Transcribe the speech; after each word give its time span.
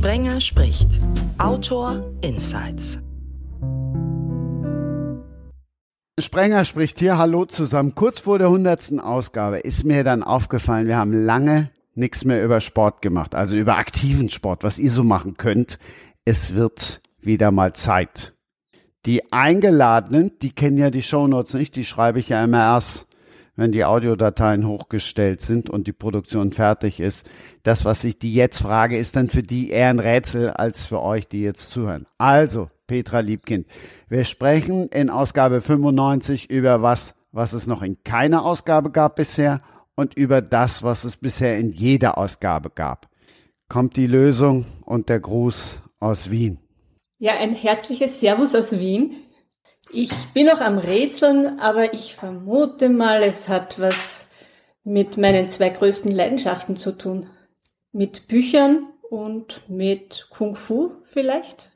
Sprenger 0.00 0.40
spricht. 0.40 0.98
Autor 1.36 2.10
Insights. 2.22 3.00
Sprenger 6.18 6.64
spricht 6.64 6.98
hier. 7.00 7.18
Hallo 7.18 7.44
zusammen. 7.44 7.94
Kurz 7.94 8.20
vor 8.20 8.38
der 8.38 8.48
hundertsten 8.48 8.98
Ausgabe 8.98 9.58
ist 9.58 9.84
mir 9.84 10.02
dann 10.02 10.22
aufgefallen, 10.22 10.86
wir 10.86 10.96
haben 10.96 11.12
lange 11.12 11.70
nichts 11.94 12.24
mehr 12.24 12.42
über 12.42 12.62
Sport 12.62 13.02
gemacht, 13.02 13.34
also 13.34 13.54
über 13.54 13.76
aktiven 13.76 14.30
Sport, 14.30 14.64
was 14.64 14.78
ihr 14.78 14.90
so 14.90 15.04
machen 15.04 15.36
könnt. 15.36 15.78
Es 16.24 16.54
wird 16.54 17.02
wieder 17.20 17.50
mal 17.50 17.74
Zeit. 17.74 18.32
Die 19.04 19.30
Eingeladenen, 19.34 20.32
die 20.40 20.52
kennen 20.52 20.78
ja 20.78 20.88
die 20.88 21.02
Shownotes 21.02 21.52
nicht, 21.52 21.76
die 21.76 21.84
schreibe 21.84 22.20
ich 22.20 22.30
ja 22.30 22.42
immer 22.42 22.60
erst 22.60 23.09
wenn 23.56 23.72
die 23.72 23.84
Audiodateien 23.84 24.66
hochgestellt 24.66 25.40
sind 25.42 25.68
und 25.70 25.86
die 25.86 25.92
Produktion 25.92 26.50
fertig 26.50 27.00
ist. 27.00 27.28
Das, 27.62 27.84
was 27.84 28.04
ich 28.04 28.18
die 28.18 28.34
jetzt 28.34 28.62
frage, 28.62 28.96
ist 28.96 29.16
dann 29.16 29.28
für 29.28 29.42
die 29.42 29.70
eher 29.70 29.90
ein 29.90 29.98
Rätsel 29.98 30.50
als 30.50 30.82
für 30.84 31.00
euch, 31.00 31.28
die 31.28 31.42
jetzt 31.42 31.70
zuhören. 31.70 32.06
Also, 32.18 32.70
Petra 32.86 33.20
Liebkind, 33.20 33.66
wir 34.08 34.24
sprechen 34.24 34.88
in 34.88 35.10
Ausgabe 35.10 35.60
95 35.60 36.50
über 36.50 36.82
was, 36.82 37.14
was 37.32 37.52
es 37.52 37.66
noch 37.66 37.82
in 37.82 38.02
keiner 38.02 38.44
Ausgabe 38.44 38.90
gab 38.90 39.16
bisher 39.16 39.58
und 39.94 40.14
über 40.14 40.40
das, 40.40 40.82
was 40.82 41.04
es 41.04 41.16
bisher 41.16 41.58
in 41.58 41.70
jeder 41.70 42.18
Ausgabe 42.18 42.70
gab. 42.70 43.08
Kommt 43.68 43.96
die 43.96 44.06
Lösung 44.06 44.64
und 44.84 45.08
der 45.08 45.20
Gruß 45.20 45.80
aus 46.00 46.30
Wien. 46.30 46.58
Ja, 47.18 47.34
ein 47.34 47.54
herzliches 47.54 48.18
Servus 48.18 48.54
aus 48.54 48.72
Wien. 48.78 49.18
Ich 49.92 50.12
bin 50.34 50.46
noch 50.46 50.60
am 50.60 50.78
Rätseln, 50.78 51.58
aber 51.58 51.94
ich 51.94 52.14
vermute 52.14 52.88
mal, 52.88 53.22
es 53.22 53.48
hat 53.48 53.80
was 53.80 54.28
mit 54.84 55.16
meinen 55.16 55.48
zwei 55.48 55.68
größten 55.70 56.12
Leidenschaften 56.12 56.76
zu 56.76 56.96
tun. 56.96 57.26
Mit 57.92 58.28
Büchern 58.28 58.86
und 59.10 59.68
mit 59.68 60.28
Kung 60.30 60.54
Fu 60.54 60.92
vielleicht? 61.12 61.70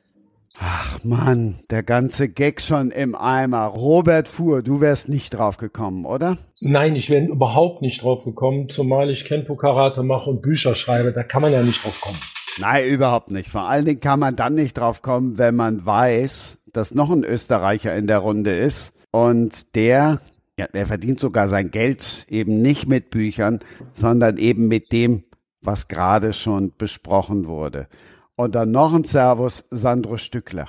Ach 0.57 1.03
Mann, 1.03 1.55
der 1.69 1.83
ganze 1.83 2.29
Gag 2.29 2.61
schon 2.61 2.91
im 2.91 3.15
Eimer. 3.15 3.65
Robert 3.65 4.29
Fuhr, 4.29 4.63
du 4.63 4.79
wärst 4.79 5.09
nicht 5.09 5.31
drauf 5.31 5.57
gekommen, 5.57 6.05
oder? 6.05 6.37
Nein, 6.61 6.95
ich 6.95 7.09
wäre 7.09 7.25
überhaupt 7.25 7.81
nicht 7.81 8.01
drauf 8.01 8.23
gekommen, 8.23 8.69
zumal 8.69 9.09
ich 9.09 9.25
Kenpo 9.25 9.57
Karate 9.57 10.03
mache 10.03 10.29
und 10.29 10.41
Bücher 10.41 10.75
schreibe. 10.75 11.11
Da 11.11 11.23
kann 11.23 11.41
man 11.41 11.51
ja 11.51 11.61
nicht 11.61 11.83
drauf 11.83 11.99
kommen. 11.99 12.19
Nein, 12.57 12.87
überhaupt 12.87 13.31
nicht. 13.31 13.49
Vor 13.49 13.67
allen 13.67 13.83
Dingen 13.83 13.99
kann 13.99 14.21
man 14.21 14.37
dann 14.37 14.55
nicht 14.55 14.77
drauf 14.77 15.01
kommen, 15.01 15.37
wenn 15.37 15.55
man 15.55 15.85
weiß, 15.85 16.59
dass 16.75 16.93
noch 16.93 17.09
ein 17.11 17.23
Österreicher 17.23 17.95
in 17.95 18.07
der 18.07 18.19
Runde 18.19 18.55
ist 18.55 18.93
und 19.11 19.75
der, 19.75 20.19
ja, 20.59 20.67
der 20.67 20.87
verdient 20.87 21.19
sogar 21.19 21.47
sein 21.47 21.71
Geld 21.71 22.25
eben 22.29 22.61
nicht 22.61 22.87
mit 22.87 23.09
Büchern, 23.11 23.59
sondern 23.93 24.37
eben 24.37 24.67
mit 24.67 24.91
dem, 24.91 25.23
was 25.61 25.87
gerade 25.87 26.33
schon 26.33 26.75
besprochen 26.77 27.47
wurde. 27.47 27.87
Und 28.35 28.55
dann 28.55 28.71
noch 28.71 28.93
ein 28.93 29.05
Servus, 29.05 29.63
Sandro 29.71 30.17
Stückler. 30.17 30.67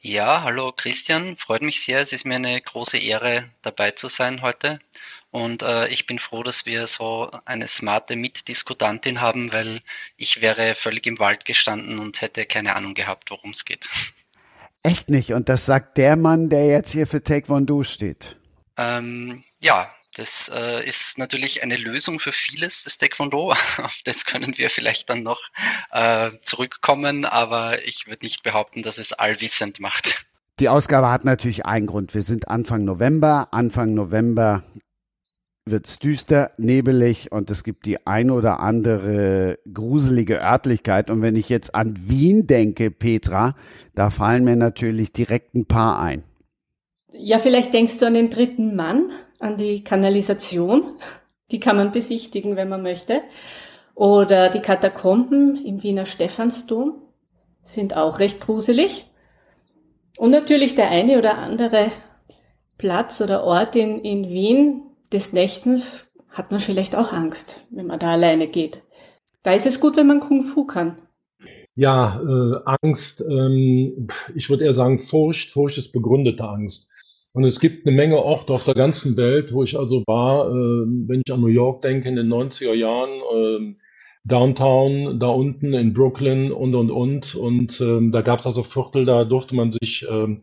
Ja, 0.00 0.44
hallo 0.44 0.70
Christian, 0.70 1.36
freut 1.36 1.62
mich 1.62 1.80
sehr. 1.80 1.98
Es 1.98 2.12
ist 2.12 2.24
mir 2.24 2.36
eine 2.36 2.60
große 2.60 2.98
Ehre, 2.98 3.50
dabei 3.62 3.90
zu 3.90 4.08
sein 4.08 4.42
heute. 4.42 4.78
Und 5.30 5.62
äh, 5.62 5.88
ich 5.88 6.06
bin 6.06 6.20
froh, 6.20 6.44
dass 6.44 6.66
wir 6.66 6.86
so 6.86 7.28
eine 7.44 7.66
smarte 7.66 8.14
Mitdiskutantin 8.14 9.20
haben, 9.20 9.52
weil 9.52 9.82
ich 10.16 10.40
wäre 10.40 10.76
völlig 10.76 11.06
im 11.06 11.18
Wald 11.18 11.44
gestanden 11.44 11.98
und 11.98 12.22
hätte 12.22 12.46
keine 12.46 12.76
Ahnung 12.76 12.94
gehabt, 12.94 13.30
worum 13.32 13.50
es 13.50 13.64
geht. 13.64 13.88
Echt 14.82 15.10
nicht. 15.10 15.32
Und 15.32 15.48
das 15.48 15.66
sagt 15.66 15.96
der 15.96 16.16
Mann, 16.16 16.48
der 16.48 16.66
jetzt 16.66 16.92
hier 16.92 17.06
für 17.06 17.22
Taekwondo 17.22 17.82
steht. 17.84 18.36
Ähm, 18.76 19.42
ja, 19.60 19.90
das 20.14 20.50
äh, 20.54 20.84
ist 20.84 21.18
natürlich 21.18 21.62
eine 21.62 21.76
Lösung 21.76 22.18
für 22.18 22.32
vieles, 22.32 22.84
das 22.84 22.98
Taekwondo. 22.98 23.52
Auf 23.82 24.00
das 24.04 24.24
können 24.24 24.56
wir 24.56 24.70
vielleicht 24.70 25.10
dann 25.10 25.22
noch 25.22 25.40
äh, 25.90 26.30
zurückkommen, 26.42 27.24
aber 27.24 27.84
ich 27.86 28.06
würde 28.06 28.24
nicht 28.24 28.42
behaupten, 28.42 28.82
dass 28.82 28.98
es 28.98 29.12
allwissend 29.12 29.80
macht. 29.80 30.26
Die 30.60 30.68
Ausgabe 30.68 31.10
hat 31.10 31.24
natürlich 31.24 31.66
einen 31.66 31.86
Grund. 31.86 32.14
Wir 32.14 32.22
sind 32.22 32.48
Anfang 32.48 32.84
November. 32.84 33.48
Anfang 33.52 33.94
November 33.94 34.64
wird 35.70 35.86
es 35.86 35.98
düster, 35.98 36.50
nebelig 36.58 37.32
und 37.32 37.50
es 37.50 37.64
gibt 37.64 37.86
die 37.86 38.06
ein 38.06 38.30
oder 38.30 38.60
andere 38.60 39.58
gruselige 39.72 40.40
Örtlichkeit. 40.42 41.10
Und 41.10 41.22
wenn 41.22 41.36
ich 41.36 41.48
jetzt 41.48 41.74
an 41.74 41.94
Wien 42.08 42.46
denke, 42.46 42.90
Petra, 42.90 43.54
da 43.94 44.10
fallen 44.10 44.44
mir 44.44 44.56
natürlich 44.56 45.12
direkt 45.12 45.54
ein 45.54 45.66
paar 45.66 46.00
ein. 46.00 46.24
Ja, 47.12 47.38
vielleicht 47.38 47.72
denkst 47.72 47.98
du 47.98 48.06
an 48.06 48.14
den 48.14 48.30
dritten 48.30 48.76
Mann, 48.76 49.10
an 49.38 49.56
die 49.56 49.82
Kanalisation. 49.82 50.82
Die 51.50 51.60
kann 51.60 51.76
man 51.76 51.92
besichtigen, 51.92 52.56
wenn 52.56 52.68
man 52.68 52.82
möchte. 52.82 53.22
Oder 53.94 54.50
die 54.50 54.60
Katakomben 54.60 55.56
im 55.64 55.82
Wiener 55.82 56.06
Stephansdom 56.06 57.02
sind 57.64 57.96
auch 57.96 58.18
recht 58.18 58.40
gruselig. 58.40 59.10
Und 60.16 60.30
natürlich 60.30 60.74
der 60.74 60.90
eine 60.90 61.18
oder 61.18 61.38
andere 61.38 61.90
Platz 62.76 63.20
oder 63.20 63.44
Ort 63.44 63.76
in, 63.76 64.00
in 64.00 64.28
Wien, 64.28 64.82
des 65.12 65.32
Nächtens 65.32 66.08
hat 66.30 66.50
man 66.50 66.60
vielleicht 66.60 66.96
auch 66.96 67.12
Angst, 67.12 67.64
wenn 67.70 67.86
man 67.86 67.98
da 67.98 68.12
alleine 68.12 68.48
geht. 68.48 68.82
Da 69.42 69.52
ist 69.54 69.66
es 69.66 69.80
gut, 69.80 69.96
wenn 69.96 70.06
man 70.06 70.20
Kung 70.20 70.42
Fu 70.42 70.66
kann. 70.66 70.98
Ja, 71.74 72.20
äh, 72.20 72.76
Angst, 72.82 73.20
ähm, 73.20 74.08
ich 74.34 74.50
würde 74.50 74.64
eher 74.64 74.74
sagen 74.74 74.98
Furcht. 74.98 75.50
Furcht 75.50 75.78
ist 75.78 75.92
begründete 75.92 76.44
Angst. 76.44 76.88
Und 77.32 77.44
es 77.44 77.60
gibt 77.60 77.86
eine 77.86 77.94
Menge 77.94 78.16
Orte 78.16 78.52
auf 78.52 78.64
der 78.64 78.74
ganzen 78.74 79.16
Welt, 79.16 79.52
wo 79.52 79.62
ich 79.62 79.78
also 79.78 80.02
war, 80.06 80.48
äh, 80.48 80.52
wenn 80.52 81.22
ich 81.24 81.32
an 81.32 81.40
New 81.40 81.46
York 81.46 81.82
denke, 81.82 82.08
in 82.08 82.16
den 82.16 82.28
90er 82.28 82.74
Jahren, 82.74 83.10
äh, 83.10 83.74
Downtown, 84.24 85.20
da 85.20 85.28
unten 85.28 85.72
in 85.72 85.94
Brooklyn 85.94 86.52
und, 86.52 86.74
und, 86.74 86.90
und. 86.90 87.34
Und 87.34 87.80
ähm, 87.80 88.12
da 88.12 88.22
gab 88.22 88.40
es 88.40 88.46
also 88.46 88.62
Viertel, 88.62 89.04
da 89.04 89.24
durfte 89.24 89.54
man 89.54 89.72
sich 89.72 90.06
ähm, 90.10 90.42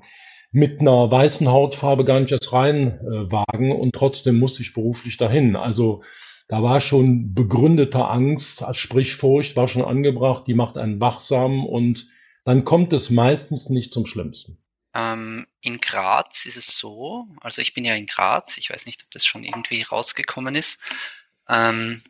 mit 0.55 0.79
einer 0.79 1.11
weißen 1.11 1.49
Hautfarbe 1.49 2.05
gar 2.05 2.21
nicht 2.21 2.31
erst 2.31 2.53
reinwagen 2.53 3.71
äh, 3.71 3.73
und 3.73 3.93
trotzdem 3.93 4.39
musste 4.39 4.61
ich 4.61 4.73
beruflich 4.73 5.17
dahin. 5.17 5.57
Also 5.57 6.01
da 6.47 6.63
war 6.63 6.79
schon 6.79 7.33
begründete 7.33 8.05
Angst, 8.05 8.63
sprich 8.71 9.17
Furcht 9.17 9.57
war 9.57 9.67
schon 9.67 9.83
angebracht, 9.83 10.45
die 10.47 10.53
macht 10.53 10.77
einen 10.77 11.01
wachsam 11.01 11.65
und 11.65 12.07
dann 12.45 12.63
kommt 12.63 12.93
es 12.93 13.09
meistens 13.09 13.69
nicht 13.69 13.93
zum 13.93 14.07
Schlimmsten. 14.07 14.57
Ähm, 14.93 15.45
in 15.59 15.81
Graz 15.81 16.45
ist 16.45 16.55
es 16.55 16.77
so, 16.77 17.27
also 17.41 17.61
ich 17.61 17.73
bin 17.73 17.83
ja 17.83 17.93
in 17.93 18.05
Graz, 18.05 18.57
ich 18.57 18.69
weiß 18.69 18.85
nicht, 18.85 19.03
ob 19.03 19.11
das 19.11 19.25
schon 19.25 19.43
irgendwie 19.43 19.81
rausgekommen 19.81 20.55
ist. 20.55 20.79
Ähm, 21.49 22.01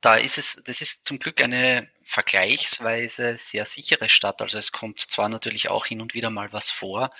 da 0.00 0.14
ist 0.14 0.38
es, 0.38 0.62
das 0.64 0.80
ist 0.80 1.04
zum 1.04 1.18
Glück 1.18 1.42
eine 1.42 1.86
vergleichsweise 2.02 3.36
sehr 3.36 3.66
sichere 3.66 4.08
Stadt. 4.08 4.40
Also 4.40 4.56
es 4.56 4.72
kommt 4.72 4.98
zwar 4.98 5.28
natürlich 5.28 5.68
auch 5.68 5.84
hin 5.84 6.00
und 6.00 6.14
wieder 6.14 6.30
mal 6.30 6.52
was 6.54 6.70
vor, 6.70 7.10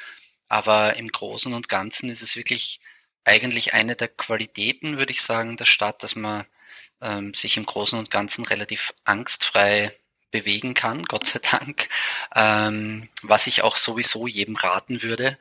aber 0.51 0.97
im 0.97 1.09
Großen 1.09 1.55
und 1.55 1.69
Ganzen 1.69 2.11
ist 2.11 2.23
es 2.23 2.37
wirklich 2.37 2.81
eigentlich 3.25 3.73
eine 3.73 3.97
der 3.97 4.09
Qualitäten, 4.09 4.99
würde 4.99 5.13
ich 5.13 5.23
sagen, 5.23 5.57
der 5.57 5.65
Stadt, 5.65 6.03
dass 6.03 6.17
man 6.17 6.45
ähm, 7.01 7.33
sich 7.35 7.57
im 7.57 7.65
Großen 7.65 7.99
und 7.99 8.11
Ganzen 8.11 8.45
relativ 8.45 8.93
angstfrei 9.05 9.93
bewegen 10.31 10.75
kann, 10.75 11.05
Gott 11.09 11.27
sei 11.27 11.39
Dank, 11.39 11.89
ähm, 12.35 13.09
was 13.23 13.47
ich 13.47 13.63
auch 13.63 13.77
sowieso 13.77 14.27
jedem 14.27 14.57
raten 14.57 15.03
würde, 15.03 15.39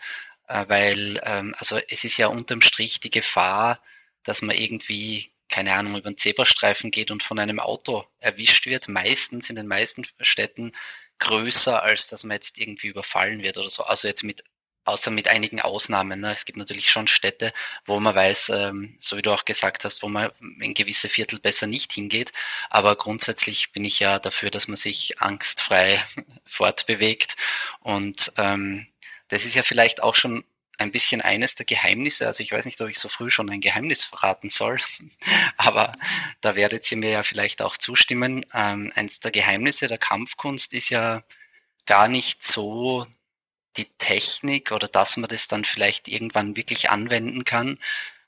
äh, 0.47 0.65
weil 0.67 1.19
ähm, 1.23 1.55
also 1.57 1.79
es 1.89 2.03
ist 2.03 2.17
ja 2.17 2.27
unterm 2.27 2.61
Strich 2.61 2.99
die 2.99 3.11
Gefahr, 3.11 3.81
dass 4.23 4.41
man 4.41 4.55
irgendwie 4.55 5.31
keine 5.49 5.73
Ahnung, 5.73 5.97
über 5.97 6.05
einen 6.05 6.17
Zebrastreifen 6.17 6.91
geht 6.91 7.09
und 7.09 7.23
von 7.23 7.39
einem 7.39 7.59
Auto 7.59 8.05
erwischt 8.19 8.67
wird, 8.67 8.87
meistens 8.87 9.49
in 9.49 9.55
den 9.55 9.65
meisten 9.65 10.05
Städten 10.21 10.73
größer, 11.17 11.81
als 11.81 12.07
dass 12.07 12.23
man 12.23 12.35
jetzt 12.35 12.59
irgendwie 12.59 12.87
überfallen 12.89 13.41
wird 13.41 13.57
oder 13.57 13.69
so. 13.69 13.83
Also 13.83 14.07
jetzt 14.07 14.23
mit 14.23 14.43
außer 14.89 15.11
mit 15.11 15.27
einigen 15.27 15.61
Ausnahmen. 15.61 16.19
Ne? 16.21 16.31
Es 16.31 16.45
gibt 16.45 16.57
natürlich 16.57 16.91
schon 16.91 17.07
Städte, 17.07 17.53
wo 17.85 17.99
man 17.99 18.15
weiß, 18.15 18.49
ähm, 18.49 18.95
so 18.99 19.17
wie 19.17 19.21
du 19.21 19.31
auch 19.31 19.45
gesagt 19.45 19.85
hast, 19.85 20.03
wo 20.03 20.09
man 20.09 20.31
in 20.59 20.73
gewisse 20.73 21.09
Viertel 21.09 21.39
besser 21.39 21.67
nicht 21.67 21.93
hingeht. 21.93 22.31
Aber 22.69 22.95
grundsätzlich 22.95 23.71
bin 23.71 23.85
ich 23.85 23.99
ja 23.99 24.19
dafür, 24.19 24.49
dass 24.49 24.67
man 24.67 24.77
sich 24.77 25.21
angstfrei 25.21 25.99
fortbewegt. 26.45 27.35
Und 27.81 28.31
ähm, 28.37 28.87
das 29.29 29.45
ist 29.45 29.55
ja 29.55 29.63
vielleicht 29.63 30.03
auch 30.03 30.15
schon 30.15 30.43
ein 30.79 30.91
bisschen 30.91 31.21
eines 31.21 31.55
der 31.55 31.65
Geheimnisse. 31.65 32.25
Also 32.25 32.41
ich 32.41 32.51
weiß 32.51 32.65
nicht, 32.65 32.79
ob 32.81 32.89
ich 32.89 32.97
so 32.97 33.09
früh 33.09 33.29
schon 33.29 33.49
ein 33.49 33.61
Geheimnis 33.61 34.05
verraten 34.05 34.49
soll, 34.49 34.77
aber 35.57 35.95
da 36.41 36.55
werdet 36.55 36.89
ihr 36.91 36.97
mir 36.97 37.11
ja 37.11 37.23
vielleicht 37.23 37.61
auch 37.61 37.77
zustimmen. 37.77 38.45
Ähm, 38.53 38.91
eines 38.95 39.19
der 39.19 39.31
Geheimnisse 39.31 39.87
der 39.87 39.97
Kampfkunst 39.97 40.73
ist 40.73 40.89
ja 40.89 41.23
gar 41.85 42.07
nicht 42.07 42.43
so 42.43 43.05
die 43.79 43.89
Technik 43.97 44.71
oder 44.71 44.87
dass 44.87 45.17
man 45.17 45.29
das 45.29 45.47
dann 45.47 45.63
vielleicht 45.63 46.07
irgendwann 46.07 46.55
wirklich 46.57 46.89
anwenden 46.89 47.45
kann, 47.45 47.79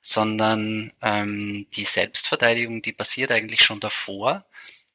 sondern 0.01 0.91
ähm, 1.01 1.67
die 1.73 1.85
Selbstverteidigung, 1.85 2.81
die 2.81 2.93
passiert 2.93 3.31
eigentlich 3.31 3.63
schon 3.63 3.79
davor. 3.79 4.45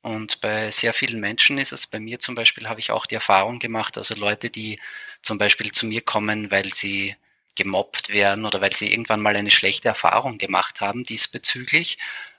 Und 0.02 0.40
bei 0.40 0.70
sehr 0.70 0.92
vielen 0.92 1.20
Menschen 1.20 1.58
ist 1.58 1.72
es, 1.72 1.86
bei 1.86 2.00
mir 2.00 2.18
zum 2.18 2.34
Beispiel 2.34 2.68
habe 2.68 2.80
ich 2.80 2.90
auch 2.90 3.06
die 3.06 3.16
Erfahrung 3.16 3.58
gemacht, 3.58 3.98
also 3.98 4.14
Leute, 4.14 4.50
die 4.50 4.80
zum 5.22 5.38
Beispiel 5.38 5.72
zu 5.72 5.86
mir 5.86 6.00
kommen, 6.00 6.50
weil 6.50 6.72
sie 6.72 7.16
gemobbt 7.56 8.10
werden 8.10 8.44
oder 8.44 8.60
weil 8.60 8.72
sie 8.72 8.92
irgendwann 8.92 9.20
mal 9.20 9.36
eine 9.36 9.50
schlechte 9.50 9.88
Erfahrung 9.88 10.38
gemacht 10.38 10.80
haben 10.80 11.04
diesbezüglich, 11.04 11.98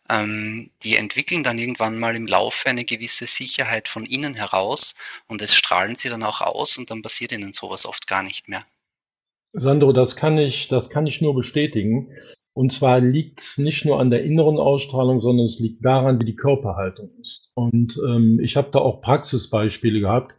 ähm, 0.10 0.70
die 0.84 0.96
entwickeln 0.96 1.44
dann 1.44 1.58
irgendwann 1.58 2.00
mal 2.00 2.16
im 2.16 2.28
Laufe 2.28 2.70
eine 2.70 2.86
gewisse 2.86 3.28
Sicherheit 3.28 3.88
von 3.88 4.06
innen 4.06 4.36
heraus 4.36 4.96
und 5.28 5.42
das 5.42 5.56
strahlen 5.56 5.96
sie 5.96 6.10
dann 6.10 6.24
auch 6.24 6.42
aus 6.42 6.78
und 6.78 6.92
dann 6.92 7.02
passiert 7.02 7.32
ihnen 7.32 7.54
sowas 7.54 7.86
oft 7.86 8.08
gar 8.08 8.24
nicht 8.24 8.50
mehr. 8.50 8.64
Sandro, 9.54 9.92
das 9.94 10.16
kann 10.16 10.38
ich, 10.38 10.68
das 10.68 10.90
kann 10.90 11.08
ich 11.08 11.22
nur 11.22 11.34
bestätigen. 11.34 12.10
Und 12.54 12.72
zwar 12.74 13.00
liegt 13.00 13.42
es 13.42 13.58
nicht 13.60 13.86
nur 13.86 14.00
an 14.00 14.10
der 14.10 14.24
inneren 14.24 14.58
Ausstrahlung, 14.58 15.22
sondern 15.22 15.46
es 15.46 15.60
liegt 15.60 15.86
daran, 15.86 16.20
wie 16.20 16.26
die 16.26 16.36
Körperhaltung 16.36 17.12
ist. 17.22 17.52
Und 17.54 18.00
ähm, 18.04 18.40
ich 18.42 18.58
habe 18.58 18.70
da 18.72 18.80
auch 18.80 19.02
Praxisbeispiele 19.02 20.00
gehabt. 20.00 20.36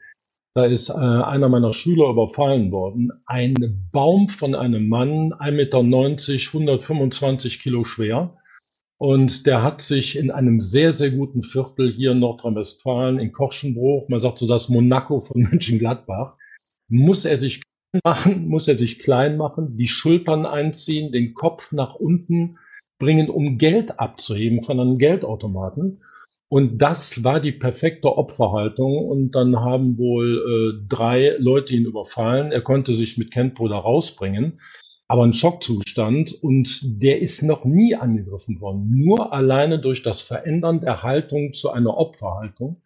Da 0.55 0.64
ist 0.64 0.88
äh, 0.88 0.94
einer 0.94 1.49
meiner 1.49 1.73
Schüler 1.73 2.11
überfallen 2.11 2.73
worden. 2.73 3.12
Ein 3.26 3.55
Baum 3.93 4.29
von 4.29 4.56
einem 4.56 4.88
Mann, 4.88 5.32
1,90 5.32 5.50
Meter, 5.53 5.79
125 5.79 7.61
Kilo 7.61 7.85
schwer. 7.85 8.37
Und 8.99 9.47
der 9.47 9.62
hat 9.62 9.81
sich 9.81 10.17
in 10.17 10.33
einem 10.33 10.61
sehr, 10.61 10.93
sehr 10.93 11.12
guten 11.12 11.43
Viertel 11.43 11.93
hier 11.93 12.12
in 12.12 12.19
Nordrhein-Westfalen, 12.19 13.21
in 13.21 13.33
Korschenbruch, 13.33 14.09
man 14.09 14.21
sagt 14.21 14.39
so 14.39 14.49
das 14.49 14.69
Monaco 14.69 15.21
von 15.21 15.43
Mönchengladbach, 15.50 16.35
muss 16.89 17.25
er 17.25 17.39
sich 17.39 17.62
machen, 18.05 18.49
muss 18.49 18.67
er 18.67 18.77
sich 18.77 18.99
klein 18.99 19.37
machen, 19.37 19.77
die 19.77 19.87
Schultern 19.87 20.47
einziehen, 20.47 21.12
den 21.12 21.35
Kopf 21.35 21.71
nach 21.73 21.95
unten 21.95 22.59
bringen, 22.99 23.31
um 23.31 23.56
Geld 23.56 24.00
abzuheben 24.00 24.62
von 24.62 24.81
einem 24.81 24.99
Geldautomaten. 24.99 26.03
Und 26.50 26.79
das 26.79 27.23
war 27.23 27.41
die 27.41 27.53
perfekte 27.53 28.17
Opferhaltung. 28.17 29.06
Und 29.06 29.33
dann 29.33 29.61
haben 29.61 29.99
wohl 29.99 30.81
äh, 30.83 30.87
drei 30.89 31.37
Leute 31.39 31.75
ihn 31.75 31.85
überfallen. 31.85 32.50
Er 32.53 32.62
konnte 32.62 32.95
sich 32.95 33.19
mit 33.19 33.31
Kenpo 33.31 33.69
da 33.69 33.79
rausbringen 33.79 34.59
aber 35.08 35.25
ein 35.25 35.32
Schockzustand 35.32 36.34
und 36.43 37.02
der 37.02 37.22
ist 37.22 37.43
noch 37.43 37.64
nie 37.64 37.96
angegriffen 37.96 38.60
worden. 38.60 38.90
Nur 38.90 39.32
alleine 39.32 39.78
durch 39.81 40.02
das 40.02 40.20
Verändern 40.20 40.81
der 40.81 41.02
Haltung 41.02 41.55
zu 41.55 41.70
einer 41.70 41.96
Opferhaltung. 41.96 42.82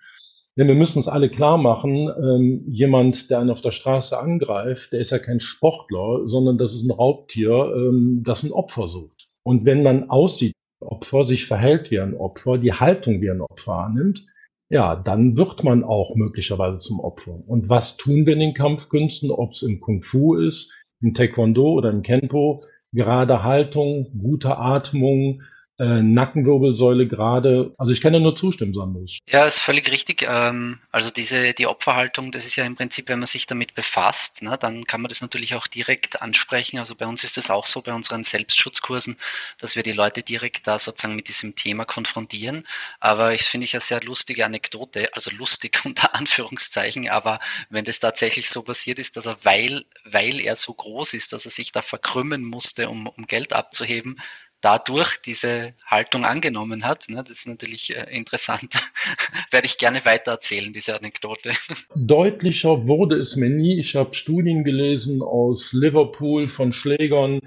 Denn 0.57 0.69
wir 0.69 0.75
müssen 0.75 0.99
uns 0.99 1.09
alle 1.09 1.31
klar 1.31 1.59
machen, 1.59 2.09
ähm, 2.17 2.65
jemand, 2.69 3.31
der 3.31 3.41
einen 3.41 3.51
auf 3.51 3.63
der 3.63 3.73
Straße 3.73 4.19
angreift, 4.19 4.93
der 4.93 5.01
ist 5.01 5.11
ja 5.11 5.19
kein 5.19 5.41
Sportler, 5.41 6.29
sondern 6.29 6.59
das 6.59 6.75
ist 6.75 6.85
ein 6.85 6.91
Raubtier, 6.91 7.73
ähm, 7.75 8.23
das 8.25 8.43
ein 8.45 8.53
Opfer 8.53 8.87
sucht. 8.87 9.29
Und 9.43 9.65
wenn 9.65 9.83
man 9.83 10.11
aussieht, 10.11 10.53
Opfer, 10.81 11.25
sich 11.25 11.47
verhält 11.47 11.91
wie 11.91 12.01
ein 12.01 12.15
Opfer, 12.15 12.59
die 12.59 12.73
Haltung 12.73 13.21
wie 13.21 13.31
ein 13.31 13.41
Opfer 13.41 13.79
annimmt, 13.79 14.27
ja, 14.69 14.97
dann 14.97 15.37
wird 15.37 15.65
man 15.65 15.85
auch 15.85 16.17
möglicherweise 16.17 16.79
zum 16.79 17.01
Opfer. 17.01 17.39
Und 17.47 17.69
was 17.69 17.97
tun 17.97 18.27
wir 18.27 18.33
in 18.35 18.41
den 18.41 18.55
Kampfkünsten, 18.55 19.31
ob 19.31 19.53
es 19.53 19.63
im 19.63 19.81
Kung 19.81 20.03
Fu 20.03 20.35
ist, 20.35 20.73
im 21.03 21.15
Taekwondo 21.15 21.73
oder 21.73 21.91
im 21.91 22.03
Kenpo 22.03 22.63
gerade 22.93 23.43
Haltung, 23.43 24.07
gute 24.19 24.59
Atmung, 24.59 25.43
äh, 25.79 26.03
Nackenwirbelsäule 26.03 27.09
gerade. 27.09 27.75
Also 27.79 27.93
ich 27.93 28.01
kann 28.01 28.13
ja 28.13 28.21
nur 28.21 28.37
zustimmen, 28.37 28.75
Sandus. 28.75 29.19
Ja, 29.29 29.47
ist 29.47 29.61
völlig 29.61 29.91
richtig. 29.91 30.27
Ähm, 30.29 30.79
also 30.91 31.11
diese 31.11 31.55
die 31.55 31.67
Opferhaltung, 31.67 32.31
das 32.31 32.47
ist 32.47 32.57
ja 32.57 32.65
im 32.65 32.77
Prinzip, 32.77 33.09
wenn 33.09 33.19
man 33.19 33.27
sich 33.27 33.47
damit 33.47 33.75
befasst, 33.75 34.43
ne, 34.43 34.59
dann 34.59 34.85
kann 34.85 35.01
man 35.01 35.09
das 35.09 35.23
natürlich 35.23 35.55
auch 35.55 35.67
direkt 35.67 36.21
ansprechen. 36.21 36.79
Also 36.79 36.95
bei 36.95 37.07
uns 37.07 37.25
ist 37.25 37.39
es 37.39 37.51
auch 37.51 37.67
so 37.67 37.81
bei 37.81 37.93
unseren 37.95 38.23
Selbstschutzkursen, 38.23 39.17
dass 39.59 39.75
wir 39.75 39.83
die 39.83 39.93
Leute 39.93 40.23
direkt 40.23 40.67
da 40.67 40.79
sozusagen 40.79 41.17
mit 41.17 41.29
diesem 41.29 41.57
Thema 41.57 41.85
konfrontieren. 41.85 42.65
Aber 43.01 43.33
ich 43.33 43.43
finde 43.43 43.65
ich 43.65 43.75
eine 43.75 43.81
sehr 43.81 44.03
lustige 44.03 44.45
Anekdote, 44.45 45.09
also 45.15 45.31
lustig 45.31 45.81
unter 45.85 46.15
Anführungszeichen, 46.15 47.09
aber 47.09 47.39
wenn 47.71 47.85
das 47.85 47.99
tatsächlich 47.99 48.51
so 48.51 48.63
passiert 48.63 48.99
ist, 48.99 49.17
dass 49.17 49.27
er, 49.27 49.37
weil, 49.43 49.85
weil 50.05 50.41
er 50.41 50.57
so 50.57 50.75
groß 50.75 51.15
ist, 51.15 51.33
dass 51.33 51.47
er 51.47 51.51
sich 51.51 51.73
da 51.73 51.83
verkrümmen 51.83 52.45
musste, 52.45 52.89
um, 52.89 53.07
um 53.07 53.27
Geld 53.27 53.53
abzuheben, 53.53 54.17
dadurch 54.63 55.21
diese 55.21 55.75
Haltung 55.85 56.25
angenommen 56.25 56.87
hat. 56.87 57.07
Ne, 57.11 57.23
das 57.23 57.39
ist 57.39 57.49
natürlich 57.49 57.95
äh, 57.95 58.17
interessant. 58.17 58.73
Werde 59.51 59.67
ich 59.67 59.77
gerne 59.77 60.05
weitererzählen, 60.05 60.73
diese 60.73 60.97
Anekdote. 60.99 61.51
Deutlicher 61.95 62.87
wurde 62.87 63.17
es 63.17 63.37
mir 63.37 63.51
nie. 63.51 63.79
Ich 63.79 63.95
habe 63.95 64.15
Studien 64.15 64.65
gelesen 64.65 65.21
aus 65.21 65.73
Liverpool 65.73 66.49
von 66.49 66.73
Schlägern, 66.73 67.41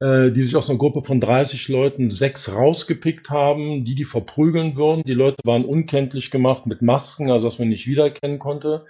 äh, 0.00 0.30
die 0.30 0.42
sich 0.42 0.56
aus 0.56 0.68
einer 0.68 0.78
Gruppe 0.78 1.02
von 1.02 1.20
30 1.20 1.68
Leuten 1.68 2.10
sechs 2.10 2.52
rausgepickt 2.52 3.30
haben, 3.30 3.84
die 3.84 3.94
die 3.94 4.04
verprügeln 4.04 4.76
würden. 4.76 5.02
Die 5.04 5.14
Leute 5.14 5.38
waren 5.44 5.64
unkenntlich 5.64 6.30
gemacht 6.30 6.66
mit 6.66 6.82
Masken, 6.82 7.30
also 7.30 7.46
dass 7.46 7.58
man 7.58 7.68
nicht 7.68 7.86
wiedererkennen 7.86 8.38
konnte. 8.38 8.86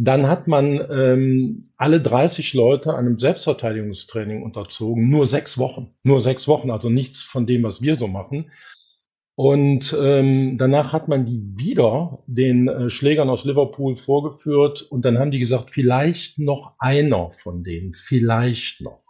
Dann 0.00 0.28
hat 0.28 0.46
man 0.46 0.80
ähm, 0.92 1.72
alle 1.76 2.00
30 2.00 2.54
Leute 2.54 2.94
einem 2.94 3.18
Selbstverteidigungstraining 3.18 4.44
unterzogen, 4.44 5.08
nur 5.08 5.26
sechs 5.26 5.58
Wochen, 5.58 5.96
nur 6.04 6.20
sechs 6.20 6.46
Wochen, 6.46 6.70
also 6.70 6.88
nichts 6.88 7.20
von 7.22 7.48
dem, 7.48 7.64
was 7.64 7.82
wir 7.82 7.96
so 7.96 8.06
machen. 8.06 8.52
Und 9.34 9.96
ähm, 10.00 10.56
danach 10.56 10.92
hat 10.92 11.08
man 11.08 11.26
die 11.26 11.42
wieder 11.56 12.22
den 12.28 12.68
äh, 12.68 12.90
Schlägern 12.90 13.28
aus 13.28 13.44
Liverpool 13.44 13.96
vorgeführt 13.96 14.82
und 14.82 15.04
dann 15.04 15.18
haben 15.18 15.32
die 15.32 15.40
gesagt, 15.40 15.70
vielleicht 15.72 16.38
noch 16.38 16.74
einer 16.78 17.32
von 17.32 17.64
denen, 17.64 17.92
vielleicht 17.92 18.80
noch. 18.80 19.02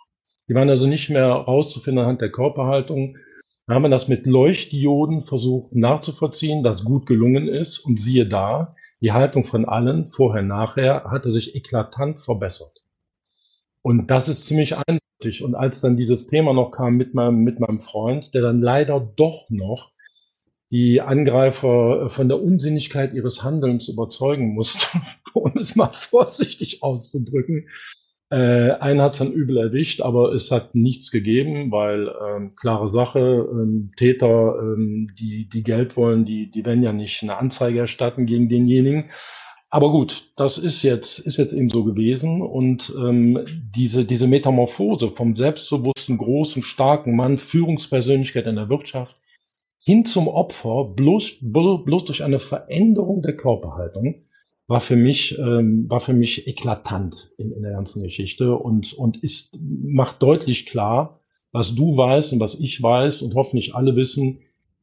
Die 0.49 0.55
waren 0.55 0.71
also 0.71 0.87
nicht 0.87 1.11
mehr 1.11 1.29
rauszufinden 1.29 2.03
anhand 2.03 2.23
der 2.23 2.33
Körperhaltung. 2.33 3.19
Da 3.67 3.75
haben 3.75 3.83
wir 3.83 3.91
das 3.91 4.09
mit 4.09 4.25
Leuchtdioden 4.25 5.21
versucht 5.21 5.75
nachzuvollziehen, 5.75 6.63
das 6.63 6.83
gut 6.83 7.05
gelungen 7.05 7.47
ist 7.47 7.79
und 7.79 8.01
siehe 8.01 8.27
da, 8.27 8.75
die 9.01 9.13
Haltung 9.13 9.45
von 9.45 9.65
allen, 9.65 10.07
vorher, 10.07 10.43
nachher, 10.43 11.05
hatte 11.05 11.33
sich 11.33 11.55
eklatant 11.55 12.21
verbessert. 12.21 12.85
Und 13.83 14.09
das 14.09 14.29
ist 14.29 14.47
ziemlich 14.47 14.77
eindeutig. 14.77 15.43
Und 15.43 15.55
als 15.55 15.81
dann 15.81 15.97
dieses 15.97 16.27
Thema 16.27 16.53
noch 16.53 16.71
kam 16.71 16.97
mit 16.97 17.15
meinem, 17.15 17.45
mit 17.45 17.61
meinem 17.61 17.81
Freund, 17.81 18.35
der 18.35 18.43
dann 18.43 18.61
leider 18.61 19.01
doch 19.01 19.49
noch 19.51 19.93
die 20.71 21.01
Angreifer 21.01 22.11
von 22.11 22.29
der 22.29 22.43
Unsinnigkeit 22.43 23.15
ihres 23.15 23.43
Handelns 23.43 23.89
überzeugen 23.89 24.55
musste, 24.55 24.87
um 25.33 25.53
es 25.57 25.77
mal 25.77 25.93
vorsichtig 25.93 26.83
auszudrücken, 26.83 27.69
äh, 28.31 28.73
einen 28.73 29.01
hat 29.01 29.15
es 29.15 29.19
dann 29.21 29.33
übel 29.33 29.57
erwischt, 29.57 30.03
aber 30.03 30.35
es 30.35 30.51
hat 30.51 30.75
nichts 30.75 31.11
gegeben, 31.11 31.73
weil 31.73 32.09
ähm, 32.09 32.57
klare 32.57 32.91
Sache, 32.91 33.19
ähm, 33.51 33.93
Täter, 33.97 34.57
ähm, 34.61 35.11
die, 35.19 35.49
die 35.49 35.63
Geld 35.63 35.97
wollen, 35.97 36.27
die, 36.27 36.51
die 36.51 36.65
werden 36.65 36.83
ja 36.83 36.93
nicht 36.93 37.23
eine 37.23 37.39
Anzeige 37.39 37.79
erstatten 37.81 38.27
gegen 38.27 38.49
denjenigen. 38.49 39.11
Aber 39.71 39.91
gut, 39.91 40.33
das 40.37 40.57
ist 40.59 40.83
jetzt, 40.83 41.19
ist 41.19 41.37
jetzt 41.37 41.53
eben 41.53 41.69
so 41.69 41.85
gewesen. 41.85 42.43
Und 42.43 42.93
ähm, 42.99 43.45
diese, 43.75 44.05
diese 44.05 44.27
Metamorphose 44.27 45.09
vom 45.09 45.37
selbstbewussten, 45.37 46.19
großen, 46.19 46.63
starken 46.63 47.17
Mann, 47.17 47.37
Führungspersönlichkeit 47.37 48.47
in 48.47 48.57
der 48.57 48.71
Wirtschaft, 48.71 49.17
hin 49.79 50.05
zum 50.05 50.29
Opfer, 50.29 50.85
bloß, 50.85 51.39
bloß 51.41 52.05
durch 52.05 52.25
eine 52.25 52.39
Veränderung 52.39 53.23
der 53.23 53.37
Körperhaltung, 53.37 54.27
war 54.69 54.81
für 54.81 54.97
mich, 54.97 55.37
ähm, 55.39 55.87
war 55.89 56.01
für 56.01 56.13
mich 56.13 56.47
eklatant 56.47 57.33
in, 57.39 57.51
in 57.53 57.63
der 57.63 57.73
ganzen 57.73 58.03
Geschichte 58.03 58.55
und, 58.55 58.93
und 58.93 59.17
ist, 59.23 59.59
macht 59.59 60.23
deutlich 60.23 60.67
klar, 60.67 61.21
was 61.51 61.75
du 61.75 61.97
weißt 61.97 62.35
und 62.35 62.41
was 62.41 62.55
ich 62.55 62.81
weiß 62.81 63.23
und 63.23 63.35
hoffentlich 63.35 63.75
alle 63.75 63.97
wissen, 63.97 64.41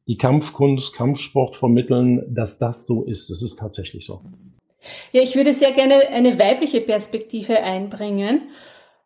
die 0.08 0.18
Kampfkunst, 0.18 0.94
Kampfsport 0.94 1.56
vermitteln, 1.56 2.22
dass 2.34 2.58
das 2.58 2.86
so 2.86 3.04
ist. 3.04 3.30
Das 3.30 3.42
ist 3.42 3.58
tatsächlich 3.58 4.04
so. 4.04 4.20
Ja, 5.12 5.22
ich 5.22 5.34
würde 5.36 5.52
sehr 5.52 5.72
gerne 5.72 6.08
eine 6.12 6.38
weibliche 6.38 6.80
Perspektive 6.80 7.62
einbringen. 7.62 8.42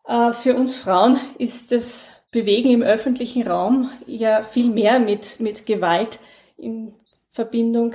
Äh, 0.06 0.32
für 0.32 0.54
uns 0.54 0.78
Frauen 0.78 1.18
ist 1.38 1.72
das 1.72 2.08
Bewegen 2.32 2.70
im 2.70 2.82
öffentlichen 2.82 3.46
Raum 3.46 3.90
ja 4.06 4.42
viel 4.42 4.70
mehr 4.70 4.98
mit, 4.98 5.40
mit 5.40 5.66
Gewalt 5.66 6.20
in 6.56 6.92
Verbindung 7.32 7.94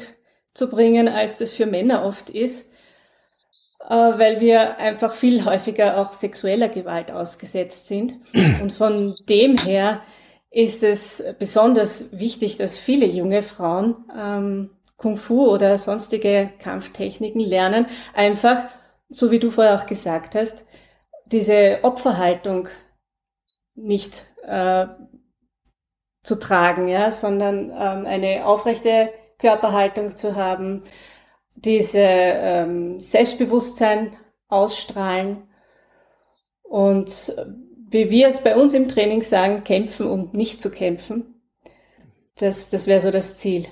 zu 0.54 0.70
bringen, 0.70 1.08
als 1.08 1.38
das 1.38 1.54
für 1.54 1.66
Männer 1.66 2.06
oft 2.06 2.30
ist. 2.30 2.70
Äh, 3.88 3.94
weil 3.94 4.40
wir 4.40 4.78
einfach 4.78 5.14
viel 5.14 5.46
häufiger 5.46 5.98
auch 5.98 6.12
sexueller 6.14 6.70
Gewalt 6.70 7.12
ausgesetzt 7.12 7.88
sind. 7.88 8.16
Und 8.34 8.72
von 8.72 9.16
dem 9.30 9.58
her 9.58 10.02
ist 10.50 10.84
es 10.84 11.24
besonders 11.38 12.18
wichtig, 12.18 12.58
dass 12.58 12.78
viele 12.78 13.06
junge 13.06 13.44
Frauen 13.44 14.06
ähm, 14.18 14.70
Kung 14.98 15.18
Fu 15.18 15.48
oder 15.48 15.78
sonstige 15.78 16.52
Kampftechniken 16.60 17.42
lernen, 17.42 17.86
einfach, 18.14 18.70
so 19.10 19.30
wie 19.30 19.40
du 19.40 19.52
vorher 19.52 19.76
auch 19.76 19.86
gesagt 19.86 20.34
hast, 20.36 20.66
diese 21.26 21.80
Opferhaltung 21.84 22.70
nicht 23.76 24.26
äh, 24.44 24.88
zu 26.24 26.40
tragen, 26.40 26.88
ja, 26.88 27.12
sondern 27.12 27.70
ähm, 27.72 28.06
eine 28.06 28.46
aufrechte 28.46 29.10
Körperhaltung 29.38 30.16
zu 30.16 30.36
haben, 30.36 30.84
diese 31.56 32.00
ähm, 32.00 33.00
Selbstbewusstsein 33.00 34.16
ausstrahlen 34.48 35.44
und 36.64 37.34
wie 37.90 38.10
wir 38.10 38.28
es 38.28 38.44
bei 38.44 38.56
uns 38.56 38.74
im 38.74 38.88
Training 38.88 39.22
sagen, 39.22 39.64
kämpfen, 39.64 40.08
um 40.08 40.30
nicht 40.34 40.62
zu 40.62 40.70
kämpfen. 40.70 41.42
Das, 42.38 42.70
das 42.70 42.88
wäre 42.88 43.00
so 43.00 43.12
das 43.12 43.38
Ziel. 43.38 43.66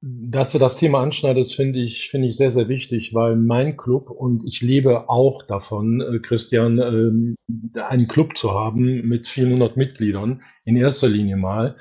Dass 0.00 0.52
du 0.52 0.58
das 0.58 0.76
Thema 0.76 1.02
anschneidest, 1.02 1.56
finde 1.56 1.80
ich, 1.80 2.08
finde 2.10 2.28
ich 2.28 2.36
sehr, 2.36 2.52
sehr 2.52 2.68
wichtig, 2.68 3.14
weil 3.14 3.34
mein 3.34 3.76
Club 3.76 4.10
und 4.10 4.44
ich 4.44 4.60
lebe 4.60 5.08
auch 5.08 5.42
davon, 5.46 6.00
äh, 6.00 6.18
Christian, 6.20 6.78
äh, 6.78 7.80
einen 7.80 8.06
Club 8.06 8.36
zu 8.36 8.52
haben 8.52 9.08
mit 9.08 9.26
vielen 9.26 9.52
hundert 9.52 9.76
Mitgliedern, 9.76 10.42
in 10.64 10.76
erster 10.76 11.08
Linie 11.08 11.36
mal. 11.36 11.76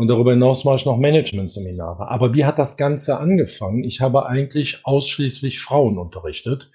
Und 0.00 0.06
darüber 0.06 0.30
hinaus 0.30 0.64
mache 0.64 0.76
ich 0.76 0.86
noch 0.86 0.96
Management-Seminare. 0.96 2.08
Aber 2.08 2.32
wie 2.32 2.46
hat 2.46 2.58
das 2.58 2.78
Ganze 2.78 3.18
angefangen? 3.18 3.84
Ich 3.84 4.00
habe 4.00 4.24
eigentlich 4.24 4.86
ausschließlich 4.86 5.60
Frauen 5.60 5.98
unterrichtet 5.98 6.70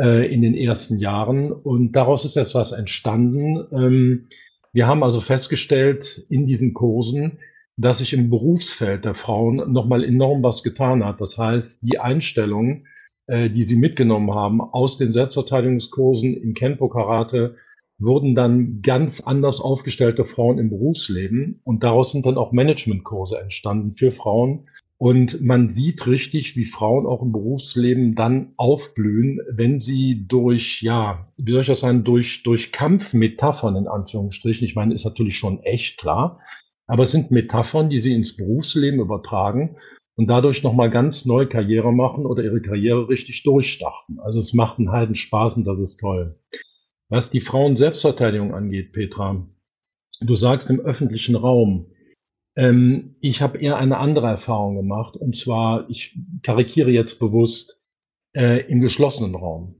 äh, 0.00 0.32
in 0.32 0.40
den 0.40 0.54
ersten 0.54 1.00
Jahren 1.00 1.50
und 1.50 1.96
daraus 1.96 2.24
ist 2.24 2.36
etwas 2.36 2.70
entstanden. 2.70 3.66
Ähm, 3.72 4.28
wir 4.72 4.86
haben 4.86 5.02
also 5.02 5.20
festgestellt 5.20 6.24
in 6.28 6.46
diesen 6.46 6.72
Kursen, 6.72 7.40
dass 7.76 7.98
sich 7.98 8.12
im 8.12 8.30
Berufsfeld 8.30 9.04
der 9.04 9.16
Frauen 9.16 9.72
nochmal 9.72 10.04
enorm 10.04 10.44
was 10.44 10.62
getan 10.62 11.04
hat. 11.04 11.20
Das 11.20 11.38
heißt, 11.38 11.82
die 11.82 11.98
Einstellung, 11.98 12.86
äh, 13.26 13.50
die 13.50 13.64
sie 13.64 13.74
mitgenommen 13.74 14.32
haben 14.32 14.60
aus 14.60 14.96
den 14.96 15.12
Selbstverteidigungskursen 15.12 16.36
im 16.36 16.54
Kenpo 16.54 16.88
Karate, 16.88 17.56
wurden 18.00 18.34
dann 18.34 18.80
ganz 18.82 19.20
anders 19.20 19.60
aufgestellte 19.60 20.24
Frauen 20.24 20.58
im 20.58 20.70
Berufsleben 20.70 21.60
und 21.64 21.84
daraus 21.84 22.12
sind 22.12 22.26
dann 22.26 22.38
auch 22.38 22.52
Managementkurse 22.52 23.38
entstanden 23.38 23.94
für 23.96 24.10
Frauen. 24.10 24.68
Und 24.96 25.40
man 25.40 25.70
sieht 25.70 26.06
richtig, 26.06 26.56
wie 26.56 26.66
Frauen 26.66 27.06
auch 27.06 27.22
im 27.22 27.32
Berufsleben 27.32 28.14
dann 28.14 28.52
aufblühen, 28.56 29.40
wenn 29.50 29.80
sie 29.80 30.26
durch, 30.28 30.82
ja, 30.82 31.26
wie 31.38 31.52
soll 31.52 31.62
ich 31.62 31.68
das 31.68 31.80
sagen, 31.80 32.04
durch, 32.04 32.42
durch 32.42 32.70
Kampfmetaphern 32.70 33.76
in 33.76 33.86
Anführungsstrichen, 33.88 34.66
ich 34.66 34.74
meine, 34.74 34.92
ist 34.92 35.06
natürlich 35.06 35.38
schon 35.38 35.62
echt 35.62 35.98
klar, 35.98 36.40
aber 36.86 37.04
es 37.04 37.12
sind 37.12 37.30
Metaphern, 37.30 37.88
die 37.88 38.00
sie 38.00 38.12
ins 38.12 38.36
Berufsleben 38.36 39.00
übertragen 39.00 39.76
und 40.16 40.26
dadurch 40.26 40.62
nochmal 40.62 40.90
ganz 40.90 41.24
neue 41.24 41.46
Karriere 41.46 41.94
machen 41.94 42.26
oder 42.26 42.42
ihre 42.44 42.60
Karriere 42.60 43.08
richtig 43.08 43.42
durchstarten. 43.42 44.20
Also 44.20 44.38
es 44.38 44.52
macht 44.52 44.78
einen 44.78 44.92
Heiden 44.92 45.14
Spaß 45.14 45.56
und 45.56 45.64
das 45.64 45.78
ist 45.78 45.98
toll. 45.98 46.38
Was 47.10 47.28
die 47.28 47.40
Frauen-Selbstverteidigung 47.40 48.54
angeht, 48.54 48.92
Petra, 48.92 49.44
du 50.20 50.36
sagst 50.36 50.70
im 50.70 50.78
öffentlichen 50.78 51.34
Raum, 51.34 51.86
ähm, 52.54 53.16
ich 53.20 53.42
habe 53.42 53.58
eher 53.58 53.78
eine 53.78 53.98
andere 53.98 54.28
Erfahrung 54.28 54.76
gemacht, 54.76 55.16
und 55.16 55.36
zwar, 55.36 55.90
ich 55.90 56.16
karikiere 56.44 56.90
jetzt 56.90 57.18
bewusst, 57.18 57.80
äh, 58.32 58.64
im 58.68 58.80
geschlossenen 58.80 59.34
Raum. 59.34 59.74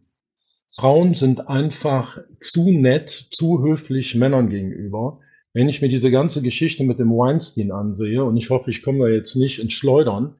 Frauen 0.74 1.14
sind 1.14 1.48
einfach 1.48 2.18
zu 2.40 2.72
nett, 2.72 3.10
zu 3.10 3.62
höflich 3.62 4.16
Männern 4.16 4.50
gegenüber. 4.50 5.20
Wenn 5.52 5.68
ich 5.68 5.82
mir 5.82 5.88
diese 5.88 6.10
ganze 6.10 6.42
Geschichte 6.42 6.82
mit 6.82 6.98
dem 6.98 7.10
Weinstein 7.10 7.70
ansehe, 7.70 8.24
und 8.24 8.36
ich 8.36 8.50
hoffe, 8.50 8.70
ich 8.70 8.82
komme 8.82 9.00
da 9.00 9.08
jetzt 9.08 9.36
nicht 9.36 9.60
ins 9.60 9.72
Schleudern, 9.72 10.34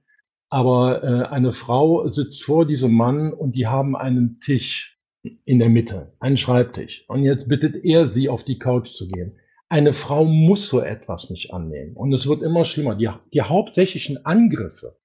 aber 0.49 1.05
äh, 1.05 1.29
eine 1.29 1.53
Frau 1.53 2.09
sitzt 2.09 2.43
vor 2.43 2.67
diesem 2.67 2.95
Mann 2.95 3.33
und 3.33 3.55
die 3.55 3.69
haben 3.69 3.95
einen 3.95 4.41
Tisch 4.41 5.00
in 5.23 5.59
der 5.59 5.69
Mitte, 5.69 6.13
einen 6.21 6.37
Schreibtisch. 6.37 7.05
Und 7.09 7.25
jetzt 7.25 7.49
bittet 7.49 7.85
er 7.85 8.07
sie, 8.07 8.29
auf 8.29 8.45
die 8.45 8.59
Couch 8.59 8.89
zu 8.89 9.09
gehen. 9.09 9.39
Eine 9.69 9.93
Frau 9.93 10.25
muss 10.25 10.69
so 10.69 10.81
etwas 10.81 11.31
nicht 11.31 11.53
annehmen. 11.53 11.95
Und 11.95 12.13
es 12.13 12.27
wird 12.27 12.43
immer 12.43 12.65
schlimmer. 12.65 12.95
Die, 12.97 13.09
die 13.33 13.43
hauptsächlichen 13.43 14.25
Angriffe 14.25 14.97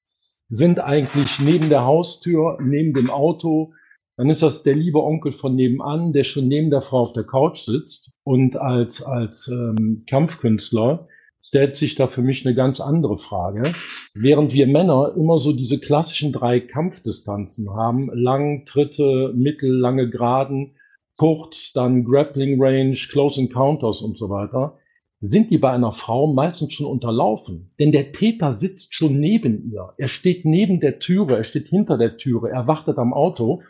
sind 0.49 0.79
eigentlich 0.79 1.39
neben 1.39 1.69
der 1.69 1.83
Haustür, 1.85 2.57
neben 2.61 2.93
dem 2.93 3.09
Auto. 3.09 3.73
Dann 4.17 4.29
ist 4.29 4.41
das 4.41 4.63
der 4.63 4.75
liebe 4.75 5.03
Onkel 5.03 5.33
von 5.33 5.55
nebenan, 5.55 6.13
der 6.13 6.23
schon 6.23 6.47
neben 6.47 6.69
der 6.69 6.81
Frau 6.81 7.01
auf 7.01 7.13
der 7.13 7.25
Couch 7.25 7.59
sitzt 7.59 8.13
und 8.23 8.55
als, 8.55 9.03
als 9.03 9.49
ähm, 9.49 10.03
Kampfkünstler 10.07 11.07
stellt 11.47 11.77
sich 11.77 11.93
da 11.93 12.07
für 12.07 12.23
mich 12.23 12.45
eine 12.45 12.55
ganz 12.55 12.79
andere 12.79 13.19
Frage. 13.19 13.71
Während 14.15 14.53
wir 14.53 14.65
Männer 14.65 15.13
immer 15.15 15.37
so 15.37 15.53
diese 15.53 15.79
klassischen 15.79 16.33
drei 16.33 16.59
Kampfdistanzen 16.59 17.69
haben, 17.69 18.09
lang, 18.13 18.65
Tritte, 18.65 19.31
mittel, 19.35 19.71
lange 19.71 20.09
Geraden, 20.09 20.75
kurz, 21.17 21.71
dann 21.71 22.03
Grappling 22.03 22.61
Range, 22.61 22.95
Close 22.95 23.39
Encounters 23.39 24.01
und 24.01 24.17
so 24.17 24.29
weiter, 24.29 24.79
sind 25.21 25.51
die 25.51 25.59
bei 25.59 25.71
einer 25.71 25.91
Frau 25.91 26.33
meistens 26.33 26.73
schon 26.73 26.87
unterlaufen. 26.87 27.71
Denn 27.79 27.91
der 27.91 28.11
Täter 28.11 28.53
sitzt 28.53 28.95
schon 28.95 29.19
neben 29.19 29.71
ihr. 29.71 29.93
Er 29.97 30.07
steht 30.07 30.45
neben 30.45 30.79
der 30.79 30.97
Türe, 30.97 31.37
er 31.37 31.43
steht 31.43 31.67
hinter 31.67 31.97
der 31.97 32.17
Türe, 32.17 32.49
er 32.49 32.67
wartet 32.67 32.97
am 32.97 33.13
Auto. 33.13 33.61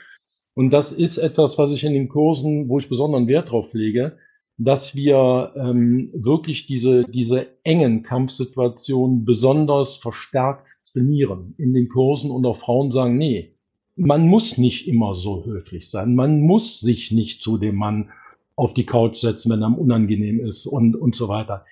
Und 0.54 0.72
das 0.72 0.94
ist 0.94 1.18
etwas, 1.18 1.58
was 1.58 1.74
ich 1.74 1.84
in 1.84 1.94
den 1.94 2.08
Kursen, 2.08 2.70
wo 2.70 2.80
ich 2.80 2.88
besonderen 2.88 3.28
Wert 3.28 3.52
drauf 3.52 3.74
lege, 3.74 4.18
dass 4.58 4.96
wir 4.96 5.54
ähm, 5.58 6.10
wirklich 6.14 6.66
diese, 6.66 7.04
diese 7.06 7.48
engen 7.64 8.04
Kampfsituationen 8.04 9.26
besonders 9.26 9.98
verstärkt 9.98 10.80
trainieren 10.92 11.56
in 11.58 11.74
den 11.74 11.90
Kursen 11.90 12.32
und 12.32 12.46
auch 12.46 12.58
Frauen 12.58 12.92
sagen, 12.92 13.18
nee, 13.18 13.52
man 13.98 14.28
muss 14.28 14.58
nicht 14.58 14.88
immer 14.88 15.16
so 15.16 15.46
höflich 15.46 15.90
sein, 15.90 16.16
man 16.16 16.42
muss 16.42 16.80
sich 16.80 17.12
nicht 17.12 17.42
zu 17.42 17.58
dem 17.58 17.76
Mann 17.76 18.12
auf 18.56 18.74
die 18.74 18.86
Couch 18.86 19.18
setzen, 19.18 19.52
wenn 19.52 19.62
er 19.62 19.78
unangenehm 19.78 20.40
ist 20.40 20.66
und, 20.66 20.96
und 20.96 21.16
so 21.16 21.28
weiter. 21.28 21.66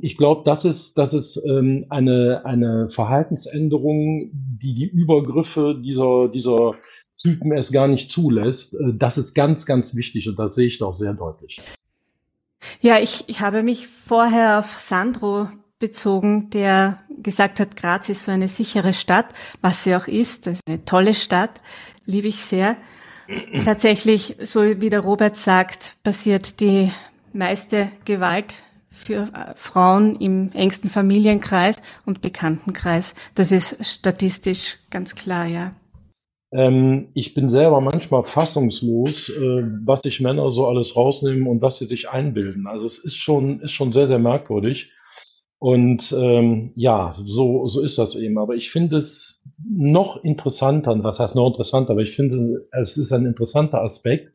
Ich 0.00 0.16
glaube, 0.16 0.42
das 0.44 0.64
ist, 0.64 0.96
das 0.96 1.12
ist 1.12 1.42
ähm, 1.44 1.86
eine, 1.88 2.42
eine 2.44 2.88
Verhaltensänderung, 2.88 4.30
die 4.32 4.74
die 4.74 4.86
Übergriffe 4.88 5.80
dieser, 5.82 6.28
dieser 6.28 6.74
Typen 7.20 7.52
es 7.52 7.72
gar 7.72 7.88
nicht 7.88 8.12
zulässt. 8.12 8.74
Äh, 8.74 8.94
das 8.94 9.18
ist 9.18 9.34
ganz, 9.34 9.66
ganz 9.66 9.96
wichtig 9.96 10.28
und 10.28 10.38
das 10.38 10.54
sehe 10.54 10.68
ich 10.68 10.78
doch 10.78 10.92
sehr 10.92 11.14
deutlich. 11.14 11.60
Ja, 12.80 12.98
ich, 12.98 13.24
ich 13.28 13.40
habe 13.40 13.62
mich 13.62 13.88
vorher 13.88 14.58
auf 14.58 14.78
Sandro 14.78 15.48
bezogen, 15.78 16.48
der 16.50 16.98
gesagt 17.22 17.60
hat, 17.60 17.76
Graz 17.76 18.08
ist 18.08 18.24
so 18.24 18.30
eine 18.32 18.48
sichere 18.48 18.92
Stadt, 18.92 19.26
was 19.60 19.84
sie 19.84 19.96
auch 19.96 20.06
ist. 20.06 20.46
Das 20.46 20.54
ist 20.54 20.68
eine 20.68 20.84
tolle 20.84 21.14
Stadt, 21.14 21.60
liebe 22.06 22.28
ich 22.28 22.40
sehr. 22.42 22.76
Tatsächlich, 23.64 24.36
so 24.40 24.62
wie 24.62 24.90
der 24.90 25.00
Robert 25.00 25.36
sagt, 25.36 25.96
passiert 26.04 26.60
die 26.60 26.92
meiste 27.32 27.90
Gewalt 28.04 28.62
für 28.90 29.28
äh, 29.34 29.54
Frauen 29.56 30.16
im 30.16 30.52
engsten 30.52 30.90
Familienkreis 30.90 31.82
und 32.04 32.20
Bekanntenkreis. 32.20 33.14
Das 33.34 33.50
ist 33.50 33.84
statistisch 33.84 34.78
ganz 34.90 35.14
klar, 35.14 35.46
ja. 35.46 35.72
Ähm, 36.52 37.08
ich 37.14 37.34
bin 37.34 37.48
selber 37.48 37.80
manchmal 37.80 38.24
fassungslos, 38.24 39.30
äh, 39.30 39.62
was 39.84 40.00
sich 40.00 40.20
Männer 40.20 40.50
so 40.50 40.66
alles 40.66 40.96
rausnehmen 40.96 41.46
und 41.46 41.62
was 41.62 41.78
sie 41.78 41.86
sich 41.86 42.10
einbilden. 42.10 42.66
Also 42.66 42.86
es 42.86 42.98
ist 42.98 43.16
schon, 43.16 43.60
ist 43.60 43.72
schon 43.72 43.92
sehr, 43.92 44.06
sehr 44.06 44.18
merkwürdig. 44.18 44.92
Und 45.58 46.12
ähm, 46.18 46.72
ja, 46.74 47.16
so, 47.24 47.68
so 47.68 47.80
ist 47.80 47.96
das 47.96 48.16
eben. 48.16 48.36
Aber 48.38 48.54
ich 48.54 48.70
finde 48.70 48.96
es 48.96 49.44
noch 49.64 50.22
interessanter, 50.24 51.02
was 51.04 51.20
heißt 51.20 51.36
noch 51.36 51.46
interessanter, 51.46 51.92
aber 51.92 52.02
ich 52.02 52.16
finde 52.16 52.66
es 52.72 52.96
ist 52.96 53.12
ein 53.12 53.26
interessanter 53.26 53.80
Aspekt, 53.80 54.32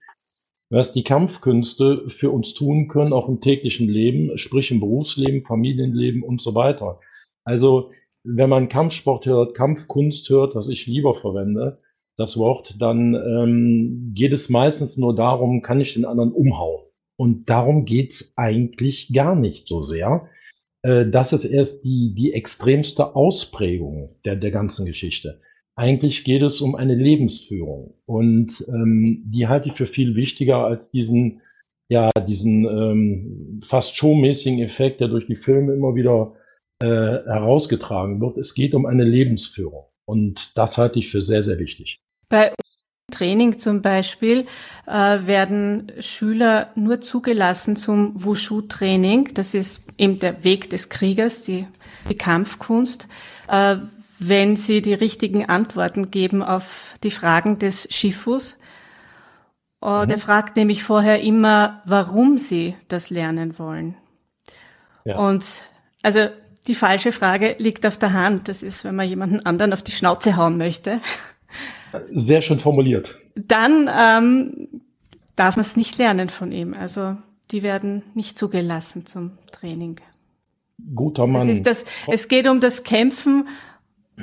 was 0.70 0.94
die 0.94 1.04
Kampfkünste 1.04 2.10
für 2.10 2.32
uns 2.32 2.54
tun 2.54 2.88
können, 2.88 3.14
auch 3.14 3.28
im 3.30 3.42
täglichen 3.42 3.90
Leben, 3.90 4.38
sprich 4.38 4.72
im 4.72 4.80
Berufsleben, 4.80 5.44
Familienleben 5.46 6.24
und 6.24 6.42
so 6.42 6.56
weiter. 6.56 7.00
Also 7.44 7.92
wenn 8.24 8.50
man 8.50 8.70
Kampfsport 8.70 9.26
hört, 9.26 9.54
Kampfkunst 9.54 10.30
hört, 10.30 10.56
was 10.56 10.70
ich 10.70 10.88
lieber 10.88 11.14
verwende, 11.14 11.82
das 12.18 12.36
Wort, 12.38 12.76
dann 12.80 13.14
ähm, 13.14 14.12
geht 14.14 14.34
es 14.34 14.50
meistens 14.50 14.98
nur 14.98 15.16
darum, 15.16 15.62
kann 15.62 15.80
ich 15.80 15.94
den 15.94 16.06
anderen 16.06 16.32
umhauen. 16.32 16.84
Und 17.16 17.50
darum 17.50 17.86
geht's 17.86 18.34
eigentlich 18.36 19.12
gar 19.14 19.36
nicht 19.36 19.68
so 19.68 19.84
sehr. 19.84 20.28
Äh, 20.82 21.06
das 21.08 21.32
ist 21.32 21.46
erst 21.46 21.86
die, 21.86 22.14
die 22.16 22.34
extremste 22.34 23.16
Ausprägung 23.16 24.16
der, 24.26 24.36
der 24.36 24.52
ganzen 24.52 24.86
Geschichte. 24.86 25.42
Eigentlich 25.76 26.24
geht 26.24 26.42
es 26.42 26.60
um 26.60 26.76
eine 26.76 26.96
Lebensführung. 26.96 27.94
Und 28.08 28.66
ähm, 28.68 29.22
die 29.26 29.48
halte 29.48 29.70
ich 29.70 29.76
für 29.76 29.86
viel 29.86 30.16
wichtiger 30.16 30.66
als 30.66 30.90
diesen, 30.90 31.42
ja, 31.88 32.10
diesen 32.28 32.66
ähm, 32.66 33.62
fast 33.64 33.96
showmäßigen 33.96 34.60
Effekt, 34.60 35.02
der 35.02 35.08
durch 35.08 35.28
die 35.28 35.36
Filme 35.36 35.74
immer 35.74 35.94
wieder 35.94 36.34
äh, 36.82 36.88
herausgetragen 36.88 38.20
wird. 38.22 38.38
Es 38.38 38.56
geht 38.56 38.74
um 38.74 38.88
eine 38.88 39.04
Lebensführung. 39.04 39.86
Und 40.06 40.58
das 40.58 40.80
halte 40.80 40.98
ich 40.98 41.10
für 41.10 41.22
sehr, 41.22 41.44
sehr 41.44 41.60
wichtig. 41.60 42.00
Bei 42.30 42.54
Training 43.12 43.58
zum 43.58 43.82
Beispiel 43.82 44.46
äh, 44.86 44.92
werden 44.92 45.92
Schüler 46.02 46.72
nur 46.76 47.00
zugelassen 47.00 47.76
zum 47.76 48.22
Wushu-Training. 48.22 49.34
Das 49.34 49.54
ist 49.54 49.84
eben 49.98 50.20
der 50.20 50.44
Weg 50.44 50.70
des 50.70 50.90
Kriegers, 50.90 51.42
die, 51.42 51.68
die 52.10 52.18
Kampfkunst. 52.18 53.08
Äh, 53.48 53.78
wenn 54.20 54.56
sie 54.56 54.82
die 54.82 54.94
richtigen 54.94 55.48
Antworten 55.48 56.12
geben 56.12 56.42
auf 56.42 56.96
die 57.04 57.12
Fragen 57.12 57.60
des 57.60 57.88
Shifus. 57.92 58.58
Äh, 59.84 60.04
mhm. 60.04 60.10
Der 60.10 60.18
fragt 60.18 60.56
nämlich 60.56 60.84
vorher 60.84 61.22
immer, 61.22 61.82
warum 61.86 62.38
sie 62.38 62.76
das 62.88 63.10
lernen 63.10 63.60
wollen. 63.60 63.96
Ja. 65.06 65.18
Und 65.18 65.62
also 66.04 66.28
die 66.68 66.76
falsche 66.76 67.12
Frage 67.12 67.56
liegt 67.60 67.86
auf 67.86 67.98
der 67.98 68.14
Hand. 68.14 68.50
Das 68.50 68.64
ist, 68.64 68.84
wenn 68.84 68.96
man 68.96 69.08
jemanden 69.08 69.46
anderen 69.46 69.72
auf 69.72 69.84
die 69.84 69.92
Schnauze 69.92 70.36
hauen 70.36 70.58
möchte. 70.58 71.00
Sehr 72.14 72.42
schön 72.42 72.60
formuliert. 72.60 73.20
Dann 73.36 73.90
ähm, 73.90 74.82
darf 75.36 75.56
man 75.56 75.66
es 75.66 75.78
nicht 75.78 75.98
lernen 75.98 76.30
von 76.30 76.52
ihm. 76.52 76.74
Also 76.74 77.18
die 77.52 77.64
werden 77.64 78.04
nicht 78.14 78.38
zugelassen 78.38 79.06
zum 79.06 79.38
Training. 79.52 79.98
Guter 80.94 81.28
Mann. 81.28 81.48
Das 81.48 81.58
ist 81.58 81.66
das, 81.66 81.86
es 82.08 82.28
geht 82.28 82.48
um 82.48 82.60
das 82.60 82.84
Kämpfen, 82.84 83.48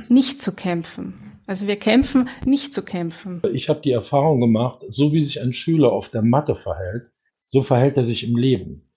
nicht 0.08 0.40
zu 0.40 0.52
kämpfen. 0.52 1.14
Also 1.46 1.66
wir 1.66 1.76
kämpfen, 1.76 2.28
nicht 2.44 2.72
zu 2.72 2.82
kämpfen. 2.82 3.42
Ich 3.52 3.68
habe 3.68 3.80
die 3.80 3.92
Erfahrung 3.92 4.40
gemacht, 4.40 4.84
so 4.88 5.12
wie 5.12 5.20
sich 5.20 5.40
ein 5.40 5.52
Schüler 5.52 5.92
auf 5.92 6.08
der 6.08 6.22
Matte 6.22 6.54
verhält, 6.54 7.10
so 7.48 7.60
verhält 7.60 7.96
er 7.96 8.04
sich 8.04 8.26
im 8.26 8.36
Leben. 8.36 8.88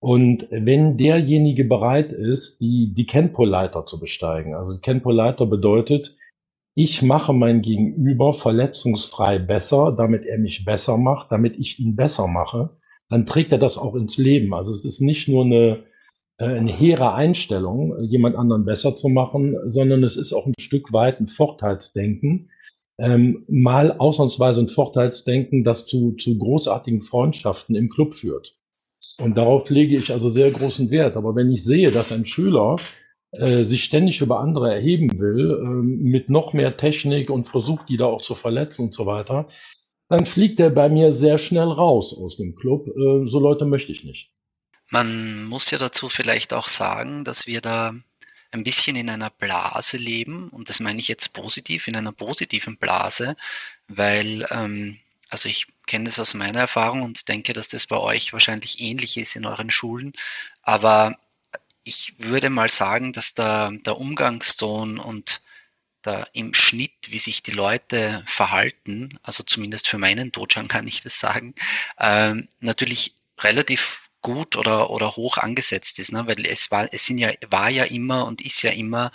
Und 0.00 0.48
wenn 0.50 0.96
derjenige 0.96 1.64
bereit 1.64 2.12
ist, 2.12 2.60
die, 2.60 2.92
die 2.92 3.06
Kenpo-Leiter 3.06 3.86
zu 3.86 4.00
besteigen, 4.00 4.54
also 4.54 4.76
Kenpo-Leiter 4.80 5.46
bedeutet, 5.46 6.16
ich 6.74 7.02
mache 7.02 7.32
mein 7.32 7.62
Gegenüber 7.62 8.32
verletzungsfrei 8.32 9.38
besser, 9.38 9.92
damit 9.92 10.24
er 10.24 10.38
mich 10.38 10.64
besser 10.64 10.96
macht, 10.96 11.30
damit 11.30 11.58
ich 11.58 11.78
ihn 11.78 11.96
besser 11.96 12.26
mache, 12.26 12.70
dann 13.08 13.26
trägt 13.26 13.52
er 13.52 13.58
das 13.58 13.76
auch 13.76 13.94
ins 13.94 14.16
Leben. 14.16 14.54
Also 14.54 14.72
es 14.72 14.84
ist 14.84 15.00
nicht 15.00 15.28
nur 15.28 15.44
eine, 15.44 15.84
äh, 16.38 16.46
eine 16.46 16.72
hehre 16.72 17.12
Einstellung, 17.12 18.02
jemand 18.04 18.36
anderen 18.36 18.64
besser 18.64 18.96
zu 18.96 19.08
machen, 19.08 19.56
sondern 19.70 20.02
es 20.02 20.16
ist 20.16 20.32
auch 20.32 20.46
ein 20.46 20.54
Stück 20.58 20.92
weit 20.92 21.20
ein 21.20 21.28
Vorteilsdenken, 21.28 22.50
ähm, 22.98 23.44
mal 23.48 23.92
ausnahmsweise 23.98 24.62
ein 24.62 24.68
Vorteilsdenken, 24.68 25.64
das 25.64 25.86
zu, 25.86 26.12
zu 26.12 26.38
großartigen 26.38 27.02
Freundschaften 27.02 27.74
im 27.74 27.90
Club 27.90 28.14
führt. 28.14 28.56
Und 29.18 29.36
darauf 29.36 29.68
lege 29.68 29.96
ich 29.96 30.12
also 30.12 30.28
sehr 30.28 30.50
großen 30.50 30.90
Wert. 30.90 31.16
Aber 31.16 31.34
wenn 31.34 31.50
ich 31.50 31.64
sehe, 31.64 31.90
dass 31.90 32.12
ein 32.12 32.24
Schüler 32.24 32.76
äh, 33.32 33.64
sich 33.64 33.84
ständig 33.84 34.20
über 34.20 34.40
andere 34.40 34.72
erheben 34.72 35.18
will, 35.18 35.50
äh, 35.50 35.64
mit 35.64 36.30
noch 36.30 36.52
mehr 36.52 36.76
Technik 36.76 37.30
und 37.30 37.44
versucht, 37.44 37.88
die 37.88 37.96
da 37.96 38.06
auch 38.06 38.22
zu 38.22 38.34
verletzen 38.34 38.86
und 38.86 38.94
so 38.94 39.06
weiter, 39.06 39.48
dann 40.08 40.26
fliegt 40.26 40.60
er 40.60 40.70
bei 40.70 40.88
mir 40.88 41.14
sehr 41.14 41.38
schnell 41.38 41.68
raus 41.68 42.14
aus 42.16 42.36
dem 42.36 42.54
Club. 42.54 42.88
Äh, 42.88 43.26
so 43.26 43.40
Leute 43.40 43.64
möchte 43.64 43.92
ich 43.92 44.04
nicht. 44.04 44.30
Man 44.90 45.44
muss 45.44 45.70
ja 45.70 45.78
dazu 45.78 46.08
vielleicht 46.10 46.52
auch 46.52 46.68
sagen, 46.68 47.24
dass 47.24 47.46
wir 47.46 47.62
da 47.62 47.94
ein 48.50 48.64
bisschen 48.64 48.96
in 48.96 49.08
einer 49.08 49.30
Blase 49.30 49.96
leben, 49.96 50.50
und 50.50 50.68
das 50.68 50.80
meine 50.80 51.00
ich 51.00 51.08
jetzt 51.08 51.32
positiv, 51.32 51.88
in 51.88 51.96
einer 51.96 52.12
positiven 52.12 52.76
Blase, 52.76 53.34
weil 53.88 54.46
ähm, 54.50 54.98
also 55.30 55.48
ich 55.48 55.66
kenne 55.86 56.04
das 56.04 56.20
aus 56.20 56.34
meiner 56.34 56.60
Erfahrung 56.60 57.00
und 57.00 57.26
denke, 57.30 57.54
dass 57.54 57.68
das 57.68 57.86
bei 57.86 57.96
euch 57.96 58.34
wahrscheinlich 58.34 58.82
ähnlich 58.82 59.16
ist 59.16 59.34
in 59.34 59.46
euren 59.46 59.70
Schulen. 59.70 60.12
Aber 60.62 61.16
ich 61.84 62.14
würde 62.18 62.50
mal 62.50 62.70
sagen, 62.70 63.12
dass 63.12 63.34
der, 63.34 63.70
der 63.84 63.98
Umgangston 63.98 64.98
und 64.98 65.42
da 66.02 66.26
im 66.32 66.52
Schnitt, 66.52 66.92
wie 67.08 67.18
sich 67.18 67.42
die 67.42 67.52
Leute 67.52 68.22
verhalten, 68.26 69.18
also 69.22 69.42
zumindest 69.42 69.88
für 69.88 69.98
meinen 69.98 70.32
Dojan 70.32 70.68
kann 70.68 70.86
ich 70.86 71.02
das 71.02 71.18
sagen, 71.18 71.54
äh, 71.96 72.34
natürlich 72.60 73.14
relativ 73.38 74.08
gut 74.20 74.56
oder, 74.56 74.90
oder 74.90 75.16
hoch 75.16 75.38
angesetzt 75.38 75.98
ist, 75.98 76.12
ne? 76.12 76.26
weil 76.26 76.44
es 76.46 76.70
war, 76.70 76.92
es 76.92 77.06
sind 77.06 77.18
ja, 77.18 77.32
war 77.50 77.70
ja 77.70 77.84
immer 77.84 78.26
und 78.26 78.40
ist 78.40 78.62
ja 78.62 78.70
immer 78.70 79.10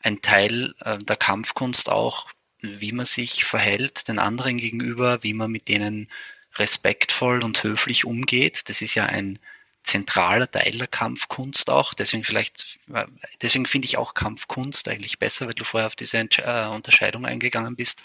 ein 0.00 0.20
Teil 0.20 0.74
äh, 0.80 0.98
der 0.98 1.16
Kampfkunst 1.16 1.88
auch, 1.88 2.28
wie 2.60 2.92
man 2.92 3.06
sich 3.06 3.44
verhält 3.44 4.08
den 4.08 4.18
anderen 4.18 4.58
gegenüber, 4.58 5.22
wie 5.22 5.34
man 5.34 5.50
mit 5.50 5.68
denen 5.68 6.08
respektvoll 6.56 7.42
und 7.42 7.62
höflich 7.62 8.04
umgeht. 8.04 8.68
Das 8.68 8.82
ist 8.82 8.94
ja 8.94 9.06
ein 9.06 9.38
zentraler 9.84 10.50
Teil 10.50 10.78
der 10.78 10.86
Kampfkunst 10.86 11.70
auch. 11.70 11.94
Deswegen 11.94 12.24
vielleicht, 12.24 12.78
deswegen 13.40 13.66
finde 13.66 13.86
ich 13.86 13.96
auch 13.98 14.14
Kampfkunst 14.14 14.88
eigentlich 14.88 15.18
besser, 15.18 15.46
weil 15.46 15.54
du 15.54 15.64
vorher 15.64 15.86
auf 15.86 15.96
diese 15.96 16.18
äh, 16.18 16.66
Unterscheidung 16.68 17.26
eingegangen 17.26 17.76
bist. 17.76 18.04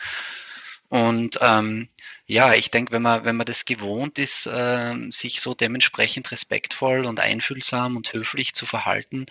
Und 0.89 1.37
ähm, 1.41 1.89
ja, 2.25 2.53
ich 2.53 2.71
denke, 2.71 2.93
wenn 2.93 3.01
man, 3.01 3.25
wenn 3.25 3.35
man 3.35 3.45
das 3.45 3.65
gewohnt 3.65 4.19
ist, 4.19 4.47
äh, 4.47 4.95
sich 5.11 5.41
so 5.41 5.53
dementsprechend 5.53 6.31
respektvoll 6.31 7.05
und 7.05 7.19
einfühlsam 7.19 7.95
und 7.97 8.13
höflich 8.13 8.53
zu 8.53 8.65
verhalten, 8.65 9.25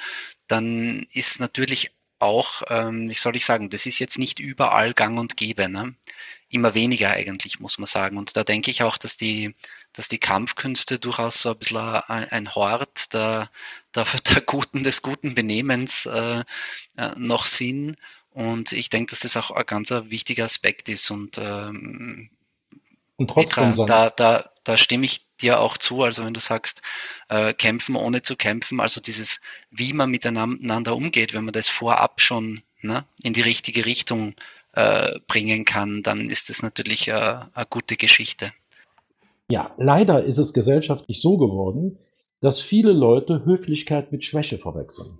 dann 0.48 1.06
ist 1.12 1.40
natürlich 1.40 1.92
auch, 2.18 2.62
ähm, 2.68 3.08
wie 3.08 3.14
soll 3.14 3.36
ich 3.36 3.44
sagen, 3.44 3.70
das 3.70 3.86
ist 3.86 3.98
jetzt 3.98 4.18
nicht 4.18 4.38
überall 4.38 4.94
gang 4.94 5.18
und 5.18 5.36
gäbe. 5.36 5.68
Ne? 5.68 5.94
Immer 6.48 6.74
weniger 6.74 7.10
eigentlich, 7.10 7.60
muss 7.60 7.78
man 7.78 7.86
sagen. 7.86 8.16
Und 8.16 8.36
da 8.36 8.44
denke 8.44 8.70
ich 8.70 8.82
auch, 8.82 8.96
dass 8.98 9.16
die, 9.16 9.54
dass 9.96 10.08
die 10.08 10.18
Kampfkünste 10.18 10.98
durchaus 10.98 11.40
so 11.40 11.50
ein 11.50 11.58
bisschen 11.58 11.78
ein, 11.78 12.28
ein 12.30 12.54
Hort 12.54 13.14
der, 13.14 13.50
der, 13.94 14.04
der 14.30 14.42
guten, 14.42 14.84
des 14.84 15.00
guten 15.02 15.34
Benehmens 15.34 16.06
äh, 16.06 16.44
äh, 16.96 17.10
noch 17.16 17.46
sind. 17.46 17.96
Und 18.30 18.72
ich 18.72 18.90
denke, 18.90 19.10
dass 19.10 19.20
das 19.20 19.38
auch 19.38 19.50
ein 19.50 19.64
ganz 19.64 19.90
wichtiger 19.90 20.44
Aspekt 20.44 20.90
ist. 20.90 21.10
Und, 21.10 21.38
ähm, 21.38 22.28
und 23.16 23.28
trotzdem 23.28 23.74
Petra, 23.74 23.86
da, 23.86 24.10
da, 24.10 24.50
da 24.64 24.76
stimme 24.76 25.06
ich 25.06 25.26
dir 25.40 25.60
auch 25.60 25.78
zu. 25.78 26.02
Also 26.02 26.26
wenn 26.26 26.34
du 26.34 26.40
sagst, 26.40 26.82
äh, 27.30 27.54
kämpfen 27.54 27.96
ohne 27.96 28.20
zu 28.20 28.36
kämpfen, 28.36 28.80
also 28.80 29.00
dieses, 29.00 29.40
wie 29.70 29.94
man 29.94 30.10
miteinander 30.10 30.94
umgeht, 30.94 31.32
wenn 31.32 31.44
man 31.44 31.54
das 31.54 31.70
vorab 31.70 32.20
schon 32.20 32.62
ne, 32.82 33.06
in 33.22 33.32
die 33.32 33.40
richtige 33.40 33.86
Richtung 33.86 34.34
äh, 34.72 35.18
bringen 35.26 35.64
kann, 35.64 36.02
dann 36.02 36.28
ist 36.28 36.50
das 36.50 36.62
natürlich 36.62 37.08
äh, 37.08 37.12
eine 37.12 37.66
gute 37.70 37.96
Geschichte. 37.96 38.52
Ja, 39.50 39.70
leider 39.78 40.24
ist 40.24 40.38
es 40.38 40.52
gesellschaftlich 40.52 41.20
so 41.20 41.38
geworden, 41.38 41.98
dass 42.40 42.60
viele 42.60 42.92
Leute 42.92 43.44
Höflichkeit 43.44 44.10
mit 44.10 44.24
Schwäche 44.24 44.58
verwechseln. 44.58 45.18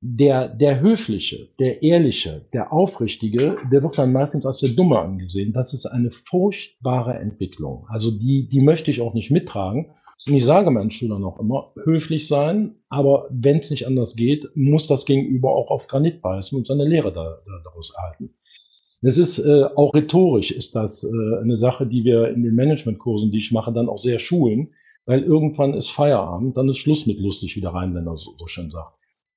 Der, 0.00 0.48
der 0.48 0.80
Höfliche, 0.80 1.48
der 1.58 1.82
Ehrliche, 1.82 2.46
der 2.52 2.72
Aufrichtige, 2.72 3.56
der 3.72 3.82
wird 3.82 3.98
dann 3.98 4.12
meistens 4.12 4.46
als 4.46 4.58
der 4.58 4.70
Dumme 4.70 4.98
angesehen. 4.98 5.52
Das 5.52 5.72
ist 5.72 5.86
eine 5.86 6.10
furchtbare 6.10 7.14
Entwicklung. 7.14 7.86
Also 7.88 8.10
die, 8.10 8.48
die 8.48 8.60
möchte 8.60 8.90
ich 8.90 9.00
auch 9.00 9.14
nicht 9.14 9.30
mittragen. 9.30 9.92
Und 10.26 10.34
ich 10.34 10.44
sage 10.44 10.70
meinen 10.70 10.90
Schülern 10.90 11.24
auch 11.24 11.40
immer, 11.40 11.72
höflich 11.82 12.28
sein, 12.28 12.76
aber 12.88 13.26
wenn 13.30 13.58
es 13.58 13.70
nicht 13.70 13.86
anders 13.86 14.14
geht, 14.14 14.46
muss 14.54 14.86
das 14.86 15.06
Gegenüber 15.06 15.50
auch 15.50 15.70
auf 15.70 15.88
Granit 15.88 16.22
beißen 16.22 16.56
und 16.56 16.66
seine 16.66 16.84
Lehre 16.84 17.12
da, 17.12 17.38
da, 17.44 17.60
daraus 17.64 17.92
erhalten. 17.96 18.34
Das 19.04 19.18
ist 19.18 19.38
äh, 19.38 19.64
auch 19.76 19.92
rhetorisch 19.92 20.50
ist 20.50 20.74
das 20.74 21.04
äh, 21.04 21.38
eine 21.42 21.56
Sache, 21.56 21.86
die 21.86 22.04
wir 22.04 22.30
in 22.30 22.42
den 22.42 22.54
Managementkursen, 22.54 23.30
die 23.30 23.36
ich 23.36 23.52
mache, 23.52 23.70
dann 23.70 23.90
auch 23.90 23.98
sehr 23.98 24.18
schulen, 24.18 24.72
weil 25.04 25.22
irgendwann 25.22 25.74
ist 25.74 25.90
Feierabend, 25.90 26.56
dann 26.56 26.70
ist 26.70 26.78
Schluss 26.78 27.04
mit 27.04 27.20
lustig, 27.20 27.54
wie 27.54 27.60
der 27.60 27.74
Rheinländer 27.74 28.16
so, 28.16 28.34
so 28.38 28.46
schön 28.46 28.70
sagt. 28.70 28.96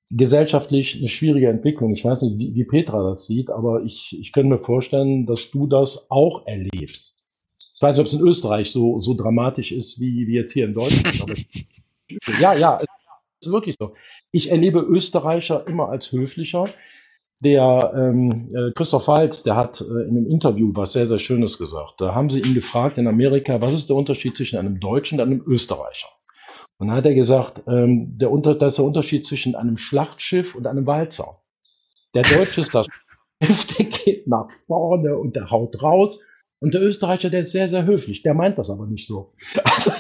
Gesellschaftlich 0.10 0.98
eine 0.98 1.10
schwierige 1.10 1.50
Entwicklung. 1.50 1.92
Ich 1.92 2.06
weiß 2.06 2.22
nicht, 2.22 2.38
wie, 2.38 2.56
wie 2.56 2.64
Petra 2.64 3.10
das 3.10 3.28
sieht, 3.28 3.50
aber 3.50 3.84
ich, 3.84 4.18
ich 4.18 4.32
könnte 4.32 4.56
mir 4.56 4.60
vorstellen, 4.60 5.26
dass 5.26 5.52
du 5.52 5.68
das 5.68 6.10
auch 6.10 6.48
erlebst. 6.48 7.26
Ich 7.76 7.82
weiß 7.82 7.98
nicht, 7.98 8.00
ob 8.00 8.08
es 8.08 8.18
in 8.18 8.26
Österreich 8.26 8.72
so, 8.72 9.02
so 9.02 9.16
dramatisch 9.16 9.74
ist 9.74 10.00
wie, 10.00 10.28
wie 10.28 10.36
jetzt 10.36 10.54
hier 10.54 10.64
in 10.64 10.74
Deutschland. 10.74 11.24
Aber 11.24 11.34
ja, 12.42 12.54
ja, 12.58 12.78
es 13.42 13.48
ist 13.48 13.52
wirklich 13.52 13.76
so. 13.78 13.96
Ich 14.32 14.50
erlebe 14.50 14.80
Österreicher 14.80 15.68
immer 15.68 15.90
als 15.90 16.14
höflicher. 16.14 16.70
Der 17.40 17.94
ähm, 17.96 18.50
äh, 18.52 18.72
Christoph 18.74 19.08
Walz, 19.08 19.44
der 19.44 19.56
hat 19.56 19.80
äh, 19.82 19.84
in 19.84 20.18
einem 20.18 20.28
Interview 20.28 20.72
was 20.74 20.94
sehr, 20.94 21.06
sehr 21.08 21.20
Schönes 21.20 21.60
gesagt. 21.60 21.96
Da 22.00 22.16
haben 22.16 22.32
sie 22.32 22.42
ihn 22.42 22.56
gefragt 22.56 22.98
in 22.98 23.08
Amerika, 23.08 23.62
was 23.62 23.76
ist 23.76 23.90
der 23.90 23.96
Unterschied 23.96 24.36
zwischen 24.36 24.58
einem 24.58 24.80
Deutschen 24.80 25.20
und 25.20 25.28
einem 25.28 25.44
Österreicher? 25.46 26.10
Und 26.78 26.88
dann 26.88 26.98
hat 26.98 27.06
er 27.06 27.14
gesagt, 27.14 27.62
ähm, 27.68 28.18
der 28.18 28.32
Unter 28.32 28.56
das 28.56 28.74
ist 28.74 28.78
der 28.78 28.86
Unterschied 28.86 29.28
zwischen 29.28 29.56
einem 29.56 29.78
Schlachtschiff 29.78 30.56
und 30.56 30.66
einem 30.66 30.88
Walzer. 30.88 31.42
Der 32.16 32.24
Deutsche 32.24 32.62
ist 32.62 32.74
das 32.74 32.88
Schiff, 33.44 33.68
der 33.78 33.86
geht 33.86 34.28
nach 34.28 34.50
vorne 34.66 35.16
und 35.16 35.36
der 35.36 35.52
haut 35.52 35.82
raus. 35.82 36.24
Und 36.60 36.74
der 36.74 36.82
Österreicher, 36.82 37.30
der 37.30 37.42
ist 37.42 37.52
sehr, 37.52 37.70
sehr 37.70 37.86
höflich. 37.86 38.24
Der 38.24 38.34
meint 38.34 38.58
das 38.58 38.72
aber 38.72 38.88
nicht 38.88 39.06
so. 39.06 39.36
Also 39.64 39.92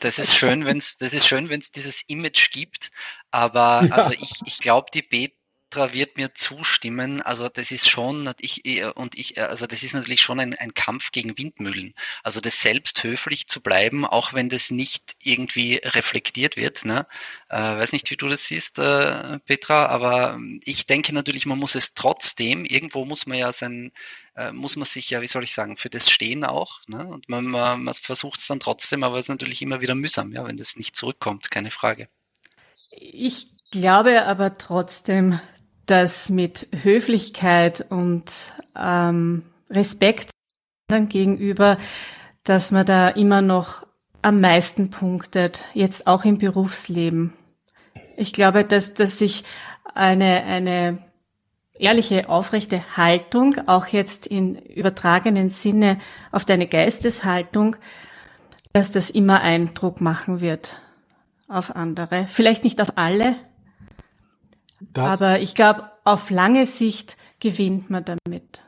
das 0.00 0.18
ist 0.18 0.34
schön, 0.34 0.64
wenn 0.64 0.78
es 0.78 0.96
das 0.96 1.12
ist 1.12 1.26
schön, 1.26 1.48
wenn 1.48 1.60
es 1.60 1.70
dieses 1.70 2.02
Image 2.08 2.50
gibt. 2.50 2.90
Aber 3.30 3.86
ja. 3.86 3.94
also 3.94 4.10
ich, 4.10 4.32
ich 4.44 4.58
glaube, 4.58 4.88
die 4.92 5.02
Bet 5.02 5.32
Petra 5.72 5.94
wird 5.94 6.18
mir 6.18 6.34
zustimmen. 6.34 7.22
Also 7.22 7.48
das 7.48 7.70
ist 7.70 7.88
schon, 7.88 8.30
ich, 8.40 8.84
und 8.94 9.18
ich, 9.18 9.40
also 9.40 9.66
das 9.66 9.82
ist 9.82 9.94
natürlich 9.94 10.20
schon 10.20 10.38
ein, 10.38 10.54
ein 10.54 10.74
Kampf 10.74 11.12
gegen 11.12 11.38
Windmühlen. 11.38 11.94
Also 12.22 12.40
das 12.40 12.60
selbst 12.60 13.02
höflich 13.04 13.46
zu 13.46 13.62
bleiben, 13.62 14.04
auch 14.04 14.34
wenn 14.34 14.50
das 14.50 14.70
nicht 14.70 15.16
irgendwie 15.22 15.80
reflektiert 15.82 16.58
wird. 16.58 16.84
Ne? 16.84 17.06
Äh, 17.48 17.56
weiß 17.56 17.92
nicht, 17.92 18.10
wie 18.10 18.18
du 18.18 18.28
das 18.28 18.46
siehst, 18.46 18.80
äh, 18.80 19.38
Petra, 19.46 19.86
aber 19.86 20.38
ich 20.62 20.86
denke 20.86 21.14
natürlich, 21.14 21.46
man 21.46 21.58
muss 21.58 21.74
es 21.74 21.94
trotzdem, 21.94 22.66
irgendwo 22.66 23.06
muss 23.06 23.24
man 23.24 23.38
ja 23.38 23.50
sein, 23.54 23.92
äh, 24.36 24.52
muss 24.52 24.76
man 24.76 24.84
sich 24.84 25.08
ja, 25.08 25.22
wie 25.22 25.26
soll 25.26 25.44
ich 25.44 25.54
sagen, 25.54 25.78
für 25.78 25.88
das 25.88 26.10
stehen 26.10 26.44
auch. 26.44 26.80
Ne? 26.86 27.06
Und 27.06 27.30
man, 27.30 27.46
man, 27.46 27.82
man 27.82 27.94
versucht 27.94 28.40
es 28.40 28.46
dann 28.46 28.60
trotzdem, 28.60 29.04
aber 29.04 29.16
es 29.16 29.24
ist 29.24 29.30
natürlich 29.30 29.62
immer 29.62 29.80
wieder 29.80 29.94
mühsam, 29.94 30.32
ja, 30.32 30.46
wenn 30.46 30.58
das 30.58 30.76
nicht 30.76 30.94
zurückkommt, 30.94 31.50
keine 31.50 31.70
Frage. 31.70 32.08
Ich 32.90 33.46
glaube 33.70 34.26
aber 34.26 34.58
trotzdem, 34.58 35.40
dass 35.92 36.30
mit 36.30 36.68
Höflichkeit 36.82 37.84
und 37.90 38.54
ähm, 38.80 39.42
Respekt 39.68 40.30
dann 40.86 41.10
gegenüber, 41.10 41.76
dass 42.44 42.70
man 42.70 42.86
da 42.86 43.10
immer 43.10 43.42
noch 43.42 43.86
am 44.22 44.40
meisten 44.40 44.88
punktet, 44.88 45.66
jetzt 45.74 46.06
auch 46.06 46.24
im 46.24 46.38
Berufsleben. 46.38 47.34
Ich 48.16 48.32
glaube, 48.32 48.64
dass, 48.64 48.94
dass 48.94 49.18
sich 49.18 49.44
eine, 49.94 50.44
eine 50.44 50.96
ehrliche, 51.78 52.26
aufrechte 52.26 52.96
Haltung, 52.96 53.56
auch 53.66 53.86
jetzt 53.86 54.26
in 54.26 54.56
übertragenen 54.56 55.50
Sinne 55.50 56.00
auf 56.30 56.46
deine 56.46 56.68
Geisteshaltung, 56.68 57.76
dass 58.72 58.90
das 58.90 59.10
immer 59.10 59.42
Eindruck 59.42 60.00
machen 60.00 60.40
wird 60.40 60.80
auf 61.48 61.76
andere. 61.76 62.26
Vielleicht 62.30 62.64
nicht 62.64 62.80
auf 62.80 62.96
alle, 62.96 63.36
das, 64.92 65.20
aber 65.20 65.40
ich 65.40 65.54
glaube, 65.54 65.84
auf 66.04 66.30
lange 66.30 66.66
Sicht 66.66 67.16
gewinnt 67.40 67.90
man 67.90 68.04
damit. 68.04 68.62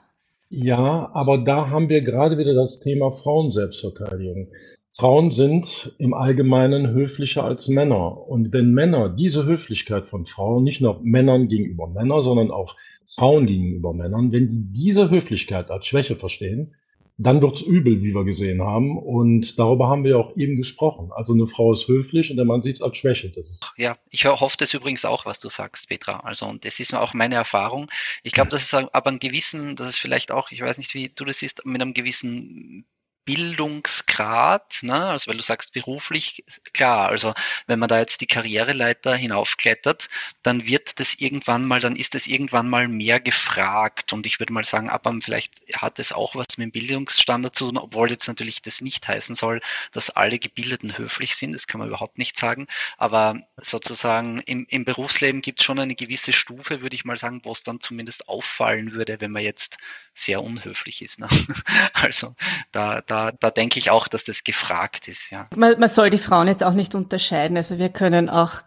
Ja, 0.48 1.10
aber 1.12 1.38
da 1.38 1.70
haben 1.70 1.88
wir 1.88 2.00
gerade 2.00 2.38
wieder 2.38 2.54
das 2.54 2.80
Thema 2.80 3.10
Frauenselbstverteidigung. 3.10 4.48
Frauen 4.92 5.32
sind 5.32 5.92
im 5.98 6.14
Allgemeinen 6.14 6.90
höflicher 6.90 7.42
als 7.42 7.68
Männer. 7.68 8.28
Und 8.28 8.52
wenn 8.52 8.72
Männer 8.72 9.08
diese 9.08 9.44
Höflichkeit 9.44 10.06
von 10.06 10.26
Frauen, 10.26 10.62
nicht 10.62 10.80
nur 10.80 11.00
Männern 11.02 11.48
gegenüber 11.48 11.88
Männern, 11.88 12.20
sondern 12.20 12.52
auch 12.52 12.76
Frauen 13.08 13.46
gegenüber 13.46 13.92
Männern, 13.92 14.30
wenn 14.30 14.46
die 14.46 14.72
diese 14.72 15.10
Höflichkeit 15.10 15.72
als 15.72 15.86
Schwäche 15.86 16.14
verstehen, 16.14 16.76
dann 17.16 17.42
wird's 17.42 17.60
übel, 17.60 18.02
wie 18.02 18.12
wir 18.12 18.24
gesehen 18.24 18.62
haben. 18.62 18.98
Und 18.98 19.58
darüber 19.58 19.88
haben 19.88 20.02
wir 20.04 20.18
auch 20.18 20.36
eben 20.36 20.56
gesprochen. 20.56 21.10
Also 21.14 21.32
eine 21.32 21.46
Frau 21.46 21.72
ist 21.72 21.86
höflich 21.86 22.30
und 22.30 22.36
der 22.36 22.44
Mann 22.44 22.62
sieht 22.62 22.76
es 22.76 22.82
als 22.82 22.96
Schwäche. 22.96 23.30
Das 23.30 23.50
ist 23.50 23.64
ja, 23.76 23.96
ich 24.10 24.24
hoffe 24.24 24.56
das 24.58 24.74
übrigens 24.74 25.04
auch, 25.04 25.24
was 25.24 25.38
du 25.38 25.48
sagst, 25.48 25.88
Petra. 25.88 26.20
Also, 26.20 26.46
und 26.46 26.64
das 26.64 26.80
ist 26.80 26.92
mir 26.92 27.00
auch 27.00 27.14
meine 27.14 27.36
Erfahrung. 27.36 27.88
Ich 28.24 28.32
glaube, 28.32 28.50
das 28.50 28.62
ist 28.62 28.74
aber 28.74 29.10
ein 29.10 29.20
gewissen, 29.20 29.76
das 29.76 29.88
ist 29.88 29.98
vielleicht 29.98 30.32
auch, 30.32 30.50
ich 30.50 30.60
weiß 30.60 30.78
nicht, 30.78 30.94
wie 30.94 31.08
du 31.14 31.24
das 31.24 31.38
siehst, 31.38 31.64
mit 31.64 31.80
einem 31.80 31.94
gewissen 31.94 32.84
Bildungsgrad, 33.24 34.80
ne? 34.82 35.06
also 35.06 35.30
weil 35.30 35.36
du 35.36 35.42
sagst 35.42 35.72
beruflich, 35.72 36.44
klar, 36.72 37.08
also 37.08 37.32
wenn 37.66 37.78
man 37.78 37.88
da 37.88 37.98
jetzt 37.98 38.20
die 38.20 38.26
Karriereleiter 38.26 39.16
hinaufklettert, 39.16 40.08
dann 40.42 40.66
wird 40.66 41.00
das 41.00 41.14
irgendwann 41.14 41.64
mal, 41.66 41.80
dann 41.80 41.96
ist 41.96 42.14
das 42.14 42.26
irgendwann 42.26 42.68
mal 42.68 42.88
mehr 42.88 43.20
gefragt 43.20 44.12
und 44.12 44.26
ich 44.26 44.40
würde 44.40 44.52
mal 44.52 44.64
sagen, 44.64 44.90
aber 44.90 45.14
vielleicht 45.22 45.54
hat 45.74 45.98
es 45.98 46.12
auch 46.12 46.34
was 46.34 46.58
mit 46.58 46.66
dem 46.66 46.72
Bildungsstandard 46.72 47.54
zu 47.54 47.66
tun, 47.66 47.78
obwohl 47.78 48.10
jetzt 48.10 48.28
natürlich 48.28 48.62
das 48.62 48.80
nicht 48.80 49.06
heißen 49.08 49.34
soll, 49.34 49.60
dass 49.92 50.10
alle 50.10 50.38
Gebildeten 50.38 50.98
höflich 50.98 51.36
sind, 51.36 51.52
das 51.52 51.66
kann 51.66 51.78
man 51.78 51.88
überhaupt 51.88 52.18
nicht 52.18 52.36
sagen, 52.36 52.66
aber 52.98 53.40
sozusagen 53.56 54.40
im, 54.40 54.66
im 54.68 54.84
Berufsleben 54.84 55.40
gibt 55.40 55.60
es 55.60 55.64
schon 55.64 55.78
eine 55.78 55.94
gewisse 55.94 56.32
Stufe, 56.32 56.82
würde 56.82 56.94
ich 56.94 57.04
mal 57.04 57.18
sagen, 57.18 57.40
wo 57.44 57.52
es 57.52 57.62
dann 57.62 57.80
zumindest 57.80 58.28
auffallen 58.28 58.92
würde, 58.92 59.20
wenn 59.20 59.30
man 59.30 59.42
jetzt 59.42 59.78
sehr 60.14 60.42
unhöflich 60.42 61.02
ist. 61.02 61.20
Ne? 61.20 61.28
Also 61.94 62.34
da, 62.72 63.00
da, 63.00 63.13
da 63.40 63.50
denke 63.50 63.78
ich 63.78 63.90
auch, 63.90 64.08
dass 64.08 64.24
das 64.24 64.44
gefragt 64.44 65.08
ist. 65.08 65.30
Ja. 65.30 65.48
Man, 65.54 65.78
man 65.78 65.88
soll 65.88 66.10
die 66.10 66.18
Frauen 66.18 66.48
jetzt 66.48 66.62
auch 66.62 66.72
nicht 66.72 66.94
unterscheiden. 66.94 67.56
Also 67.56 67.78
wir 67.78 67.88
können 67.88 68.28
auch 68.28 68.60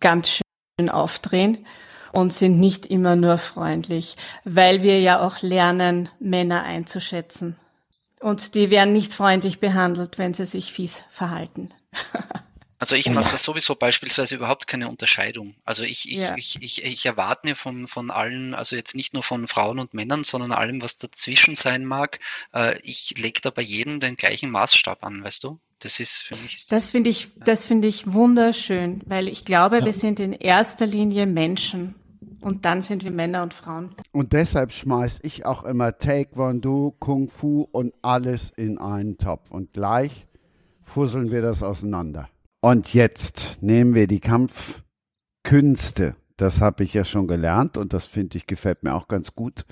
ganz 0.00 0.30
schön 0.30 0.90
aufdrehen 0.90 1.66
und 2.12 2.32
sind 2.32 2.58
nicht 2.58 2.86
immer 2.86 3.16
nur 3.16 3.38
freundlich, 3.38 4.16
weil 4.44 4.82
wir 4.82 5.00
ja 5.00 5.20
auch 5.20 5.42
lernen, 5.42 6.08
Männer 6.20 6.62
einzuschätzen. 6.62 7.56
Und 8.20 8.54
die 8.54 8.70
werden 8.70 8.92
nicht 8.92 9.12
freundlich 9.12 9.58
behandelt, 9.58 10.18
wenn 10.18 10.34
sie 10.34 10.46
sich 10.46 10.72
fies 10.72 11.02
verhalten. 11.10 11.72
Also 12.82 12.96
ich 12.96 13.08
mache 13.08 13.30
da 13.30 13.38
sowieso 13.38 13.76
beispielsweise 13.76 14.34
überhaupt 14.34 14.66
keine 14.66 14.88
Unterscheidung. 14.88 15.54
Also 15.64 15.84
ich, 15.84 16.10
ich, 16.10 16.18
ja. 16.18 16.34
ich, 16.36 16.60
ich, 16.60 16.84
ich 16.84 17.06
erwarte 17.06 17.46
mir 17.46 17.54
von, 17.54 17.86
von 17.86 18.10
allen, 18.10 18.54
also 18.54 18.74
jetzt 18.74 18.96
nicht 18.96 19.14
nur 19.14 19.22
von 19.22 19.46
Frauen 19.46 19.78
und 19.78 19.94
Männern, 19.94 20.24
sondern 20.24 20.50
allem, 20.50 20.82
was 20.82 20.98
dazwischen 20.98 21.54
sein 21.54 21.84
mag, 21.84 22.18
äh, 22.52 22.76
ich 22.82 23.14
lege 23.18 23.40
da 23.40 23.50
bei 23.50 23.62
jedem 23.62 24.00
den 24.00 24.16
gleichen 24.16 24.50
Maßstab 24.50 25.04
an, 25.04 25.22
weißt 25.22 25.44
du? 25.44 25.60
Das 25.78 26.00
ist 26.00 26.22
für 26.22 26.34
mich. 26.34 26.56
das, 26.56 26.66
das 26.66 26.90
finde 26.90 27.10
ich, 27.10 27.28
das 27.44 27.64
finde 27.64 27.86
ich 27.86 28.12
wunderschön, 28.12 29.00
weil 29.06 29.28
ich 29.28 29.44
glaube, 29.44 29.78
ja. 29.78 29.84
wir 29.84 29.92
sind 29.92 30.18
in 30.18 30.32
erster 30.32 30.84
Linie 30.84 31.26
Menschen. 31.26 31.94
Und 32.40 32.64
dann 32.64 32.82
sind 32.82 33.04
wir 33.04 33.12
Männer 33.12 33.44
und 33.44 33.54
Frauen. 33.54 33.94
Und 34.10 34.32
deshalb 34.32 34.72
schmeiß 34.72 35.20
ich 35.22 35.46
auch 35.46 35.62
immer 35.62 35.96
Taekwondo, 35.96 36.96
Kung 36.98 37.30
Fu 37.30 37.68
und 37.70 37.94
alles 38.02 38.50
in 38.56 38.78
einen 38.78 39.18
Topf. 39.18 39.52
Und 39.52 39.72
gleich 39.72 40.26
fusseln 40.82 41.30
wir 41.30 41.42
das 41.42 41.62
auseinander. 41.62 42.28
Und 42.64 42.94
jetzt 42.94 43.60
nehmen 43.60 43.96
wir 43.96 44.06
die 44.06 44.20
Kampfkünste. 44.20 46.14
Das 46.36 46.60
habe 46.60 46.84
ich 46.84 46.94
ja 46.94 47.04
schon 47.04 47.26
gelernt 47.26 47.76
und 47.76 47.92
das 47.92 48.04
finde 48.04 48.38
ich 48.38 48.46
gefällt 48.46 48.84
mir 48.84 48.94
auch 48.94 49.08
ganz 49.08 49.34
gut. 49.34 49.64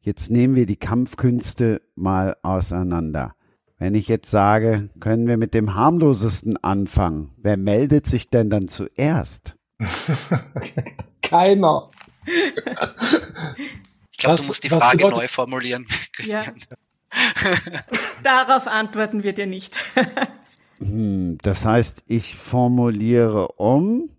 Jetzt 0.00 0.30
nehmen 0.30 0.54
wir 0.54 0.64
die 0.64 0.78
Kampfkünste 0.78 1.82
mal 1.96 2.34
auseinander. 2.42 3.34
Wenn 3.76 3.94
ich 3.94 4.08
jetzt 4.08 4.30
sage, 4.30 4.88
können 5.00 5.26
wir 5.26 5.36
mit 5.36 5.52
dem 5.52 5.74
harmlosesten 5.74 6.56
anfangen, 6.64 7.34
wer 7.36 7.58
meldet 7.58 8.06
sich 8.06 8.30
denn 8.30 8.48
dann 8.48 8.68
zuerst? 8.68 9.56
Keiner. 11.22 11.90
Ich 14.10 14.16
glaube, 14.16 14.36
du 14.36 14.44
musst 14.44 14.64
die 14.64 14.70
Frage 14.70 15.08
neu 15.08 15.28
formulieren. 15.28 15.86
Christian. 16.14 16.56
Ja. 16.56 17.80
Darauf 18.22 18.66
antworten 18.66 19.24
wir 19.24 19.34
dir 19.34 19.46
nicht. 19.46 19.76
Hm, 20.82 21.38
das 21.42 21.64
heißt, 21.64 22.04
ich 22.06 22.36
formuliere 22.36 23.48
um 23.56 24.10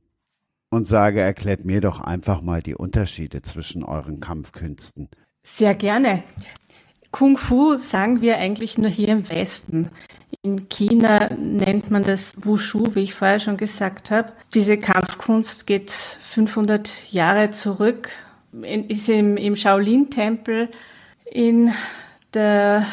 und 0.70 0.88
sage, 0.88 1.22
erklärt 1.22 1.66
mir 1.66 1.82
doch 1.82 2.02
einfach 2.02 2.42
mal 2.42 2.62
die 2.62 2.76
Unterschiede 2.76 3.42
zwischen 3.42 3.84
euren 3.84 4.20
Kampfkünsten. 4.20 5.10
Sehr 5.44 5.76
gerne. 5.76 6.24
Kung 7.12 7.38
Fu 7.38 7.76
sagen 7.76 8.22
wir 8.22 8.38
eigentlich 8.38 8.78
nur 8.78 8.90
hier 8.90 9.10
im 9.10 9.30
Westen. 9.30 9.90
In 10.44 10.70
China 10.70 11.30
nennt 11.34 11.92
man 11.92 12.04
das 12.04 12.46
Wushu, 12.46 12.96
wie 12.96 13.02
ich 13.02 13.14
vorher 13.14 13.40
schon 13.40 13.58
gesagt 13.58 14.12
habe. 14.12 14.32
Diese 14.54 14.78
Kampfkunst 14.78 15.68
geht 15.68 15.92
500 15.92 16.94
Jahre 17.12 17.52
zurück, 17.52 18.10
ist 18.88 19.10
im, 19.10 19.36
im 19.36 19.56
Shaolin-Tempel 19.56 20.70
in 21.26 21.74
der 22.34 22.86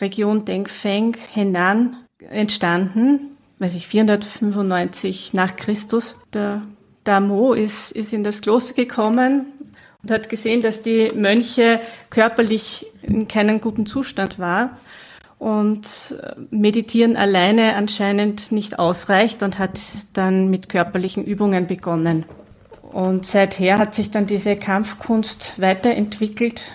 Region 0.00 0.44
Dengfeng, 0.44 1.16
Henan 1.32 2.05
entstanden, 2.30 3.36
weiß 3.58 3.74
ich, 3.74 3.86
495 3.86 5.34
nach 5.34 5.56
Christus. 5.56 6.16
Der 6.32 6.62
Damo 7.04 7.52
ist, 7.52 7.92
ist 7.92 8.12
in 8.12 8.24
das 8.24 8.40
Kloster 8.40 8.74
gekommen 8.74 9.46
und 10.02 10.10
hat 10.10 10.28
gesehen, 10.28 10.60
dass 10.60 10.82
die 10.82 11.10
Mönche 11.14 11.80
körperlich 12.10 12.86
in 13.02 13.28
keinem 13.28 13.60
guten 13.60 13.86
Zustand 13.86 14.38
war 14.38 14.78
und 15.38 16.14
meditieren 16.50 17.16
alleine 17.16 17.74
anscheinend 17.74 18.52
nicht 18.52 18.78
ausreicht 18.78 19.42
und 19.42 19.58
hat 19.58 19.80
dann 20.12 20.48
mit 20.48 20.68
körperlichen 20.68 21.24
Übungen 21.24 21.66
begonnen. 21.66 22.24
Und 22.92 23.26
seither 23.26 23.78
hat 23.78 23.94
sich 23.94 24.10
dann 24.10 24.26
diese 24.26 24.56
Kampfkunst 24.56 25.60
weiterentwickelt. 25.60 26.72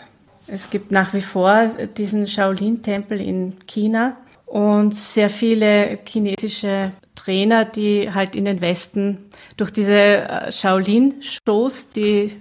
Es 0.48 0.70
gibt 0.70 0.92
nach 0.92 1.14
wie 1.14 1.22
vor 1.22 1.72
diesen 1.98 2.28
Shaolin-Tempel 2.28 3.20
in 3.20 3.58
China 3.66 4.18
und 4.52 4.96
sehr 4.98 5.30
viele 5.30 6.00
chinesische 6.06 6.92
Trainer, 7.16 7.64
die 7.64 8.14
halt 8.14 8.36
in 8.36 8.44
den 8.44 8.60
Westen 8.60 9.30
durch 9.56 9.72
diese 9.72 9.94
äh, 9.94 10.52
Shaolin-Shows, 10.52 11.92
die 11.92 12.24
äh, 12.24 12.32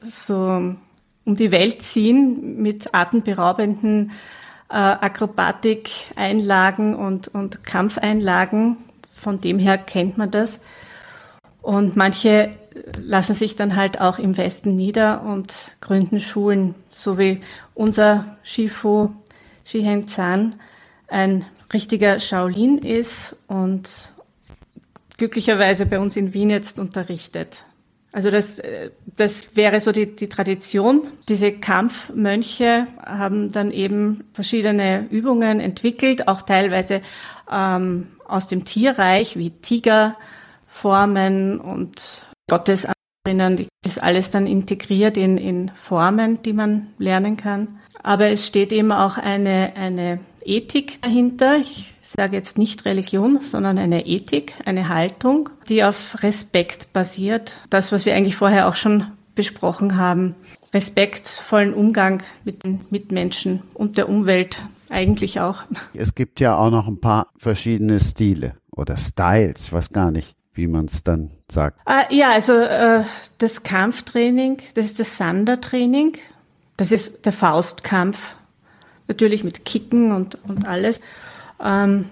so 0.00 0.76
um 1.24 1.36
die 1.36 1.50
Welt 1.50 1.82
ziehen 1.82 2.62
mit 2.62 2.94
atemberaubenden 2.94 4.12
äh, 4.70 4.74
Akrobatik-Einlagen 4.74 6.94
und, 6.94 7.26
und 7.26 7.64
Kampfeinlagen. 7.64 8.76
Von 9.12 9.40
dem 9.40 9.58
her 9.58 9.76
kennt 9.76 10.18
man 10.18 10.30
das. 10.30 10.60
Und 11.62 11.96
manche 11.96 12.52
lassen 12.96 13.34
sich 13.34 13.56
dann 13.56 13.74
halt 13.74 14.00
auch 14.00 14.20
im 14.20 14.36
Westen 14.36 14.76
nieder 14.76 15.24
und 15.24 15.72
gründen 15.80 16.20
Schulen, 16.20 16.76
so 16.86 17.18
wie 17.18 17.40
unser 17.74 18.36
Shifu 18.44 19.10
Shihen 19.64 20.06
Zan 20.06 20.54
ein 21.10 21.44
richtiger 21.72 22.18
Shaolin 22.18 22.78
ist 22.78 23.36
und 23.46 24.12
glücklicherweise 25.18 25.86
bei 25.86 25.98
uns 25.98 26.16
in 26.16 26.32
Wien 26.32 26.50
jetzt 26.50 26.78
unterrichtet. 26.78 27.64
Also 28.12 28.30
das, 28.30 28.60
das 29.16 29.54
wäre 29.54 29.80
so 29.80 29.92
die, 29.92 30.16
die 30.16 30.28
Tradition. 30.28 31.02
Diese 31.28 31.52
Kampfmönche 31.52 32.88
haben 33.04 33.52
dann 33.52 33.70
eben 33.70 34.24
verschiedene 34.32 35.06
Übungen 35.10 35.60
entwickelt, 35.60 36.26
auch 36.26 36.42
teilweise 36.42 37.02
ähm, 37.50 38.08
aus 38.26 38.48
dem 38.48 38.64
Tierreich 38.64 39.36
wie 39.36 39.50
Tigerformen 39.50 41.60
und 41.60 42.26
Gottesandrinnen. 42.48 43.68
Das 43.82 43.92
ist 43.92 44.02
alles 44.02 44.30
dann 44.30 44.48
integriert 44.48 45.16
in, 45.16 45.38
in 45.38 45.70
Formen, 45.74 46.42
die 46.42 46.52
man 46.52 46.88
lernen 46.98 47.36
kann. 47.36 47.78
Aber 48.02 48.28
es 48.28 48.46
steht 48.46 48.72
eben 48.72 48.90
auch 48.90 49.18
eine, 49.18 49.74
eine 49.76 50.18
Ethik 50.50 51.00
dahinter. 51.00 51.58
Ich 51.58 51.94
sage 52.02 52.36
jetzt 52.36 52.58
nicht 52.58 52.84
Religion, 52.84 53.38
sondern 53.42 53.78
eine 53.78 54.06
Ethik, 54.06 54.54
eine 54.64 54.88
Haltung, 54.88 55.48
die 55.68 55.84
auf 55.84 56.22
Respekt 56.22 56.92
basiert. 56.92 57.54
Das, 57.70 57.92
was 57.92 58.04
wir 58.04 58.14
eigentlich 58.14 58.34
vorher 58.34 58.68
auch 58.68 58.74
schon 58.74 59.06
besprochen 59.36 59.96
haben. 59.96 60.34
Respektvollen 60.74 61.72
Umgang 61.72 62.22
mit 62.44 62.64
den 62.64 62.80
Mitmenschen 62.90 63.62
und 63.74 63.96
der 63.96 64.08
Umwelt 64.08 64.60
eigentlich 64.88 65.40
auch. 65.40 65.62
Es 65.94 66.14
gibt 66.16 66.40
ja 66.40 66.56
auch 66.56 66.70
noch 66.70 66.88
ein 66.88 67.00
paar 67.00 67.28
verschiedene 67.38 68.00
Stile 68.00 68.54
oder 68.72 68.96
Styles, 68.96 69.66
ich 69.66 69.72
weiß 69.72 69.90
gar 69.90 70.10
nicht, 70.10 70.34
wie 70.52 70.66
man 70.66 70.86
es 70.86 71.04
dann 71.04 71.30
sagt. 71.50 71.78
Ah, 71.84 72.04
ja, 72.10 72.30
also 72.32 72.54
äh, 72.54 73.04
das 73.38 73.62
Kampftraining, 73.62 74.58
das 74.74 74.86
ist 74.86 74.98
das 74.98 75.16
Sandertraining, 75.16 76.18
das 76.76 76.90
ist 76.90 77.24
der 77.24 77.32
Faustkampf 77.32 78.34
natürlich 79.10 79.42
mit 79.42 79.64
Kicken 79.64 80.12
und, 80.12 80.38
und 80.46 80.66
alles. 80.68 81.00
Ähm, 81.62 82.06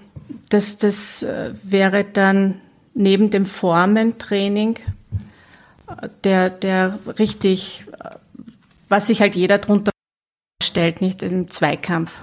das, 0.50 0.78
das 0.78 1.22
äh, 1.22 1.54
wäre 1.62 2.04
dann 2.04 2.60
neben 2.92 3.30
dem 3.30 3.46
Formentraining 3.46 4.76
äh, 5.86 6.08
der, 6.24 6.50
der 6.50 6.98
richtig, 7.18 7.84
äh, 7.92 8.16
was 8.88 9.06
sich 9.06 9.20
halt 9.20 9.36
jeder 9.36 9.58
drunter 9.58 9.92
stellt, 10.62 11.00
nicht 11.00 11.22
im 11.22 11.48
Zweikampf. 11.48 12.20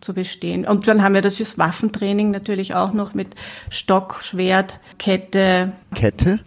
zu 0.00 0.14
bestehen. 0.14 0.66
Und 0.66 0.88
dann 0.88 1.02
haben 1.02 1.12
wir 1.12 1.20
das 1.20 1.58
Waffentraining 1.58 2.30
natürlich 2.30 2.74
auch 2.74 2.94
noch 2.94 3.12
mit 3.12 3.34
Stock, 3.68 4.20
Schwert, 4.22 4.80
Kette. 4.98 5.72
Kette? 5.94 6.40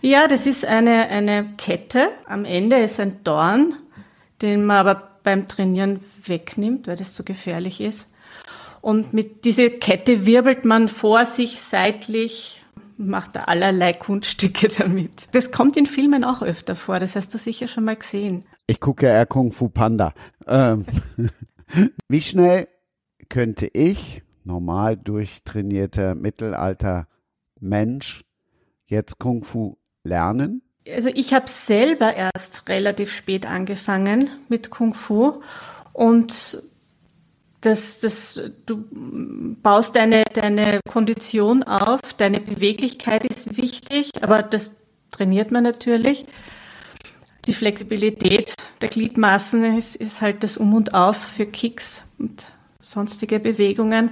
Ja, 0.00 0.26
das 0.26 0.46
ist 0.46 0.64
eine, 0.64 1.08
eine 1.08 1.46
Kette. 1.56 2.08
Am 2.26 2.44
Ende 2.44 2.76
ist 2.78 2.98
ein 2.98 3.22
Dorn, 3.22 3.74
den 4.42 4.64
man 4.64 4.78
aber 4.78 5.09
beim 5.22 5.48
Trainieren 5.48 6.00
wegnimmt, 6.24 6.86
weil 6.86 6.96
das 6.96 7.14
zu 7.14 7.24
gefährlich 7.24 7.80
ist. 7.80 8.06
Und 8.80 9.12
mit 9.12 9.44
dieser 9.44 9.68
Kette 9.68 10.24
wirbelt 10.24 10.64
man 10.64 10.88
vor 10.88 11.26
sich 11.26 11.60
seitlich, 11.60 12.62
macht 12.96 13.36
da 13.36 13.44
allerlei 13.44 13.92
Kunststücke 13.92 14.68
damit. 14.78 15.28
Das 15.32 15.50
kommt 15.50 15.76
in 15.76 15.86
Filmen 15.86 16.24
auch 16.24 16.42
öfter 16.42 16.76
vor, 16.76 16.98
das 16.98 17.16
hast 17.16 17.34
du 17.34 17.38
sicher 17.38 17.68
schon 17.68 17.84
mal 17.84 17.96
gesehen. 17.96 18.44
Ich 18.66 18.80
gucke 18.80 19.06
ja 19.06 19.12
eher 19.12 19.26
Kung 19.26 19.52
Fu 19.52 19.68
Panda. 19.68 20.14
Ähm, 20.46 20.86
wie 22.08 22.20
schnell 22.20 22.68
könnte 23.28 23.66
ich, 23.66 24.22
normal 24.44 24.96
durchtrainierter 24.96 26.14
Mittelalter 26.14 27.06
Mensch, 27.58 28.24
jetzt 28.86 29.18
Kung 29.18 29.44
Fu 29.44 29.76
lernen? 30.04 30.62
Also 30.88 31.10
ich 31.12 31.34
habe 31.34 31.48
selber 31.48 32.14
erst 32.14 32.68
relativ 32.68 33.12
spät 33.12 33.46
angefangen 33.46 34.30
mit 34.48 34.70
Kung 34.70 34.94
Fu 34.94 35.42
und 35.92 36.62
das, 37.60 38.00
das, 38.00 38.40
du 38.64 38.84
baust 39.62 39.94
deine, 39.94 40.24
deine 40.32 40.80
Kondition 40.88 41.62
auf, 41.62 42.00
deine 42.16 42.40
Beweglichkeit 42.40 43.26
ist 43.26 43.58
wichtig, 43.58 44.10
aber 44.22 44.42
das 44.42 44.76
trainiert 45.10 45.50
man 45.50 45.64
natürlich. 45.64 46.24
Die 47.46 47.52
Flexibilität 47.52 48.54
der 48.80 48.88
Gliedmaßen 48.88 49.76
ist, 49.76 49.96
ist 49.96 50.20
halt 50.20 50.42
das 50.42 50.56
Um 50.56 50.74
und 50.74 50.94
Auf 50.94 51.16
für 51.16 51.46
Kicks 51.46 52.04
und 52.18 52.44
sonstige 52.80 53.40
Bewegungen. 53.40 54.10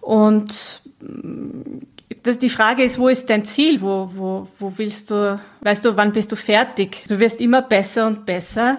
Und 0.00 0.82
das, 2.22 2.38
die 2.38 2.50
Frage 2.50 2.84
ist, 2.84 2.98
wo 2.98 3.08
ist 3.08 3.28
dein 3.30 3.44
Ziel? 3.44 3.80
Wo, 3.82 4.10
wo, 4.14 4.48
wo 4.58 4.72
willst 4.76 5.10
du, 5.10 5.40
weißt 5.60 5.84
du, 5.84 5.96
wann 5.96 6.12
bist 6.12 6.30
du 6.32 6.36
fertig? 6.36 7.04
Du 7.08 7.18
wirst 7.18 7.40
immer 7.40 7.62
besser 7.62 8.06
und 8.06 8.26
besser. 8.26 8.78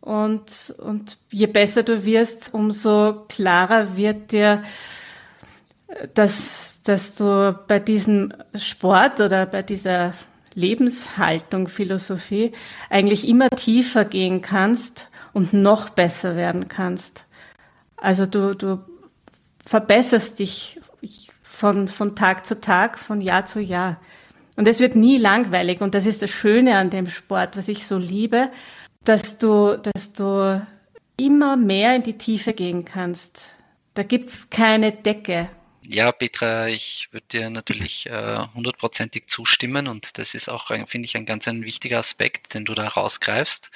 Und, 0.00 0.74
und 0.78 1.18
je 1.30 1.46
besser 1.46 1.82
du 1.82 2.04
wirst, 2.04 2.54
umso 2.54 3.24
klarer 3.28 3.96
wird 3.96 4.32
dir, 4.32 4.62
dass, 6.14 6.80
dass 6.82 7.14
du 7.14 7.58
bei 7.66 7.78
diesem 7.80 8.32
Sport 8.54 9.20
oder 9.20 9.46
bei 9.46 9.62
dieser 9.62 10.14
Lebenshaltung, 10.54 11.68
Philosophie 11.68 12.52
eigentlich 12.88 13.28
immer 13.28 13.50
tiefer 13.50 14.04
gehen 14.04 14.42
kannst 14.42 15.10
und 15.32 15.52
noch 15.52 15.90
besser 15.90 16.34
werden 16.34 16.68
kannst. 16.68 17.26
Also 17.96 18.26
du, 18.26 18.54
du 18.54 18.78
verbesserst 19.64 20.38
dich 20.38 20.80
von, 21.56 21.88
von 21.88 22.14
Tag 22.14 22.46
zu 22.46 22.60
Tag, 22.60 22.98
von 22.98 23.20
Jahr 23.20 23.46
zu 23.46 23.60
Jahr. 23.60 24.00
Und 24.56 24.68
es 24.68 24.80
wird 24.80 24.94
nie 24.94 25.18
langweilig. 25.18 25.80
Und 25.80 25.94
das 25.94 26.06
ist 26.06 26.22
das 26.22 26.30
Schöne 26.30 26.76
an 26.76 26.90
dem 26.90 27.08
Sport, 27.08 27.56
was 27.56 27.68
ich 27.68 27.86
so 27.86 27.98
liebe, 27.98 28.50
dass 29.04 29.38
du, 29.38 29.76
dass 29.76 30.12
du 30.12 30.66
immer 31.16 31.56
mehr 31.56 31.96
in 31.96 32.02
die 32.02 32.18
Tiefe 32.18 32.52
gehen 32.52 32.84
kannst. 32.84 33.48
Da 33.94 34.02
gibt's 34.02 34.48
keine 34.50 34.92
Decke. 34.92 35.48
Ja, 35.82 36.12
Petra, 36.12 36.68
ich 36.68 37.08
würde 37.12 37.26
dir 37.28 37.50
natürlich 37.50 38.06
äh, 38.06 38.38
hundertprozentig 38.54 39.22
äh, 39.22 39.26
zustimmen 39.26 39.86
und 39.86 40.18
das 40.18 40.34
ist 40.34 40.48
auch, 40.48 40.68
finde 40.88 41.06
ich, 41.06 41.16
ein 41.16 41.26
ganz 41.26 41.46
ein 41.46 41.62
wichtiger 41.62 41.98
Aspekt, 41.98 42.54
den 42.54 42.64
du 42.64 42.74
da 42.74 42.88
rausgreifst, 42.88 43.70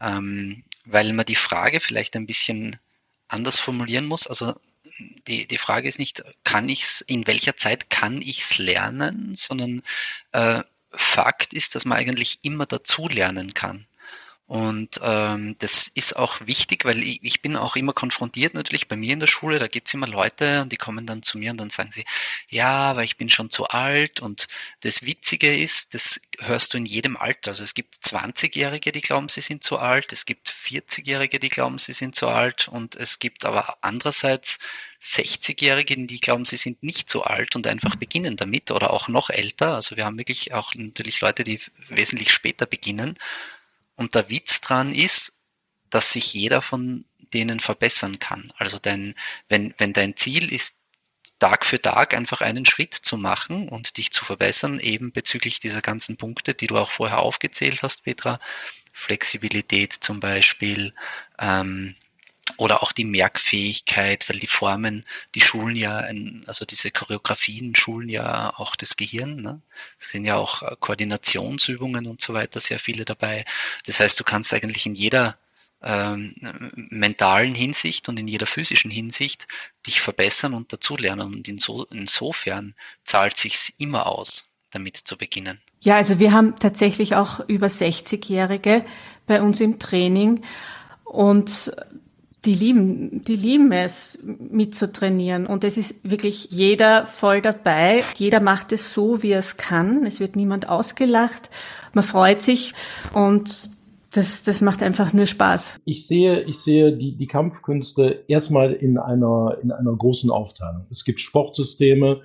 ähm, 0.00 0.64
weil 0.86 1.12
man 1.12 1.26
die 1.26 1.34
Frage 1.34 1.80
vielleicht 1.80 2.16
ein 2.16 2.26
bisschen 2.26 2.78
anders 3.34 3.58
formulieren 3.58 4.06
muss. 4.06 4.26
Also 4.26 4.54
die, 5.26 5.46
die 5.46 5.58
Frage 5.58 5.88
ist 5.88 5.98
nicht, 5.98 6.22
kann 6.44 6.68
ich's, 6.68 7.00
in 7.02 7.26
welcher 7.26 7.56
Zeit 7.56 7.90
kann 7.90 8.22
ich's 8.22 8.58
lernen, 8.58 9.34
sondern 9.34 9.82
äh, 10.32 10.62
Fakt 10.96 11.52
ist, 11.52 11.74
dass 11.74 11.84
man 11.84 11.98
eigentlich 11.98 12.38
immer 12.42 12.66
dazu 12.66 13.08
lernen 13.08 13.52
kann. 13.52 13.86
Und 14.46 15.00
ähm, 15.02 15.56
das 15.60 15.88
ist 15.88 16.16
auch 16.16 16.46
wichtig, 16.46 16.84
weil 16.84 17.02
ich, 17.02 17.20
ich 17.22 17.40
bin 17.40 17.56
auch 17.56 17.76
immer 17.76 17.94
konfrontiert 17.94 18.52
natürlich 18.52 18.88
bei 18.88 18.96
mir 18.96 19.14
in 19.14 19.20
der 19.20 19.26
Schule, 19.26 19.58
da 19.58 19.68
gibt's 19.68 19.94
immer 19.94 20.06
Leute 20.06 20.60
und 20.60 20.70
die 20.70 20.76
kommen 20.76 21.06
dann 21.06 21.22
zu 21.22 21.38
mir 21.38 21.50
und 21.50 21.56
dann 21.58 21.70
sagen 21.70 21.90
sie, 21.92 22.04
ja, 22.50 22.90
aber 22.90 23.04
ich 23.04 23.16
bin 23.16 23.30
schon 23.30 23.48
zu 23.48 23.66
alt. 23.68 24.20
Und 24.20 24.48
das 24.80 25.06
Witzige 25.06 25.54
ist, 25.56 25.94
das 25.94 26.20
hörst 26.40 26.74
du 26.74 26.78
in 26.78 26.84
jedem 26.84 27.16
Alter. 27.16 27.52
Also 27.52 27.64
es 27.64 27.72
gibt 27.72 27.94
20-Jährige, 27.96 28.92
die 28.92 29.00
glauben, 29.00 29.30
sie 29.30 29.40
sind 29.40 29.64
zu 29.64 29.78
alt, 29.78 30.12
es 30.12 30.26
gibt 30.26 30.50
40-Jährige, 30.50 31.38
die 31.38 31.48
glauben, 31.48 31.78
sie 31.78 31.94
sind 31.94 32.14
zu 32.14 32.28
alt 32.28 32.68
und 32.68 32.96
es 32.96 33.18
gibt 33.18 33.46
aber 33.46 33.78
andererseits 33.80 34.58
60-Jährige, 35.04 36.06
die 36.06 36.20
glauben, 36.20 36.44
sie 36.44 36.56
sind 36.56 36.82
nicht 36.82 37.10
so 37.10 37.22
alt 37.22 37.56
und 37.56 37.66
einfach 37.66 37.96
beginnen 37.96 38.36
damit 38.36 38.70
oder 38.70 38.90
auch 38.90 39.08
noch 39.08 39.30
älter. 39.30 39.74
Also 39.74 39.96
wir 39.96 40.04
haben 40.04 40.18
wirklich 40.18 40.54
auch 40.54 40.74
natürlich 40.74 41.20
Leute, 41.20 41.44
die 41.44 41.60
wesentlich 41.76 42.30
später 42.30 42.66
beginnen. 42.66 43.14
Und 43.96 44.14
der 44.14 44.30
Witz 44.30 44.60
dran 44.60 44.94
ist, 44.94 45.40
dass 45.90 46.12
sich 46.12 46.32
jeder 46.34 46.60
von 46.62 47.04
denen 47.32 47.60
verbessern 47.60 48.18
kann. 48.18 48.52
Also 48.56 48.78
dein, 48.78 49.14
wenn, 49.48 49.74
wenn 49.78 49.92
dein 49.92 50.16
Ziel 50.16 50.52
ist, 50.52 50.78
Tag 51.38 51.66
für 51.66 51.82
Tag 51.82 52.14
einfach 52.14 52.40
einen 52.40 52.64
Schritt 52.64 52.94
zu 52.94 53.16
machen 53.16 53.68
und 53.68 53.96
dich 53.96 54.12
zu 54.12 54.24
verbessern, 54.24 54.78
eben 54.78 55.12
bezüglich 55.12 55.58
dieser 55.58 55.82
ganzen 55.82 56.16
Punkte, 56.16 56.54
die 56.54 56.68
du 56.68 56.78
auch 56.78 56.90
vorher 56.90 57.18
aufgezählt 57.18 57.82
hast, 57.82 58.04
Petra, 58.04 58.38
Flexibilität 58.92 59.92
zum 59.92 60.20
Beispiel, 60.20 60.94
ähm, 61.38 61.96
oder 62.56 62.82
auch 62.82 62.92
die 62.92 63.04
Merkfähigkeit, 63.04 64.28
weil 64.28 64.38
die 64.38 64.46
Formen, 64.46 65.04
die 65.34 65.40
schulen 65.40 65.76
ja, 65.76 65.98
ein, 65.98 66.44
also 66.46 66.64
diese 66.64 66.90
Choreografien 66.90 67.74
schulen 67.74 68.08
ja 68.08 68.52
auch 68.56 68.76
das 68.76 68.96
Gehirn. 68.96 69.36
Ne? 69.36 69.60
Es 69.98 70.10
sind 70.10 70.24
ja 70.24 70.36
auch 70.36 70.62
äh, 70.62 70.76
Koordinationsübungen 70.78 72.06
und 72.06 72.20
so 72.20 72.34
weiter, 72.34 72.60
sehr 72.60 72.78
viele 72.78 73.04
dabei. 73.04 73.44
Das 73.86 74.00
heißt, 74.00 74.18
du 74.20 74.24
kannst 74.24 74.52
eigentlich 74.54 74.86
in 74.86 74.94
jeder 74.94 75.38
ähm, 75.82 76.34
mentalen 76.90 77.54
Hinsicht 77.54 78.08
und 78.08 78.18
in 78.18 78.28
jeder 78.28 78.46
physischen 78.46 78.90
Hinsicht 78.90 79.46
dich 79.86 80.00
verbessern 80.00 80.54
und 80.54 80.72
dazulernen. 80.72 81.34
Und 81.34 81.48
inso, 81.48 81.84
insofern 81.90 82.74
zahlt 83.04 83.36
sich's 83.36 83.72
immer 83.78 84.06
aus, 84.06 84.50
damit 84.70 84.96
zu 84.96 85.18
beginnen. 85.18 85.60
Ja, 85.80 85.96
also 85.96 86.18
wir 86.18 86.32
haben 86.32 86.56
tatsächlich 86.56 87.14
auch 87.16 87.40
über 87.48 87.66
60-Jährige 87.66 88.84
bei 89.26 89.42
uns 89.42 89.60
im 89.60 89.78
Training 89.78 90.44
und 91.04 91.72
die 92.44 92.54
lieben, 92.54 93.22
die 93.24 93.36
lieben 93.36 93.72
es 93.72 94.18
mitzutrainieren. 94.22 95.46
Und 95.46 95.64
es 95.64 95.76
ist 95.76 95.96
wirklich 96.02 96.48
jeder 96.50 97.06
voll 97.06 97.40
dabei. 97.40 98.02
Jeder 98.16 98.40
macht 98.40 98.72
es 98.72 98.92
so, 98.92 99.22
wie 99.22 99.30
er 99.30 99.38
es 99.38 99.56
kann. 99.56 100.04
Es 100.04 100.20
wird 100.20 100.36
niemand 100.36 100.68
ausgelacht. 100.68 101.50
Man 101.92 102.04
freut 102.04 102.42
sich 102.42 102.74
und 103.12 103.70
das, 104.12 104.42
das 104.42 104.60
macht 104.60 104.82
einfach 104.82 105.12
nur 105.12 105.26
Spaß. 105.26 105.80
Ich 105.84 106.06
sehe, 106.06 106.42
ich 106.42 106.58
sehe 106.58 106.96
die, 106.96 107.16
die 107.16 107.26
Kampfkünste 107.26 108.24
erstmal 108.28 108.72
in 108.72 108.98
einer, 108.98 109.58
in 109.62 109.72
einer 109.72 109.92
großen 109.92 110.30
Aufteilung. 110.30 110.86
Es 110.90 111.04
gibt 111.04 111.20
Sportsysteme, 111.20 112.20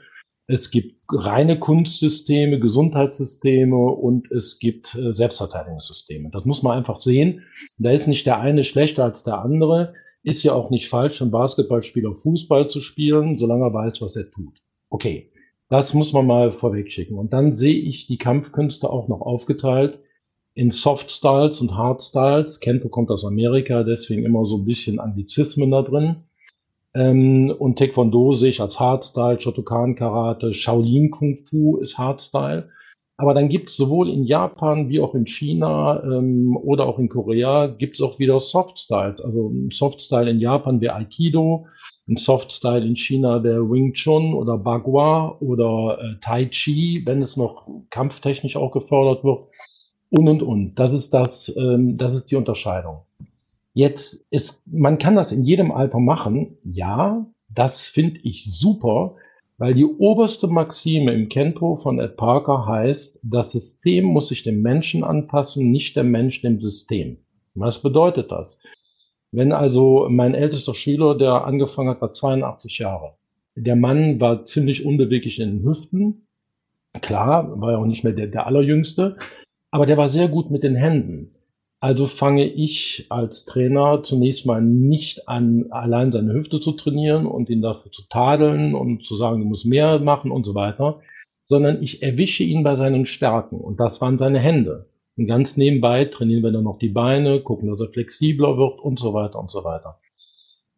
es 0.46 0.72
gibt 0.72 0.96
reine 1.12 1.60
Kunstsysteme, 1.60 2.60
Gesundheitssysteme 2.60 3.76
und 3.76 4.32
es 4.32 4.60
gibt 4.60 4.96
äh, 4.96 5.14
Selbstverteidigungssysteme. 5.14 6.30
Das 6.32 6.46
muss 6.46 6.64
man 6.64 6.78
einfach 6.78 6.98
sehen. 6.98 7.44
Da 7.78 7.92
ist 7.92 8.08
nicht 8.08 8.26
der 8.26 8.40
eine 8.40 8.64
schlechter 8.64 9.04
als 9.04 9.24
der 9.24 9.40
andere. 9.40 9.94
Ist 10.24 10.44
ja 10.44 10.54
auch 10.54 10.70
nicht 10.70 10.90
falsch, 10.90 11.22
ein 11.22 11.32
Basketballspieler 11.32 12.14
Fußball 12.14 12.70
zu 12.70 12.82
spielen, 12.82 13.38
solange 13.38 13.66
er 13.66 13.74
weiß, 13.74 14.02
was 14.02 14.16
er 14.16 14.30
tut. 14.30 14.60
Okay, 14.90 15.32
das 15.70 15.94
muss 15.94 16.14
man 16.14 16.26
mal 16.26 16.52
vorweg 16.52 16.92
schicken. 16.92 17.18
Und 17.18 17.32
dann 17.32 17.54
sehe 17.54 17.80
ich 17.80 18.08
die 18.08 18.18
Kampfkünste 18.18 18.90
auch 18.90 19.08
noch 19.08 19.22
aufgeteilt 19.22 20.00
in 20.56 20.72
Soft 20.72 21.12
Styles 21.12 21.62
und 21.62 21.76
Hard 21.76 22.02
Styles. 22.02 22.60
Kento 22.60 22.90
kommt 22.90 23.12
aus 23.12 23.24
Amerika, 23.24 23.84
deswegen 23.84 24.26
immer 24.26 24.46
so 24.46 24.58
ein 24.58 24.66
bisschen 24.66 25.00
Anglizismen 25.00 25.72
da 25.72 25.84
drin. 25.84 26.18
Ähm, 26.94 27.54
und 27.58 27.78
Taekwondo 27.78 28.34
sehe 28.34 28.50
ich 28.50 28.62
als 28.62 28.80
Hardstyle, 28.80 29.40
Shotokan 29.40 29.96
Karate, 29.96 30.54
Shaolin 30.54 31.12
Kung 31.12 31.38
Fu 31.38 31.78
ist 31.78 31.98
Hardstyle. 31.98 32.70
Aber 33.20 33.34
dann 33.34 33.50
gibt 33.50 33.70
es 33.70 33.76
sowohl 33.76 34.10
in 34.10 34.24
Japan 34.24 34.88
wie 34.88 35.02
auch 35.02 35.14
in 35.14 35.28
China 35.28 36.02
ähm, 36.06 36.56
oder 36.56 36.86
auch 36.86 37.00
in 37.00 37.10
Korea 37.10 37.68
gibt 37.68 37.98
es 37.98 38.02
auch 38.02 38.18
wieder 38.18 38.40
Soft-Styles. 38.40 39.20
Also 39.20 39.50
ein 39.50 39.72
Soft-Style 39.72 40.30
in 40.30 40.40
Japan 40.40 40.80
wäre 40.80 40.96
Aikido, 40.96 41.66
ein 42.08 42.16
Soft-Style 42.16 42.86
in 42.86 42.96
China 42.96 43.44
wäre 43.44 43.70
Wing 43.70 43.92
Chun 43.92 44.34
oder 44.34 44.58
Bagua 44.58 45.36
oder 45.42 46.00
äh, 46.00 46.16
Tai 46.22 46.46
Chi, 46.46 47.02
wenn 47.06 47.22
es 47.22 47.36
noch 47.36 47.68
kampftechnisch 47.90 48.56
auch 48.56 48.72
gefördert 48.72 49.26
wird 49.26 49.50
und 50.12 50.30
und 50.30 50.42
und. 50.42 50.76
Das 50.76 50.94
ist 50.94 51.14
das, 51.14 51.54
ähm, 51.58 51.98
das 51.98 52.14
ist 52.14 52.32
die 52.32 52.38
Unterscheidung. 52.38 53.00
Jetzt 53.74 54.26
ist, 54.30 54.64
man 54.66 54.98
kann 54.98 55.18
das 55.18 55.34
in 55.34 55.44
jedem 55.44 55.74
Alter 55.74 56.00
machen. 56.00 56.58
Ja, 56.64 57.26
das 57.50 57.82
finde 57.86 58.22
ich 58.24 58.46
super. 58.46 59.18
Weil 59.60 59.74
die 59.74 59.86
oberste 59.86 60.48
Maxime 60.48 61.12
im 61.12 61.28
Kento 61.28 61.76
von 61.76 62.00
Ed 62.00 62.16
Parker 62.16 62.66
heißt, 62.66 63.20
das 63.24 63.52
System 63.52 64.06
muss 64.06 64.30
sich 64.30 64.44
dem 64.44 64.62
Menschen 64.62 65.04
anpassen, 65.04 65.70
nicht 65.70 65.98
der 65.98 66.06
Mensch 66.06 66.42
dem 66.42 66.62
System. 66.62 67.18
Was 67.56 67.82
bedeutet 67.82 68.32
das? 68.32 68.62
Wenn 69.34 69.52
also 69.52 70.08
mein 70.10 70.34
ältester 70.34 70.74
Schüler, 70.74 71.18
der 71.18 71.44
angefangen 71.44 71.90
hat, 71.90 72.02
war 72.02 72.14
82 72.14 72.80
Jahre. 72.80 73.16
Der 73.58 73.76
Mann 73.76 74.22
war 74.22 74.46
ziemlich 74.46 74.86
unbeweglich 74.86 75.42
in 75.42 75.50
den 75.50 75.68
Hüften. 75.68 76.26
Klar, 77.02 77.60
war 77.60 77.74
ja 77.74 77.78
auch 77.80 77.86
nicht 77.86 78.06
mehr 78.06 78.14
der, 78.14 78.28
der 78.28 78.48
Allerjüngste, 78.48 79.18
aber 79.72 79.86
der 79.86 79.98
war 79.98 80.08
sehr 80.08 80.30
gut 80.30 80.52
mit 80.52 80.64
den 80.64 80.76
Händen. 80.78 81.36
Also 81.82 82.08
fange 82.08 82.46
ich 82.46 83.06
als 83.10 83.46
Trainer 83.46 84.04
zunächst 84.04 84.46
mal 84.46 84.62
nicht 84.62 85.30
an, 85.30 85.68
allein 85.70 86.12
seine 86.12 86.34
Hüfte 86.34 86.60
zu 86.60 86.74
trainieren 86.74 87.26
und 87.26 87.50
ihn 87.50 87.62
dafür 87.62 87.92
zu 87.92 88.04
tadeln 88.10 88.76
und 88.76 89.06
zu 89.06 89.16
sagen, 89.16 89.40
du 89.40 89.46
musst 89.46 89.66
mehr 89.66 90.00
machen 90.00 90.30
und 90.30 90.46
so 90.46 90.56
weiter, 90.56 91.00
sondern 91.46 91.82
ich 91.82 92.04
erwische 92.04 92.44
ihn 92.44 92.64
bei 92.64 92.76
seinen 92.76 93.06
Stärken 93.06 93.60
und 93.62 93.80
das 93.80 94.02
waren 94.02 94.18
seine 94.18 94.40
Hände. 94.40 94.90
Und 95.18 95.28
ganz 95.28 95.56
nebenbei 95.56 96.06
trainieren 96.06 96.44
wir 96.44 96.52
dann 96.52 96.64
noch 96.64 96.80
die 96.80 96.90
Beine, 96.90 97.42
gucken, 97.42 97.70
dass 97.70 97.80
er 97.80 97.90
flexibler 97.90 98.58
wird 98.58 98.80
und 98.80 99.00
so 99.00 99.14
weiter 99.14 99.40
und 99.40 99.50
so 99.50 99.64
weiter. 99.64 100.00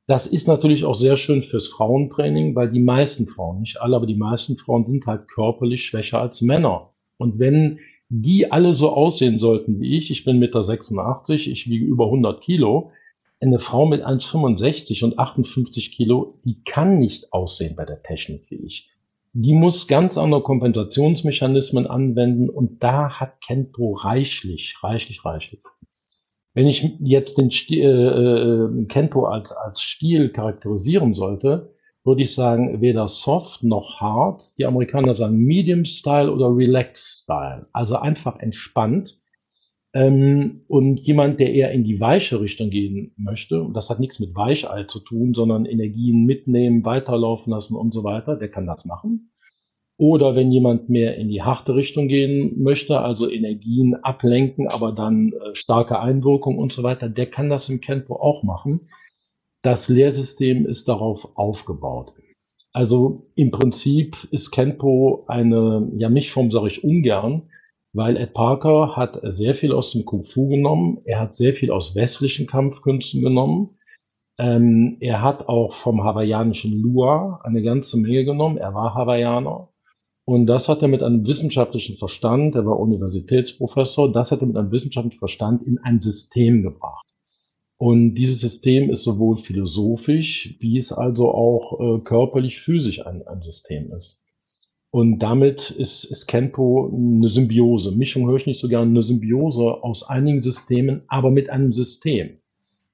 Das 0.08 0.28
ist 0.28 0.48
natürlich 0.48 0.86
auch 0.86 0.96
sehr 0.96 1.18
schön 1.18 1.42
fürs 1.42 1.70
Frauentraining, 1.70 2.56
weil 2.56 2.70
die 2.70 2.80
meisten 2.80 3.28
Frauen, 3.28 3.62
nicht 3.62 3.82
alle, 3.82 3.96
aber 3.96 4.06
die 4.06 4.16
meisten 4.16 4.58
Frauen 4.58 4.86
sind 4.86 5.06
halt 5.08 5.28
körperlich 5.28 5.86
schwächer 5.86 6.20
als 6.20 6.42
Männer. 6.42 6.94
Und 7.18 7.40
wenn 7.40 7.80
die 8.13 8.52
alle 8.52 8.74
so 8.74 8.89
aussehen 8.89 9.39
sollten 9.39 9.80
wie 9.80 9.97
ich, 9.97 10.12
ich 10.12 10.26
bin 10.26 10.38
Meter 10.38 10.65
86, 10.65 11.50
ich 11.50 11.69
wiege 11.69 11.86
über 11.86 12.06
100 12.06 12.41
Kilo, 12.41 12.91
eine 13.39 13.58
Frau 13.58 13.86
mit 13.86 14.06
1,65 14.06 15.06
und 15.06 15.17
58 15.17 15.93
Kilo, 15.93 16.38
die 16.43 16.62
kann 16.65 17.00
nicht 17.00 17.32
aussehen 17.32 17.78
bei 17.78 17.86
der 17.86 18.04
Technik 18.04 18.52
wie 18.52 18.65
ich. 18.65 18.89
Die 19.32 19.54
muss 19.54 19.88
ganz 19.88 20.17
andere 20.17 20.43
Kompensationsmechanismen 20.43 21.88
anwenden 21.88 22.50
und 22.50 22.84
da 22.84 23.12
hat 23.12 23.39
Kento 23.39 23.93
reichlich, 23.93 24.76
reichlich, 24.84 25.24
reichlich. 25.24 25.62
Wenn 26.54 26.67
ich 26.67 26.97
jetzt 27.00 27.39
den 27.39 27.50
Stil, 27.50 27.82
äh, 27.82 28.82
äh, 28.82 28.86
Kento 28.88 29.24
als, 29.24 29.54
als 29.54 29.82
Stil 29.82 30.34
charakterisieren 30.34 31.13
sollte, 31.13 31.74
würde 32.04 32.24
ich 32.24 32.34
sagen, 32.34 32.82
weder 32.82 33.08
soft 33.08 33.64
noch 33.64 34.00
hard. 34.00 34.58
Die 34.58 34.66
Amerikaner 34.66 35.16
sagen 35.16 35.38
Medium 35.38 35.86
Style 35.86 36.32
oder 36.32 36.56
Relaxed 36.56 37.24
Style. 37.24 37.68
Also 37.74 37.96
einfach 37.96 38.40
entspannt. 38.40 39.20
Ähm, 39.94 40.62
und 40.68 41.02
jemand, 41.02 41.40
der 41.40 41.54
eher 41.54 41.72
in 41.72 41.84
die 41.84 42.00
weiche 42.00 42.40
Richtung 42.40 42.70
gehen 42.70 43.14
möchte, 43.18 43.62
und 43.62 43.74
das 43.74 43.90
hat 43.90 44.00
nichts 44.00 44.20
mit 44.20 44.36
Weichei 44.36 44.86
zu 44.86 45.00
tun, 45.00 45.34
sondern 45.34 45.66
Energien 45.66 46.26
mitnehmen, 46.26 46.86
weiterlaufen 46.86 47.52
lassen 47.52 47.76
und 47.76 47.94
so 47.94 48.04
weiter, 48.04 48.38
der 48.38 48.50
kann 48.50 48.66
das 48.66 48.86
machen. 48.86 49.32
Oder 49.98 50.36
wenn 50.36 50.52
jemand 50.52 50.90
mehr 50.90 51.18
in 51.18 51.28
die 51.28 51.44
harte 51.44 51.76
Richtung 51.76 52.08
gehen 52.08 52.64
möchte, 52.64 53.02
also 53.02 53.30
Energien 53.30 53.96
ablenken, 53.96 54.68
aber 54.70 54.94
dann 54.94 55.34
äh, 55.34 55.54
starke 55.54 56.00
Einwirkung 56.00 56.58
und 56.58 56.72
so 56.72 56.84
weiter, 56.84 57.10
der 57.10 57.28
kann 57.28 57.50
das 57.50 57.70
im 57.70 57.82
Kenpo 57.82 58.16
auch 58.16 58.44
machen. 58.44 58.90
Das 59.63 59.89
Lehrsystem 59.89 60.65
ist 60.65 60.88
darauf 60.88 61.38
aufgebaut. 61.38 62.13
Also 62.74 63.28
im 63.36 63.52
Prinzip 63.52 64.28
ist 64.32 64.52
Kenpo 64.52 65.26
eine, 65.28 65.91
ja 65.97 66.10
Mischform 66.10 66.52
sage 66.52 66.69
ich 66.69 66.84
ungern, 66.84 67.50
weil 67.93 68.17
Ed 68.17 68.34
Parker 68.34 68.95
hat 68.95 69.19
sehr 69.24 69.54
viel 69.54 69.74
aus 69.74 69.91
dem 69.91 70.06
Kung 70.06 70.24
Fu 70.24 70.47
genommen, 70.47 71.00
er 71.04 71.19
hat 71.19 71.34
sehr 71.34 71.54
viel 71.54 71.71
aus 71.71 71.95
westlichen 71.95 72.47
Kampfkünsten 72.47 73.21
genommen, 73.21 73.78
ähm, 74.39 74.97
er 75.02 75.21
hat 75.21 75.50
auch 75.50 75.74
vom 75.74 76.04
hawaiianischen 76.04 76.82
Lua 76.82 77.41
eine 77.43 77.62
ganze 77.62 78.00
Menge 78.00 78.24
genommen, 78.24 78.58
er 78.58 78.74
war 78.74 78.95
Hawaiianer 78.95 79.69
und 80.26 80.45
das 80.47 80.69
hat 80.69 80.82
er 80.82 80.88
mit 80.88 81.04
einem 81.04 81.28
wissenschaftlichen 81.28 81.97
Verstand, 81.97 82.56
er 82.56 82.65
war 82.65 82.80
Universitätsprofessor, 82.80 84.12
das 84.12 84.32
hat 84.32 84.39
er 84.39 84.47
mit 84.47 84.56
einem 84.56 84.71
wissenschaftlichen 84.71 85.19
Verstand 85.19 85.62
in 85.63 85.78
ein 85.78 86.02
System 86.02 86.63
gebracht. 86.63 87.11
Und 87.82 88.13
dieses 88.13 88.41
System 88.41 88.91
ist 88.91 89.02
sowohl 89.02 89.38
philosophisch, 89.39 90.56
wie 90.60 90.78
es 90.78 90.94
also 90.94 91.32
auch 91.32 91.80
äh, 91.80 92.00
körperlich, 92.02 92.62
physisch 92.62 93.04
ein, 93.04 93.26
ein 93.26 93.41
System 93.41 93.91
ist. 93.94 94.22
Und 94.91 95.17
damit 95.17 95.72
ist, 95.72 96.04
ist 96.04 96.28
Kenpo 96.28 96.91
eine 96.94 97.28
Symbiose. 97.28 97.91
Mischung 97.91 98.28
höre 98.28 98.36
ich 98.36 98.46
nicht 98.46 98.60
so 98.60 98.67
gerne, 98.67 98.86
eine 98.86 99.02
Symbiose 99.02 99.84
aus 99.84 100.04
einigen 100.04 100.44
Systemen, 100.44 101.02
aber 101.08 101.32
mit 101.32 101.50
einem 101.50 101.74
System. 101.74 102.38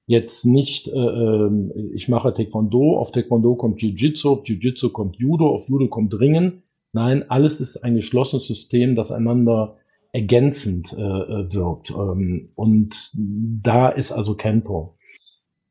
Jetzt 0.06 0.46
nicht, 0.46 0.88
äh, 0.88 0.96
ähm, 0.96 1.70
ich 1.92 2.08
mache 2.08 2.32
Taekwondo, 2.32 2.96
auf 2.96 3.12
Taekwondo 3.12 3.56
kommt 3.56 3.82
Jiu-Jitsu, 3.82 4.30
auf 4.30 4.46
Jiu-Jitsu 4.46 4.88
kommt 4.88 5.16
Judo, 5.16 5.48
auf 5.48 5.68
Judo 5.68 5.88
kommt 5.88 6.18
Ringen. 6.18 6.62
Nein, 6.94 7.30
alles 7.30 7.60
ist 7.60 7.76
ein 7.84 7.94
geschlossenes 7.94 8.46
System, 8.46 8.96
das 8.96 9.12
einander 9.12 9.76
ergänzend 10.12 10.92
äh, 10.92 11.00
äh, 11.00 11.52
wirkt. 11.52 11.90
Ähm, 11.90 12.50
und 12.54 13.12
da 13.14 13.88
ist 13.88 14.12
also 14.12 14.34
Kenpo. 14.34 14.96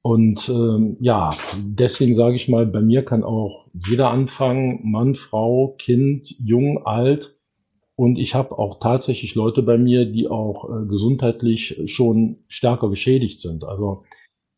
Und 0.02 0.48
ähm, 0.48 0.98
ja, 1.02 1.32
deswegen 1.58 2.16
sage 2.16 2.36
ich 2.36 2.48
mal, 2.48 2.66
bei 2.66 2.82
mir 2.82 3.04
kann 3.04 3.24
auch 3.24 3.68
jeder 3.74 4.10
anfangen, 4.10 4.90
Mann, 4.90 5.16
Frau, 5.16 5.76
Kind, 5.78 6.34
jung, 6.40 6.86
alt. 6.86 7.36
Und 7.96 8.18
ich 8.18 8.36
habe 8.36 8.58
auch 8.58 8.80
tatsächlich 8.80 9.36
Leute 9.36 9.64
bei 9.64 9.78
mir, 9.78 10.06
die 10.06 10.28
auch 10.28 10.70
äh, 10.70 10.88
gesundheitlich 10.88 11.82
schon 11.88 12.38
stärker 12.48 12.90
geschädigt 12.90 13.42
sind. 13.42 13.64
Also 13.64 14.04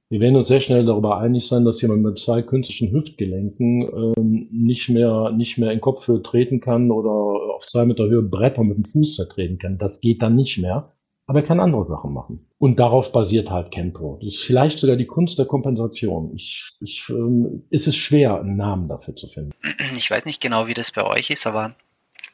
wir 0.10 0.22
werden 0.22 0.36
uns 0.36 0.48
sehr 0.48 0.62
schnell 0.62 0.86
darüber 0.86 1.20
einig 1.20 1.48
sein, 1.48 1.66
dass 1.66 1.82
jemand 1.82 2.02
mit 2.02 2.18
zwei 2.18 2.42
künstlichen 2.42 2.92
Hüftgelenken 2.92 4.16
ähm, 4.18 4.48
nicht 4.52 4.90
mehr 4.90 5.32
nicht 5.32 5.58
mehr 5.60 5.72
in 5.72 5.82
Kopfhöhe 5.82 6.24
treten 6.24 6.60
kann 6.60 6.90
oder 6.90 7.12
auf 7.56 7.68
zwei 7.68 7.86
Meter 7.86 8.06
Höhe 8.06 8.24
Bretter 8.24 8.64
mit 8.64 8.78
dem 8.78 8.86
Fuß 8.86 9.16
zertreten 9.16 9.60
kann. 9.60 9.78
Das 9.78 10.02
geht 10.02 10.22
dann 10.22 10.36
nicht 10.36 10.58
mehr. 10.58 10.94
Aber 11.28 11.42
er 11.42 11.46
kann 11.46 11.60
andere 11.60 11.86
Sachen 11.86 12.12
machen. 12.12 12.48
Und 12.58 12.80
darauf 12.80 13.12
basiert 13.12 13.52
halt 13.52 13.70
Kento. 13.70 14.18
Das 14.20 14.34
ist 14.34 14.44
vielleicht 14.44 14.80
sogar 14.80 14.96
die 14.96 15.06
Kunst 15.06 15.38
der 15.38 15.46
Kompensation. 15.46 16.34
Ich, 16.34 16.72
ich, 16.80 17.08
ähm, 17.10 17.68
ist 17.70 17.88
es 17.88 17.96
schwer, 17.96 18.40
einen 18.40 18.58
Namen 18.58 18.88
dafür 18.88 19.16
zu 19.16 19.28
finden. 19.28 19.52
Ich 19.96 20.10
weiß 20.10 20.26
nicht 20.26 20.42
genau, 20.42 20.66
wie 20.66 20.74
das 20.74 20.92
bei 20.92 21.06
euch 21.06 21.30
ist, 21.30 21.46
aber 21.46 21.76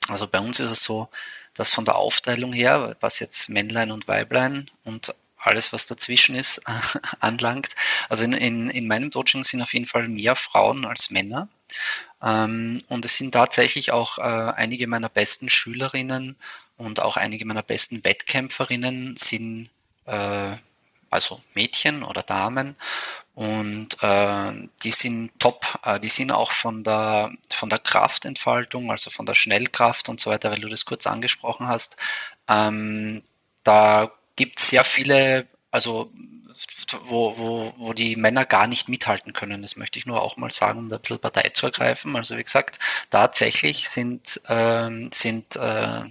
also 0.07 0.27
bei 0.31 0.39
uns 0.39 0.61
ist 0.61 0.71
es 0.71 0.85
so, 0.85 1.09
dass 1.53 1.73
von 1.73 1.83
der 1.83 1.97
Aufteilung 1.97 2.53
her, 2.53 2.95
was 3.01 3.19
jetzt 3.19 3.49
Männlein 3.49 3.91
und 3.91 4.07
Weiblein 4.07 4.69
und 4.85 5.13
alles, 5.45 5.73
was 5.73 5.87
dazwischen 5.87 6.35
ist, 6.35 6.61
anlangt. 7.19 7.69
Also 8.09 8.23
in, 8.23 8.33
in, 8.33 8.69
in 8.69 8.87
meinem 8.87 9.11
Coaching 9.11 9.43
sind 9.43 9.61
auf 9.61 9.73
jeden 9.73 9.85
Fall 9.85 10.07
mehr 10.07 10.35
Frauen 10.35 10.85
als 10.85 11.09
Männer. 11.09 11.47
Ähm, 12.21 12.81
und 12.87 13.05
es 13.05 13.17
sind 13.17 13.33
tatsächlich 13.33 13.91
auch 13.91 14.17
äh, 14.17 14.21
einige 14.21 14.87
meiner 14.87 15.09
besten 15.09 15.49
Schülerinnen 15.49 16.35
und 16.77 16.99
auch 16.99 17.17
einige 17.17 17.45
meiner 17.45 17.63
besten 17.63 18.03
Wettkämpferinnen 18.03 19.15
sind 19.17 19.69
äh, 20.05 20.55
also 21.09 21.41
Mädchen 21.53 22.03
oder 22.03 22.21
Damen 22.23 22.75
und 23.35 24.01
äh, 24.01 24.51
die 24.83 24.91
sind 24.91 25.31
top, 25.39 25.79
äh, 25.83 25.99
die 25.99 26.09
sind 26.09 26.31
auch 26.31 26.51
von 26.51 26.83
der 26.83 27.31
von 27.49 27.69
der 27.69 27.79
Kraftentfaltung, 27.79 28.91
also 28.91 29.09
von 29.09 29.25
der 29.25 29.35
Schnellkraft 29.35 30.09
und 30.09 30.19
so 30.19 30.29
weiter, 30.29 30.51
weil 30.51 30.61
du 30.61 30.67
das 30.67 30.85
kurz 30.85 31.07
angesprochen 31.07 31.67
hast. 31.67 31.97
Ähm, 32.49 33.23
da 33.63 34.11
gibt 34.35 34.59
sehr 34.59 34.83
viele, 34.83 35.45
also 35.71 36.11
wo, 37.09 37.37
wo, 37.37 37.71
wo 37.77 37.93
die 37.93 38.15
Männer 38.15 38.45
gar 38.45 38.67
nicht 38.67 38.89
mithalten 38.89 39.33
können. 39.33 39.61
Das 39.61 39.77
möchte 39.77 39.99
ich 39.99 40.05
nur 40.05 40.21
auch 40.21 40.37
mal 40.37 40.51
sagen, 40.51 40.79
um 40.79 40.89
da 40.89 40.97
ein 40.97 41.01
bisschen 41.01 41.19
Partei 41.19 41.49
zu 41.49 41.67
ergreifen. 41.67 42.15
Also 42.15 42.37
wie 42.37 42.43
gesagt, 42.43 42.79
tatsächlich 43.09 43.89
sind, 43.89 44.41
ähm, 44.47 45.09
sind, 45.11 45.55
äh, 45.55 46.01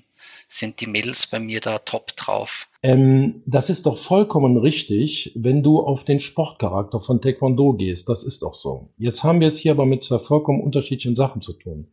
sind 0.49 0.81
die 0.81 0.87
Mädels 0.87 1.27
bei 1.27 1.41
mir 1.41 1.61
da 1.61 1.79
top 1.79 2.15
drauf. 2.17 2.69
Ähm, 2.83 3.43
das 3.47 3.71
ist 3.71 3.87
doch 3.87 3.99
vollkommen 3.99 4.57
richtig, 4.57 5.33
wenn 5.35 5.63
du 5.63 5.81
auf 5.81 6.05
den 6.05 6.21
Sportcharakter 6.21 7.01
von 7.01 7.23
Taekwondo 7.23 7.73
gehst. 7.73 8.09
Das 8.09 8.23
ist 8.25 8.43
doch 8.43 8.55
so. 8.55 8.91
Jetzt 8.99 9.25
haben 9.25 9.41
wir 9.41 9.49
es 9.49 9.59
hier 9.59 9.73
aber 9.73 9.87
mit 9.87 10.05
zwei 10.05 10.19
vollkommen 10.19 10.63
unterschiedlichen 10.63 11.17
Sachen 11.17 11.41
zu 11.41 11.55
tun. 11.55 11.89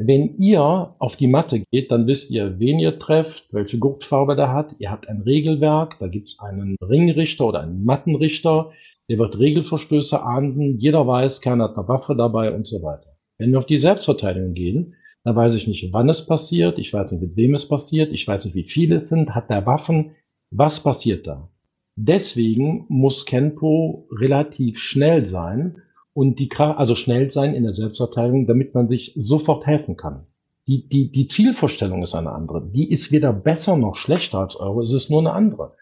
Wenn 0.00 0.36
ihr 0.36 0.94
auf 1.00 1.16
die 1.16 1.26
Matte 1.26 1.64
geht, 1.72 1.90
dann 1.90 2.06
wisst 2.06 2.30
ihr, 2.30 2.60
wen 2.60 2.78
ihr 2.78 3.00
trefft, 3.00 3.52
welche 3.52 3.78
Gurtfarbe 3.78 4.36
der 4.36 4.52
hat. 4.52 4.76
Ihr 4.78 4.92
habt 4.92 5.08
ein 5.08 5.22
Regelwerk, 5.22 5.98
da 5.98 6.06
gibt 6.06 6.28
es 6.28 6.38
einen 6.38 6.76
Ringrichter 6.80 7.46
oder 7.46 7.62
einen 7.62 7.84
Mattenrichter, 7.84 8.70
der 9.10 9.18
wird 9.18 9.40
Regelverstöße 9.40 10.22
ahnden. 10.22 10.78
Jeder 10.78 11.04
weiß, 11.04 11.40
keiner 11.40 11.64
hat 11.64 11.76
eine 11.76 11.88
Waffe 11.88 12.14
dabei 12.14 12.54
und 12.54 12.64
so 12.64 12.80
weiter. 12.82 13.16
Wenn 13.38 13.50
wir 13.50 13.58
auf 13.58 13.66
die 13.66 13.78
Selbstverteidigung 13.78 14.54
gehen, 14.54 14.94
dann 15.24 15.34
weiß 15.34 15.56
ich 15.56 15.66
nicht, 15.66 15.92
wann 15.92 16.08
es 16.08 16.24
passiert, 16.24 16.78
ich 16.78 16.92
weiß 16.92 17.10
nicht, 17.10 17.20
mit 17.20 17.36
wem 17.36 17.54
es 17.54 17.66
passiert, 17.66 18.12
ich 18.12 18.26
weiß 18.26 18.44
nicht, 18.44 18.54
wie 18.54 18.64
viele 18.64 18.98
es 18.98 19.08
sind, 19.08 19.34
hat 19.34 19.50
der 19.50 19.66
Waffen, 19.66 20.12
was 20.52 20.80
passiert 20.80 21.26
da? 21.26 21.50
Deswegen 21.96 22.86
muss 22.88 23.26
Kenpo 23.26 24.06
relativ 24.12 24.78
schnell 24.78 25.26
sein 25.26 25.82
und 26.18 26.40
die 26.40 26.50
also 26.58 26.96
schnell 26.96 27.30
sein 27.30 27.54
in 27.54 27.62
der 27.62 27.74
Selbstverteidigung, 27.74 28.48
damit 28.48 28.74
man 28.74 28.88
sich 28.88 29.12
sofort 29.14 29.66
helfen 29.66 29.96
kann. 29.96 30.26
Die, 30.66 30.88
die, 30.88 31.12
die 31.12 31.28
Zielvorstellung 31.28 32.02
ist 32.02 32.16
eine 32.16 32.32
andere. 32.32 32.68
Die 32.74 32.90
ist 32.90 33.12
weder 33.12 33.32
besser 33.32 33.76
noch 33.76 33.94
schlechter 33.94 34.40
als 34.40 34.56
eure, 34.56 34.82
es 34.82 34.92
ist 34.92 35.10
nur 35.10 35.20
eine 35.20 35.32
andere. 35.32 35.76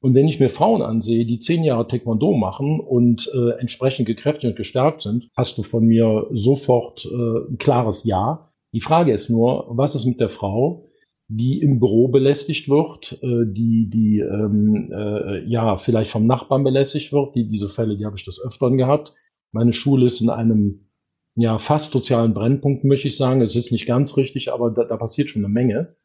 Und 0.00 0.14
wenn 0.14 0.28
ich 0.28 0.40
mir 0.40 0.48
Frauen 0.48 0.80
ansehe, 0.80 1.26
die 1.26 1.40
zehn 1.40 1.62
Jahre 1.62 1.86
Taekwondo 1.86 2.32
machen 2.32 2.80
und 2.80 3.30
äh, 3.34 3.60
entsprechend 3.60 4.06
gekräftigt 4.06 4.52
und 4.52 4.56
gestärkt 4.56 5.02
sind, 5.02 5.28
hast 5.36 5.58
du 5.58 5.62
von 5.62 5.84
mir 5.84 6.26
sofort 6.32 7.04
äh, 7.04 7.50
ein 7.50 7.58
klares 7.58 8.04
Ja. 8.04 8.48
Die 8.72 8.80
Frage 8.80 9.12
ist 9.12 9.28
nur, 9.28 9.66
was 9.68 9.94
ist 9.94 10.06
mit 10.06 10.20
der 10.20 10.30
Frau, 10.30 10.86
die 11.28 11.60
im 11.60 11.80
Büro 11.80 12.08
belästigt 12.08 12.70
wird, 12.70 13.18
äh, 13.22 13.44
die, 13.44 13.90
die 13.90 14.20
ähm, 14.20 14.90
äh, 14.90 15.44
ja 15.44 15.76
vielleicht 15.76 16.12
vom 16.12 16.26
Nachbarn 16.26 16.64
belästigt 16.64 17.12
wird. 17.12 17.34
Die, 17.34 17.46
diese 17.46 17.68
Fälle, 17.68 17.98
die 17.98 18.06
habe 18.06 18.16
ich 18.16 18.24
das 18.24 18.40
öfteren 18.40 18.78
gehabt. 18.78 19.12
Meine 19.56 19.72
Schule 19.72 20.06
ist 20.06 20.20
in 20.20 20.30
einem 20.30 20.86
ja 21.34 21.58
fast 21.58 21.92
sozialen 21.92 22.34
Brennpunkt, 22.34 22.84
möchte 22.84 23.08
ich 23.08 23.16
sagen. 23.16 23.40
Es 23.40 23.56
ist 23.56 23.72
nicht 23.72 23.86
ganz 23.86 24.16
richtig, 24.16 24.52
aber 24.52 24.70
da, 24.70 24.84
da 24.84 24.96
passiert 24.96 25.30
schon 25.30 25.44
eine 25.44 25.52
Menge. 25.52 25.96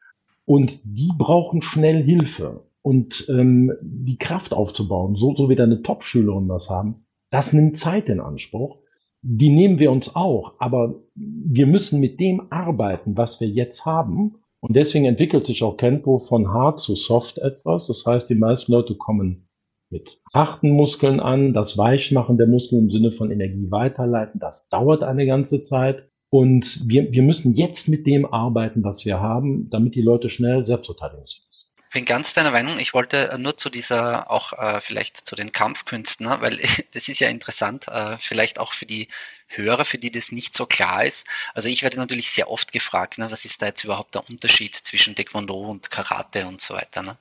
Und 0.46 0.80
die 0.84 1.12
brauchen 1.18 1.62
schnell 1.62 2.02
Hilfe. 2.02 2.64
Und 2.82 3.28
ähm, 3.30 3.74
die 3.82 4.18
Kraft 4.18 4.54
aufzubauen, 4.54 5.16
so, 5.16 5.36
so 5.36 5.50
wie 5.50 5.56
deine 5.56 5.84
Top-Schülerinnen 5.84 6.50
das 6.50 6.70
haben, 6.70 7.06
das 7.30 7.54
nimmt 7.54 7.78
Zeit 7.78 8.10
in 8.10 8.20
Anspruch. 8.20 8.78
Die 9.22 9.50
nehmen 9.50 9.78
wir 9.78 9.92
uns 9.92 10.16
auch, 10.16 10.54
aber 10.58 10.96
wir 11.14 11.68
müssen 11.68 12.00
mit 12.00 12.20
dem 12.20 12.52
arbeiten, 12.52 13.18
was 13.18 13.40
wir 13.40 13.48
jetzt 13.48 13.86
haben 13.86 14.38
und 14.62 14.76
deswegen 14.76 15.06
entwickelt 15.06 15.48
sich 15.48 15.64
auch 15.64 15.76
Kenpo 15.76 16.20
von 16.20 16.54
hart 16.54 16.80
zu 16.80 16.96
soft 16.96 17.40
etwas. 17.40 17.88
Das 17.88 18.06
heißt, 18.06 18.30
die 18.30 18.36
meisten 18.36 18.72
Leute 18.72 18.96
kommen 18.96 19.48
mit 19.92 20.20
harten 20.34 20.72
Muskeln 20.72 21.20
an. 21.20 21.54
Das 21.54 21.78
Weichmachen 21.78 22.38
der 22.38 22.48
Muskeln 22.48 22.84
im 22.84 22.90
Sinne 22.90 23.12
von 23.12 23.32
Energie 23.32 23.70
weiterleiten, 23.70 24.40
das 24.40 24.68
dauert 24.70 25.04
eine 25.04 25.26
ganze 25.26 25.62
Zeit. 25.62 26.08
Und 26.30 26.88
wir, 26.88 27.12
wir 27.12 27.24
müssen 27.24 27.56
jetzt 27.56 27.90
mit 27.90 28.08
dem 28.08 28.26
arbeiten, 28.26 28.84
was 28.84 29.06
wir 29.06 29.20
haben, 29.20 29.70
damit 29.70 29.96
die 29.96 30.02
Leute 30.02 30.30
schnell 30.30 30.66
selbstverteidigungsfähig 30.66 31.48
sind 31.52 31.72
bin 31.92 32.06
ganz 32.06 32.34
deiner 32.34 32.52
Meinung. 32.52 32.80
Ich 32.80 32.94
wollte 32.94 33.36
nur 33.38 33.58
zu 33.58 33.70
dieser, 33.70 34.32
auch 34.32 34.54
äh, 34.54 34.80
vielleicht 34.82 35.18
zu 35.18 35.36
den 35.36 35.52
Kampfkünsten, 35.52 36.26
ne? 36.26 36.38
weil 36.40 36.58
das 36.94 37.10
ist 37.10 37.20
ja 37.20 37.30
interessant, 37.30 37.88
äh, 37.88 38.18
vielleicht 38.18 38.60
auch 38.60 38.74
für 38.74 38.86
die 38.86 39.10
Hörer, 39.48 39.84
für 39.84 39.98
die 39.98 40.12
das 40.12 40.32
nicht 40.32 40.56
so 40.56 40.66
klar 40.66 41.04
ist. 41.06 41.28
Also 41.54 41.68
ich 41.68 41.84
werde 41.84 41.98
natürlich 41.98 42.32
sehr 42.32 42.50
oft 42.50 42.72
gefragt, 42.72 43.18
ne, 43.18 43.30
was 43.30 43.44
ist 43.44 43.62
da 43.62 43.68
jetzt 43.68 43.84
überhaupt 43.84 44.16
der 44.16 44.28
Unterschied 44.30 44.74
zwischen 44.74 45.16
Taekwondo 45.16 45.54
und 45.54 45.92
Karate 45.92 46.48
und 46.48 46.62
so 46.62 46.74
weiter. 46.74 47.04
Ne? 47.04 47.18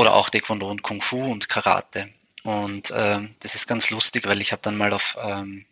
Oder 0.00 0.14
auch 0.14 0.30
Taekwondo 0.30 0.66
und 0.66 0.80
Kung 0.80 1.02
Fu 1.02 1.22
und 1.26 1.50
Karate. 1.50 2.08
Und 2.42 2.90
ähm, 2.96 3.34
das 3.40 3.54
ist 3.54 3.66
ganz 3.66 3.90
lustig, 3.90 4.26
weil 4.26 4.40
ich 4.40 4.50
habe 4.50 4.62
dann 4.62 4.78
mal 4.78 4.94
auf 4.94 5.18
ähm, 5.22 5.66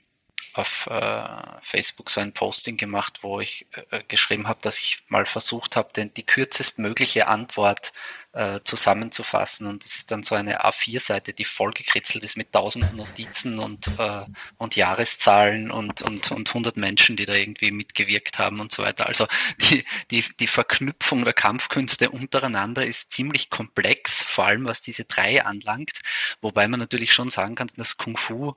auf 0.58 0.88
äh, 0.90 1.22
Facebook 1.62 2.10
so 2.10 2.20
ein 2.20 2.32
Posting 2.32 2.76
gemacht, 2.76 3.20
wo 3.22 3.40
ich 3.40 3.66
äh, 3.90 4.02
geschrieben 4.08 4.48
habe, 4.48 4.58
dass 4.62 4.78
ich 4.78 5.04
mal 5.08 5.24
versucht 5.24 5.76
habe, 5.76 5.90
die 5.92 6.26
kürzestmögliche 6.26 7.28
Antwort 7.28 7.92
äh, 8.32 8.60
zusammenzufassen. 8.64 9.66
Und 9.66 9.84
das 9.84 9.96
ist 9.96 10.10
dann 10.10 10.22
so 10.22 10.34
eine 10.34 10.62
A4-Seite, 10.64 11.32
die 11.32 11.44
vollgekritzelt 11.44 12.24
ist 12.24 12.36
mit 12.36 12.52
tausend 12.52 12.94
Notizen 12.94 13.58
und, 13.58 13.88
äh, 13.98 14.24
und 14.58 14.76
Jahreszahlen 14.76 15.70
und, 15.70 16.02
und, 16.02 16.30
und 16.30 16.48
100 16.48 16.76
Menschen, 16.76 17.16
die 17.16 17.24
da 17.24 17.34
irgendwie 17.34 17.70
mitgewirkt 17.70 18.38
haben 18.38 18.60
und 18.60 18.72
so 18.72 18.82
weiter. 18.82 19.06
Also 19.06 19.26
die, 19.58 19.84
die, 20.10 20.24
die 20.40 20.46
Verknüpfung 20.46 21.24
der 21.24 21.34
Kampfkünste 21.34 22.10
untereinander 22.10 22.84
ist 22.84 23.12
ziemlich 23.12 23.48
komplex, 23.48 24.24
vor 24.24 24.46
allem 24.46 24.66
was 24.66 24.82
diese 24.82 25.04
drei 25.04 25.44
anlangt. 25.44 26.00
Wobei 26.40 26.68
man 26.68 26.80
natürlich 26.80 27.12
schon 27.12 27.30
sagen 27.30 27.54
kann, 27.54 27.70
dass 27.76 27.96
Kung 27.96 28.16
Fu 28.16 28.54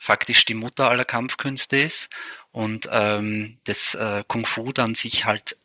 faktisch 0.00 0.46
die 0.46 0.54
Mutter 0.54 0.88
aller 0.88 1.04
Kampfkünste 1.04 1.76
ist 1.76 2.08
und 2.52 2.88
ähm, 2.90 3.58
das 3.64 3.94
äh, 3.94 4.24
Kung 4.26 4.46
Fu 4.46 4.72
dann 4.72 4.94
sich 4.94 5.26
halt 5.26 5.58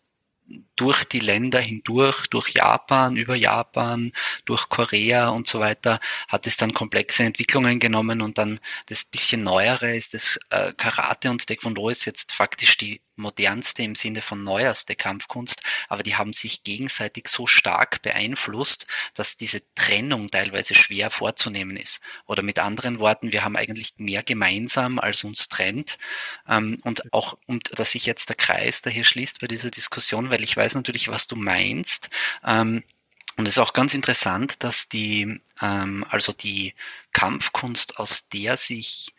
durch 0.75 1.03
die 1.05 1.19
Länder 1.19 1.59
hindurch, 1.59 2.27
durch 2.27 2.49
Japan, 2.49 3.17
über 3.17 3.35
Japan, 3.35 4.11
durch 4.45 4.69
Korea 4.69 5.29
und 5.29 5.47
so 5.47 5.59
weiter, 5.59 5.99
hat 6.27 6.47
es 6.47 6.57
dann 6.57 6.73
komplexe 6.73 7.23
Entwicklungen 7.23 7.79
genommen 7.79 8.21
und 8.21 8.37
dann 8.37 8.59
das 8.87 9.03
bisschen 9.03 9.43
Neuere 9.43 9.95
ist 9.95 10.13
das 10.13 10.39
äh, 10.49 10.73
Karate 10.73 11.29
und 11.29 11.45
Taekwondo 11.45 11.89
ist 11.89 12.05
jetzt 12.05 12.31
faktisch 12.33 12.77
die 12.77 13.01
modernste 13.17 13.83
im 13.83 13.95
Sinne 13.95 14.21
von 14.21 14.43
neuerste 14.43 14.95
Kampfkunst, 14.95 15.63
aber 15.87 16.03
die 16.03 16.15
haben 16.15 16.33
sich 16.33 16.63
gegenseitig 16.63 17.27
so 17.27 17.47
stark 17.47 18.01
beeinflusst, 18.01 18.87
dass 19.13 19.37
diese 19.37 19.61
Trennung 19.75 20.27
teilweise 20.27 20.75
schwer 20.75 21.09
vorzunehmen 21.09 21.77
ist. 21.77 22.01
Oder 22.25 22.43
mit 22.43 22.59
anderen 22.59 22.99
Worten, 22.99 23.31
wir 23.31 23.43
haben 23.43 23.55
eigentlich 23.55 23.93
mehr 23.97 24.23
gemeinsam, 24.23 24.99
als 24.99 25.23
uns 25.23 25.49
trennt. 25.49 25.97
Ähm, 26.47 26.79
und 26.83 27.13
auch, 27.13 27.37
und 27.47 27.79
dass 27.79 27.91
sich 27.91 28.05
jetzt 28.05 28.29
der 28.29 28.35
Kreis 28.35 28.81
da 28.81 28.89
hier 28.89 29.03
schließt 29.03 29.39
bei 29.39 29.47
dieser 29.47 29.71
Diskussion, 29.71 30.29
weil 30.29 30.43
ich 30.43 30.55
weiß 30.55 30.64
natürlich, 30.73 31.09
was 31.09 31.27
du 31.27 31.35
meinst. 31.35 32.09
Ähm, 32.43 32.83
und 33.37 33.47
es 33.47 33.57
ist 33.57 33.61
auch 33.61 33.73
ganz 33.73 33.93
interessant, 33.93 34.63
dass 34.63 34.89
die, 34.89 35.39
ähm, 35.61 36.05
also 36.09 36.31
die 36.31 36.73
Kampfkunst, 37.11 37.99
aus 37.99 38.29
der 38.29 38.57
sich 38.57 39.13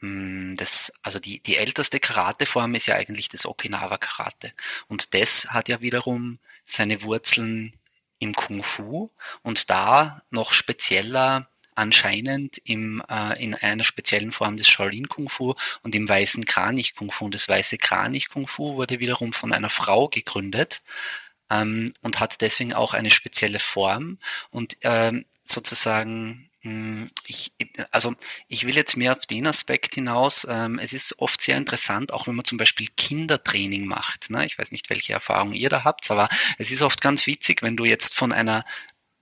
hm, 0.00 0.56
das, 0.56 0.92
also 1.02 1.18
die, 1.18 1.40
die 1.40 1.56
älteste 1.56 2.00
Karateform 2.00 2.74
ist 2.74 2.86
ja 2.86 2.94
eigentlich 2.94 3.28
das 3.28 3.44
Okinawa 3.46 3.98
Karate. 3.98 4.52
Und 4.88 5.14
das 5.14 5.48
hat 5.50 5.68
ja 5.68 5.80
wiederum 5.80 6.38
seine 6.64 7.02
Wurzeln 7.02 7.76
im 8.18 8.34
Kung 8.34 8.62
Fu 8.62 9.10
und 9.42 9.70
da 9.70 10.22
noch 10.30 10.52
spezieller 10.52 11.48
anscheinend 11.74 12.58
im, 12.64 13.02
äh, 13.08 13.42
in 13.42 13.54
einer 13.54 13.84
speziellen 13.84 14.32
Form 14.32 14.56
des 14.56 14.68
Shaolin 14.68 15.08
Kung 15.08 15.28
Fu 15.28 15.54
und 15.82 15.94
im 15.94 16.08
weißen 16.08 16.44
Kranich 16.44 16.94
Kung 16.94 17.10
Fu. 17.10 17.26
Und 17.26 17.34
das 17.34 17.48
weiße 17.48 17.78
Kranich 17.78 18.28
Kung 18.28 18.46
Fu 18.46 18.74
wurde 18.76 19.00
wiederum 19.00 19.32
von 19.32 19.52
einer 19.52 19.70
Frau 19.70 20.08
gegründet 20.08 20.82
ähm, 21.50 21.92
und 22.02 22.20
hat 22.20 22.40
deswegen 22.40 22.72
auch 22.72 22.94
eine 22.94 23.10
spezielle 23.10 23.58
Form 23.58 24.18
und 24.50 24.76
ähm, 24.82 25.24
sozusagen 25.42 26.50
hm, 26.62 27.10
ich, 27.26 27.52
also 27.90 28.14
ich 28.48 28.66
will 28.66 28.76
jetzt 28.76 28.96
mehr 28.96 29.12
auf 29.12 29.24
den 29.26 29.46
Aspekt 29.46 29.94
hinaus. 29.94 30.46
Ähm, 30.48 30.78
es 30.78 30.92
ist 30.92 31.18
oft 31.18 31.40
sehr 31.40 31.56
interessant, 31.56 32.12
auch 32.12 32.26
wenn 32.26 32.34
man 32.34 32.44
zum 32.44 32.58
Beispiel 32.58 32.86
Kindertraining 32.96 33.86
macht. 33.86 34.28
Ne? 34.28 34.44
Ich 34.44 34.58
weiß 34.58 34.70
nicht, 34.70 34.90
welche 34.90 35.14
Erfahrung 35.14 35.54
ihr 35.54 35.70
da 35.70 35.84
habt, 35.84 36.10
aber 36.10 36.28
es 36.58 36.70
ist 36.70 36.82
oft 36.82 37.00
ganz 37.00 37.26
witzig, 37.26 37.62
wenn 37.62 37.76
du 37.76 37.86
jetzt 37.86 38.14
von 38.14 38.32
einer 38.32 38.64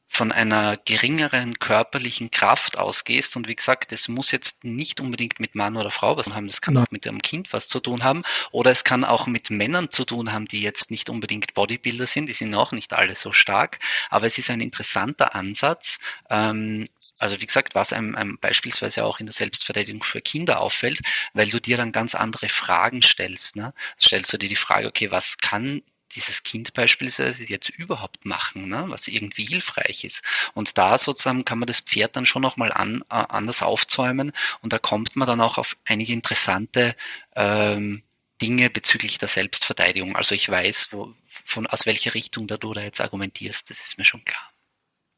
von 0.08 0.32
einer 0.32 0.76
geringeren 0.78 1.58
körperlichen 1.58 2.30
Kraft 2.30 2.78
ausgehst 2.78 3.36
und 3.36 3.46
wie 3.46 3.54
gesagt, 3.54 3.92
das 3.92 4.08
muss 4.08 4.30
jetzt 4.32 4.64
nicht 4.64 5.00
unbedingt 5.00 5.38
mit 5.38 5.54
Mann 5.54 5.76
oder 5.76 5.90
Frau 5.90 6.16
was 6.16 6.30
haben, 6.34 6.48
das 6.48 6.62
kann 6.62 6.74
Nein. 6.74 6.84
auch 6.84 6.90
mit 6.90 7.06
einem 7.06 7.20
Kind 7.20 7.52
was 7.52 7.68
zu 7.68 7.78
tun 7.78 8.02
haben 8.02 8.22
oder 8.50 8.70
es 8.70 8.84
kann 8.84 9.04
auch 9.04 9.26
mit 9.26 9.50
Männern 9.50 9.90
zu 9.90 10.04
tun 10.04 10.32
haben, 10.32 10.46
die 10.46 10.62
jetzt 10.62 10.90
nicht 10.90 11.10
unbedingt 11.10 11.54
Bodybuilder 11.54 12.06
sind, 12.06 12.26
die 12.26 12.32
sind 12.32 12.54
auch 12.54 12.72
nicht 12.72 12.94
alle 12.94 13.14
so 13.14 13.32
stark, 13.32 13.78
aber 14.08 14.26
es 14.26 14.38
ist 14.38 14.50
ein 14.50 14.60
interessanter 14.60 15.34
Ansatz, 15.34 15.98
ähm, 16.30 16.88
also 17.18 17.40
wie 17.40 17.46
gesagt, 17.46 17.74
was 17.74 17.92
einem, 17.92 18.14
einem 18.14 18.38
beispielsweise 18.38 19.04
auch 19.04 19.20
in 19.20 19.26
der 19.26 19.32
Selbstverteidigung 19.32 20.04
für 20.04 20.20
Kinder 20.20 20.60
auffällt, 20.60 21.00
weil 21.34 21.50
du 21.50 21.60
dir 21.60 21.76
dann 21.76 21.92
ganz 21.92 22.14
andere 22.14 22.48
Fragen 22.48 23.02
stellst. 23.02 23.56
Ne? 23.56 23.74
Stellst 24.00 24.32
du 24.32 24.38
dir 24.38 24.48
die 24.48 24.56
Frage, 24.56 24.86
okay, 24.86 25.10
was 25.10 25.38
kann 25.38 25.82
dieses 26.12 26.42
Kind 26.42 26.74
beispielsweise 26.74 27.44
jetzt 27.44 27.68
überhaupt 27.68 28.24
machen, 28.24 28.68
ne, 28.68 28.84
was 28.88 29.08
irgendwie 29.08 29.44
hilfreich 29.44 30.04
ist. 30.04 30.22
Und 30.54 30.78
da 30.78 30.98
sozusagen 30.98 31.44
kann 31.44 31.58
man 31.58 31.66
das 31.66 31.80
Pferd 31.80 32.16
dann 32.16 32.26
schon 32.26 32.42
nochmal 32.42 32.72
an, 32.72 33.02
äh, 33.10 33.24
anders 33.28 33.62
aufzäumen 33.62 34.32
und 34.62 34.72
da 34.72 34.78
kommt 34.78 35.16
man 35.16 35.28
dann 35.28 35.40
auch 35.40 35.58
auf 35.58 35.76
einige 35.86 36.12
interessante 36.12 36.94
ähm, 37.36 38.02
Dinge 38.40 38.70
bezüglich 38.70 39.18
der 39.18 39.28
Selbstverteidigung. 39.28 40.16
Also 40.16 40.34
ich 40.34 40.48
weiß, 40.48 40.88
wo, 40.92 41.12
von, 41.24 41.66
aus 41.66 41.86
welcher 41.86 42.14
Richtung 42.14 42.46
da 42.46 42.56
du 42.56 42.72
da 42.72 42.82
jetzt 42.82 43.00
argumentierst, 43.00 43.70
das 43.70 43.80
ist 43.80 43.98
mir 43.98 44.04
schon 44.04 44.24
klar. 44.24 44.50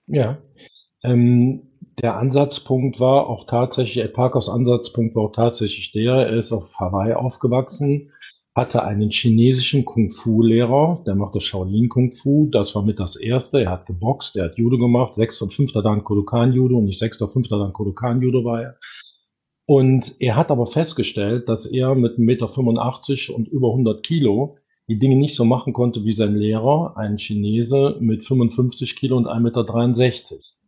Ja, 0.06 0.38
ähm, 1.02 1.70
der 2.02 2.16
Ansatzpunkt 2.16 2.98
war 2.98 3.26
auch 3.26 3.46
tatsächlich, 3.46 4.02
Ed 4.02 4.14
Parkers 4.14 4.48
Ansatzpunkt 4.48 5.14
war 5.14 5.24
auch 5.24 5.32
tatsächlich 5.32 5.92
der, 5.92 6.14
er 6.14 6.38
ist 6.38 6.52
auf 6.52 6.78
Hawaii 6.78 7.12
aufgewachsen, 7.12 8.12
hatte 8.60 8.84
einen 8.84 9.08
chinesischen 9.08 9.86
Kung-Fu-Lehrer, 9.86 11.02
der 11.06 11.14
machte 11.14 11.40
Shaolin 11.40 11.88
Kung-Fu, 11.88 12.50
das 12.52 12.74
war 12.74 12.84
mit 12.84 13.00
das 13.00 13.16
erste, 13.16 13.62
er 13.62 13.70
hat 13.70 13.86
geboxt, 13.86 14.36
er 14.36 14.44
hat 14.44 14.58
Judo 14.58 14.76
gemacht, 14.76 15.14
sechster 15.14 15.46
und 15.46 15.54
fünfter 15.54 15.80
Dan 15.80 16.04
Kodokan 16.04 16.52
Judo 16.52 16.76
und 16.76 16.84
nicht 16.84 16.98
sechster, 16.98 17.26
fünfter 17.26 17.58
Dan 17.58 17.72
Kodokan 17.72 18.20
Judo 18.20 18.44
war 18.44 18.62
er. 18.62 18.76
Und 19.64 20.14
er 20.20 20.36
hat 20.36 20.50
aber 20.50 20.66
festgestellt, 20.66 21.48
dass 21.48 21.64
er 21.64 21.94
mit 21.94 22.18
1,85 22.18 22.20
Meter 22.20 23.34
und 23.34 23.48
über 23.48 23.68
100 23.68 24.02
Kilo 24.02 24.58
die 24.88 24.98
Dinge 24.98 25.16
nicht 25.16 25.36
so 25.36 25.46
machen 25.46 25.72
konnte 25.72 26.04
wie 26.04 26.12
sein 26.12 26.36
Lehrer, 26.36 26.98
ein 26.98 27.16
Chinese 27.16 27.96
mit 27.98 28.24
55 28.24 28.94
Kilo 28.94 29.16
und 29.16 29.26
1,63 29.26 30.32
Meter. 30.34 30.59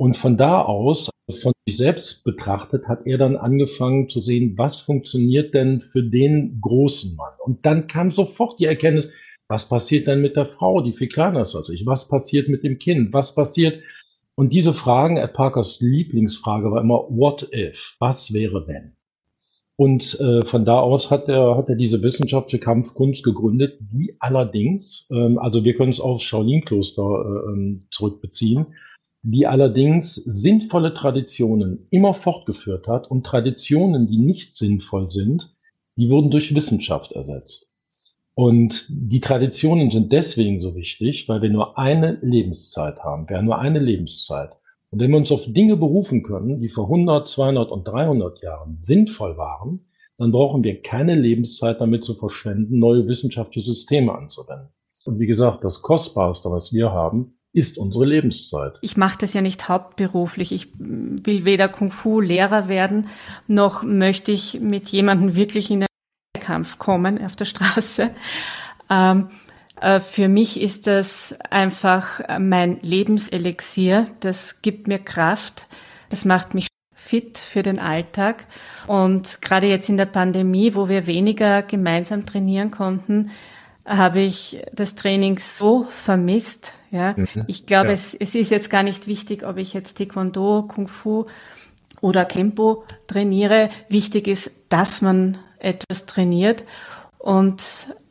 Und 0.00 0.16
von 0.16 0.38
da 0.38 0.62
aus, 0.62 1.10
von 1.42 1.52
sich 1.66 1.76
selbst 1.76 2.24
betrachtet, 2.24 2.88
hat 2.88 3.06
er 3.06 3.18
dann 3.18 3.36
angefangen 3.36 4.08
zu 4.08 4.20
sehen, 4.20 4.54
was 4.56 4.80
funktioniert 4.80 5.52
denn 5.52 5.82
für 5.82 6.02
den 6.02 6.58
großen 6.62 7.14
Mann. 7.16 7.34
Und 7.44 7.66
dann 7.66 7.86
kam 7.86 8.10
sofort 8.10 8.58
die 8.58 8.64
Erkenntnis, 8.64 9.12
was 9.46 9.68
passiert 9.68 10.06
denn 10.06 10.22
mit 10.22 10.36
der 10.36 10.46
Frau, 10.46 10.80
die 10.80 10.94
viel 10.94 11.10
kleiner 11.10 11.42
ist 11.42 11.54
als 11.54 11.68
ich? 11.68 11.84
Was 11.84 12.08
passiert 12.08 12.48
mit 12.48 12.64
dem 12.64 12.78
Kind? 12.78 13.12
Was 13.12 13.34
passiert? 13.34 13.82
Und 14.36 14.54
diese 14.54 14.72
Fragen, 14.72 15.18
Ed 15.18 15.34
Parkers 15.34 15.80
Lieblingsfrage 15.80 16.70
war 16.70 16.80
immer, 16.80 17.04
what 17.10 17.50
if? 17.52 17.96
Was 17.98 18.32
wäre 18.32 18.66
wenn? 18.66 18.96
Und 19.76 20.18
äh, 20.18 20.46
von 20.46 20.64
da 20.64 20.78
aus 20.80 21.10
hat 21.10 21.28
er, 21.28 21.58
hat 21.58 21.68
er 21.68 21.76
diese 21.76 22.02
wissenschaftliche 22.02 22.64
Kampfkunst 22.64 23.22
gegründet, 23.22 23.76
die 23.80 24.16
allerdings, 24.18 25.06
ähm, 25.12 25.38
also 25.38 25.62
wir 25.62 25.74
können 25.74 25.90
es 25.90 26.00
auf 26.00 26.22
Shaolin-Kloster 26.22 27.02
äh, 27.02 27.52
ähm, 27.52 27.80
zurückbeziehen, 27.90 28.68
die 29.22 29.46
allerdings 29.46 30.14
sinnvolle 30.14 30.94
Traditionen 30.94 31.86
immer 31.90 32.14
fortgeführt 32.14 32.88
hat 32.88 33.10
und 33.10 33.24
Traditionen, 33.26 34.06
die 34.06 34.18
nicht 34.18 34.54
sinnvoll 34.54 35.10
sind, 35.10 35.54
die 35.96 36.08
wurden 36.08 36.30
durch 36.30 36.54
Wissenschaft 36.54 37.12
ersetzt. 37.12 37.70
Und 38.34 38.86
die 38.88 39.20
Traditionen 39.20 39.90
sind 39.90 40.12
deswegen 40.12 40.60
so 40.60 40.74
wichtig, 40.74 41.28
weil 41.28 41.42
wir 41.42 41.50
nur 41.50 41.78
eine 41.78 42.18
Lebenszeit 42.22 43.00
haben. 43.00 43.28
Wir 43.28 43.36
haben 43.36 43.44
nur 43.44 43.58
eine 43.58 43.80
Lebenszeit. 43.80 44.52
Und 44.90 45.00
wenn 45.00 45.10
wir 45.10 45.18
uns 45.18 45.30
auf 45.30 45.44
Dinge 45.46 45.76
berufen 45.76 46.22
können, 46.22 46.60
die 46.60 46.68
vor 46.68 46.84
100, 46.84 47.28
200 47.28 47.70
und 47.70 47.86
300 47.86 48.42
Jahren 48.42 48.78
sinnvoll 48.80 49.36
waren, 49.36 49.86
dann 50.16 50.32
brauchen 50.32 50.64
wir 50.64 50.80
keine 50.82 51.14
Lebenszeit 51.14 51.80
damit 51.80 52.04
zu 52.04 52.14
verschwenden, 52.14 52.78
neue 52.78 53.06
wissenschaftliche 53.06 53.70
Systeme 53.70 54.14
anzuwenden. 54.14 54.68
Und 55.04 55.18
wie 55.18 55.26
gesagt, 55.26 55.64
das 55.64 55.82
Kostbarste, 55.82 56.50
was 56.50 56.72
wir 56.72 56.92
haben, 56.92 57.38
ist 57.52 57.78
unsere 57.78 58.06
Lebenszeit. 58.06 58.74
Ich 58.80 58.96
mache 58.96 59.18
das 59.18 59.34
ja 59.34 59.40
nicht 59.40 59.68
hauptberuflich. 59.68 60.52
Ich 60.52 60.68
will 60.78 61.44
weder 61.44 61.68
Kung-Fu-Lehrer 61.68 62.68
werden, 62.68 63.08
noch 63.46 63.82
möchte 63.82 64.32
ich 64.32 64.60
mit 64.60 64.88
jemandem 64.88 65.34
wirklich 65.34 65.70
in 65.70 65.80
den 65.80 65.88
Kampf 66.40 66.78
kommen 66.78 67.24
auf 67.24 67.36
der 67.36 67.44
Straße. 67.44 68.10
Ähm, 68.88 69.30
äh, 69.80 70.00
für 70.00 70.28
mich 70.28 70.60
ist 70.60 70.86
das 70.86 71.34
einfach 71.50 72.20
mein 72.38 72.78
Lebenselixier. 72.80 74.06
Das 74.20 74.62
gibt 74.62 74.88
mir 74.88 74.98
Kraft. 74.98 75.66
Das 76.08 76.24
macht 76.24 76.54
mich 76.54 76.68
fit 76.94 77.38
für 77.38 77.62
den 77.62 77.78
Alltag. 77.78 78.46
Und 78.86 79.42
gerade 79.42 79.66
jetzt 79.66 79.88
in 79.88 79.96
der 79.96 80.06
Pandemie, 80.06 80.74
wo 80.74 80.88
wir 80.88 81.06
weniger 81.06 81.62
gemeinsam 81.62 82.26
trainieren 82.26 82.70
konnten, 82.70 83.30
habe 83.90 84.20
ich 84.20 84.62
das 84.72 84.94
Training 84.94 85.38
so 85.38 85.84
vermisst. 85.90 86.72
Ja, 86.90 87.14
mhm. 87.16 87.44
ich 87.46 87.66
glaube, 87.66 87.88
ja. 87.88 87.94
es, 87.94 88.14
es 88.14 88.34
ist 88.34 88.50
jetzt 88.50 88.70
gar 88.70 88.82
nicht 88.82 89.06
wichtig, 89.06 89.44
ob 89.44 89.58
ich 89.58 89.74
jetzt 89.74 89.98
Taekwondo, 89.98 90.62
Kung 90.62 90.88
Fu 90.88 91.26
oder 92.00 92.24
Kempo 92.24 92.84
trainiere. 93.06 93.70
Wichtig 93.88 94.26
ist, 94.28 94.52
dass 94.68 95.02
man 95.02 95.38
etwas 95.58 96.06
trainiert 96.06 96.64
und, 97.18 97.62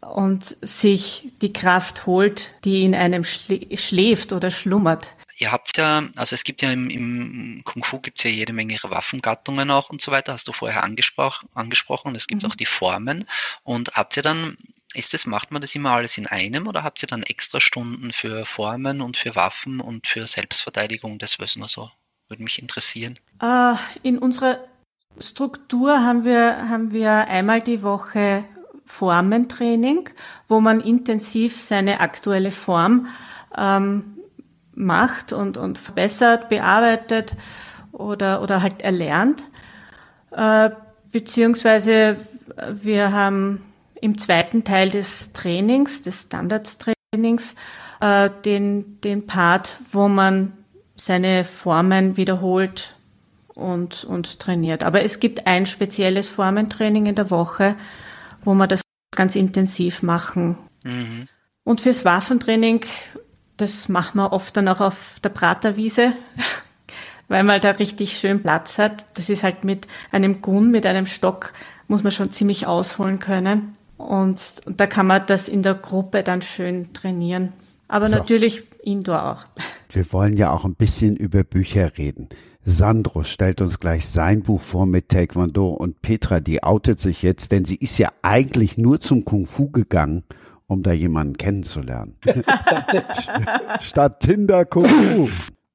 und 0.02 0.46
sich 0.46 1.32
die 1.42 1.54
Kraft 1.54 2.06
holt, 2.06 2.52
die 2.64 2.84
in 2.84 2.94
einem 2.96 3.24
schläft 3.24 4.34
oder 4.34 4.52
schlummert. 4.52 5.08
Ihr 5.40 5.54
habt 5.54 5.78
ja, 5.78 6.04
also 6.18 6.34
es 6.34 6.44
gibt 6.44 6.62
ja 6.62 6.70
im, 6.70 6.90
im 6.90 7.62
Kung 7.64 7.82
Fu 7.86 8.00
gibt 8.00 8.20
es 8.20 8.26
ja 8.26 8.30
jede 8.30 8.52
Menge 8.52 8.78
Waffengattungen 8.84 9.72
auch 9.72 9.90
und 9.90 10.02
so 10.02 10.12
weiter, 10.12 10.34
hast 10.34 10.50
du 10.50 10.52
vorher 10.52 10.84
angesprochen, 10.84 11.48
angesprochen 11.54 12.10
und 12.10 12.16
es 12.16 12.28
gibt 12.28 12.44
mhm. 12.44 12.50
auch 12.50 12.56
die 12.56 12.66
Formen. 12.66 13.26
Und 13.64 13.94
habt 13.94 14.18
ihr 14.18 14.24
dann, 14.24 14.58
ist 14.94 15.14
das, 15.14 15.26
macht 15.26 15.52
man 15.52 15.62
das 15.62 15.74
immer 15.76 15.92
alles 15.92 16.18
in 16.18 16.28
einem 16.28 16.68
oder 16.68 16.84
habt 16.84 17.02
ihr 17.02 17.08
dann 17.08 17.24
extra 17.24 17.62
Stunden 17.62 18.12
für 18.12 18.46
Formen 18.46 19.00
und 19.02 19.16
für 19.16 19.34
Waffen 19.38 19.80
und 19.80 20.08
für 20.08 20.28
Selbstverteidigung? 20.28 21.20
Das 21.20 21.40
wäre 21.40 21.50
nur 21.58 21.70
so, 21.70 21.90
würde 22.28 22.44
mich 22.44 22.62
interessieren. 22.62 23.18
Uh, 23.42 23.78
in 24.04 24.18
unserer 24.18 24.60
Struktur 25.22 26.04
haben 26.04 26.26
wir, 26.26 26.68
haben 26.68 26.92
wir 26.92 27.12
einmal 27.30 27.62
die 27.62 27.82
Woche 27.82 28.44
Formentraining, 28.86 30.10
wo 30.50 30.60
man 30.60 30.82
intensiv 30.82 31.62
seine 31.62 32.02
aktuelle 32.02 32.52
Form 32.52 33.08
ähm, 33.58 34.19
macht 34.80 35.34
und, 35.34 35.58
und 35.58 35.78
verbessert, 35.78 36.50
bearbeitet 36.50 37.36
oder, 37.92 38.42
oder 38.42 38.62
halt 38.62 38.82
erlernt. 38.82 39.44
Äh, 40.32 40.70
beziehungsweise 41.12 42.18
wir 42.82 43.12
haben 43.12 43.62
im 44.02 44.18
zweiten 44.18 44.64
Teil 44.64 44.90
des 44.90 45.34
Trainings, 45.34 46.02
des 46.02 46.24
Standardstrainings, 46.24 47.56
äh, 48.02 48.30
den, 48.46 49.02
den 49.02 49.28
Part, 49.28 49.78
wo 49.92 50.08
man 50.08 50.54
seine 50.96 51.44
Formen 51.44 52.18
wiederholt 52.18 52.96
und, 53.54 54.06
und 54.06 54.40
trainiert. 54.40 54.84
Aber 54.84 55.04
es 55.04 55.20
gibt 55.20 55.46
ein 55.48 55.66
spezielles 55.66 56.30
Formentraining 56.30 57.06
in 57.08 57.16
der 57.16 57.30
Woche, 57.30 57.76
wo 58.46 58.54
wir 58.54 58.68
das 58.68 58.82
ganz 59.16 59.36
intensiv 59.36 60.02
machen. 60.04 60.58
Mhm. 60.84 61.28
Und 61.66 61.82
fürs 61.82 62.06
Waffentraining 62.06 62.86
das 63.62 63.90
machen 63.90 64.18
wir 64.18 64.32
oft 64.32 64.56
dann 64.58 64.68
auch 64.68 64.82
auf 64.82 65.20
der 65.24 65.30
Praterwiese, 65.30 66.14
weil 67.28 67.44
man 67.44 67.62
da 67.62 67.72
richtig 67.72 68.18
schön 68.18 68.42
Platz 68.42 68.78
hat. 68.78 69.06
Das 69.16 69.30
ist 69.30 69.44
halt 69.44 69.64
mit 69.64 69.88
einem 70.12 70.42
Gun, 70.42 70.72
mit 70.72 70.86
einem 70.86 71.06
Stock, 71.06 71.54
muss 71.88 72.04
man 72.04 72.12
schon 72.12 72.32
ziemlich 72.32 72.68
ausholen 72.68 73.20
können. 73.20 73.76
Und, 73.98 74.42
und 74.66 74.80
da 74.80 74.88
kann 74.88 75.08
man 75.08 75.26
das 75.28 75.50
in 75.50 75.62
der 75.62 75.76
Gruppe 75.76 76.24
dann 76.24 76.42
schön 76.42 76.94
trainieren. 76.94 77.52
Aber 77.88 78.08
so. 78.08 78.16
natürlich 78.16 78.64
Indoor 78.84 79.32
auch. 79.32 79.46
Wir 79.90 80.12
wollen 80.14 80.38
ja 80.38 80.52
auch 80.52 80.64
ein 80.64 80.76
bisschen 80.76 81.16
über 81.16 81.44
Bücher 81.44 81.98
reden. 81.98 82.30
Sandro 82.64 83.24
stellt 83.24 83.62
uns 83.62 83.80
gleich 83.80 84.08
sein 84.08 84.44
Buch 84.44 84.62
vor 84.62 84.86
mit 84.86 85.10
Taekwondo 85.10 85.70
und 85.70 86.02
Petra, 86.02 86.40
die 86.40 86.62
outet 86.62 87.00
sich 87.00 87.24
jetzt, 87.24 87.52
denn 87.52 87.66
sie 87.66 87.78
ist 87.78 87.98
ja 87.98 88.10
eigentlich 88.22 88.78
nur 88.78 89.00
zum 89.00 89.26
Kung 89.26 89.46
Fu 89.46 89.70
gegangen 89.70 90.24
um 90.70 90.84
da 90.84 90.92
jemanden 90.94 91.36
kennenzulernen. 91.36 92.16
Statt 93.82 94.22
Tinder 94.22 94.66
Kuku. 94.66 95.28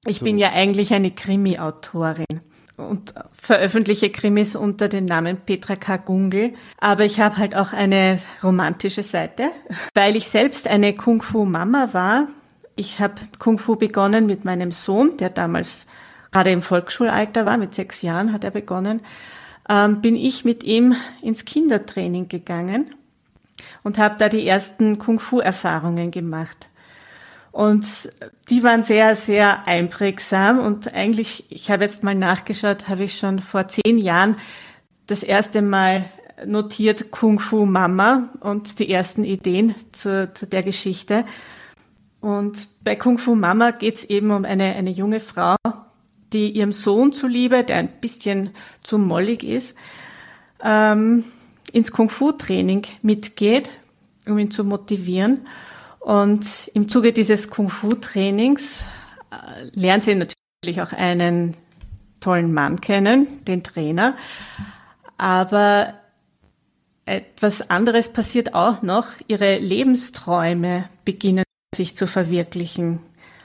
Ich 0.07 0.21
so. 0.21 0.25
bin 0.25 0.39
ja 0.39 0.53
eigentlich 0.53 0.95
eine 0.95 1.11
Krimi-Autorin 1.11 2.41
und 2.77 3.13
veröffentliche 3.33 4.11
Krimis 4.11 4.55
unter 4.55 4.89
dem 4.89 5.05
Namen 5.05 5.39
Petra 5.39 5.75
K. 5.75 5.97
Gungel. 5.97 6.55
Aber 6.79 7.05
ich 7.05 7.19
habe 7.19 7.37
halt 7.39 7.57
auch 7.57 7.73
eine 7.73 8.21
romantische 8.43 9.03
Seite, 9.03 9.51
weil 9.95 10.15
ich 10.15 10.29
selbst 10.29 10.69
eine 10.69 10.95
Kung-Fu-Mama 10.95 11.89
war. 11.93 12.29
Ich 12.77 13.01
habe 13.01 13.15
Kung-Fu 13.41 13.75
begonnen 13.75 14.27
mit 14.27 14.45
meinem 14.45 14.71
Sohn, 14.71 15.17
der 15.17 15.31
damals 15.31 15.87
gerade 16.31 16.53
im 16.53 16.63
Volksschulalter 16.63 17.47
war, 17.47 17.57
mit 17.57 17.75
sechs 17.75 18.03
Jahren 18.03 18.33
hat 18.33 18.45
er 18.45 18.51
begonnen. 18.53 19.03
Ähm, 19.69 20.01
bin 20.01 20.15
ich 20.15 20.45
mit 20.45 20.63
ihm 20.63 20.95
ins 21.21 21.45
Kindertraining 21.45 22.29
gegangen 22.29 22.95
und 23.83 23.99
habe 23.99 24.17
da 24.19 24.29
die 24.29 24.47
ersten 24.47 24.99
Kung-Fu-Erfahrungen 24.99 26.11
gemacht. 26.11 26.69
Und 27.53 28.11
die 28.51 28.65
waren 28.65 28.83
sehr, 28.83 29.15
sehr 29.15 29.69
einprägsam. 29.69 30.59
Und 30.59 30.93
eigentlich, 30.93 31.45
ich 31.51 31.71
habe 31.71 31.85
jetzt 31.85 32.03
mal 32.03 32.17
nachgeschaut, 32.17 32.89
habe 32.89 33.05
ich 33.05 33.17
schon 33.17 33.39
vor 33.39 33.69
zehn 33.69 33.99
Jahren 33.99 34.37
das 35.07 35.23
erste 35.23 35.63
Mal 35.63 36.07
notiert 36.45 37.11
Kung 37.11 37.39
Fu 37.39 37.65
Mama 37.65 38.31
und 38.41 38.79
die 38.79 38.91
ersten 38.91 39.25
Ideen 39.25 39.75
zu, 39.93 40.33
zu 40.35 40.47
der 40.47 40.63
Geschichte. 40.63 41.25
Und 42.21 42.69
bei 42.83 42.97
Kung 42.97 43.19
Fu 43.19 43.35
Mama 43.35 43.71
geht 43.71 43.97
es 43.97 44.05
eben 44.05 44.31
um 44.31 44.45
eine, 44.45 44.75
eine 44.75 44.91
junge 44.91 45.21
Frau, 45.21 45.57
die 46.33 46.51
ihrem 46.51 46.73
Sohn 46.73 47.13
zuliebe, 47.13 47.63
der 47.63 47.77
ein 47.77 48.01
bisschen 48.01 48.51
zu 48.83 48.99
mollig 48.99 49.45
ist, 49.45 49.77
ähm, 50.63 51.25
ins 51.75 51.91
Kung-Fu-Training 51.91 52.87
mitgeht, 53.03 53.69
um 54.27 54.39
ihn 54.39 54.51
zu 54.51 54.63
motivieren. 54.63 55.47
Und 55.99 56.71
im 56.73 56.89
Zuge 56.89 57.13
dieses 57.13 57.51
Kung-Fu-Trainings 57.51 58.85
äh, 59.31 59.65
lernt 59.73 60.05
sie 60.05 60.15
natürlich 60.15 60.81
auch 60.81 60.93
einen 60.93 61.57
tollen 62.21 62.55
Mann 62.55 62.81
kennen, 62.81 63.45
den 63.45 63.65
Trainer. 63.65 64.17
Aber 65.19 65.95
etwas 67.07 67.69
anderes 67.71 68.09
passiert 68.09 68.55
auch 68.55 68.83
noch. 68.83 69.09
Ihre 69.27 69.59
Lebensträume 69.59 70.89
beginnen 71.05 71.45
sich 71.75 71.97
zu 71.97 72.07
verwirklichen, 72.07 73.01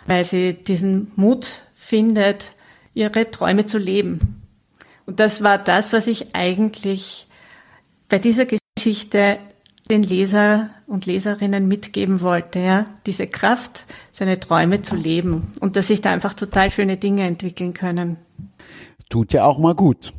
weil 0.05 0.23
sie 0.23 0.53
diesen 0.53 1.11
Mut 1.15 1.63
findet, 1.75 2.53
ihre 2.93 3.31
Träume 3.31 3.65
zu 3.65 3.79
leben. 3.79 4.43
Und 5.07 5.19
das 5.19 5.41
war 5.43 5.57
das, 5.57 5.93
was 5.93 6.05
ich 6.05 6.35
eigentlich 6.35 7.28
bei 8.09 8.19
dieser 8.19 8.45
Geschichte 8.45 9.39
den 9.89 10.03
Leser 10.03 10.69
und 10.87 11.05
Leserinnen 11.05 11.67
mitgeben 11.67 12.21
wollte, 12.21 12.59
ja, 12.59 12.85
diese 13.05 13.27
Kraft, 13.27 13.85
seine 14.11 14.39
Träume 14.39 14.81
zu 14.81 14.95
leben 14.95 15.51
und 15.59 15.75
dass 15.75 15.87
sich 15.87 16.01
da 16.01 16.11
einfach 16.11 16.33
total 16.33 16.69
schöne 16.69 16.97
Dinge 16.97 17.25
entwickeln 17.25 17.73
können. 17.73 18.17
Tut 19.09 19.33
ja 19.33 19.45
auch 19.45 19.57
mal 19.57 19.73
gut. 19.73 20.13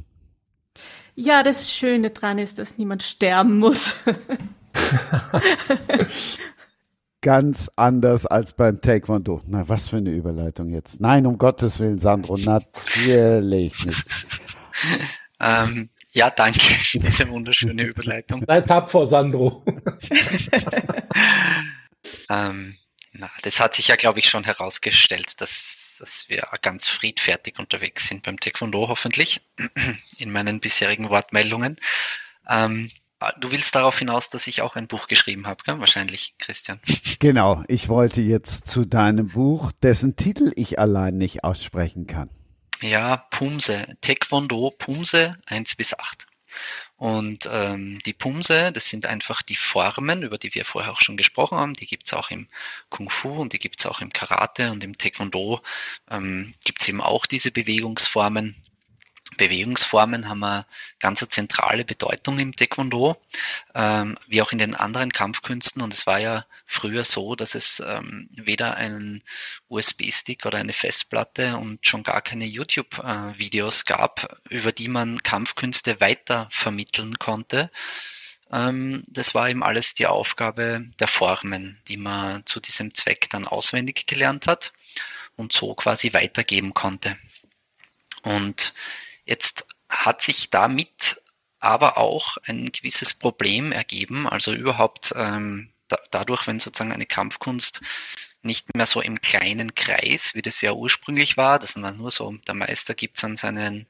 Ja, 1.15 1.43
das 1.43 1.71
Schöne 1.71 2.11
dran 2.11 2.39
ist, 2.39 2.59
dass 2.59 2.79
niemand 2.79 3.03
sterben 3.03 3.59
muss. 3.59 3.95
Ganz 7.21 7.71
anders 7.77 8.25
als 8.25 8.55
beim 8.55 8.81
Taekwondo. 8.81 9.43
Na, 9.47 9.69
was 9.69 9.89
für 9.89 9.99
eine 9.99 10.11
Überleitung 10.11 10.71
jetzt. 10.71 11.01
Nein, 11.01 11.27
um 11.27 11.37
Gottes 11.37 11.79
Willen, 11.79 11.99
Sandro, 11.99 12.37
natürlich 12.45 13.85
nicht. 13.85 14.41
Ähm, 15.39 15.91
ja, 16.13 16.31
danke 16.31 16.61
für 16.61 16.99
diese 16.99 17.29
wunderschöne 17.29 17.83
Überleitung. 17.83 18.43
Sei 18.47 18.61
tapfer, 18.63 19.07
Sandro. 19.07 19.65
ähm, 22.31 22.77
na, 23.13 23.31
das 23.43 23.61
hat 23.61 23.75
sich 23.75 23.89
ja, 23.89 23.97
glaube 23.97 24.21
ich, 24.21 24.29
schon 24.29 24.45
herausgestellt, 24.45 25.41
dass, 25.41 25.97
dass 25.99 26.29
wir 26.29 26.47
ganz 26.63 26.89
friedfertig 26.89 27.59
unterwegs 27.59 28.09
sind 28.09 28.25
beim 28.25 28.39
Taekwondo, 28.39 28.89
hoffentlich, 28.89 29.41
in 30.19 30.33
meinen 30.33 30.61
bisherigen 30.61 31.11
Wortmeldungen. 31.11 31.77
Ähm, 32.49 32.89
Du 33.39 33.51
willst 33.51 33.75
darauf 33.75 33.99
hinaus, 33.99 34.31
dass 34.31 34.47
ich 34.47 34.63
auch 34.63 34.77
ein 34.77 34.89
Buch 34.89 35.07
geschrieben 35.07 35.47
habe, 35.47 35.63
gell? 35.65 35.79
wahrscheinlich, 35.79 36.37
Christian. 36.39 36.81
Genau, 37.19 37.63
ich 37.69 37.91
wollte 37.91 38.23
jetzt 38.23 38.67
zu 38.67 38.87
deinem 38.87 39.29
Buch, 39.29 39.73
dessen 39.83 40.17
Titel 40.17 40.53
ich 40.57 40.79
allein 40.79 41.19
nicht 41.19 41.45
aussprechen 41.45 42.07
kann. 42.07 42.31
Ja, 42.83 43.19
Pumse. 43.31 43.97
Taekwondo, 44.01 44.71
Pumse 44.71 45.39
1 45.47 45.77
bis 45.77 45.99
8. 45.99 46.27
Und 46.97 47.49
ähm, 47.51 47.99
die 48.05 48.13
Pumse, 48.13 48.73
das 48.73 48.91
sind 48.91 49.07
einfach 49.07 49.43
die 49.43 49.57
Formen, 49.57 50.23
über 50.23 50.39
die 50.39 50.55
wir 50.55 50.65
vorher 50.65 50.93
auch 50.93 51.01
schon 51.01 51.17
gesprochen 51.17 51.59
haben. 51.59 51.75
Die 51.75 51.87
gibt's 51.87 52.13
auch 52.13 52.31
im 52.31 52.49
Kung 52.91 53.09
Fu 53.09 53.31
und 53.41 53.53
die 53.53 53.59
gibt's 53.59 53.87
auch 53.87 54.01
im 54.01 54.13
Karate 54.13 54.71
und 54.71 54.85
im 54.85 54.97
Taekwondo 54.97 55.61
ähm, 56.11 56.55
gibt's 56.65 56.89
eben 56.89 57.01
auch 57.01 57.27
diese 57.27 57.51
Bewegungsformen. 57.51 58.55
Bewegungsformen 59.41 60.29
haben 60.29 60.45
eine 60.45 60.67
ganz 60.99 61.27
zentrale 61.31 61.87
Bedeutung 61.87 62.39
im 62.39 62.55
Taekwondo, 62.55 63.17
ähm, 63.75 64.15
wie 64.29 64.43
auch 64.43 64.53
in 64.53 64.59
den 64.59 64.75
anderen 64.75 65.13
Kampfkünsten. 65.13 65.81
Und 65.81 65.95
es 65.95 66.07
war 66.07 66.21
ja 66.21 66.45
früher 66.67 67.07
so, 67.07 67.35
dass 67.37 67.55
es 67.55 67.81
ähm, 67.81 68.29
weder 68.33 68.77
einen 68.77 69.23
USB-Stick 69.69 70.45
oder 70.45 70.59
eine 70.59 70.75
Festplatte 70.75 71.57
und 71.57 71.87
schon 71.87 72.03
gar 72.03 72.21
keine 72.21 72.45
YouTube-Videos 72.45 73.87
gab, 73.87 74.43
über 74.51 74.73
die 74.73 74.89
man 74.89 75.23
Kampfkünste 75.23 76.03
weiter 76.03 76.47
vermitteln 76.53 77.19
konnte. 77.19 77.71
Ähm, 78.53 79.05
das 79.07 79.35
war 79.35 79.49
eben 79.49 79.63
alles 79.63 79.95
die 79.95 80.07
Aufgabe 80.07 80.85
der 80.99 81.09
Formen, 81.09 81.81
die 81.89 81.97
man 81.97 82.45
zu 82.45 82.61
diesem 82.61 82.95
Zweck 82.95 83.31
dann 83.31 83.47
auswendig 83.47 84.07
gelernt 84.07 84.47
hat 84.47 84.75
und 85.37 85.55
so 85.55 85.75
quasi 85.75 86.13
weitergeben 86.13 86.75
konnte. 86.75 87.17
Und 88.23 88.75
Jetzt 89.25 89.67
hat 89.89 90.23
sich 90.23 90.51
damit 90.51 91.23
aber 91.59 91.99
auch 91.99 92.39
ein 92.45 92.73
gewisses 92.73 93.15
Problem 93.15 93.71
ergeben, 93.73 94.27
also 94.27 94.53
überhaupt 94.53 95.13
ähm, 95.17 95.71
da, 95.89 95.99
dadurch, 96.11 96.47
wenn 96.47 96.61
sozusagen 96.61 96.93
eine 96.93 97.07
Kampfkunst 97.07 97.83
nicht 98.43 98.75
mehr 98.75 98.87
so 98.87 99.01
im 99.03 99.21
kleinen 99.21 99.75
Kreis, 99.75 100.35
wie 100.35 100.43
das 100.43 100.63
ja 100.63 100.73
ursprünglich 100.73 101.37
war, 101.37 101.59
dass 101.59 101.77
man 101.77 101.99
nur 101.99 102.11
so, 102.11 102.33
der 102.47 102.55
Meister 102.55 102.95
gibt 102.95 103.19
es 103.19 103.25
an 103.25 103.37
seinen, 103.37 103.87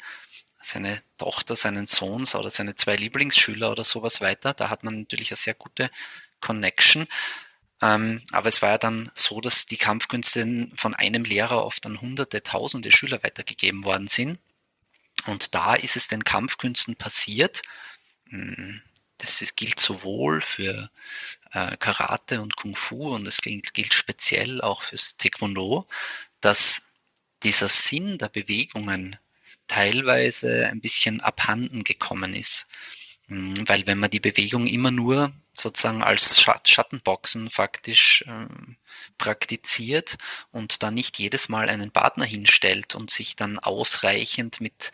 seine 0.60 1.00
Tochter, 1.18 1.54
seinen 1.54 1.86
Sohn 1.86 2.26
oder 2.34 2.50
seine 2.50 2.74
zwei 2.74 2.96
Lieblingsschüler 2.96 3.70
oder 3.70 3.84
sowas 3.84 4.20
weiter. 4.20 4.52
Da 4.52 4.68
hat 4.68 4.82
man 4.82 4.98
natürlich 5.00 5.30
eine 5.30 5.36
sehr 5.36 5.54
gute 5.54 5.90
Connection. 6.40 7.06
Ähm, 7.82 8.22
aber 8.32 8.48
es 8.48 8.60
war 8.60 8.70
ja 8.70 8.78
dann 8.78 9.10
so, 9.14 9.40
dass 9.40 9.66
die 9.66 9.78
Kampfkünste 9.78 10.68
von 10.74 10.94
einem 10.94 11.24
Lehrer 11.24 11.64
oft 11.64 11.86
an 11.86 12.00
hunderte, 12.00 12.42
tausende 12.42 12.92
Schüler 12.92 13.22
weitergegeben 13.22 13.84
worden 13.84 14.08
sind. 14.08 14.38
Und 15.26 15.54
da 15.54 15.74
ist 15.74 15.96
es 15.96 16.08
den 16.08 16.24
Kampfkünsten 16.24 16.96
passiert. 16.96 17.62
Hm, 18.28 18.82
das 19.18 19.42
ist, 19.42 19.56
gilt 19.56 19.78
sowohl 19.78 20.40
für 20.40 20.90
äh, 21.52 21.76
Karate 21.76 22.40
und 22.40 22.56
Kung 22.56 22.74
Fu 22.74 23.14
und 23.14 23.26
es 23.26 23.38
gilt, 23.38 23.74
gilt 23.74 23.92
speziell 23.92 24.60
auch 24.60 24.82
fürs 24.82 25.16
Taekwondo, 25.16 25.86
dass 26.40 26.82
dieser 27.42 27.68
Sinn 27.68 28.18
der 28.18 28.28
Bewegungen 28.28 29.18
teilweise 29.66 30.66
ein 30.68 30.80
bisschen 30.80 31.20
abhanden 31.20 31.84
gekommen 31.84 32.34
ist. 32.34 32.66
Hm, 33.26 33.68
weil 33.68 33.86
wenn 33.86 33.98
man 33.98 34.10
die 34.10 34.20
Bewegung 34.20 34.66
immer 34.66 34.90
nur 34.90 35.32
sozusagen 35.60 36.02
als 36.02 36.40
Schattenboxen 36.40 37.50
faktisch 37.50 38.24
ähm, 38.26 38.76
praktiziert 39.18 40.18
und 40.50 40.82
dann 40.82 40.94
nicht 40.94 41.18
jedes 41.18 41.48
Mal 41.48 41.68
einen 41.68 41.90
Partner 41.92 42.24
hinstellt 42.24 42.94
und 42.94 43.10
sich 43.10 43.36
dann 43.36 43.58
ausreichend 43.58 44.60
mit 44.60 44.92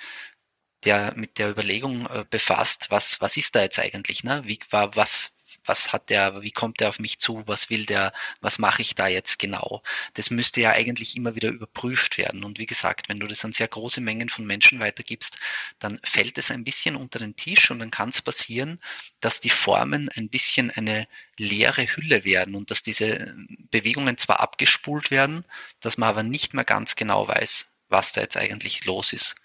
der, 0.84 1.12
mit 1.16 1.38
der 1.38 1.50
Überlegung 1.50 2.06
äh, 2.06 2.24
befasst, 2.28 2.90
was, 2.90 3.20
was 3.20 3.36
ist 3.36 3.54
da 3.54 3.62
jetzt 3.62 3.78
eigentlich, 3.78 4.24
ne? 4.24 4.42
Wie 4.44 4.58
war, 4.70 4.94
was, 4.96 5.35
was 5.66 5.92
hat 5.92 6.10
der, 6.10 6.42
wie 6.42 6.50
kommt 6.50 6.80
der 6.80 6.88
auf 6.88 6.98
mich 6.98 7.18
zu, 7.18 7.42
was 7.46 7.70
will 7.70 7.86
der, 7.86 8.12
was 8.40 8.58
mache 8.58 8.82
ich 8.82 8.94
da 8.94 9.08
jetzt 9.08 9.38
genau? 9.38 9.82
Das 10.14 10.30
müsste 10.30 10.60
ja 10.60 10.70
eigentlich 10.70 11.16
immer 11.16 11.34
wieder 11.34 11.48
überprüft 11.48 12.18
werden. 12.18 12.44
Und 12.44 12.58
wie 12.58 12.66
gesagt, 12.66 13.08
wenn 13.08 13.20
du 13.20 13.26
das 13.26 13.44
an 13.44 13.52
sehr 13.52 13.68
große 13.68 14.00
Mengen 14.00 14.28
von 14.28 14.46
Menschen 14.46 14.80
weitergibst, 14.80 15.38
dann 15.78 16.00
fällt 16.04 16.38
es 16.38 16.50
ein 16.50 16.64
bisschen 16.64 16.96
unter 16.96 17.18
den 17.18 17.36
Tisch 17.36 17.70
und 17.70 17.78
dann 17.78 17.90
kann 17.90 18.10
es 18.10 18.22
passieren, 18.22 18.80
dass 19.20 19.40
die 19.40 19.50
Formen 19.50 20.08
ein 20.10 20.28
bisschen 20.28 20.70
eine 20.70 21.06
leere 21.36 21.86
Hülle 21.86 22.24
werden 22.24 22.54
und 22.54 22.70
dass 22.70 22.82
diese 22.82 23.34
Bewegungen 23.70 24.16
zwar 24.16 24.40
abgespult 24.40 25.10
werden, 25.10 25.44
dass 25.80 25.98
man 25.98 26.08
aber 26.08 26.22
nicht 26.22 26.54
mehr 26.54 26.64
ganz 26.64 26.96
genau 26.96 27.28
weiß, 27.28 27.72
was 27.88 28.12
da 28.12 28.20
jetzt 28.20 28.36
eigentlich 28.36 28.84
los 28.84 29.12
ist. 29.12 29.36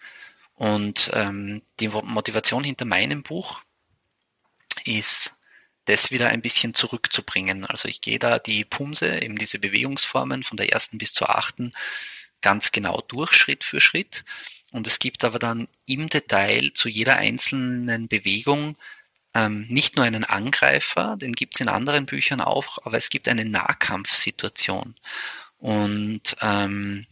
Und 0.56 1.10
ähm, 1.14 1.62
die 1.80 1.88
Motivation 1.88 2.64
hinter 2.64 2.86
meinem 2.86 3.24
Buch 3.24 3.64
ist, 4.86 5.36
das 5.86 6.12
wieder 6.12 6.30
ein 6.30 6.42
bisschen 6.42 6.74
zurückzubringen. 6.74 7.66
Also 7.66 7.88
ich 7.88 8.02
gehe 8.02 8.20
da 8.20 8.40
die 8.40 8.66
Pumse, 8.66 9.22
eben 9.22 9.38
diese 9.38 9.60
Bewegungsformen 9.60 10.44
von 10.44 10.58
der 10.58 10.72
ersten 10.72 10.98
bis 10.98 11.14
zur 11.14 11.36
achten, 11.36 11.72
ganz 12.42 12.72
genau 12.72 13.02
durch, 13.08 13.34
Schritt 13.34 13.64
für 13.64 13.82
Schritt. 13.82 14.24
Und 14.72 14.88
es 14.88 15.00
gibt 15.00 15.24
aber 15.24 15.40
dann 15.40 15.68
im 15.86 16.10
Detail 16.10 16.72
zu 16.74 16.90
jeder 16.90 17.18
einzelnen 17.18 18.08
Bewegung 18.08 18.76
ähm, 19.34 19.66
nicht 19.70 19.96
nur 19.96 20.06
einen 20.06 20.24
Angreifer, 20.24 21.16
den 21.18 21.34
gibt 21.34 21.56
es 21.56 21.62
in 21.62 21.70
anderen 21.70 22.06
Büchern 22.06 22.42
auch, 22.42 22.80
aber 22.86 22.98
es 22.98 23.10
gibt 23.10 23.28
eine 23.28 23.46
Nahkampfsituation. 23.46 24.96
Und 25.58 26.36
ähm, 26.42 27.06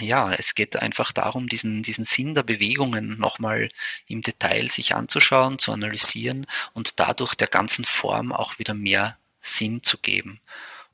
ja, 0.00 0.32
es 0.32 0.54
geht 0.54 0.76
einfach 0.76 1.12
darum, 1.12 1.48
diesen, 1.48 1.82
diesen 1.82 2.04
Sinn 2.04 2.34
der 2.34 2.42
Bewegungen 2.42 3.18
nochmal 3.18 3.68
im 4.06 4.22
Detail 4.22 4.68
sich 4.68 4.94
anzuschauen, 4.94 5.58
zu 5.58 5.72
analysieren 5.72 6.46
und 6.74 7.00
dadurch 7.00 7.34
der 7.34 7.48
ganzen 7.48 7.84
Form 7.84 8.32
auch 8.32 8.58
wieder 8.58 8.74
mehr 8.74 9.18
Sinn 9.40 9.82
zu 9.82 9.98
geben. 9.98 10.40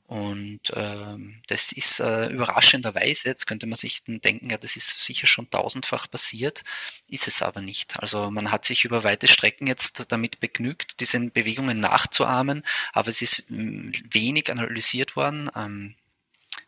Und 0.07 0.71
ähm, 0.75 1.41
das 1.47 1.71
ist 1.71 1.99
äh, 1.99 2.27
überraschenderweise, 2.27 3.27
jetzt 3.27 3.47
könnte 3.47 3.65
man 3.65 3.75
sich 3.75 4.03
denken, 4.03 4.51
ja, 4.51 4.57
das 4.57 4.75
ist 4.75 5.03
sicher 5.03 5.25
schon 5.25 5.49
tausendfach 5.49 6.07
passiert, 6.09 6.63
ist 7.09 7.27
es 7.27 7.41
aber 7.41 7.61
nicht. 7.61 7.99
Also 7.99 8.29
man 8.29 8.51
hat 8.51 8.65
sich 8.65 8.85
über 8.85 9.03
weite 9.03 9.27
Strecken 9.27 9.65
jetzt 9.65 10.11
damit 10.11 10.39
begnügt, 10.39 10.99
diese 10.99 11.19
Bewegungen 11.31 11.79
nachzuahmen, 11.79 12.63
aber 12.93 13.07
es 13.09 13.23
ist 13.23 13.45
hm, 13.47 13.93
wenig 14.11 14.51
analysiert 14.51 15.15
worden. 15.15 15.49
Ähm, 15.55 15.95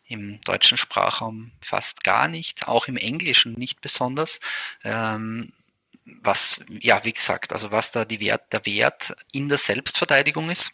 im 0.08 0.40
deutschen 0.42 0.78
Sprachraum 0.78 1.52
fast 1.60 2.02
gar 2.02 2.28
nicht, 2.28 2.66
auch 2.66 2.88
im 2.88 2.96
Englischen 2.96 3.52
nicht 3.52 3.80
besonders. 3.80 4.40
Ähm, 4.82 5.52
was, 6.22 6.64
ja, 6.80 7.04
wie 7.04 7.12
gesagt, 7.12 7.52
also 7.52 7.70
was 7.70 7.92
da 7.92 8.04
die 8.04 8.20
Wert, 8.20 8.52
der 8.52 8.64
Wert 8.64 9.14
in 9.32 9.48
der 9.48 9.58
Selbstverteidigung 9.58 10.50
ist. 10.50 10.72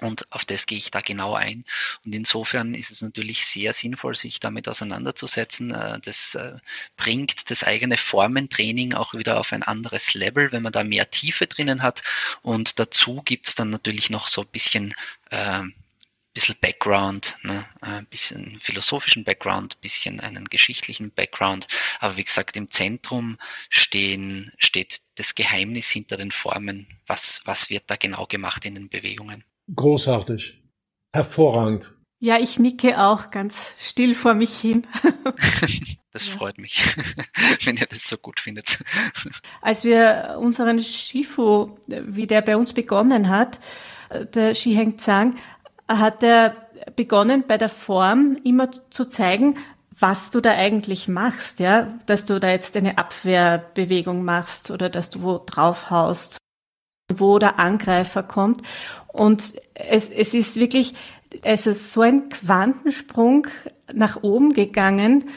Und 0.00 0.30
auf 0.32 0.44
das 0.44 0.66
gehe 0.66 0.76
ich 0.76 0.90
da 0.90 1.00
genau 1.00 1.34
ein. 1.34 1.64
Und 2.04 2.14
insofern 2.14 2.74
ist 2.74 2.90
es 2.90 3.00
natürlich 3.00 3.46
sehr 3.46 3.72
sinnvoll, 3.72 4.14
sich 4.14 4.40
damit 4.40 4.68
auseinanderzusetzen. 4.68 5.72
Äh, 5.72 6.00
das 6.00 6.34
äh, 6.34 6.56
bringt 6.96 7.50
das 7.50 7.64
eigene 7.64 7.96
Formentraining 7.96 8.92
auch 8.92 9.14
wieder 9.14 9.38
auf 9.38 9.52
ein 9.52 9.62
anderes 9.62 10.12
Level, 10.12 10.52
wenn 10.52 10.62
man 10.62 10.72
da 10.72 10.84
mehr 10.84 11.10
Tiefe 11.10 11.46
drinnen 11.46 11.82
hat. 11.82 12.02
Und 12.42 12.78
dazu 12.78 13.22
gibt 13.24 13.46
es 13.46 13.54
dann 13.54 13.70
natürlich 13.70 14.10
noch 14.10 14.28
so 14.28 14.42
ein 14.42 14.48
bisschen 14.48 14.94
äh, 15.30 15.62
bisschen 16.36 16.56
Background, 16.60 17.38
ne? 17.44 17.64
ein 17.80 18.06
bisschen 18.10 18.44
philosophischen 18.44 19.24
Background, 19.24 19.76
ein 19.76 19.80
bisschen 19.80 20.20
einen 20.20 20.44
geschichtlichen 20.44 21.10
Background. 21.10 21.66
Aber 21.98 22.18
wie 22.18 22.24
gesagt, 22.24 22.58
im 22.58 22.70
Zentrum 22.70 23.38
stehen, 23.70 24.52
steht 24.58 25.00
das 25.14 25.34
Geheimnis 25.34 25.88
hinter 25.88 26.18
den 26.18 26.30
Formen. 26.30 26.86
Was, 27.06 27.40
was 27.46 27.70
wird 27.70 27.84
da 27.86 27.96
genau 27.96 28.26
gemacht 28.26 28.66
in 28.66 28.74
den 28.74 28.90
Bewegungen? 28.90 29.44
Großartig. 29.74 30.62
Hervorragend. 31.14 31.90
Ja, 32.18 32.38
ich 32.38 32.58
nicke 32.58 33.00
auch 33.00 33.30
ganz 33.30 33.74
still 33.78 34.14
vor 34.14 34.34
mich 34.34 34.60
hin. 34.60 34.86
das 36.10 36.28
freut 36.28 36.58
mich, 36.58 36.82
wenn 37.64 37.78
ihr 37.78 37.86
das 37.86 38.08
so 38.08 38.18
gut 38.18 38.40
findet. 38.40 38.84
Als 39.62 39.84
wir 39.84 40.36
unseren 40.38 40.80
Shifu, 40.80 41.78
wie 41.86 42.26
der 42.26 42.42
bei 42.42 42.58
uns 42.58 42.74
begonnen 42.74 43.30
hat, 43.30 43.58
der 44.34 44.54
Shiheng 44.54 44.98
Zhang, 44.98 45.36
hat 45.88 46.22
er 46.22 46.54
begonnen 46.94 47.44
bei 47.46 47.58
der 47.58 47.68
Form 47.68 48.38
immer 48.44 48.70
zu 48.90 49.06
zeigen, 49.06 49.56
was 49.98 50.30
du 50.30 50.40
da 50.40 50.50
eigentlich 50.50 51.08
machst, 51.08 51.58
ja, 51.58 51.86
dass 52.06 52.26
du 52.26 52.38
da 52.38 52.50
jetzt 52.50 52.76
eine 52.76 52.98
Abwehrbewegung 52.98 54.24
machst 54.24 54.70
oder 54.70 54.90
dass 54.90 55.08
du 55.10 55.22
wo 55.22 55.42
draufhaust, 55.44 56.38
wo 57.14 57.38
der 57.38 57.58
Angreifer 57.58 58.22
kommt. 58.22 58.60
Und 59.08 59.54
es, 59.74 60.10
es 60.10 60.34
ist 60.34 60.56
wirklich, 60.56 60.94
es 61.42 61.66
ist 61.66 61.92
so 61.92 62.02
ein 62.02 62.28
Quantensprung 62.28 63.46
nach 63.92 64.22
oben 64.22 64.52
gegangen 64.52 65.30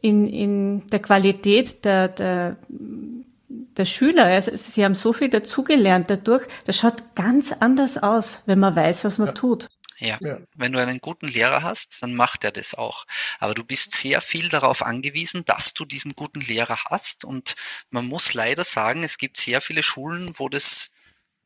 in, 0.00 0.26
in 0.26 0.86
der 0.86 1.00
Qualität 1.00 1.84
der, 1.84 2.08
der, 2.08 2.56
der 2.68 3.84
Schüler. 3.84 4.24
Also 4.26 4.50
sie 4.54 4.84
haben 4.84 4.94
so 4.94 5.12
viel 5.12 5.28
dazugelernt 5.28 6.08
dadurch. 6.08 6.46
Das 6.64 6.78
schaut 6.78 7.14
ganz 7.14 7.52
anders 7.52 7.98
aus, 7.98 8.40
wenn 8.46 8.60
man 8.60 8.74
weiß, 8.74 9.04
was 9.04 9.18
man 9.18 9.28
ja. 9.28 9.34
tut. 9.34 9.66
Ja. 9.98 10.18
ja. 10.20 10.38
wenn 10.54 10.72
du 10.72 10.80
einen 10.80 11.00
guten 11.00 11.28
Lehrer 11.28 11.62
hast, 11.62 12.02
dann 12.02 12.14
macht 12.14 12.44
er 12.44 12.52
das 12.52 12.74
auch. 12.74 13.06
Aber 13.38 13.54
du 13.54 13.64
bist 13.64 13.92
sehr 13.92 14.20
viel 14.20 14.48
darauf 14.48 14.82
angewiesen, 14.82 15.44
dass 15.44 15.74
du 15.74 15.84
diesen 15.84 16.14
guten 16.14 16.40
Lehrer 16.40 16.78
hast. 16.86 17.24
Und 17.24 17.56
man 17.90 18.06
muss 18.06 18.34
leider 18.34 18.64
sagen, 18.64 19.04
es 19.04 19.18
gibt 19.18 19.38
sehr 19.38 19.60
viele 19.60 19.82
Schulen, 19.82 20.30
wo 20.38 20.48
das 20.48 20.90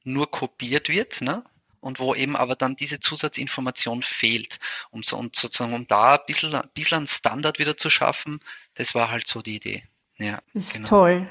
nur 0.04 0.30
kopiert 0.30 0.88
wird, 0.88 1.20
ne? 1.20 1.44
Und 1.80 1.98
wo 1.98 2.14
eben 2.14 2.36
aber 2.36 2.56
dann 2.56 2.76
diese 2.76 3.00
Zusatzinformation 3.00 4.02
fehlt. 4.02 4.58
Um 4.90 5.02
so, 5.02 5.16
und 5.16 5.34
sozusagen, 5.34 5.72
um 5.72 5.86
da 5.86 6.16
ein 6.16 6.20
bisschen, 6.26 6.54
ein 6.54 6.68
bisschen 6.74 6.98
einen 6.98 7.06
Standard 7.06 7.58
wieder 7.58 7.76
zu 7.76 7.88
schaffen, 7.88 8.38
das 8.74 8.94
war 8.94 9.10
halt 9.10 9.26
so 9.26 9.40
die 9.40 9.56
Idee. 9.56 9.82
Ja, 10.18 10.42
ist 10.52 10.74
genau. 10.74 10.88
toll. 10.88 11.30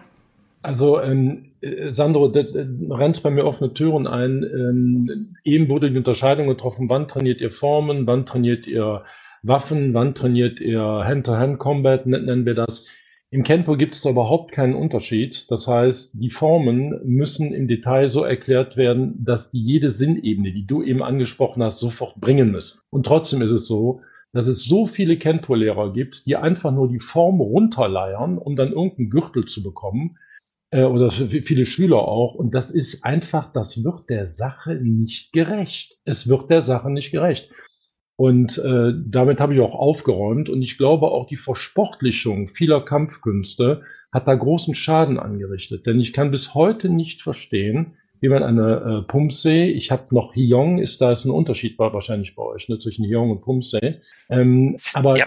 Also 0.62 1.02
ähm, 1.02 1.52
äh, 1.62 1.94
Sandro, 1.94 2.28
das, 2.28 2.52
das 2.54 2.68
rennt 2.90 3.24
bei 3.24 3.30
mir 3.30 3.46
offene 3.46 3.74
Türen 3.74 4.08
ein. 4.08 4.44
Ähm, 4.44 5.08
eben 5.44 5.70
wurde 5.70 5.92
die 5.92 5.98
Unterscheidung 5.98 6.48
getroffen, 6.48 6.90
wann 6.90 7.08
trainiert 7.08 7.42
ihr 7.42 7.52
Formen, 7.52 8.08
wann 8.08 8.26
trainiert 8.26 8.68
ihr 8.68 9.04
Waffen, 9.42 9.94
wann 9.94 10.16
trainiert 10.16 10.60
ihr 10.60 10.82
Hand-to-Hand-Combat, 10.82 12.06
nennen 12.06 12.46
wir 12.46 12.56
das. 12.56 12.90
Im 13.32 13.44
Kenpo 13.44 13.78
gibt 13.78 13.94
es 13.94 14.02
da 14.02 14.10
überhaupt 14.10 14.52
keinen 14.52 14.74
Unterschied. 14.74 15.50
Das 15.52 15.68
heißt, 15.68 16.14
die 16.20 16.32
Formen 16.32 17.00
müssen 17.06 17.54
im 17.54 17.68
Detail 17.68 18.10
so 18.10 18.24
erklärt 18.24 18.76
werden, 18.76 19.24
dass 19.24 19.52
die 19.52 19.62
jede 19.62 19.92
Sinnebene, 19.92 20.52
die 20.52 20.66
du 20.66 20.82
eben 20.82 21.04
angesprochen 21.04 21.64
hast, 21.64 21.80
sofort 21.80 22.20
bringen 22.20 22.52
müssen. 22.52 22.82
Und 22.90 23.06
trotzdem 23.06 23.42
ist 23.44 23.52
es 23.52 23.68
so, 23.68 24.02
dass 24.34 24.48
es 24.48 24.64
so 24.64 24.88
viele 24.88 25.18
Kenpo-Lehrer 25.18 25.94
gibt, 25.94 26.26
die 26.26 26.36
einfach 26.36 26.72
nur 26.72 26.90
die 26.90 27.00
Form 27.00 27.40
runterleiern, 27.40 28.38
um 28.40 28.56
dann 28.56 28.74
irgendeinen 28.74 29.10
Gürtel 29.10 29.46
zu 29.46 29.64
bekommen 29.64 30.18
äh, 30.72 30.84
oder 30.84 31.12
viele 31.12 31.66
Schüler 31.66 32.08
auch. 32.08 32.36
Und 32.36 32.54
das 32.54 32.72
ist 32.72 33.04
einfach, 33.04 33.52
das 33.54 33.84
wird 33.84 34.10
der 34.10 34.28
Sache 34.28 34.76
nicht 34.76 35.34
gerecht. 35.34 35.98
Es 36.06 36.28
wird 36.28 36.50
der 36.50 36.62
Sache 36.62 36.90
nicht 36.90 37.12
gerecht. 37.12 37.50
Und 38.16 38.58
äh, 38.58 38.92
damit 39.06 39.40
habe 39.40 39.54
ich 39.54 39.62
auch 39.62 39.76
aufgeräumt. 39.76 40.50
Und 40.50 40.62
ich 40.62 40.78
glaube, 40.78 41.08
auch 41.08 41.26
die 41.26 41.38
Versportlichung 41.38 42.50
vieler 42.50 42.84
Kampfkünste 42.84 43.84
hat 44.12 44.28
da 44.28 44.36
großen 44.36 44.76
Schaden 44.76 45.20
angerichtet. 45.20 45.86
Denn 45.86 46.00
ich 46.00 46.14
kann 46.14 46.32
bis 46.32 46.54
heute 46.54 46.90
nicht 46.90 47.22
verstehen, 47.22 47.96
wie 48.22 48.30
man 48.30 48.44
eine 48.44 49.02
äh, 49.02 49.08
Pumpsee, 49.08 49.68
ich 49.68 49.92
habe 49.92 50.14
noch 50.14 50.36
Hyong, 50.36 50.80
ist 50.80 51.02
da 51.02 51.12
ist 51.12 51.26
ein 51.26 51.32
Unterschied 51.32 51.78
wahrscheinlich 51.80 52.36
bei 52.36 52.44
euch 52.44 52.68
ne, 52.70 52.80
zwischen 52.80 53.06
Hyong 53.06 53.32
und 53.32 53.42
Pumpsee. 53.42 54.02
Ähm, 54.30 54.76
aber 54.96 55.18
ja. 55.18 55.26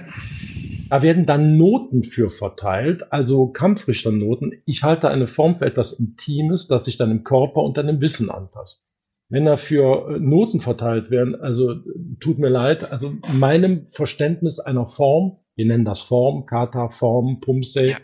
Da 0.93 1.01
werden 1.01 1.25
dann 1.25 1.57
Noten 1.57 2.03
für 2.03 2.29
verteilt, 2.29 3.11
also 3.15 3.47
Kampfrichternoten. 3.47 4.61
Ich 4.67 4.83
halte 4.83 5.09
eine 5.09 5.27
Form 5.27 5.57
für 5.57 5.65
etwas 5.65 5.95
Intimes, 5.95 6.69
das 6.69 6.85
sich 6.85 6.99
dann 6.99 7.11
im 7.11 7.25
Körper 7.25 7.63
und 7.63 7.79
dann 7.79 7.89
im 7.89 8.03
Wissen 8.03 8.31
anpasst. 8.31 8.83
Wenn 9.31 9.47
dafür 9.47 10.11
äh, 10.11 10.19
Noten 10.19 10.61
verteilt 10.61 11.11
werden, 11.11 11.35
also 11.35 11.77
tut 12.21 12.39
mir 12.39 12.51
leid, 12.51 12.93
also 12.93 13.15
meinem 13.33 13.87
Verständnis 13.89 14.61
einer 14.61 14.87
Form, 14.87 15.39
wir 15.55 15.65
nennen 15.65 15.87
das 15.87 16.03
Form, 16.03 16.45
Kata, 16.45 16.91
Form, 16.91 17.41
Pumse, 17.41 17.87
ja. 17.93 17.97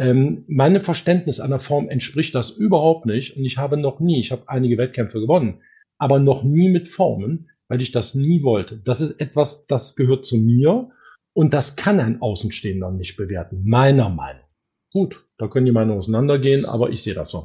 Ähm, 0.00 0.44
meinem 0.48 0.80
Verständnis 0.80 1.40
einer 1.40 1.60
Form 1.60 1.90
entspricht 1.90 2.34
das 2.34 2.50
überhaupt 2.50 3.04
nicht 3.04 3.36
und 3.36 3.44
ich 3.44 3.58
habe 3.58 3.76
noch 3.76 4.00
nie, 4.00 4.18
ich 4.18 4.32
habe 4.32 4.48
einige 4.48 4.78
Wettkämpfe 4.78 5.20
gewonnen, 5.20 5.60
aber 5.98 6.18
noch 6.18 6.42
nie 6.42 6.70
mit 6.70 6.88
Formen, 6.88 7.50
weil 7.68 7.82
ich 7.82 7.92
das 7.92 8.14
nie 8.14 8.42
wollte. 8.42 8.78
Das 8.78 9.02
ist 9.02 9.20
etwas, 9.20 9.66
das 9.66 9.96
gehört 9.96 10.24
zu 10.24 10.38
mir 10.38 10.90
und 11.34 11.52
das 11.52 11.76
kann 11.76 12.00
ein 12.00 12.22
Außenstehender 12.22 12.90
nicht 12.90 13.18
bewerten, 13.18 13.62
meiner 13.68 14.08
Meinung. 14.08 14.46
Gut, 14.90 15.22
da 15.36 15.48
können 15.48 15.66
die 15.66 15.72
Meinungen 15.72 15.98
auseinandergehen, 15.98 16.64
aber 16.64 16.88
ich 16.90 17.02
sehe 17.02 17.14
das 17.14 17.30
so. 17.30 17.44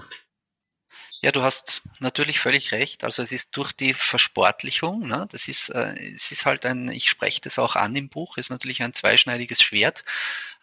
Ja, 1.22 1.32
du 1.32 1.42
hast 1.44 1.82
natürlich 2.00 2.40
völlig 2.40 2.72
recht. 2.72 3.04
Also 3.04 3.22
es 3.22 3.32
ist 3.32 3.56
durch 3.56 3.72
die 3.72 3.94
Versportlichung, 3.94 5.08
ne, 5.08 5.28
das 5.32 5.48
ist, 5.48 5.70
äh, 5.70 5.96
es 6.14 6.32
ist 6.32 6.46
halt 6.46 6.66
ein, 6.66 6.90
ich 6.90 7.10
spreche 7.10 7.42
das 7.42 7.58
auch 7.58 7.76
an 7.76 7.96
im 7.96 8.10
Buch, 8.10 8.38
ist 8.38 8.50
natürlich 8.50 8.84
ein 8.84 8.94
zweischneidiges 8.94 9.62
Schwert. 9.62 10.04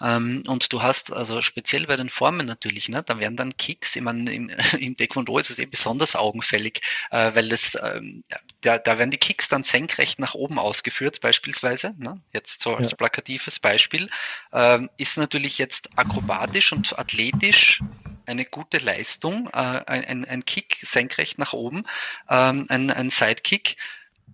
Ähm, 0.03 0.43
und 0.49 0.73
du 0.73 0.83
hast 0.83 1.13
also 1.13 1.41
speziell 1.41 1.87
bei 1.87 1.97
den 1.97 2.11
Formen 2.11 2.47
natürlich, 2.47 2.89
ne, 2.89 3.03
da 3.03 3.19
werden 3.19 3.37
dann 3.37 3.57
Kicks, 3.57 3.95
ich 3.97 4.03
meine, 4.03 4.33
im, 4.33 4.51
im 4.79 4.97
Taekwondo 4.97 5.39
ist 5.39 5.51
es 5.51 5.59
eh 5.59 5.67
besonders 5.67 6.17
augenfällig, 6.17 6.81
äh, 7.11 7.35
weil 7.35 7.49
das, 7.49 7.79
ähm, 7.81 8.25
da, 8.63 8.79
da 8.79 8.99
werden 8.99 9.11
die 9.11 9.19
Kicks 9.19 9.49
dann 9.49 9.63
senkrecht 9.63 10.19
nach 10.19 10.35
oben 10.35 10.59
ausgeführt, 10.59 11.21
beispielsweise, 11.21 11.95
ne, 11.99 12.21
jetzt 12.33 12.63
so 12.63 12.75
als 12.75 12.91
ja. 12.91 12.97
plakatives 12.97 13.61
Beispiel, 13.61 14.11
ähm, 14.53 14.91
ist 14.97 15.19
natürlich 15.19 15.59
jetzt 15.59 15.91
akrobatisch 15.97 16.73
und 16.73 16.99
athletisch 16.99 17.81
eine 18.27 18.45
gute 18.45 18.79
Leistung, 18.79 19.49
äh, 19.53 19.57
ein, 19.87 20.25
ein 20.25 20.45
Kick 20.45 20.79
senkrecht 20.83 21.39
nach 21.39 21.53
oben, 21.53 21.85
ein, 22.27 22.69
ein 22.69 23.11
Sidekick, 23.11 23.77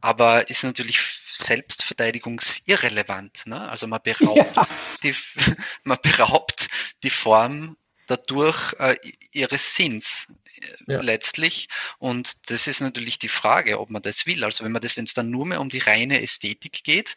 aber 0.00 0.50
ist 0.50 0.64
natürlich 0.64 1.00
selbstverteidigungsirrelevant. 1.00 3.46
Ne? 3.46 3.60
Also 3.60 3.86
man 3.86 4.00
beraubt, 4.02 4.56
ja. 4.56 4.64
die, 5.02 5.14
man 5.84 5.98
beraubt 6.02 6.68
die 7.02 7.10
Form 7.10 7.76
dadurch 8.06 8.74
äh, 8.78 8.96
ihres 9.32 9.76
Sinns 9.76 10.28
äh, 10.56 10.94
ja. 10.94 11.00
letztlich. 11.00 11.68
Und 11.98 12.50
das 12.50 12.66
ist 12.66 12.80
natürlich 12.80 13.18
die 13.18 13.28
Frage, 13.28 13.80
ob 13.80 13.90
man 13.90 14.02
das 14.02 14.26
will. 14.26 14.44
Also 14.44 14.64
wenn 14.64 14.72
man 14.72 14.82
das, 14.82 14.96
wenn 14.96 15.04
es 15.04 15.14
dann 15.14 15.30
nur 15.30 15.46
mehr 15.46 15.60
um 15.60 15.68
die 15.68 15.78
reine 15.78 16.20
Ästhetik 16.20 16.82
geht, 16.84 17.16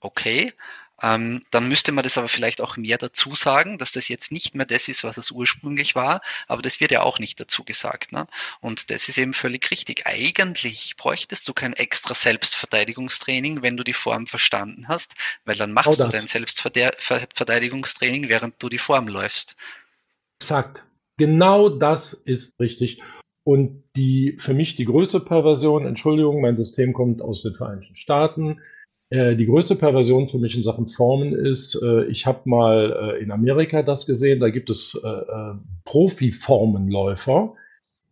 okay, 0.00 0.52
ähm, 1.02 1.42
dann 1.50 1.68
müsste 1.68 1.92
man 1.92 2.04
das 2.04 2.16
aber 2.16 2.28
vielleicht 2.28 2.62
auch 2.62 2.76
mehr 2.76 2.98
dazu 2.98 3.34
sagen, 3.34 3.78
dass 3.78 3.92
das 3.92 4.08
jetzt 4.08 4.32
nicht 4.32 4.54
mehr 4.54 4.66
das 4.66 4.88
ist, 4.88 5.04
was 5.04 5.18
es 5.18 5.30
ursprünglich 5.30 5.94
war, 5.94 6.20
aber 6.48 6.62
das 6.62 6.80
wird 6.80 6.92
ja 6.92 7.02
auch 7.02 7.18
nicht 7.18 7.38
dazu 7.38 7.64
gesagt. 7.64 8.12
Ne? 8.12 8.26
Und 8.60 8.90
das 8.90 9.08
ist 9.08 9.18
eben 9.18 9.34
völlig 9.34 9.70
richtig. 9.70 10.06
Eigentlich 10.06 10.96
bräuchtest 10.96 11.46
du 11.48 11.52
kein 11.52 11.74
extra 11.74 12.14
Selbstverteidigungstraining, 12.14 13.62
wenn 13.62 13.76
du 13.76 13.84
die 13.84 13.92
Form 13.92 14.26
verstanden 14.26 14.88
hast, 14.88 15.14
weil 15.44 15.56
dann 15.56 15.72
machst 15.72 16.00
du 16.00 16.08
dein 16.08 16.26
Selbstverteidigungstraining, 16.26 18.28
während 18.28 18.60
du 18.62 18.68
die 18.68 18.78
Form 18.78 19.08
läufst. 19.08 19.56
Exakt. 20.40 20.84
Genau 21.18 21.68
das 21.68 22.12
ist 22.12 22.60
richtig. 22.60 23.02
Und 23.42 23.84
die 23.94 24.36
für 24.38 24.54
mich 24.54 24.76
die 24.76 24.86
größte 24.86 25.20
Perversion, 25.20 25.86
Entschuldigung, 25.86 26.40
mein 26.40 26.56
System 26.56 26.92
kommt 26.92 27.22
aus 27.22 27.42
den 27.42 27.54
Vereinigten 27.54 27.94
Staaten, 27.94 28.60
äh, 29.10 29.36
die 29.36 29.46
größte 29.46 29.76
Perversion 29.76 30.28
für 30.28 30.38
mich 30.38 30.56
in 30.56 30.64
Sachen 30.64 30.88
Formen 30.88 31.32
ist, 31.32 31.80
äh, 31.80 32.06
ich 32.06 32.26
habe 32.26 32.40
mal 32.48 33.14
äh, 33.14 33.22
in 33.22 33.30
Amerika 33.30 33.82
das 33.82 34.06
gesehen, 34.06 34.40
da 34.40 34.50
gibt 34.50 34.68
es 34.70 35.00
Profi-Formenläufer. 35.84 37.54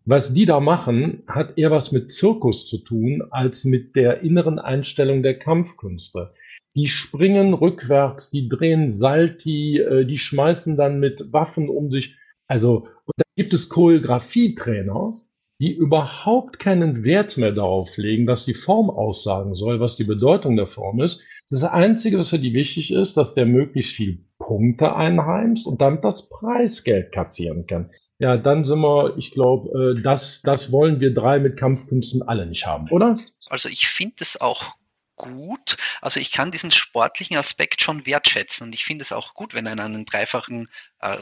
Was 0.07 0.35
die 0.35 0.45
da 0.45 0.61
machen, 0.61 1.23
hat 1.27 1.57
eher 1.57 1.71
was 1.71 1.91
mit 1.91 2.13
Zirkus 2.13 2.67
zu 2.69 2.79
tun, 2.79 3.23
als 3.31 3.65
mit 3.65 3.97
der 3.97 4.21
inneren 4.21 4.59
Einstellung 4.59 5.23
der 5.23 5.39
Kampfkünste. 5.39 6.35
Die 6.77 6.89
springen 6.89 7.55
rückwärts, 7.55 8.31
die 8.31 8.51
drehen 8.51 8.91
Salti, 8.91 9.83
die 10.07 10.19
schmeißen 10.19 10.77
dann 10.77 11.01
mit 11.01 11.33
Waffen 11.33 11.71
um 11.71 11.91
sich. 11.91 12.17
Also, 12.49 12.89
und 13.07 13.15
da 13.17 13.25
gibt 13.35 13.55
es 13.55 13.71
Choreografietrainer, 13.71 15.15
die 15.61 15.73
überhaupt 15.73 16.59
keinen 16.59 17.05
Wert 17.05 17.37
mehr 17.37 17.53
darauf 17.53 17.97
legen, 17.97 18.27
was 18.27 18.45
die 18.45 18.55
Form 18.55 18.91
aussagen 18.91 19.55
soll, 19.55 19.81
was 19.81 19.97
die 19.97 20.05
Bedeutung 20.05 20.57
der 20.57 20.67
Form 20.67 21.01
ist. 21.01 21.23
Das 21.51 21.63
Einzige, 21.65 22.19
was 22.19 22.31
für 22.31 22.39
die 22.39 22.55
wichtig 22.55 22.93
ist, 22.93 23.17
dass 23.17 23.35
der 23.35 23.47
möglichst 23.47 23.93
viel 23.93 24.25
Punkte 24.39 24.97
einheimst 24.97 25.67
und 25.67 25.81
damit 25.81 26.03
das 26.03 26.29
Preisgeld 26.29 27.13
kassieren 27.13 27.67
kann. 27.67 27.91
Ja, 28.19 28.37
dann 28.37 28.65
sind 28.65 28.81
wir, 28.81 29.17
ich 29.17 29.33
glaube, 29.33 29.97
äh, 29.97 30.03
das, 30.03 30.41
das 30.43 30.73
wollen 30.73 31.01
wir 31.01 31.13
drei 31.13 31.39
mit 31.39 31.57
Kampfkünsten 31.57 32.23
alle 32.23 32.47
nicht 32.47 32.67
haben, 32.67 32.89
oder? 32.91 33.19
Also 33.49 33.69
ich 33.69 33.89
finde 33.89 34.17
es 34.21 34.41
auch 34.41 34.75
gut. 35.17 35.77
Also 36.01 36.21
ich 36.21 36.33
kann 36.33 36.51
diesen 36.51 36.71
sportlichen 36.71 37.37
Aspekt 37.37 37.83
schon 37.83 38.07
wertschätzen 38.07 38.67
und 38.67 38.75
ich 38.75 38.85
finde 38.85 39.03
es 39.03 39.13
auch 39.13 39.35
gut, 39.35 39.55
wenn 39.55 39.67
einer 39.67 39.85
einen 39.85 40.05
dreifachen 40.05 40.69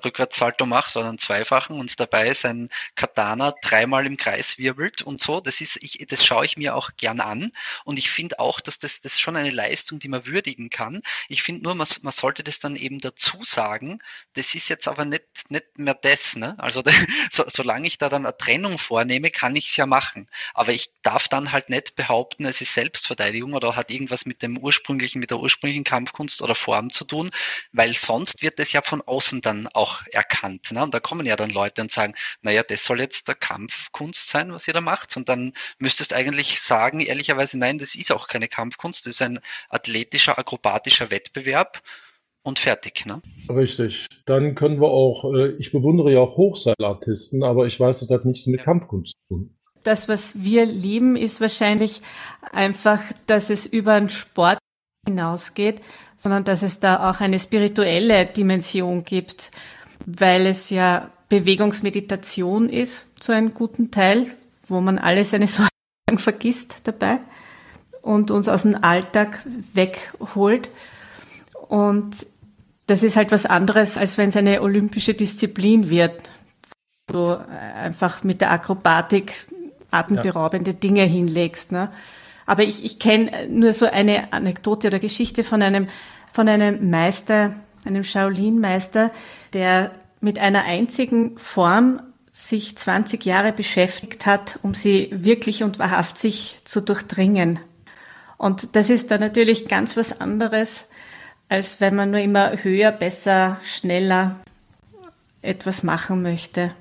Rückwärtssalto 0.04 0.66
macht, 0.66 0.90
sondern 0.90 1.18
zweifachen 1.18 1.78
und 1.78 1.98
dabei 1.98 2.34
sein 2.34 2.68
Katana 2.94 3.52
dreimal 3.62 4.06
im 4.06 4.16
Kreis 4.16 4.58
wirbelt 4.58 5.02
und 5.02 5.20
so. 5.20 5.40
Das 5.40 5.60
ist, 5.60 5.78
ich, 5.82 6.04
das 6.08 6.24
schaue 6.24 6.44
ich 6.44 6.56
mir 6.56 6.74
auch 6.74 6.90
gern 6.96 7.20
an 7.20 7.52
und 7.84 7.98
ich 7.98 8.10
finde 8.10 8.38
auch, 8.38 8.60
dass 8.60 8.78
das, 8.78 9.00
das 9.00 9.18
schon 9.18 9.36
eine 9.36 9.50
Leistung, 9.50 9.98
die 9.98 10.08
man 10.08 10.26
würdigen 10.26 10.70
kann. 10.70 11.02
Ich 11.28 11.42
finde 11.42 11.64
nur, 11.64 11.74
man, 11.74 11.86
man 12.02 12.12
sollte 12.12 12.44
das 12.44 12.58
dann 12.58 12.76
eben 12.76 13.00
dazu 13.00 13.38
sagen. 13.42 13.98
Das 14.34 14.54
ist 14.54 14.68
jetzt 14.68 14.88
aber 14.88 15.04
nicht, 15.04 15.24
nicht 15.50 15.78
mehr 15.78 15.94
das. 15.94 16.36
Ne? 16.36 16.54
Also 16.58 16.82
so, 17.30 17.44
solange 17.48 17.86
ich 17.86 17.98
da 17.98 18.08
dann 18.08 18.26
eine 18.26 18.36
Trennung 18.36 18.78
vornehme, 18.78 19.30
kann 19.30 19.56
ich 19.56 19.70
es 19.70 19.76
ja 19.76 19.86
machen. 19.86 20.28
Aber 20.54 20.72
ich 20.72 20.90
darf 21.02 21.28
dann 21.28 21.52
halt 21.52 21.70
nicht 21.70 21.96
behaupten, 21.96 22.44
es 22.44 22.60
ist 22.60 22.74
Selbstverteidigung 22.74 23.54
oder 23.54 23.76
hat 23.76 23.90
irgendwas 23.90 24.26
mit 24.26 24.42
dem 24.42 24.58
ursprünglichen, 24.58 25.20
mit 25.20 25.30
der 25.30 25.38
ursprünglichen 25.38 25.84
Kampfkunst 25.84 26.42
oder 26.42 26.54
Form 26.54 26.90
zu 26.90 27.04
tun, 27.04 27.30
weil 27.72 27.94
sonst 27.94 28.42
wird 28.42 28.58
das 28.58 28.72
ja 28.72 28.82
von 28.82 29.00
außen 29.02 29.40
dann 29.40 29.68
auch 29.74 30.02
erkannt. 30.12 30.72
Ne? 30.72 30.82
Und 30.82 30.94
da 30.94 31.00
kommen 31.00 31.26
ja 31.26 31.36
dann 31.36 31.50
Leute 31.50 31.82
und 31.82 31.90
sagen, 31.90 32.14
naja, 32.42 32.62
das 32.62 32.84
soll 32.84 33.00
jetzt 33.00 33.28
der 33.28 33.34
Kampfkunst 33.34 34.28
sein, 34.28 34.52
was 34.52 34.68
ihr 34.68 34.74
da 34.74 34.80
macht. 34.80 35.16
Und 35.16 35.28
dann 35.28 35.52
müsstest 35.78 36.12
du 36.12 36.16
eigentlich 36.16 36.60
sagen, 36.60 37.00
ehrlicherweise, 37.00 37.58
nein, 37.58 37.78
das 37.78 37.94
ist 37.94 38.12
auch 38.12 38.28
keine 38.28 38.48
Kampfkunst, 38.48 39.06
das 39.06 39.14
ist 39.14 39.22
ein 39.22 39.40
athletischer, 39.68 40.38
akrobatischer 40.38 41.10
Wettbewerb 41.10 41.82
und 42.42 42.58
fertig. 42.58 43.06
Ne? 43.06 43.22
Richtig. 43.48 44.06
Dann 44.26 44.54
können 44.54 44.80
wir 44.80 44.88
auch, 44.88 45.32
äh, 45.32 45.52
ich 45.58 45.72
bewundere 45.72 46.12
ja 46.12 46.20
auch 46.20 46.36
Hochseilartisten, 46.36 47.42
aber 47.42 47.66
ich 47.66 47.78
weiß, 47.78 48.00
das 48.00 48.10
hat 48.10 48.24
nichts 48.24 48.46
mit 48.46 48.62
Kampfkunst 48.62 49.14
zu 49.28 49.34
tun 49.34 49.56
das, 49.84 50.08
was 50.08 50.42
wir 50.42 50.64
lieben, 50.64 51.16
ist 51.16 51.40
wahrscheinlich 51.40 52.02
einfach, 52.52 53.00
dass 53.26 53.50
es 53.50 53.66
über 53.66 53.98
den 53.98 54.08
Sport 54.08 54.58
hinausgeht, 55.06 55.80
sondern 56.18 56.44
dass 56.44 56.62
es 56.62 56.80
da 56.80 57.10
auch 57.10 57.20
eine 57.20 57.38
spirituelle 57.38 58.26
Dimension 58.26 59.04
gibt, 59.04 59.50
weil 60.06 60.46
es 60.46 60.70
ja 60.70 61.10
Bewegungsmeditation 61.28 62.68
ist 62.68 63.06
zu 63.20 63.32
einem 63.32 63.54
guten 63.54 63.90
Teil, 63.90 64.26
wo 64.68 64.80
man 64.80 64.98
alle 64.98 65.24
seine 65.24 65.46
Sorgen 65.48 66.18
vergisst 66.18 66.76
dabei 66.84 67.18
und 68.02 68.30
uns 68.30 68.48
aus 68.48 68.62
dem 68.62 68.82
Alltag 68.82 69.44
wegholt. 69.72 70.70
Und 71.68 72.26
das 72.86 73.02
ist 73.02 73.16
halt 73.16 73.32
was 73.32 73.46
anderes, 73.46 73.96
als 73.96 74.18
wenn 74.18 74.28
es 74.28 74.36
eine 74.36 74.60
olympische 74.62 75.14
Disziplin 75.14 75.88
wird, 75.88 76.30
du 77.06 77.38
einfach 77.38 78.22
mit 78.22 78.40
der 78.40 78.50
Akrobatik 78.50 79.46
atemberaubende 79.90 80.72
ja. 80.72 80.76
Dinge 80.76 81.04
hinlegst. 81.04 81.72
Ne? 81.72 81.90
Aber 82.46 82.62
ich, 82.62 82.84
ich 82.84 82.98
kenne 82.98 83.46
nur 83.48 83.72
so 83.72 83.86
eine 83.86 84.32
Anekdote 84.32 84.88
oder 84.88 84.98
Geschichte 84.98 85.44
von 85.44 85.62
einem, 85.62 85.88
von 86.32 86.48
einem 86.48 86.90
Meister, 86.90 87.54
einem 87.84 88.04
Shaolin-Meister, 88.04 89.10
der 89.52 89.92
mit 90.20 90.38
einer 90.38 90.62
einzigen 90.64 91.36
Form 91.38 92.00
sich 92.30 92.76
20 92.76 93.24
Jahre 93.24 93.52
beschäftigt 93.52 94.24
hat, 94.24 94.58
um 94.62 94.74
sie 94.74 95.10
wirklich 95.12 95.62
und 95.62 95.78
wahrhaftig 95.78 96.60
zu 96.64 96.80
durchdringen. 96.80 97.60
Und 98.38 98.74
das 98.74 98.88
ist 98.88 99.10
dann 99.10 99.20
natürlich 99.20 99.68
ganz 99.68 99.96
was 99.96 100.20
anderes, 100.20 100.86
als 101.48 101.80
wenn 101.80 101.94
man 101.94 102.10
nur 102.10 102.20
immer 102.20 102.62
höher, 102.62 102.90
besser, 102.90 103.60
schneller 103.62 104.40
etwas 105.42 105.82
machen 105.82 106.22
möchte. 106.22 106.74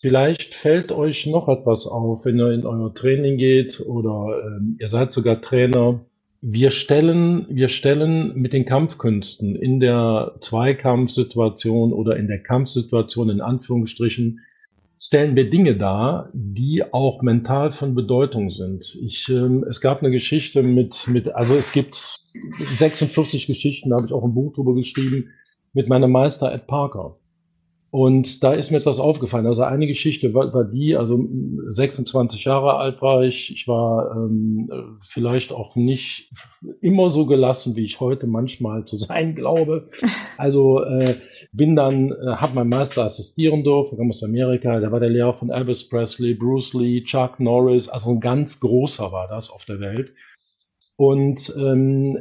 Vielleicht 0.00 0.54
fällt 0.54 0.92
euch 0.92 1.26
noch 1.26 1.46
etwas 1.48 1.86
auf, 1.86 2.24
wenn 2.24 2.38
ihr 2.38 2.52
in 2.52 2.64
euer 2.64 2.94
Training 2.94 3.36
geht 3.36 3.80
oder 3.80 4.42
ähm, 4.46 4.78
ihr 4.80 4.88
seid 4.88 5.12
sogar 5.12 5.42
Trainer. 5.42 6.00
Wir 6.40 6.70
stellen, 6.70 7.44
wir 7.50 7.68
stellen 7.68 8.34
mit 8.34 8.54
den 8.54 8.64
Kampfkünsten 8.64 9.56
in 9.56 9.78
der 9.78 10.36
Zweikampfsituation 10.40 11.92
oder 11.92 12.16
in 12.16 12.28
der 12.28 12.42
Kampfsituation 12.42 13.28
in 13.28 13.42
Anführungsstrichen 13.42 14.40
stellen 14.98 15.36
wir 15.36 15.50
Dinge 15.50 15.76
dar, 15.76 16.30
die 16.32 16.82
auch 16.94 17.20
mental 17.20 17.70
von 17.70 17.94
Bedeutung 17.94 18.48
sind. 18.48 18.96
Ich, 19.02 19.28
ähm, 19.28 19.66
es 19.68 19.82
gab 19.82 20.00
eine 20.00 20.10
Geschichte 20.10 20.62
mit, 20.62 21.08
mit, 21.08 21.28
also 21.34 21.56
es 21.56 21.72
gibt 21.72 21.94
46 22.76 23.46
Geschichten, 23.46 23.90
da 23.90 23.96
habe 23.96 24.06
ich 24.06 24.14
auch 24.14 24.24
ein 24.24 24.32
Buch 24.32 24.54
drüber 24.54 24.74
geschrieben, 24.74 25.28
mit 25.74 25.88
meinem 25.88 26.10
Meister 26.10 26.50
Ed 26.52 26.66
Parker. 26.66 27.19
Und 27.90 28.44
da 28.44 28.52
ist 28.52 28.70
mir 28.70 28.76
etwas 28.76 29.00
aufgefallen. 29.00 29.46
Also 29.46 29.64
eine 29.64 29.88
Geschichte 29.88 30.32
war, 30.32 30.52
war 30.54 30.64
die, 30.64 30.96
also 30.96 31.28
26 31.72 32.44
Jahre 32.44 32.74
alt 32.74 33.02
war 33.02 33.24
ich. 33.24 33.50
Ich 33.52 33.66
war 33.66 34.14
ähm, 34.14 34.70
vielleicht 35.08 35.52
auch 35.52 35.74
nicht 35.74 36.30
immer 36.80 37.08
so 37.08 37.26
gelassen, 37.26 37.74
wie 37.74 37.84
ich 37.84 37.98
heute 37.98 38.28
manchmal 38.28 38.84
zu 38.84 38.96
sein 38.96 39.34
glaube. 39.34 39.90
Also 40.36 40.84
äh, 40.84 41.16
bin 41.52 41.74
dann, 41.74 42.12
äh, 42.12 42.36
habe 42.36 42.54
meinen 42.54 42.68
Meister 42.68 43.04
assistieren 43.04 43.64
dürfen, 43.64 43.98
kam 43.98 44.10
aus 44.10 44.22
Amerika. 44.22 44.78
Der 44.78 44.92
war 44.92 45.00
der 45.00 45.10
Lehrer 45.10 45.34
von 45.34 45.50
Elvis 45.50 45.88
Presley, 45.88 46.34
Bruce 46.34 46.74
Lee, 46.74 47.02
Chuck 47.02 47.40
Norris. 47.40 47.88
Also 47.88 48.10
ein 48.10 48.20
ganz 48.20 48.60
großer 48.60 49.10
war 49.10 49.26
das 49.26 49.50
auf 49.50 49.64
der 49.64 49.80
Welt. 49.80 50.12
Und 51.00 51.54
ähm, 51.56 52.18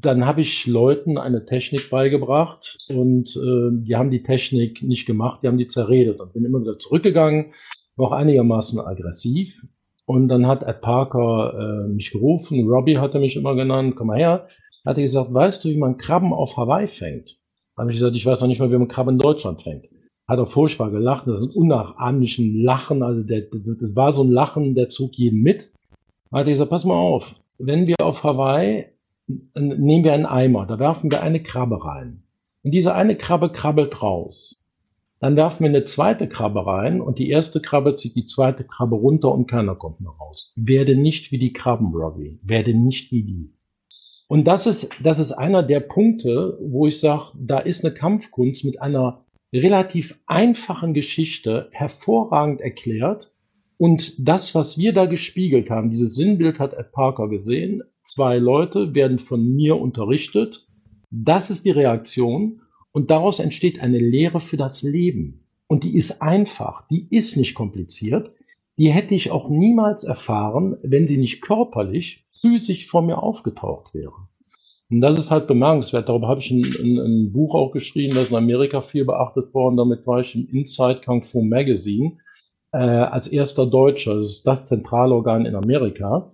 dann 0.00 0.24
habe 0.24 0.42
ich 0.42 0.64
Leuten 0.68 1.18
eine 1.18 1.46
Technik 1.46 1.90
beigebracht 1.90 2.76
und 2.88 3.28
äh, 3.36 3.82
die 3.82 3.96
haben 3.96 4.12
die 4.12 4.22
Technik 4.22 4.84
nicht 4.84 5.04
gemacht, 5.04 5.42
die 5.42 5.48
haben 5.48 5.58
die 5.58 5.66
zerredet 5.66 6.20
und 6.20 6.32
bin 6.32 6.44
immer 6.44 6.60
wieder 6.60 6.78
zurückgegangen, 6.78 7.46
war 7.96 8.06
auch 8.06 8.12
einigermaßen 8.12 8.78
aggressiv. 8.78 9.60
Und 10.06 10.28
dann 10.28 10.46
hat 10.46 10.62
Ed 10.62 10.80
Parker 10.80 11.54
äh, 11.58 11.88
mich 11.88 12.12
gerufen, 12.12 12.68
Robbie 12.68 12.98
hat 12.98 13.14
er 13.14 13.20
mich 13.20 13.34
immer 13.34 13.56
genannt, 13.56 13.96
komm 13.96 14.06
mal 14.06 14.18
her. 14.18 14.46
Hat 14.86 14.96
er 14.96 15.02
gesagt, 15.02 15.34
weißt 15.34 15.64
du, 15.64 15.70
wie 15.70 15.78
man 15.78 15.96
Krabben 15.96 16.32
auf 16.32 16.56
Hawaii 16.56 16.86
fängt? 16.86 17.36
Habe 17.76 17.90
ich 17.90 17.96
gesagt, 17.96 18.14
ich 18.14 18.26
weiß 18.26 18.42
noch 18.42 18.46
nicht 18.46 18.60
mal, 18.60 18.70
wie 18.70 18.78
man 18.78 18.86
Krabben 18.86 19.14
in 19.14 19.18
Deutschland 19.18 19.62
fängt. 19.62 19.86
Hat 20.28 20.38
er 20.38 20.46
furchtbar 20.46 20.92
gelacht, 20.92 21.26
das 21.26 21.46
ist 21.46 21.56
ein 21.56 21.62
unnachahmlichen 21.62 22.62
Lachen, 22.62 23.02
also 23.02 23.24
der, 23.24 23.40
das 23.50 23.96
war 23.96 24.12
so 24.12 24.22
ein 24.22 24.30
Lachen, 24.30 24.76
der 24.76 24.88
zog 24.88 25.14
jeden 25.14 25.42
mit. 25.42 25.72
Hat 26.30 26.46
er 26.46 26.52
gesagt, 26.52 26.70
pass 26.70 26.84
mal 26.84 26.94
auf, 26.94 27.34
wenn 27.60 27.86
wir 27.86 27.96
auf 28.00 28.24
Hawaii, 28.24 28.86
nehmen 29.54 30.04
wir 30.04 30.12
einen 30.12 30.26
Eimer, 30.26 30.66
da 30.66 30.78
werfen 30.78 31.10
wir 31.10 31.22
eine 31.22 31.42
Krabbe 31.42 31.84
rein. 31.84 32.22
Und 32.62 32.72
diese 32.72 32.94
eine 32.94 33.16
Krabbe 33.16 33.52
krabbelt 33.52 34.02
raus. 34.02 34.64
Dann 35.20 35.36
werfen 35.36 35.64
wir 35.64 35.68
eine 35.68 35.84
zweite 35.84 36.28
Krabbe 36.28 36.66
rein 36.66 37.00
und 37.00 37.18
die 37.18 37.28
erste 37.28 37.60
Krabbe 37.60 37.96
zieht 37.96 38.16
die 38.16 38.26
zweite 38.26 38.64
Krabbe 38.64 38.96
runter 38.96 39.32
und 39.32 39.46
keiner 39.46 39.74
kommt 39.74 40.00
mehr 40.00 40.12
raus. 40.12 40.54
Werde 40.56 40.96
nicht 40.96 41.30
wie 41.30 41.38
die 41.38 41.52
Krabben, 41.52 41.94
Robbie. 41.94 42.40
Werde 42.42 42.74
nicht 42.74 43.12
wie 43.12 43.24
die. 43.24 43.52
Und 44.28 44.44
das 44.44 44.66
ist, 44.66 44.88
das 45.02 45.18
ist 45.18 45.32
einer 45.32 45.62
der 45.62 45.80
Punkte, 45.80 46.58
wo 46.62 46.86
ich 46.86 47.00
sage, 47.00 47.32
da 47.34 47.58
ist 47.58 47.84
eine 47.84 47.92
Kampfkunst 47.92 48.64
mit 48.64 48.80
einer 48.80 49.24
relativ 49.52 50.18
einfachen 50.26 50.94
Geschichte 50.94 51.68
hervorragend 51.72 52.60
erklärt, 52.60 53.34
und 53.80 54.28
das, 54.28 54.54
was 54.54 54.76
wir 54.76 54.92
da 54.92 55.06
gespiegelt 55.06 55.70
haben, 55.70 55.88
dieses 55.88 56.14
Sinnbild 56.14 56.58
hat 56.58 56.74
Ed 56.74 56.92
Parker 56.92 57.30
gesehen. 57.30 57.82
Zwei 58.02 58.36
Leute 58.36 58.94
werden 58.94 59.18
von 59.18 59.54
mir 59.56 59.80
unterrichtet. 59.80 60.68
Das 61.10 61.48
ist 61.48 61.64
die 61.64 61.70
Reaktion. 61.70 62.60
Und 62.92 63.10
daraus 63.10 63.38
entsteht 63.38 63.80
eine 63.80 63.96
Lehre 63.96 64.38
für 64.38 64.58
das 64.58 64.82
Leben. 64.82 65.46
Und 65.66 65.84
die 65.84 65.96
ist 65.96 66.20
einfach, 66.20 66.86
die 66.88 67.06
ist 67.08 67.38
nicht 67.38 67.54
kompliziert. 67.54 68.32
Die 68.76 68.92
hätte 68.92 69.14
ich 69.14 69.30
auch 69.30 69.48
niemals 69.48 70.04
erfahren, 70.04 70.76
wenn 70.82 71.08
sie 71.08 71.16
nicht 71.16 71.40
körperlich, 71.40 72.26
physisch 72.28 72.86
vor 72.86 73.00
mir 73.00 73.22
aufgetaucht 73.22 73.94
wäre. 73.94 74.12
Und 74.90 75.00
das 75.00 75.18
ist 75.18 75.30
halt 75.30 75.46
bemerkenswert. 75.46 76.10
Darüber 76.10 76.28
habe 76.28 76.40
ich 76.40 76.50
ein, 76.50 76.64
ein, 76.64 76.98
ein 76.98 77.32
Buch 77.32 77.54
auch 77.54 77.70
geschrieben, 77.70 78.14
das 78.14 78.28
in 78.28 78.36
Amerika 78.36 78.82
viel 78.82 79.06
beachtet 79.06 79.54
worden. 79.54 79.78
Damit 79.78 80.06
war 80.06 80.20
ich 80.20 80.34
im 80.34 80.46
Inside 80.50 81.00
Kung 81.02 81.22
Fu 81.22 81.40
Magazine 81.40 82.18
äh, 82.72 82.78
als 82.78 83.28
erster 83.28 83.66
Deutscher. 83.66 84.14
Das 84.14 84.24
ist 84.24 84.46
das 84.46 84.68
Zentralorgan 84.68 85.46
in 85.46 85.54
Amerika. 85.54 86.32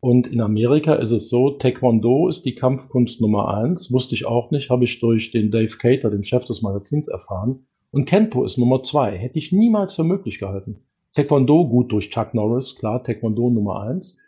Und 0.00 0.26
in 0.26 0.40
Amerika 0.40 0.94
ist 0.96 1.12
es 1.12 1.30
so, 1.30 1.52
Taekwondo 1.52 2.28
ist 2.28 2.44
die 2.44 2.54
Kampfkunst 2.54 3.20
Nummer 3.20 3.54
eins. 3.56 3.90
Wusste 3.90 4.14
ich 4.14 4.26
auch 4.26 4.50
nicht, 4.50 4.68
habe 4.68 4.84
ich 4.84 5.00
durch 5.00 5.30
den 5.30 5.50
Dave 5.50 5.78
Cater, 5.78 6.10
den 6.10 6.24
Chef 6.24 6.44
des 6.44 6.60
Magazins, 6.60 7.08
erfahren. 7.08 7.66
Und 7.90 8.04
Kenpo 8.04 8.44
ist 8.44 8.58
Nummer 8.58 8.82
zwei. 8.82 9.16
Hätte 9.16 9.38
ich 9.38 9.52
niemals 9.52 9.94
für 9.94 10.04
möglich 10.04 10.38
gehalten. 10.38 10.80
Taekwondo 11.14 11.66
gut 11.68 11.92
durch 11.92 12.10
Chuck 12.10 12.34
Norris, 12.34 12.74
klar, 12.76 13.02
Taekwondo 13.02 13.48
Nummer 13.50 13.80
eins. 13.80 14.18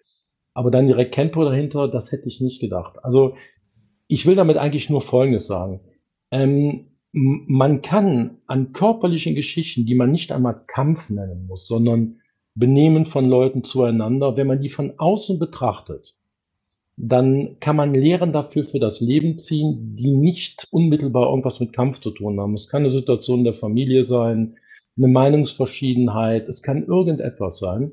Aber 0.54 0.70
dann 0.70 0.86
direkt 0.86 1.12
Kenpo 1.12 1.44
dahinter, 1.44 1.88
das 1.88 2.12
hätte 2.12 2.28
ich 2.28 2.40
nicht 2.40 2.60
gedacht. 2.60 3.04
Also 3.04 3.34
ich 4.08 4.24
will 4.24 4.36
damit 4.36 4.56
eigentlich 4.56 4.88
nur 4.88 5.02
Folgendes 5.02 5.46
sagen. 5.46 5.80
Ähm, 6.30 6.86
man 7.18 7.80
kann 7.80 8.36
an 8.46 8.74
körperlichen 8.74 9.34
Geschichten, 9.34 9.86
die 9.86 9.94
man 9.94 10.10
nicht 10.10 10.32
einmal 10.32 10.60
Kampf 10.66 11.08
nennen 11.08 11.46
muss, 11.46 11.66
sondern 11.66 12.20
Benehmen 12.54 13.06
von 13.06 13.26
Leuten 13.26 13.64
zueinander, 13.64 14.36
wenn 14.36 14.46
man 14.46 14.60
die 14.60 14.68
von 14.68 14.98
außen 14.98 15.38
betrachtet, 15.38 16.14
dann 16.98 17.56
kann 17.58 17.74
man 17.74 17.94
Lehren 17.94 18.34
dafür 18.34 18.64
für 18.64 18.78
das 18.80 19.00
Leben 19.00 19.38
ziehen, 19.38 19.96
die 19.96 20.10
nicht 20.10 20.68
unmittelbar 20.70 21.30
irgendwas 21.30 21.58
mit 21.58 21.72
Kampf 21.72 22.00
zu 22.00 22.10
tun 22.10 22.38
haben. 22.38 22.52
Es 22.52 22.68
kann 22.68 22.82
eine 22.82 22.92
Situation 22.92 23.44
der 23.44 23.54
Familie 23.54 24.04
sein, 24.04 24.56
eine 24.98 25.08
Meinungsverschiedenheit, 25.08 26.48
es 26.48 26.62
kann 26.62 26.84
irgendetwas 26.84 27.58
sein. 27.58 27.92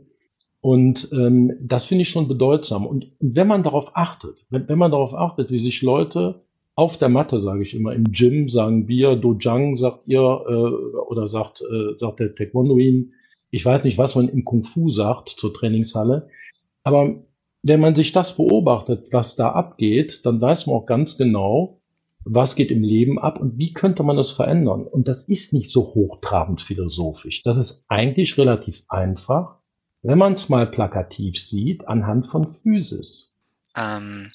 Und 0.60 1.10
ähm, 1.14 1.54
das 1.62 1.86
finde 1.86 2.02
ich 2.02 2.10
schon 2.10 2.28
bedeutsam. 2.28 2.86
Und 2.86 3.08
wenn 3.22 3.48
man 3.48 3.64
darauf 3.64 3.96
achtet, 3.96 4.46
wenn, 4.50 4.68
wenn 4.68 4.78
man 4.78 4.92
darauf 4.92 5.14
achtet, 5.14 5.50
wie 5.50 5.60
sich 5.60 5.82
Leute 5.82 6.42
auf 6.76 6.98
der 6.98 7.10
Matte, 7.10 7.42
sage 7.42 7.64
ich 7.64 7.76
immer. 7.76 7.94
Im 7.94 8.12
Gym 8.12 8.50
sagen 8.50 8.88
wir, 8.88 9.16
Dojang 9.16 9.76
sagt 9.78 10.08
ihr, 10.08 10.20
äh, 10.20 10.98
oder 11.08 11.28
sagt, 11.28 11.62
äh, 11.62 11.98
sagt 11.98 12.20
der 12.20 12.36
Taekwondoin. 12.36 13.14
Ich 13.52 13.64
weiß 13.64 13.84
nicht, 13.84 13.98
was 13.98 14.16
man 14.16 14.30
im 14.30 14.46
Kung 14.46 14.64
Fu 14.64 14.90
sagt 14.90 15.30
zur 15.30 15.54
Trainingshalle. 15.54 16.30
Aber 16.84 17.24
wenn 17.62 17.80
man 17.80 17.96
sich 17.96 18.12
das 18.12 18.36
beobachtet, 18.36 19.10
was 19.12 19.36
da 19.36 19.52
abgeht, 19.52 20.26
dann 20.26 20.42
weiß 20.42 20.66
man 20.66 20.76
auch 20.76 20.86
ganz 20.86 21.18
genau, 21.18 21.80
was 22.26 22.56
geht 22.56 22.72
im 22.72 22.84
Leben 22.84 23.20
ab 23.20 23.40
und 23.40 23.58
wie 23.58 23.74
könnte 23.74 24.04
man 24.04 24.18
das 24.18 24.32
verändern. 24.32 24.88
Und 24.88 25.08
das 25.08 25.28
ist 25.28 25.54
nicht 25.54 25.72
so 25.72 25.94
hochtrabend 25.94 26.62
philosophisch. 26.62 27.44
Das 27.44 27.58
ist 27.58 27.86
eigentlich 27.88 28.38
relativ 28.38 28.84
einfach, 28.88 29.60
wenn 30.02 30.18
man 30.18 30.34
es 30.34 30.50
mal 30.50 30.68
plakativ 30.68 31.40
sieht, 31.40 31.88
anhand 31.88 32.28
von 32.28 32.54
Physis. 32.54 33.36
Ähm, 33.78 34.32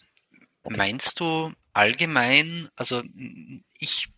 meinst 0.70 1.20
du, 1.20 1.50
allgemein, 1.78 2.68
also 2.76 3.02
ich 3.78 4.08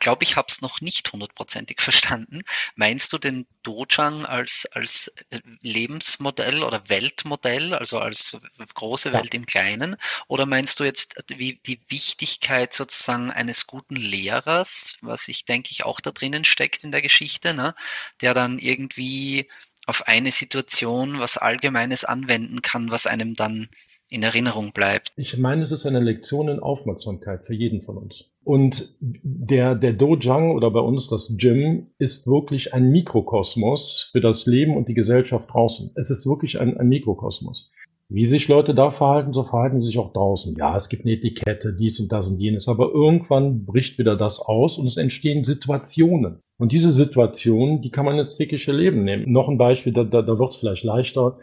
glaube, 0.00 0.24
ich 0.24 0.34
habe 0.34 0.48
es 0.50 0.60
noch 0.60 0.80
nicht 0.80 1.12
hundertprozentig 1.12 1.80
verstanden. 1.80 2.42
Meinst 2.74 3.12
du 3.12 3.18
den 3.18 3.46
Dojang 3.62 4.26
als, 4.26 4.66
als 4.66 5.14
äh, 5.30 5.38
Lebensmodell 5.60 6.64
oder 6.64 6.88
Weltmodell, 6.88 7.72
also 7.74 8.00
als 8.00 8.36
große 8.74 9.12
Welt 9.12 9.32
im 9.34 9.46
Kleinen? 9.46 9.96
Oder 10.26 10.46
meinst 10.46 10.80
du 10.80 10.84
jetzt 10.84 11.14
wie 11.36 11.60
die 11.66 11.80
Wichtigkeit 11.88 12.74
sozusagen 12.74 13.30
eines 13.30 13.68
guten 13.68 13.94
Lehrers, 13.94 14.96
was 15.00 15.28
ich 15.28 15.44
denke 15.44 15.70
ich 15.70 15.84
auch 15.84 16.00
da 16.00 16.10
drinnen 16.10 16.44
steckt 16.44 16.82
in 16.82 16.90
der 16.90 17.02
Geschichte, 17.02 17.54
ne? 17.54 17.74
der 18.20 18.34
dann 18.34 18.58
irgendwie 18.58 19.48
auf 19.86 20.08
eine 20.08 20.32
Situation 20.32 21.20
was 21.20 21.38
Allgemeines 21.38 22.04
anwenden 22.04 22.62
kann, 22.62 22.90
was 22.90 23.06
einem 23.06 23.36
dann 23.36 23.68
in 24.14 24.22
Erinnerung 24.22 24.70
bleibt. 24.72 25.10
Ich 25.16 25.36
meine, 25.36 25.62
es 25.62 25.72
ist 25.72 25.86
eine 25.86 25.98
Lektion 25.98 26.48
in 26.48 26.60
Aufmerksamkeit 26.60 27.44
für 27.44 27.54
jeden 27.54 27.82
von 27.82 27.98
uns. 27.98 28.30
Und 28.44 28.94
der, 29.00 29.74
der 29.74 29.92
Dojang 29.92 30.52
oder 30.52 30.70
bei 30.70 30.80
uns 30.80 31.08
das 31.08 31.34
Gym 31.36 31.88
ist 31.98 32.26
wirklich 32.26 32.72
ein 32.72 32.90
Mikrokosmos 32.90 34.10
für 34.12 34.20
das 34.20 34.46
Leben 34.46 34.76
und 34.76 34.88
die 34.88 34.94
Gesellschaft 34.94 35.52
draußen. 35.52 35.90
Es 35.96 36.10
ist 36.10 36.26
wirklich 36.26 36.60
ein, 36.60 36.76
ein 36.76 36.88
Mikrokosmos. 36.88 37.72
Wie 38.08 38.26
sich 38.26 38.48
Leute 38.48 38.74
da 38.74 38.90
verhalten, 38.90 39.32
so 39.32 39.42
verhalten 39.42 39.80
sie 39.80 39.88
sich 39.88 39.98
auch 39.98 40.12
draußen. 40.12 40.54
Ja, 40.56 40.76
es 40.76 40.88
gibt 40.88 41.04
eine 41.04 41.14
Etikette, 41.14 41.72
dies 41.72 41.98
und 41.98 42.12
das 42.12 42.28
und 42.28 42.38
jenes, 42.38 42.68
aber 42.68 42.92
irgendwann 42.92 43.64
bricht 43.64 43.98
wieder 43.98 44.14
das 44.14 44.38
aus 44.38 44.78
und 44.78 44.86
es 44.86 44.98
entstehen 44.98 45.44
Situationen. 45.44 46.38
Und 46.56 46.70
diese 46.70 46.92
Situationen, 46.92 47.82
die 47.82 47.90
kann 47.90 48.04
man 48.04 48.18
ins 48.18 48.36
tägliche 48.36 48.72
Leben 48.72 49.02
nehmen. 49.02 49.32
Noch 49.32 49.48
ein 49.48 49.58
Beispiel, 49.58 49.92
da, 49.92 50.04
da, 50.04 50.22
da 50.22 50.38
wird 50.38 50.50
es 50.50 50.56
vielleicht 50.56 50.84
leichter. 50.84 51.38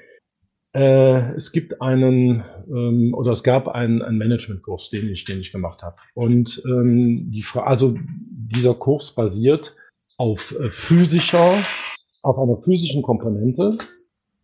Äh, 0.74 1.36
es 1.36 1.52
gibt 1.52 1.82
einen, 1.82 2.44
ähm, 2.68 3.14
oder 3.14 3.32
es 3.32 3.44
gab 3.44 3.68
einen, 3.68 4.02
einen 4.02 4.18
Managementkurs, 4.18 4.90
den 4.90 5.12
ich, 5.12 5.26
den 5.26 5.42
ich 5.42 5.52
gemacht 5.52 5.84
habe. 5.84 5.98
Und 6.14 6.62
ähm, 6.66 7.32
die, 7.32 7.44
also 7.56 7.96
dieser 7.98 8.74
Kurs 8.74 9.14
basiert 9.14 9.76
auf 10.18 10.56
äh, 10.60 10.70
physischer, 10.70 11.58
auf 12.24 12.38
einer 12.40 12.58
physischen 12.58 13.02
Komponente. 13.02 13.78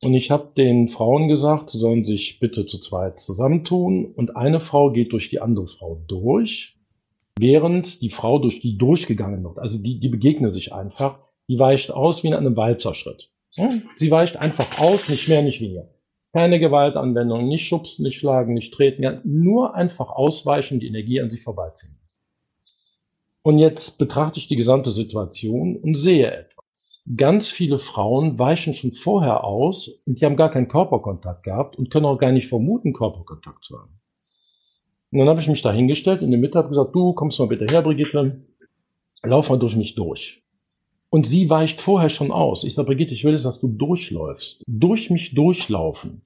Und 0.03 0.13
ich 0.13 0.29
habe 0.29 0.51
den 0.55 0.89
Frauen 0.89 1.27
gesagt, 1.27 1.69
sie 1.69 1.79
sollen 1.79 2.05
sich 2.05 2.39
bitte 2.39 2.65
zu 2.65 2.79
zweit 2.79 3.19
zusammentun 3.19 4.05
und 4.05 4.35
eine 4.35 4.59
Frau 4.59 4.91
geht 4.91 5.11
durch 5.11 5.29
die 5.29 5.41
andere 5.41 5.67
Frau 5.67 6.03
durch, 6.07 6.77
während 7.39 8.01
die 8.01 8.11
Frau 8.11 8.37
durch 8.37 8.59
die 8.59 8.77
durchgegangen 8.77 9.43
wird. 9.43 9.57
Also 9.57 9.81
die, 9.81 9.99
die 9.99 10.09
begegnen 10.09 10.51
sich 10.51 10.73
einfach. 10.73 11.19
Die 11.47 11.57
weicht 11.57 11.91
aus 11.91 12.23
wie 12.23 12.27
in 12.27 12.33
einem 12.33 12.57
Walzerschritt. 12.57 13.29
Sie 13.95 14.11
weicht 14.11 14.35
einfach 14.37 14.77
aus, 14.77 15.07
nicht 15.09 15.29
mehr, 15.29 15.41
nicht 15.41 15.61
weniger. 15.61 15.87
Keine 16.33 16.59
Gewaltanwendung, 16.59 17.47
nicht 17.47 17.65
schubsen, 17.65 18.03
nicht 18.03 18.19
schlagen, 18.19 18.53
nicht 18.53 18.73
treten, 18.73 19.21
nur 19.23 19.75
einfach 19.75 20.09
ausweichen, 20.09 20.79
die 20.79 20.87
Energie 20.87 21.21
an 21.21 21.31
sich 21.31 21.41
vorbeiziehen. 21.43 21.97
Und 23.41 23.59
jetzt 23.59 23.97
betrachte 23.97 24.39
ich 24.39 24.49
die 24.49 24.57
gesamte 24.57 24.91
Situation 24.91 25.77
und 25.77 25.95
sehe 25.95 26.29
etwas. 26.29 27.03
Ganz 27.15 27.49
viele 27.49 27.79
Frauen 27.79 28.37
weichen 28.37 28.73
schon 28.73 28.91
vorher 28.91 29.45
aus 29.45 30.01
und 30.05 30.19
die 30.19 30.25
haben 30.25 30.35
gar 30.35 30.51
keinen 30.51 30.67
Körperkontakt 30.67 31.43
gehabt 31.43 31.77
und 31.77 31.89
können 31.89 32.05
auch 32.05 32.17
gar 32.17 32.33
nicht 32.33 32.49
vermuten, 32.49 32.91
Körperkontakt 32.91 33.63
zu 33.63 33.79
haben. 33.79 34.01
Und 35.11 35.19
dann 35.19 35.29
habe 35.29 35.39
ich 35.39 35.47
mich 35.47 35.61
da 35.61 35.71
hingestellt 35.71 36.21
in 36.21 36.31
der 36.31 36.39
Mitte, 36.39 36.57
habe 36.57 36.69
gesagt, 36.69 36.93
du 36.93 37.13
kommst 37.13 37.39
mal 37.39 37.47
bitte 37.47 37.65
her, 37.73 37.81
Brigitte, 37.81 38.45
lauf 39.23 39.49
mal 39.49 39.57
durch 39.57 39.77
mich 39.77 39.95
durch. 39.95 40.43
Und 41.09 41.25
sie 41.25 41.49
weicht 41.49 41.81
vorher 41.81 42.09
schon 42.09 42.31
aus. 42.31 42.63
Ich 42.63 42.75
sage, 42.75 42.87
Brigitte, 42.87 43.13
ich 43.13 43.23
will 43.23 43.33
jetzt, 43.33 43.45
dass 43.45 43.59
du 43.59 43.67
durchläufst. 43.67 44.63
Durch 44.67 45.09
mich 45.09 45.33
durchlaufen. 45.33 46.21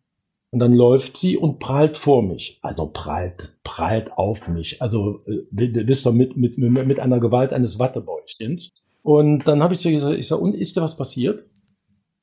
Und 0.52 0.60
dann 0.60 0.74
läuft 0.74 1.18
sie 1.18 1.38
und 1.38 1.60
prallt 1.60 1.98
vor 1.98 2.24
mich. 2.24 2.60
Also 2.62 2.88
prallt, 2.88 3.56
prallt 3.64 4.12
auf 4.18 4.48
mich. 4.50 4.82
Also 4.82 5.22
äh, 5.26 5.44
wisst 5.52 6.06
ihr, 6.06 6.12
mit, 6.12 6.36
mit, 6.36 6.58
mit 6.58 7.00
einer 7.00 7.20
Gewalt 7.20 7.54
eines 7.54 7.80
Wattebäuchchens. 7.80 8.70
Und 9.04 9.48
dann 9.48 9.64
habe 9.64 9.74
ich 9.74 9.80
zu 9.80 9.92
gesagt, 9.92 10.18
ich 10.18 10.28
sage, 10.28 10.42
und 10.42 10.54
ist 10.54 10.76
dir 10.76 10.82
was 10.82 10.98
passiert? 10.98 11.46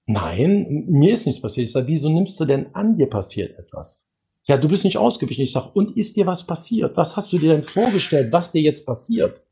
Nein, 0.06 0.84
mir 0.88 1.12
ist 1.12 1.26
nichts 1.26 1.40
passiert. 1.40 1.66
Ich 1.66 1.72
sage, 1.72 1.86
wieso 1.86 2.08
nimmst 2.08 2.38
du 2.38 2.44
denn 2.44 2.74
an, 2.74 2.96
dir 2.96 3.08
passiert 3.08 3.58
etwas? 3.58 4.08
Ja, 4.44 4.56
du 4.56 4.68
bist 4.68 4.84
nicht 4.84 4.98
ausgewichen. 4.98 5.42
Ich 5.42 5.52
sage, 5.52 5.70
und 5.74 5.96
ist 5.96 6.16
dir 6.16 6.26
was 6.26 6.46
passiert? 6.46 6.96
Was 6.96 7.16
hast 7.16 7.32
du 7.32 7.38
dir 7.38 7.52
denn 7.52 7.64
vorgestellt, 7.64 8.32
was 8.32 8.52
dir 8.52 8.62
jetzt 8.62 8.86
passiert? 8.86 9.42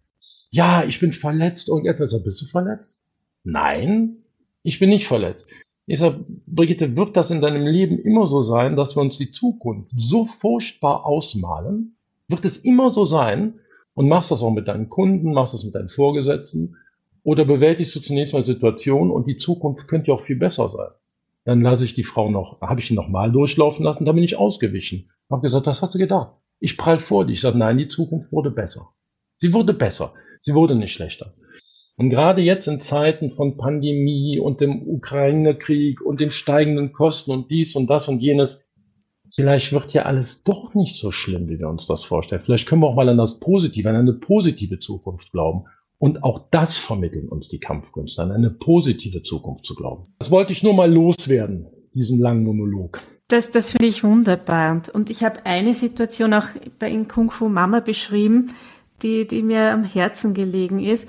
Ja, 0.51 0.85
ich 0.85 1.01
bin 1.01 1.13
verletzt. 1.13 1.69
Und 1.69 1.87
etwas. 1.87 2.23
Bist 2.23 2.43
du 2.43 2.47
verletzt? 2.47 3.03
Nein, 3.45 4.17
ich 4.63 4.79
bin 4.79 4.91
nicht 4.91 5.07
verletzt. 5.07 5.47
Ich 5.87 6.01
sage, 6.01 6.25
Brigitte, 6.47 6.97
wird 6.97 7.17
das 7.17 7.31
in 7.31 7.41
deinem 7.41 7.65
Leben 7.65 8.01
immer 8.01 8.27
so 8.27 8.43
sein, 8.43 8.75
dass 8.75 8.97
wir 8.97 9.03
uns 9.03 9.19
die 9.19 9.31
Zukunft 9.31 9.93
so 9.95 10.25
furchtbar 10.25 11.07
ausmalen? 11.07 11.97
Wird 12.27 12.45
es 12.45 12.57
immer 12.57 12.91
so 12.91 13.07
sein? 13.07 13.61
Und 13.95 14.09
machst 14.09 14.31
das 14.31 14.43
auch 14.43 14.51
mit 14.51 14.67
deinen 14.67 14.89
Kunden, 14.89 15.33
machst 15.33 15.55
das 15.55 15.65
mit 15.65 15.75
deinen 15.77 15.89
Vorgesetzten? 15.89 16.77
Oder 17.23 17.45
bewältigst 17.45 17.95
du 17.95 18.01
zunächst 18.01 18.35
mal 18.35 18.45
Situationen 18.45 19.13
und 19.13 19.27
die 19.27 19.37
Zukunft 19.37 19.87
könnte 19.87 20.09
ja 20.09 20.15
auch 20.15 20.21
viel 20.21 20.37
besser 20.37 20.69
sein? 20.69 20.91
Dann 21.45 21.63
lasse 21.63 21.85
ich 21.85 21.95
die 21.95 22.05
Frau 22.05 22.29
noch, 22.29 22.61
habe 22.61 22.81
ich 22.81 22.91
ihn 22.91 22.97
nochmal 22.97 23.31
durchlaufen 23.31 23.85
lassen, 23.85 24.05
dann 24.05 24.17
bin 24.17 24.25
ich 24.25 24.37
ausgewichen. 24.37 25.11
Habe 25.31 25.43
gesagt, 25.43 25.67
was 25.67 25.83
hast 25.83 25.95
du 25.95 25.99
gedacht? 25.99 26.33
Ich 26.59 26.77
prall 26.77 26.99
vor 26.99 27.25
dich. 27.25 27.35
Ich 27.35 27.41
sage, 27.41 27.59
nein, 27.59 27.79
die 27.79 27.89
Zukunft 27.89 28.33
wurde 28.33 28.51
besser. 28.51 28.91
Sie 29.39 29.53
wurde 29.53 29.75
besser. 29.75 30.15
Sie 30.43 30.55
wurde 30.55 30.75
nicht 30.75 30.93
schlechter. 30.93 31.35
Und 31.97 32.11
gerade 32.11 32.43
jetzt 32.43 32.69
in 32.69 32.81
Zeiten 32.81 33.31
von 33.31 33.57
Pandemie 33.57 34.39
und 34.39 34.61
dem 34.61 34.87
Ukraine-Krieg 34.87 36.01
und 36.03 36.21
den 36.21 36.31
steigenden 36.31 36.93
Kosten 36.93 37.31
und 37.31 37.51
dies 37.51 37.75
und 37.75 37.89
das 37.89 38.09
und 38.09 38.21
jenes, 38.21 38.67
vielleicht 39.31 39.73
wird 39.73 39.93
ja 39.93 40.03
alles 40.03 40.45
doch 40.45 40.75
nicht 40.75 41.01
so 41.01 41.11
schlimm, 41.11 41.49
wie 41.49 41.59
wir 41.59 41.69
uns 41.69 41.87
das 41.87 42.05
vorstellen. 42.05 42.43
Vielleicht 42.45 42.69
können 42.69 42.83
wir 42.83 42.89
auch 42.89 42.95
mal 42.95 43.09
an 43.09 43.17
das 43.17 43.41
Positive, 43.41 43.89
an 43.89 43.97
eine 43.97 44.13
positive 44.13 44.79
Zukunft 44.79 45.33
glauben. 45.33 45.65
Und 45.99 46.23
auch 46.23 46.51
das 46.51 46.77
vermitteln 46.77 47.29
uns 47.29 47.49
die 47.49 47.59
Kampfkünste, 47.61 48.23
an 48.23 48.31
eine 48.31 48.51
positive 48.51 49.23
Zukunft 49.23 49.65
zu 49.65 49.75
glauben. 49.75 50.15
Das 50.19 50.31
wollte 50.31 50.53
ich 50.53 50.63
nur 50.63 50.75
mal 50.75 50.93
loswerden, 50.93 51.69
diesen 51.95 52.19
langen 52.19 52.45
Monolog. 52.45 53.01
Das, 53.29 53.51
das 53.51 53.73
finde 53.73 53.87
ich 53.87 54.05
wunderbar. 54.05 54.83
Und 54.93 55.09
ich 55.09 55.25
habe 55.25 55.47
eine 55.47 55.73
Situation 55.73 56.35
auch 56.35 56.47
bei 56.79 56.91
in 56.91 57.09
Kung 57.09 57.31
Fu 57.31 57.49
Mama 57.49 57.81
beschrieben, 57.81 58.51
die, 59.03 59.27
die 59.27 59.43
mir 59.43 59.73
am 59.73 59.85
Herzen 59.85 60.35
gelegen 60.35 60.81
ist 60.81 61.07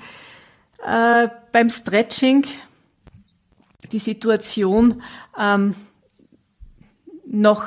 äh, 0.84 1.28
beim 1.52 1.70
Stretching 1.70 2.46
die 3.92 3.98
Situation 3.98 5.02
ähm, 5.38 5.74
noch 7.26 7.64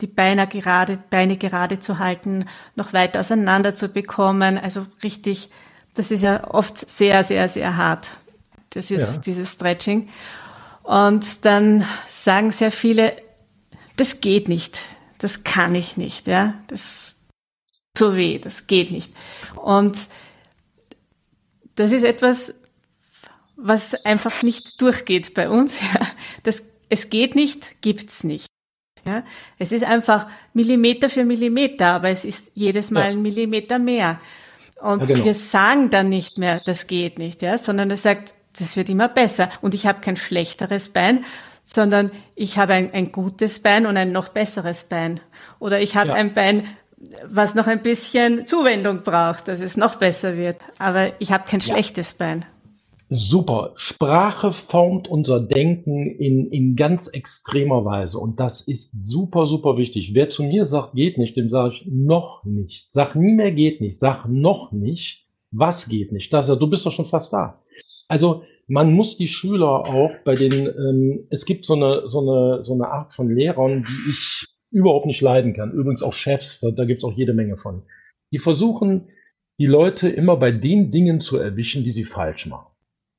die 0.00 0.06
Beine 0.06 0.46
gerade, 0.46 0.98
Beine 1.10 1.36
gerade 1.36 1.80
zu 1.80 1.98
halten, 1.98 2.46
noch 2.74 2.92
weit 2.92 3.16
auseinander 3.16 3.74
zu 3.74 3.88
bekommen. 3.88 4.58
Also 4.58 4.86
richtig, 5.02 5.50
das 5.94 6.10
ist 6.10 6.22
ja 6.22 6.48
oft 6.52 6.78
sehr, 6.90 7.24
sehr, 7.24 7.48
sehr 7.48 7.76
hart. 7.76 8.10
Das 8.70 8.90
ist 8.90 9.14
ja. 9.14 9.18
dieses 9.18 9.52
Stretching. 9.52 10.08
Und 10.82 11.44
dann 11.44 11.84
sagen 12.10 12.50
sehr 12.50 12.70
viele, 12.70 13.16
das 13.96 14.20
geht 14.20 14.48
nicht, 14.48 14.80
das 15.18 15.42
kann 15.44 15.74
ich 15.74 15.96
nicht, 15.96 16.26
ja, 16.26 16.54
das 16.66 17.15
so 17.96 18.16
weh, 18.16 18.38
das 18.38 18.66
geht 18.66 18.90
nicht. 18.90 19.12
Und 19.54 19.98
das 21.74 21.92
ist 21.92 22.04
etwas, 22.04 22.54
was 23.56 23.94
einfach 24.04 24.42
nicht 24.42 24.80
durchgeht 24.80 25.34
bei 25.34 25.48
uns. 25.48 25.78
Das, 26.42 26.62
es 26.88 27.10
geht 27.10 27.34
nicht, 27.34 27.82
gibt's 27.82 28.22
nicht. 28.22 28.46
Ja, 29.04 29.24
es 29.58 29.72
ist 29.72 29.84
einfach 29.84 30.28
Millimeter 30.52 31.08
für 31.08 31.24
Millimeter, 31.24 31.86
aber 31.86 32.10
es 32.10 32.24
ist 32.24 32.52
jedes 32.54 32.90
Mal 32.90 33.00
ja. 33.00 33.06
ein 33.08 33.22
Millimeter 33.22 33.78
mehr. 33.78 34.20
Und 34.80 35.06
genau. 35.06 35.24
wir 35.24 35.34
sagen 35.34 35.90
dann 35.90 36.08
nicht 36.08 36.38
mehr, 36.38 36.60
das 36.64 36.86
geht 36.86 37.18
nicht, 37.18 37.42
ja, 37.42 37.58
sondern 37.58 37.90
es 37.90 38.02
sagt, 38.02 38.34
das 38.58 38.76
wird 38.76 38.88
immer 38.88 39.08
besser. 39.08 39.50
Und 39.60 39.74
ich 39.74 39.86
habe 39.86 40.00
kein 40.00 40.16
schlechteres 40.16 40.88
Bein, 40.88 41.24
sondern 41.64 42.10
ich 42.34 42.58
habe 42.58 42.74
ein, 42.74 42.92
ein 42.92 43.12
gutes 43.12 43.60
Bein 43.60 43.86
und 43.86 43.96
ein 43.96 44.12
noch 44.12 44.28
besseres 44.28 44.84
Bein. 44.84 45.20
Oder 45.58 45.80
ich 45.80 45.96
habe 45.96 46.10
ja. 46.10 46.14
ein 46.14 46.34
Bein, 46.34 46.68
was 47.28 47.54
noch 47.54 47.66
ein 47.66 47.82
bisschen 47.82 48.46
Zuwendung 48.46 49.02
braucht, 49.02 49.48
dass 49.48 49.60
es 49.60 49.76
noch 49.76 49.96
besser 49.96 50.36
wird. 50.36 50.56
Aber 50.78 51.12
ich 51.18 51.32
habe 51.32 51.44
kein 51.46 51.60
ja. 51.60 51.66
schlechtes 51.66 52.14
Bein. 52.14 52.44
Super. 53.08 53.72
Sprache 53.76 54.52
formt 54.52 55.06
unser 55.06 55.40
Denken 55.40 56.10
in, 56.10 56.50
in 56.50 56.74
ganz 56.74 57.06
extremer 57.06 57.84
Weise. 57.84 58.18
Und 58.18 58.40
das 58.40 58.62
ist 58.62 58.92
super, 58.98 59.46
super 59.46 59.76
wichtig. 59.76 60.12
Wer 60.12 60.28
zu 60.30 60.42
mir 60.42 60.64
sagt, 60.64 60.94
geht 60.94 61.16
nicht, 61.16 61.36
dem 61.36 61.48
sage 61.48 61.74
ich 61.74 61.86
noch 61.86 62.44
nicht. 62.44 62.88
Sag 62.92 63.14
nie 63.14 63.32
mehr 63.32 63.52
geht 63.52 63.80
nicht. 63.80 64.00
Sag 64.00 64.26
noch 64.28 64.72
nicht. 64.72 65.24
Was 65.52 65.88
geht 65.88 66.10
nicht? 66.10 66.32
Das, 66.32 66.48
du 66.48 66.66
bist 66.66 66.84
doch 66.84 66.92
schon 66.92 67.06
fast 67.06 67.32
da. 67.32 67.62
Also, 68.08 68.42
man 68.66 68.92
muss 68.92 69.16
die 69.16 69.28
Schüler 69.28 69.86
auch 69.86 70.10
bei 70.24 70.34
den, 70.34 70.66
ähm, 70.66 71.26
es 71.30 71.44
gibt 71.44 71.64
so 71.64 71.74
eine, 71.74 72.08
so 72.08 72.20
eine, 72.20 72.64
so 72.64 72.74
eine 72.74 72.88
Art 72.88 73.12
von 73.12 73.30
Lehrern, 73.30 73.84
die 73.84 74.10
ich 74.10 74.46
überhaupt 74.70 75.06
nicht 75.06 75.20
leiden 75.20 75.54
kann. 75.54 75.72
Übrigens 75.72 76.02
auch 76.02 76.12
Chefs, 76.12 76.60
da, 76.60 76.70
da 76.70 76.84
gibt 76.84 76.98
es 76.98 77.04
auch 77.04 77.12
jede 77.12 77.34
Menge 77.34 77.56
von. 77.56 77.82
Die 78.32 78.38
versuchen, 78.38 79.08
die 79.58 79.66
Leute 79.66 80.08
immer 80.08 80.36
bei 80.36 80.52
den 80.52 80.90
Dingen 80.90 81.20
zu 81.20 81.38
erwischen, 81.38 81.84
die 81.84 81.92
sie 81.92 82.04
falsch 82.04 82.46
machen. 82.46 82.70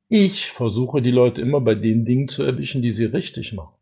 Ich 0.09 0.51
versuche, 0.51 1.01
die 1.01 1.11
Leute 1.11 1.41
immer 1.41 1.59
bei 1.61 1.75
den 1.75 2.05
Dingen 2.05 2.27
zu 2.27 2.43
erwischen, 2.43 2.81
die 2.81 2.93
sie 2.93 3.05
richtig 3.05 3.53
machen. 3.53 3.75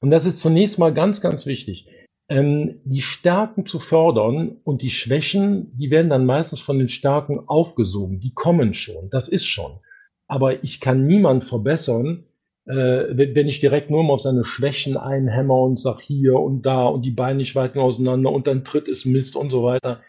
Und 0.00 0.10
das 0.10 0.26
ist 0.26 0.40
zunächst 0.40 0.78
mal 0.78 0.92
ganz, 0.92 1.20
ganz 1.20 1.46
wichtig. 1.46 1.88
Ähm, 2.28 2.80
die 2.84 3.00
Stärken 3.00 3.66
zu 3.66 3.78
fördern 3.78 4.58
und 4.62 4.82
die 4.82 4.90
Schwächen, 4.90 5.76
die 5.76 5.90
werden 5.90 6.10
dann 6.10 6.26
meistens 6.26 6.60
von 6.60 6.78
den 6.78 6.88
Stärken 6.88 7.40
aufgesogen. 7.48 8.20
Die 8.20 8.32
kommen 8.32 8.74
schon, 8.74 9.10
das 9.10 9.28
ist 9.28 9.46
schon. 9.46 9.80
Aber 10.28 10.62
ich 10.62 10.80
kann 10.80 11.06
niemand 11.06 11.44
verbessern, 11.44 12.24
äh, 12.66 13.34
wenn 13.34 13.48
ich 13.48 13.60
direkt 13.60 13.90
nur 13.90 14.02
mal 14.02 14.14
auf 14.14 14.22
seine 14.22 14.44
Schwächen 14.44 14.96
einhämmer 14.96 15.60
und 15.60 15.78
sag 15.78 16.00
hier 16.00 16.38
und 16.38 16.62
da 16.66 16.86
und 16.86 17.02
die 17.02 17.10
Beine 17.10 17.38
nicht 17.38 17.54
weit 17.54 17.76
auseinander 17.76 18.30
und 18.30 18.46
dann 18.46 18.64
tritt 18.64 18.88
es 18.88 19.04
Mist 19.04 19.36
und 19.36 19.50
so 19.50 19.64
weiter. 19.64 20.00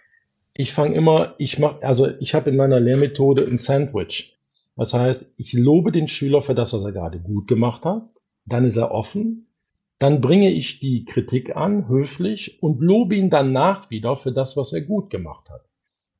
Ich 0.54 0.74
fange 0.74 0.95
immer, 0.95 1.36
ich 1.38 1.60
mache, 1.60 1.82
also 1.84 2.10
ich 2.20 2.34
habe 2.34 2.49
in 2.49 2.58
meiner 2.58 2.80
Lehrmethode 2.80 3.45
ein 3.45 3.58
Sandwich. 3.58 4.38
Das 4.76 4.93
heißt, 4.93 5.26
ich 5.38 5.54
lobe 5.54 5.91
den 5.91 6.08
Schüler 6.08 6.41
für 6.41 6.56
das, 6.56 6.74
was 6.74 6.84
er 6.84 6.91
gerade 6.91 7.20
gut 7.20 7.47
gemacht 7.47 7.86
hat. 7.86 8.10
Dann 8.45 8.66
ist 8.66 8.78
er 8.78 8.91
offen. 8.91 9.47
Dann 9.99 10.20
bringe 10.20 10.52
ich 10.52 10.80
die 10.80 11.06
Kritik 11.06 11.56
an, 11.56 11.88
höflich, 11.88 12.62
und 12.64 12.82
lobe 12.82 13.16
ihn 13.16 13.30
danach 13.30 13.91
wieder 13.91 14.18
für 14.18 14.32
das, 14.32 14.58
was 14.58 14.74
er 14.74 14.82
gut 14.82 15.12
gemacht 15.12 15.49
hat. 15.49 15.62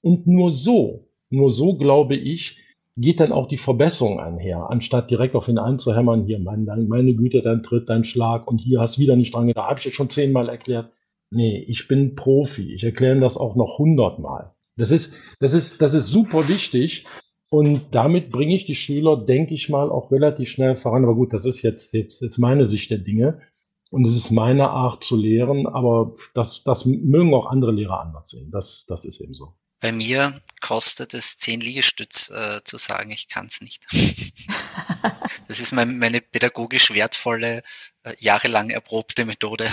Und 0.02 0.28
nur 0.28 0.54
so, 0.54 1.08
nur 1.30 1.50
so 1.50 1.78
glaube 1.78 2.16
ich, 2.16 2.60
geht 2.98 3.20
dann 3.20 3.32
auch 3.32 3.48
die 3.48 3.58
Verbesserung 3.58 4.20
einher, 4.20 4.70
anstatt 4.70 5.10
direkt 5.10 5.36
auf 5.36 5.48
ihn 5.48 5.58
einzuhämmern, 5.58 6.26
hier, 6.26 6.40
mein, 6.40 6.66
meine 6.66 7.14
Güte, 7.14 7.42
dein 7.42 7.64
Tritt, 7.64 7.90
dein 7.90 8.04
Schlag 8.04 8.48
und 8.48 8.60
hier 8.60 8.82
hast 8.82 8.98
du 8.98 9.02
wieder 9.02 9.16
nicht 9.16 9.34
dran 9.34 9.48
gedacht, 9.48 9.70
habe 9.70 9.80
ich 9.80 9.86
jetzt 9.86 9.96
schon 9.96 10.10
zehnmal 10.10 10.50
erklärt. 10.50 10.92
Nee, 11.30 11.64
ich 11.68 11.88
bin 11.88 12.16
Profi, 12.16 12.74
ich 12.74 12.84
erkläre 12.84 13.20
das 13.20 13.38
auch 13.38 13.56
noch 13.56 13.78
hundertmal. 13.78 14.52
Das 14.76 14.92
ist, 14.92 15.14
das 15.40 15.54
ist, 15.54 15.82
das 15.82 15.94
ist 15.94 16.08
super 16.08 16.48
wichtig 16.50 17.06
und 17.50 17.96
damit 17.96 18.32
bringe 18.32 18.56
ich 18.56 18.66
die 18.66 18.76
Schüler, 18.76 19.18
denke 19.18 19.54
ich 19.54 19.70
mal, 19.70 19.90
auch 19.90 20.12
relativ 20.12 20.50
schnell 20.50 20.76
voran. 20.76 21.04
Aber 21.04 21.16
gut, 21.16 21.34
das 21.34 21.46
ist 21.46 21.62
jetzt, 21.62 21.94
jetzt, 21.94 22.22
jetzt 22.22 22.38
meine 22.38 22.66
Sicht 22.66 22.92
der 22.92 22.98
Dinge 22.98 23.42
und 23.90 24.08
es 24.08 24.16
ist 24.16 24.32
meine 24.32 24.70
Art 24.70 25.04
zu 25.04 25.18
lehren, 25.18 25.68
aber 25.68 26.14
das, 26.34 26.64
das 26.64 26.86
mögen 26.86 27.34
auch 27.34 27.46
andere 27.46 27.72
Lehrer 27.72 28.02
anders 28.02 28.30
sehen. 28.30 28.52
Das, 28.52 28.86
das 28.88 29.06
ist 29.06 29.20
eben 29.22 29.34
so. 29.34 29.54
Bei 29.82 29.92
mir 29.92 30.34
kostet 30.72 31.14
es 31.14 31.38
zehn 31.38 31.60
Liegestütz 31.60 32.30
äh, 32.30 32.64
zu 32.64 32.78
sagen, 32.78 33.12
ich 33.12 33.28
kann 33.28 33.48
es 33.48 33.60
nicht. 33.60 33.86
das 35.50 35.60
ist 35.60 35.74
mein, 35.74 36.00
meine 36.00 36.22
pädagogisch 36.22 36.94
wertvolle, 36.94 37.62
äh, 38.04 38.14
jahrelang 38.20 38.70
erprobte 38.70 39.26
Methode. 39.26 39.70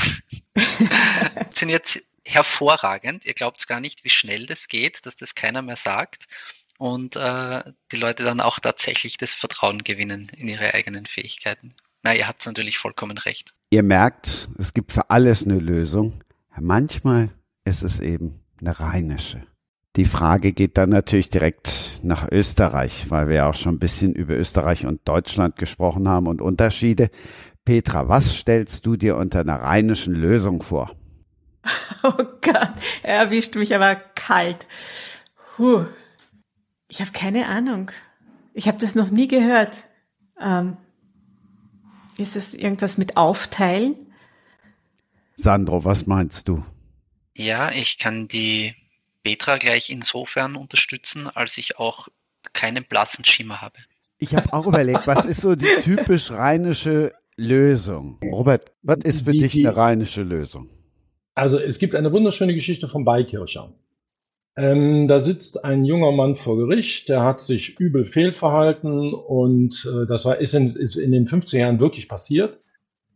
Funktioniert 1.34 2.02
hervorragend. 2.24 3.26
Ihr 3.26 3.34
glaubt 3.34 3.64
gar 3.68 3.78
nicht, 3.78 4.02
wie 4.02 4.10
schnell 4.10 4.46
das 4.46 4.66
geht, 4.66 5.06
dass 5.06 5.14
das 5.14 5.36
keiner 5.36 5.62
mehr 5.62 5.76
sagt. 5.76 6.24
Und 6.78 7.14
äh, 7.14 7.62
die 7.92 7.96
Leute 7.96 8.24
dann 8.24 8.40
auch 8.40 8.58
tatsächlich 8.58 9.18
das 9.18 9.34
Vertrauen 9.34 9.84
gewinnen 9.84 10.28
in 10.36 10.48
ihre 10.48 10.74
eigenen 10.74 11.06
Fähigkeiten. 11.06 11.76
Na, 12.02 12.12
ihr 12.12 12.26
habt 12.26 12.44
natürlich 12.44 12.76
vollkommen 12.76 13.18
recht. 13.18 13.54
Ihr 13.70 13.84
merkt, 13.84 14.48
es 14.58 14.74
gibt 14.74 14.90
für 14.90 15.10
alles 15.10 15.44
eine 15.44 15.60
Lösung. 15.60 16.24
Manchmal 16.58 17.30
ist 17.64 17.84
es 17.84 18.00
eben 18.00 18.40
eine 18.58 18.80
rheinische. 18.80 19.47
Die 19.98 20.04
Frage 20.04 20.52
geht 20.52 20.78
dann 20.78 20.90
natürlich 20.90 21.28
direkt 21.28 22.02
nach 22.04 22.30
Österreich, 22.30 23.06
weil 23.10 23.26
wir 23.26 23.34
ja 23.34 23.50
auch 23.50 23.56
schon 23.56 23.74
ein 23.74 23.78
bisschen 23.80 24.14
über 24.14 24.34
Österreich 24.34 24.86
und 24.86 25.00
Deutschland 25.08 25.56
gesprochen 25.56 26.08
haben 26.08 26.28
und 26.28 26.40
Unterschiede. 26.40 27.10
Petra, 27.64 28.06
was 28.06 28.32
stellst 28.32 28.86
du 28.86 28.94
dir 28.94 29.16
unter 29.16 29.40
einer 29.40 29.56
rheinischen 29.56 30.14
Lösung 30.14 30.62
vor? 30.62 30.94
Oh 32.04 32.12
Gott, 32.12 32.70
er 33.02 33.16
erwischt 33.16 33.56
mich 33.56 33.74
aber 33.74 33.96
kalt. 33.96 34.68
Puh. 35.56 35.84
Ich 36.88 37.00
habe 37.00 37.10
keine 37.10 37.48
Ahnung. 37.48 37.90
Ich 38.54 38.68
habe 38.68 38.78
das 38.78 38.94
noch 38.94 39.10
nie 39.10 39.26
gehört. 39.26 39.76
Ähm, 40.40 40.76
ist 42.16 42.36
es 42.36 42.54
irgendwas 42.54 42.98
mit 42.98 43.16
Aufteilen? 43.16 43.96
Sandro, 45.34 45.84
was 45.84 46.06
meinst 46.06 46.46
du? 46.46 46.64
Ja, 47.36 47.72
ich 47.72 47.98
kann 47.98 48.28
die 48.28 48.74
Petra 49.22 49.58
gleich 49.58 49.90
insofern 49.90 50.56
unterstützen, 50.56 51.28
als 51.28 51.58
ich 51.58 51.78
auch 51.78 52.08
keinen 52.52 52.84
blassen 52.84 53.24
Schimmer 53.24 53.60
habe. 53.60 53.78
Ich 54.18 54.34
habe 54.34 54.52
auch 54.52 54.66
überlegt, 54.66 55.06
was 55.06 55.24
ist 55.24 55.40
so 55.40 55.54
die 55.54 55.66
typisch 55.82 56.30
rheinische 56.30 57.12
Lösung? 57.36 58.18
Robert, 58.24 58.72
was 58.82 58.98
ist 59.04 59.24
für 59.24 59.32
die, 59.32 59.38
dich 59.38 59.54
eine 59.56 59.76
rheinische 59.76 60.22
Lösung? 60.22 60.68
Also 61.34 61.58
es 61.58 61.78
gibt 61.78 61.94
eine 61.94 62.12
wunderschöne 62.12 62.54
Geschichte 62.54 62.88
vom 62.88 63.04
Beikircher. 63.04 63.72
Ähm, 64.56 65.06
da 65.06 65.20
sitzt 65.20 65.64
ein 65.64 65.84
junger 65.84 66.10
Mann 66.10 66.34
vor 66.34 66.56
Gericht, 66.56 67.08
der 67.08 67.22
hat 67.22 67.40
sich 67.40 67.78
übel 67.78 68.04
fehlverhalten 68.04 69.14
und 69.14 69.88
äh, 69.88 70.04
das 70.06 70.24
war, 70.24 70.38
ist, 70.40 70.52
in, 70.52 70.74
ist 70.74 70.96
in 70.96 71.12
den 71.12 71.28
50er 71.28 71.58
Jahren 71.58 71.78
wirklich 71.78 72.08
passiert. 72.08 72.58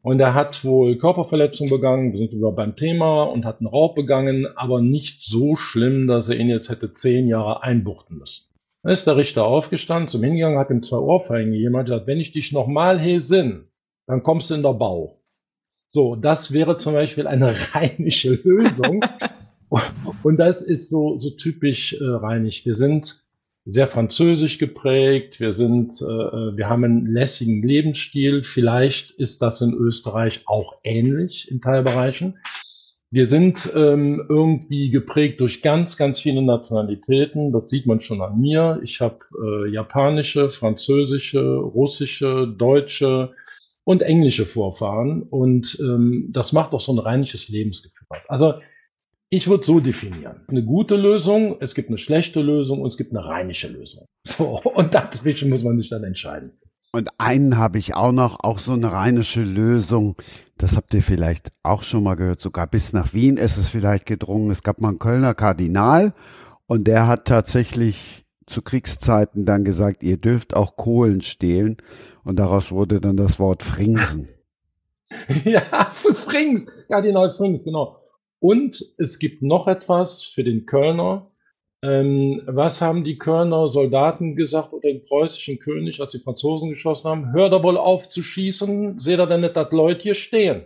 Und 0.03 0.18
er 0.18 0.34
hat 0.34 0.64
wohl 0.64 0.98
Körperverletzung 0.98 1.70
begangen, 1.70 2.11
wir 2.11 2.18
sind 2.18 2.32
wieder 2.32 2.50
beim 2.50 2.74
Thema, 2.74 3.22
und 3.22 3.44
hat 3.44 3.61
einen 3.61 3.68
Raub 3.68 3.94
begangen, 3.94 4.46
aber 4.57 4.80
nicht 4.80 5.22
so 5.22 5.55
schlimm, 5.55 6.09
dass 6.09 6.28
er 6.28 6.36
ihn 6.36 6.48
jetzt 6.48 6.68
hätte 6.68 6.92
zehn 6.92 7.28
Jahre 7.28 7.62
einbuchten 7.62 8.18
müssen. 8.18 8.46
Dann 8.82 8.92
ist 8.92 9.07
der 9.07 9.16
Richter 9.16 9.44
aufgestanden, 9.44 10.09
zum 10.09 10.24
Hingang, 10.24 10.59
hat 10.59 10.70
ihm 10.70 10.82
zwei 10.82 10.98
Ohrfeigen 10.98 11.53
gegeben, 11.53 11.76
hat 11.76 11.86
gesagt, 11.86 12.09
wenn 12.09 12.18
ich 12.18 12.32
dich 12.32 12.50
nochmal 12.50 12.98
häsinn, 12.98 13.68
dann 14.09 14.24
kommst 14.24 14.50
du 14.50 14.55
in 14.55 14.64
der 14.64 14.72
Bau. 14.72 15.22
So, 15.90 16.16
das 16.16 16.53
wäre 16.53 16.78
zum 16.78 16.94
Beispiel 16.94 17.28
eine 17.28 17.55
rheinische 17.74 18.34
Lösung. 18.42 19.05
und 20.24 20.36
das 20.36 20.62
ist 20.62 20.90
so, 20.90 21.18
so 21.18 21.30
typisch 21.30 21.92
äh, 21.92 22.05
rheinig. 22.05 22.66
Wir 22.66 22.74
sind 22.74 23.21
sehr 23.64 23.88
französisch 23.88 24.58
geprägt. 24.58 25.38
Wir 25.38 25.52
sind, 25.52 25.92
äh, 26.00 26.04
äh, 26.04 26.56
wir 26.56 26.68
haben 26.68 26.84
einen 26.84 27.06
lässigen 27.06 27.62
Lebensstil. 27.62 28.42
Vielleicht 28.44 29.12
ist 29.12 29.40
das 29.42 29.60
in 29.60 29.72
Österreich 29.72 30.42
auch 30.46 30.74
ähnlich 30.82 31.50
in 31.50 31.60
Teilbereichen. 31.60 32.38
Wir 33.10 33.26
sind 33.26 33.70
ähm, 33.76 34.24
irgendwie 34.28 34.88
geprägt 34.88 35.40
durch 35.40 35.60
ganz, 35.60 35.98
ganz 35.98 36.20
viele 36.20 36.40
Nationalitäten. 36.40 37.52
Das 37.52 37.68
sieht 37.68 37.86
man 37.86 38.00
schon 38.00 38.22
an 38.22 38.40
mir. 38.40 38.80
Ich 38.82 39.00
habe 39.00 39.18
äh, 39.44 39.70
japanische, 39.70 40.48
französische, 40.48 41.56
russische, 41.56 42.48
deutsche 42.48 43.32
und 43.84 44.02
englische 44.02 44.46
Vorfahren. 44.46 45.22
Und 45.22 45.78
ähm, 45.80 46.30
das 46.32 46.52
macht 46.52 46.72
auch 46.72 46.80
so 46.80 46.92
ein 46.92 46.98
rheinisches 46.98 47.50
Lebensgefühl. 47.50 48.06
Also 48.28 48.54
ich 49.32 49.48
würde 49.48 49.64
so 49.64 49.80
definieren. 49.80 50.42
Eine 50.46 50.62
gute 50.62 50.94
Lösung, 50.94 51.56
es 51.60 51.74
gibt 51.74 51.88
eine 51.88 51.96
schlechte 51.96 52.42
Lösung 52.42 52.82
und 52.82 52.88
es 52.88 52.98
gibt 52.98 53.16
eine 53.16 53.24
rheinische 53.24 53.68
Lösung. 53.68 54.04
So, 54.24 54.60
und 54.62 54.94
dazwischen 54.94 55.48
muss 55.48 55.64
man 55.64 55.78
sich 55.78 55.88
dann 55.88 56.04
entscheiden. 56.04 56.52
Und 56.92 57.08
einen 57.18 57.56
habe 57.56 57.78
ich 57.78 57.94
auch 57.96 58.12
noch, 58.12 58.38
auch 58.44 58.60
so 58.60 58.72
eine 58.72 58.92
rheinische 58.92 59.42
Lösung. 59.42 60.14
Das 60.58 60.76
habt 60.76 60.94
ihr 60.94 61.02
vielleicht 61.02 61.50
auch 61.64 61.82
schon 61.82 62.04
mal 62.04 62.14
gehört. 62.14 62.40
Sogar 62.40 62.68
bis 62.68 62.92
nach 62.92 63.14
Wien 63.14 63.36
ist 63.36 63.56
es 63.56 63.68
vielleicht 63.68 64.06
gedrungen. 64.06 64.50
Es 64.50 64.62
gab 64.62 64.80
mal 64.80 64.90
einen 64.90 65.00
Kölner 65.00 65.34
Kardinal 65.34 66.12
und 66.66 66.86
der 66.86 67.08
hat 67.08 67.24
tatsächlich 67.24 68.24
zu 68.46 68.62
Kriegszeiten 68.62 69.44
dann 69.44 69.64
gesagt, 69.64 70.04
ihr 70.04 70.18
dürft 70.18 70.54
auch 70.54 70.76
Kohlen 70.76 71.22
stehlen. 71.22 71.78
Und 72.22 72.38
daraus 72.38 72.70
wurde 72.70 73.00
dann 73.00 73.16
das 73.16 73.40
Wort 73.40 73.62
Fringsen. 73.64 74.28
ja, 75.44 75.90
Frings, 76.14 76.66
Kardinal 76.86 77.32
Frings, 77.32 77.64
genau. 77.64 78.01
Und 78.43 78.84
es 78.99 79.20
gibt 79.20 79.43
noch 79.43 79.68
etwas 79.68 80.24
für 80.24 80.43
den 80.43 80.66
Kölner. 80.66 81.30
Ähm, 81.80 82.43
was 82.47 82.80
haben 82.80 83.05
die 83.05 83.16
Kölner 83.16 83.68
Soldaten 83.68 84.34
gesagt 84.34 84.72
oder 84.72 84.88
den 84.88 85.05
preußischen 85.05 85.61
König, 85.61 86.01
als 86.01 86.11
die 86.11 86.18
Franzosen 86.18 86.70
geschossen 86.70 87.09
haben? 87.09 87.32
Hör 87.32 87.51
da 87.51 87.62
wohl 87.62 87.76
auf 87.76 88.09
zu 88.09 88.20
schießen, 88.20 88.99
seht 88.99 89.20
ihr 89.20 89.28
denn 89.28 89.43
nicht, 89.43 89.55
dass 89.55 89.70
Leute 89.70 90.03
hier 90.03 90.16
stehen? 90.16 90.64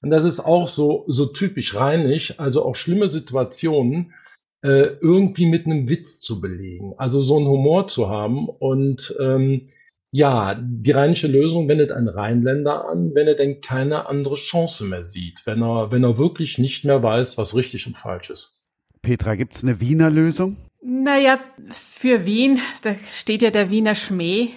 Und 0.00 0.08
das 0.10 0.24
ist 0.24 0.40
auch 0.40 0.66
so, 0.66 1.04
so 1.06 1.26
typisch 1.26 1.74
rheinig, 1.74 2.40
also 2.40 2.64
auch 2.64 2.74
schlimme 2.74 3.08
Situationen 3.08 4.14
äh, 4.62 4.96
irgendwie 5.02 5.44
mit 5.44 5.66
einem 5.66 5.90
Witz 5.90 6.22
zu 6.22 6.40
belegen, 6.40 6.94
also 6.96 7.20
so 7.20 7.36
einen 7.36 7.48
Humor 7.48 7.88
zu 7.88 8.08
haben 8.08 8.48
und 8.48 9.14
ähm, 9.20 9.68
ja, 10.14 10.54
die 10.54 10.92
rheinische 10.92 11.26
Lösung 11.26 11.66
wendet 11.66 11.90
ein 11.90 12.06
Rheinländer 12.06 12.88
an, 12.88 13.16
wenn 13.16 13.26
er 13.26 13.34
denn 13.34 13.60
keine 13.60 14.06
andere 14.08 14.36
Chance 14.36 14.84
mehr 14.84 15.02
sieht, 15.02 15.44
wenn 15.44 15.60
er, 15.60 15.90
wenn 15.90 16.04
er 16.04 16.16
wirklich 16.16 16.56
nicht 16.56 16.84
mehr 16.84 17.02
weiß, 17.02 17.36
was 17.36 17.56
richtig 17.56 17.88
und 17.88 17.98
falsch 17.98 18.30
ist. 18.30 18.56
Petra, 19.02 19.34
gibt's 19.34 19.64
eine 19.64 19.80
Wiener 19.80 20.10
Lösung? 20.10 20.56
Naja, 20.80 21.40
für 21.68 22.26
Wien, 22.26 22.60
da 22.82 22.94
steht 23.12 23.42
ja 23.42 23.50
der 23.50 23.70
Wiener 23.70 23.96
Schmäh. 23.96 24.50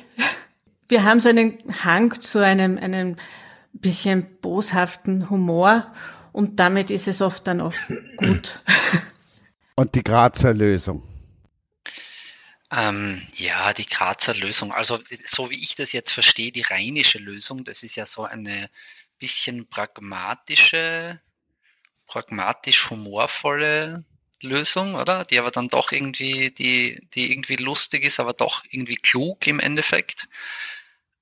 Wir 0.90 1.04
haben 1.04 1.22
so 1.22 1.30
einen 1.30 1.58
Hang 1.84 2.22
zu 2.22 2.38
einem, 2.38 2.78
einem 2.78 3.16
bisschen 3.74 4.28
boshaften 4.42 5.32
Humor 5.32 5.88
und 6.34 6.60
damit 6.60 6.92
ist 6.92 7.08
es 7.08 7.20
oft 7.20 7.48
dann 7.48 7.62
auch 7.62 7.74
gut. 8.18 8.62
Und 9.76 9.96
die 9.96 10.04
Grazer 10.04 10.54
Lösung? 10.54 11.02
Ähm, 12.72 13.22
ja, 13.36 13.72
die 13.74 13.86
Grazer 13.86 14.36
Lösung. 14.36 14.74
Also 14.74 15.00
so 15.24 15.50
wie 15.50 15.64
ich 15.64 15.76
das 15.76 15.94
jetzt 15.94 16.12
verstehe, 16.12 16.52
die 16.52 16.62
rheinische 16.62 17.18
Lösung, 17.18 17.64
das 17.64 17.84
ist 17.84 17.96
ja 17.96 18.06
so 18.06 18.24
eine 18.26 18.70
bisschen 19.20 19.68
pragmatische, 19.70 21.22
pragmatisch 22.08 22.90
humorvolle 22.90 24.06
Lösung, 24.42 24.96
oder? 24.96 25.24
Die 25.26 25.40
aber 25.40 25.52
dann 25.52 25.70
doch 25.70 25.92
irgendwie, 25.92 26.52
die, 26.52 27.00
die 27.14 27.32
irgendwie 27.32 27.56
lustig 27.56 28.04
ist, 28.04 28.20
aber 28.20 28.34
doch 28.34 28.64
irgendwie 28.70 28.98
klug 28.98 29.48
im 29.48 29.60
Endeffekt. 29.60 30.28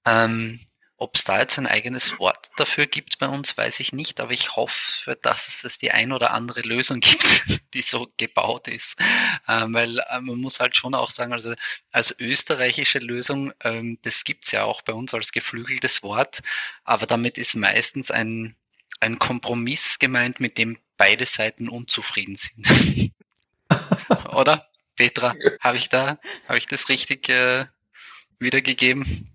Ähm, 0.06 0.60
ob 0.98 1.16
es 1.16 1.26
da 1.26 1.40
jetzt 1.40 1.58
ein 1.58 1.68
eigenes 1.68 2.20
Wort 2.20 2.52
dafür 2.56 2.88
gibt 2.88 3.20
bei 3.20 3.28
uns, 3.28 3.58
weiß 3.58 3.80
ich 3.82 3.92
nicht, 3.92 4.22
aber 4.22 4.32
ich 4.32 4.56
hoffe, 4.56 5.18
dass 5.22 5.64
es 5.64 5.78
die 5.78 5.92
ein 5.92 6.14
oder 6.14 6.32
andere 6.32 6.62
Lösung 6.62 7.00
gibt, 7.02 7.74
die 7.74 7.82
so 7.82 8.08
gebaut 8.18 8.68
ist. 8.68 8.98
Ähm, 9.48 9.74
weil 9.74 10.00
äh, 10.00 10.22
man 10.22 10.40
muss 10.40 10.60
halt 10.60 10.78
schon 10.78 10.96
auch 10.96 11.10
sagen, 11.10 11.34
also 11.34 11.54
als 11.92 12.18
österreichische 12.20 13.00
Lösung, 13.00 13.54
ähm, 13.64 13.98
das 14.04 14.24
gibt's 14.24 14.52
ja 14.52 14.64
auch 14.64 14.82
bei 14.84 14.94
uns 14.94 15.14
als 15.14 15.32
geflügeltes 15.32 16.02
Wort, 16.04 16.42
aber 16.86 17.06
damit 17.06 17.38
ist 17.38 17.56
meistens 17.56 18.12
ein, 18.12 18.56
ein 19.02 19.20
Kompromiss 19.20 20.00
gemeint, 20.00 20.40
mit 20.40 20.58
dem 20.58 20.78
beide 20.96 21.26
Seiten 21.26 21.68
unzufrieden 21.68 22.38
sind. 22.38 23.12
oder? 24.32 24.70
Petra, 24.96 25.36
habe 25.60 25.76
ich 25.76 25.90
da, 25.90 26.18
habe 26.48 26.58
ich 26.58 26.68
das 26.68 26.88
richtig 26.88 27.28
äh, 27.28 27.66
wiedergegeben? 28.40 29.30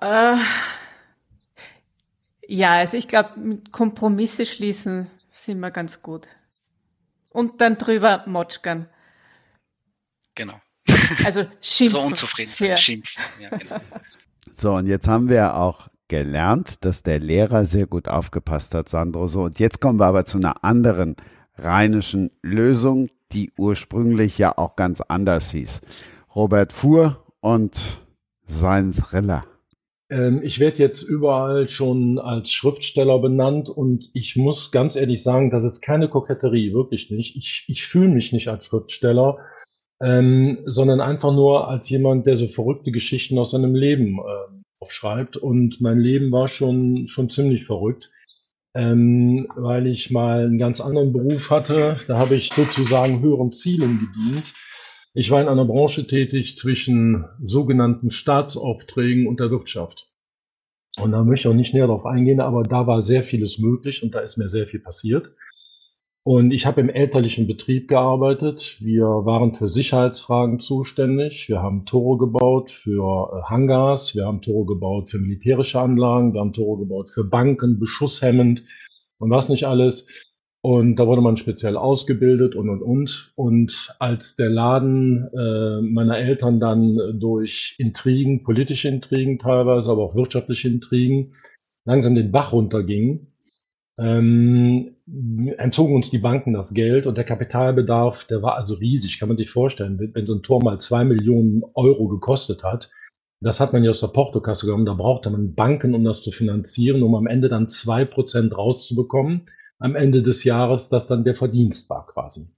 Äh, 0.00 0.36
ja, 2.46 2.72
also 2.74 2.96
ich 2.96 3.08
glaube, 3.08 3.38
mit 3.38 3.72
Kompromisse 3.72 4.44
schließen 4.46 5.08
sind 5.32 5.60
wir 5.60 5.70
ganz 5.70 6.02
gut. 6.02 6.28
Und 7.32 7.60
dann 7.60 7.78
drüber 7.78 8.24
motschkern. 8.26 8.88
Genau. 10.34 10.60
Also 11.24 11.44
schimpfen. 11.60 11.88
so 12.00 12.06
unzufrieden 12.06 12.52
sein, 12.52 12.68
Ja. 12.70 12.76
schimpfen. 12.76 13.22
Ja, 13.40 13.50
genau. 13.56 13.76
So, 14.54 14.74
und 14.74 14.86
jetzt 14.86 15.08
haben 15.08 15.28
wir 15.28 15.56
auch 15.56 15.88
gelernt, 16.08 16.84
dass 16.84 17.02
der 17.02 17.20
Lehrer 17.20 17.64
sehr 17.64 17.86
gut 17.86 18.06
aufgepasst 18.08 18.74
hat, 18.74 18.88
Sandro. 18.88 19.28
So, 19.28 19.44
und 19.44 19.58
jetzt 19.58 19.80
kommen 19.80 19.98
wir 19.98 20.06
aber 20.06 20.24
zu 20.26 20.36
einer 20.38 20.62
anderen 20.62 21.16
rheinischen 21.56 22.30
Lösung, 22.42 23.08
die 23.32 23.50
ursprünglich 23.56 24.36
ja 24.36 24.56
auch 24.58 24.76
ganz 24.76 25.00
anders 25.00 25.50
hieß. 25.52 25.80
Robert 26.34 26.72
Fuhr 26.72 27.24
und 27.40 28.02
sein 28.44 28.92
Thriller. 28.92 29.46
Ähm, 30.12 30.42
ich 30.42 30.60
werde 30.60 30.78
jetzt 30.78 31.02
überall 31.02 31.68
schon 31.68 32.18
als 32.18 32.52
Schriftsteller 32.52 33.18
benannt 33.18 33.70
und 33.70 34.10
ich 34.12 34.36
muss 34.36 34.70
ganz 34.70 34.94
ehrlich 34.94 35.22
sagen, 35.22 35.50
das 35.50 35.64
ist 35.64 35.80
keine 35.80 36.08
Koketterie, 36.08 36.74
wirklich 36.74 37.10
nicht. 37.10 37.34
Ich, 37.34 37.64
ich 37.68 37.86
fühle 37.86 38.08
mich 38.08 38.30
nicht 38.32 38.48
als 38.48 38.66
Schriftsteller, 38.66 39.38
ähm, 40.02 40.58
sondern 40.66 41.00
einfach 41.00 41.32
nur 41.32 41.66
als 41.68 41.88
jemand, 41.88 42.26
der 42.26 42.36
so 42.36 42.46
verrückte 42.46 42.92
Geschichten 42.92 43.38
aus 43.38 43.52
seinem 43.52 43.74
Leben 43.74 44.18
ähm, 44.18 44.64
aufschreibt. 44.80 45.38
Und 45.38 45.80
mein 45.80 45.98
Leben 45.98 46.30
war 46.30 46.48
schon, 46.48 47.08
schon 47.08 47.30
ziemlich 47.30 47.64
verrückt, 47.64 48.10
ähm, 48.74 49.48
weil 49.56 49.86
ich 49.86 50.10
mal 50.10 50.44
einen 50.44 50.58
ganz 50.58 50.82
anderen 50.82 51.14
Beruf 51.14 51.48
hatte. 51.48 51.96
Da 52.06 52.18
habe 52.18 52.34
ich 52.34 52.52
sozusagen 52.52 53.22
höheren 53.22 53.50
Zielen 53.50 54.00
gedient. 54.00 54.52
Ich 55.14 55.30
war 55.30 55.42
in 55.42 55.48
einer 55.48 55.66
Branche 55.66 56.06
tätig 56.06 56.56
zwischen 56.56 57.26
sogenannten 57.42 58.10
Staatsaufträgen 58.10 59.26
und 59.26 59.40
der 59.40 59.50
Wirtschaft. 59.50 60.08
Und 61.00 61.12
da 61.12 61.22
möchte 61.22 61.48
ich 61.48 61.52
auch 61.52 61.56
nicht 61.56 61.74
näher 61.74 61.86
darauf 61.86 62.06
eingehen, 62.06 62.40
aber 62.40 62.62
da 62.62 62.86
war 62.86 63.02
sehr 63.02 63.22
vieles 63.22 63.58
möglich 63.58 64.02
und 64.02 64.14
da 64.14 64.20
ist 64.20 64.36
mir 64.36 64.48
sehr 64.48 64.66
viel 64.66 64.80
passiert. 64.80 65.34
Und 66.24 66.52
ich 66.52 66.66
habe 66.66 66.80
im 66.80 66.88
elterlichen 66.88 67.48
Betrieb 67.48 67.88
gearbeitet. 67.88 68.76
Wir 68.80 69.04
waren 69.04 69.54
für 69.54 69.68
Sicherheitsfragen 69.68 70.60
zuständig. 70.60 71.48
Wir 71.48 71.60
haben 71.60 71.84
Tore 71.84 72.16
gebaut 72.16 72.70
für 72.70 73.32
äh, 73.32 73.50
Hangars. 73.50 74.14
Wir 74.14 74.26
haben 74.26 74.40
Tore 74.40 74.66
gebaut 74.66 75.10
für 75.10 75.18
militärische 75.18 75.80
Anlagen. 75.80 76.32
Wir 76.32 76.40
haben 76.40 76.52
Tore 76.52 76.78
gebaut 76.78 77.10
für 77.10 77.24
Banken, 77.24 77.80
beschusshemmend 77.80 78.64
und 79.18 79.30
was 79.30 79.48
nicht 79.48 79.66
alles. 79.66 80.06
Und 80.64 80.94
da 80.94 81.08
wurde 81.08 81.22
man 81.22 81.36
speziell 81.36 81.76
ausgebildet 81.76 82.54
und 82.54 82.68
und 82.68 82.82
und. 82.82 83.32
Und 83.34 83.96
als 83.98 84.36
der 84.36 84.48
Laden 84.48 85.28
äh, 85.36 85.80
meiner 85.82 86.18
Eltern 86.18 86.60
dann 86.60 87.18
durch 87.18 87.74
Intrigen, 87.78 88.44
politische 88.44 88.88
Intrigen 88.88 89.40
teilweise, 89.40 89.90
aber 89.90 90.04
auch 90.04 90.14
wirtschaftliche 90.14 90.68
Intrigen, 90.68 91.32
langsam 91.84 92.14
den 92.14 92.30
Bach 92.30 92.52
runterging, 92.52 93.26
ähm, 93.98 94.94
entzogen 95.58 95.96
uns 95.96 96.10
die 96.10 96.18
Banken 96.18 96.52
das 96.52 96.72
Geld 96.72 97.06
und 97.06 97.18
der 97.18 97.24
Kapitalbedarf, 97.24 98.24
der 98.26 98.40
war 98.42 98.54
also 98.54 98.76
riesig, 98.76 99.18
kann 99.18 99.28
man 99.28 99.38
sich 99.38 99.50
vorstellen. 99.50 99.98
Wenn, 99.98 100.14
wenn 100.14 100.26
so 100.28 100.36
ein 100.36 100.44
Tor 100.44 100.62
mal 100.62 100.80
zwei 100.80 101.04
Millionen 101.04 101.64
Euro 101.74 102.06
gekostet 102.06 102.62
hat, 102.62 102.88
das 103.40 103.58
hat 103.58 103.72
man 103.72 103.82
ja 103.82 103.90
aus 103.90 104.00
der 104.00 104.06
Portokasse 104.06 104.66
genommen, 104.66 104.86
da 104.86 104.94
brauchte 104.94 105.28
man 105.28 105.56
Banken, 105.56 105.92
um 105.96 106.04
das 106.04 106.22
zu 106.22 106.30
finanzieren, 106.30 107.02
um 107.02 107.16
am 107.16 107.26
Ende 107.26 107.48
dann 107.48 107.68
zwei 107.68 108.04
Prozent 108.04 108.56
rauszubekommen 108.56 109.48
am 109.82 109.96
Ende 109.96 110.22
des 110.22 110.44
Jahres, 110.44 110.88
das 110.88 111.06
dann 111.08 111.24
der 111.24 111.34
Verdienst 111.34 111.90
war 111.90 112.06
quasi. 112.06 112.48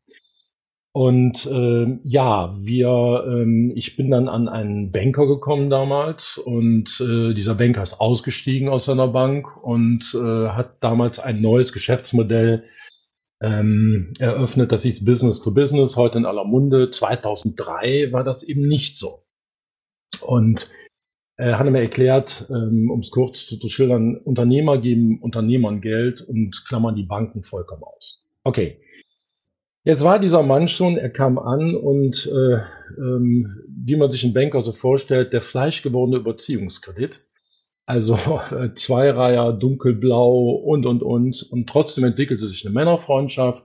Und 0.93 1.49
ähm, 1.51 2.01
ja, 2.05 2.55
wir, 2.61 3.25
ähm, 3.27 3.73
ich 3.75 3.97
bin 3.97 4.13
dann 4.13 4.29
an 4.29 4.49
einen 4.49 4.93
Banker 4.93 5.27
gekommen 5.27 5.69
damals 5.69 6.39
und 6.39 7.01
äh, 7.01 7.35
dieser 7.35 7.57
Banker 7.57 7.83
ist 7.83 8.01
ausgestiegen 8.01 8.69
aus 8.69 8.85
seiner 8.85 9.09
Bank 9.09 9.57
und 9.65 10.15
äh, 10.15 10.51
hat 10.51 10.77
damals 10.85 11.19
ein 11.19 11.41
neues 11.41 11.73
Geschäftsmodell 11.73 12.65
ähm, 13.41 14.13
eröffnet, 14.21 14.71
das 14.71 14.83
hieß 14.83 15.05
Business 15.05 15.43
to 15.43 15.53
Business, 15.53 15.97
heute 15.97 16.19
in 16.19 16.27
aller 16.27 16.45
Munde. 16.45 16.91
2003 16.91 18.13
war 18.13 18.23
das 18.23 18.45
eben 18.45 18.69
nicht 18.69 18.99
so. 18.99 19.25
Und 20.21 20.71
er 21.36 21.59
hat 21.59 21.69
mir 21.69 21.81
erklärt, 21.81 22.47
ähm, 22.51 22.90
um 22.90 23.01
es 23.01 23.11
kurz 23.11 23.47
zu, 23.47 23.59
zu 23.59 23.69
schildern, 23.69 24.16
Unternehmer 24.16 24.78
geben 24.78 25.19
Unternehmern 25.20 25.81
Geld 25.81 26.23
und 26.23 26.65
klammern 26.69 26.94
die 26.94 27.06
Banken 27.06 27.43
vollkommen 27.43 27.82
aus. 27.82 28.24
Okay. 28.44 28.81
Jetzt 29.82 30.02
war 30.02 30.19
dieser 30.19 30.43
Mann 30.43 30.69
schon, 30.69 30.97
er 30.97 31.11
kam 31.11 31.39
an 31.39 31.74
und 31.74 32.27
äh, 32.27 32.61
ähm, 32.98 33.55
wie 33.69 33.97
man 33.97 34.11
sich 34.11 34.24
einen 34.24 34.32
Banker 34.32 34.62
so 34.62 34.73
vorstellt, 34.73 35.32
der 35.32 35.43
fleischgewordene 35.43 36.19
Überziehungskredit. 36.19 37.20
Also 37.85 38.15
äh, 38.51 38.74
Zweireiher, 38.77 39.52
dunkelblau 39.52 40.51
und, 40.51 40.86
und, 40.86 41.02
und. 41.02 41.43
Und 41.51 41.69
trotzdem 41.69 42.05
entwickelte 42.05 42.47
sich 42.47 42.65
eine 42.65 42.73
Männerfreundschaft. 42.74 43.65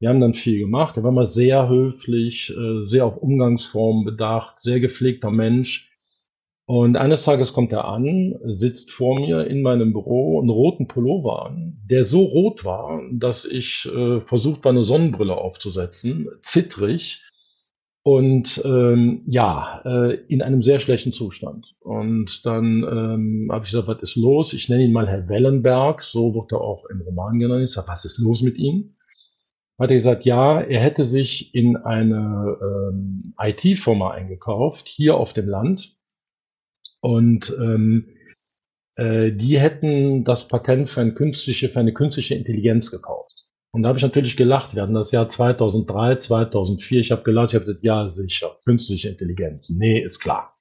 Wir 0.00 0.08
haben 0.08 0.20
dann 0.20 0.34
viel 0.34 0.58
gemacht. 0.58 0.96
Er 0.96 1.04
war 1.04 1.12
mal 1.12 1.26
sehr 1.26 1.68
höflich, 1.68 2.50
äh, 2.56 2.86
sehr 2.86 3.04
auf 3.04 3.18
Umgangsformen 3.18 4.04
bedacht, 4.04 4.58
sehr 4.58 4.80
gepflegter 4.80 5.30
Mensch. 5.30 5.89
Und 6.70 6.96
eines 6.96 7.24
Tages 7.24 7.52
kommt 7.52 7.72
er 7.72 7.86
an, 7.86 8.38
sitzt 8.44 8.92
vor 8.92 9.18
mir 9.18 9.44
in 9.44 9.60
meinem 9.60 9.92
Büro 9.92 10.38
einen 10.38 10.50
roten 10.50 10.86
Pullover 10.86 11.46
an, 11.46 11.80
der 11.84 12.04
so 12.04 12.22
rot 12.22 12.64
war, 12.64 13.02
dass 13.10 13.44
ich 13.44 13.90
äh, 13.92 14.20
versucht 14.20 14.64
war, 14.64 14.70
eine 14.70 14.84
Sonnenbrille 14.84 15.36
aufzusetzen, 15.36 16.28
zittrig 16.44 17.24
und 18.04 18.62
ähm, 18.64 19.22
ja, 19.26 19.82
äh, 19.84 20.14
in 20.28 20.42
einem 20.42 20.62
sehr 20.62 20.78
schlechten 20.78 21.12
Zustand. 21.12 21.74
Und 21.80 22.46
dann 22.46 22.84
ähm, 22.84 23.48
habe 23.50 23.64
ich 23.64 23.72
gesagt, 23.72 23.88
was 23.88 24.02
ist 24.02 24.14
los? 24.14 24.52
Ich 24.52 24.68
nenne 24.68 24.84
ihn 24.84 24.92
mal 24.92 25.08
Herr 25.08 25.28
Wellenberg, 25.28 26.02
so 26.02 26.36
wird 26.36 26.52
er 26.52 26.60
auch 26.60 26.84
im 26.84 27.00
Roman 27.00 27.40
genannt. 27.40 27.64
Ich 27.64 27.72
sage, 27.72 27.88
was 27.88 28.04
ist 28.04 28.18
los 28.18 28.42
mit 28.42 28.58
ihm? 28.58 28.94
Hat 29.76 29.90
er 29.90 29.96
gesagt, 29.96 30.24
ja, 30.24 30.60
er 30.60 30.80
hätte 30.80 31.04
sich 31.04 31.52
in 31.52 31.76
eine 31.76 32.58
ähm, 32.62 33.34
IT-Firma 33.40 34.12
eingekauft, 34.12 34.86
hier 34.86 35.16
auf 35.16 35.32
dem 35.32 35.48
Land 35.48 35.96
und 37.00 37.54
ähm, 37.58 38.08
äh, 38.96 39.32
die 39.32 39.58
hätten 39.58 40.24
das 40.24 40.46
Patent 40.48 40.88
für 40.88 41.00
eine 41.00 41.14
künstliche, 41.14 41.68
für 41.68 41.80
eine 41.80 41.92
künstliche 41.92 42.34
Intelligenz 42.34 42.90
gekauft. 42.90 43.46
Und 43.72 43.82
da 43.82 43.88
habe 43.88 43.98
ich 43.98 44.02
natürlich 44.02 44.36
gelacht. 44.36 44.74
Wir 44.74 44.82
hatten 44.82 44.94
das 44.94 45.12
Jahr 45.12 45.28
2003, 45.28 46.16
2004. 46.16 47.00
Ich 47.00 47.12
habe 47.12 47.22
gelacht, 47.22 47.50
ich 47.50 47.54
habe 47.54 47.66
gesagt, 47.66 47.84
ja, 47.84 48.08
sicher, 48.08 48.56
künstliche 48.64 49.08
Intelligenz. 49.08 49.70
Nee, 49.70 50.00
ist 50.00 50.18
klar. 50.18 50.56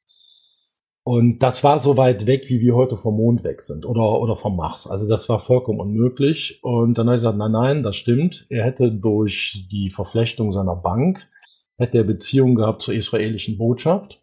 Und 1.03 1.39
das 1.39 1.63
war 1.63 1.79
so 1.79 1.97
weit 1.97 2.27
weg, 2.27 2.49
wie 2.49 2.59
wir 2.59 2.75
heute 2.75 2.95
vom 2.95 3.15
Mond 3.15 3.43
weg 3.43 3.61
sind 3.61 3.85
oder, 3.85 4.21
oder 4.21 4.35
vom 4.35 4.55
Mars. 4.55 4.85
Also 4.85 5.07
das 5.07 5.27
war 5.27 5.39
vollkommen 5.39 5.79
unmöglich. 5.79 6.59
Und 6.61 6.99
dann 6.99 7.07
habe 7.07 7.15
ich 7.15 7.21
gesagt, 7.21 7.37
nein, 7.37 7.51
nein, 7.51 7.83
das 7.83 7.95
stimmt. 7.95 8.45
Er 8.49 8.63
hätte 8.63 8.91
durch 8.91 9.67
die 9.71 9.89
Verflechtung 9.89 10.53
seiner 10.53 10.75
Bank, 10.75 11.27
hätte 11.79 11.97
er 11.97 12.03
Beziehungen 12.03 12.53
gehabt 12.53 12.83
zur 12.83 12.93
israelischen 12.93 13.57
Botschaft. 13.57 14.18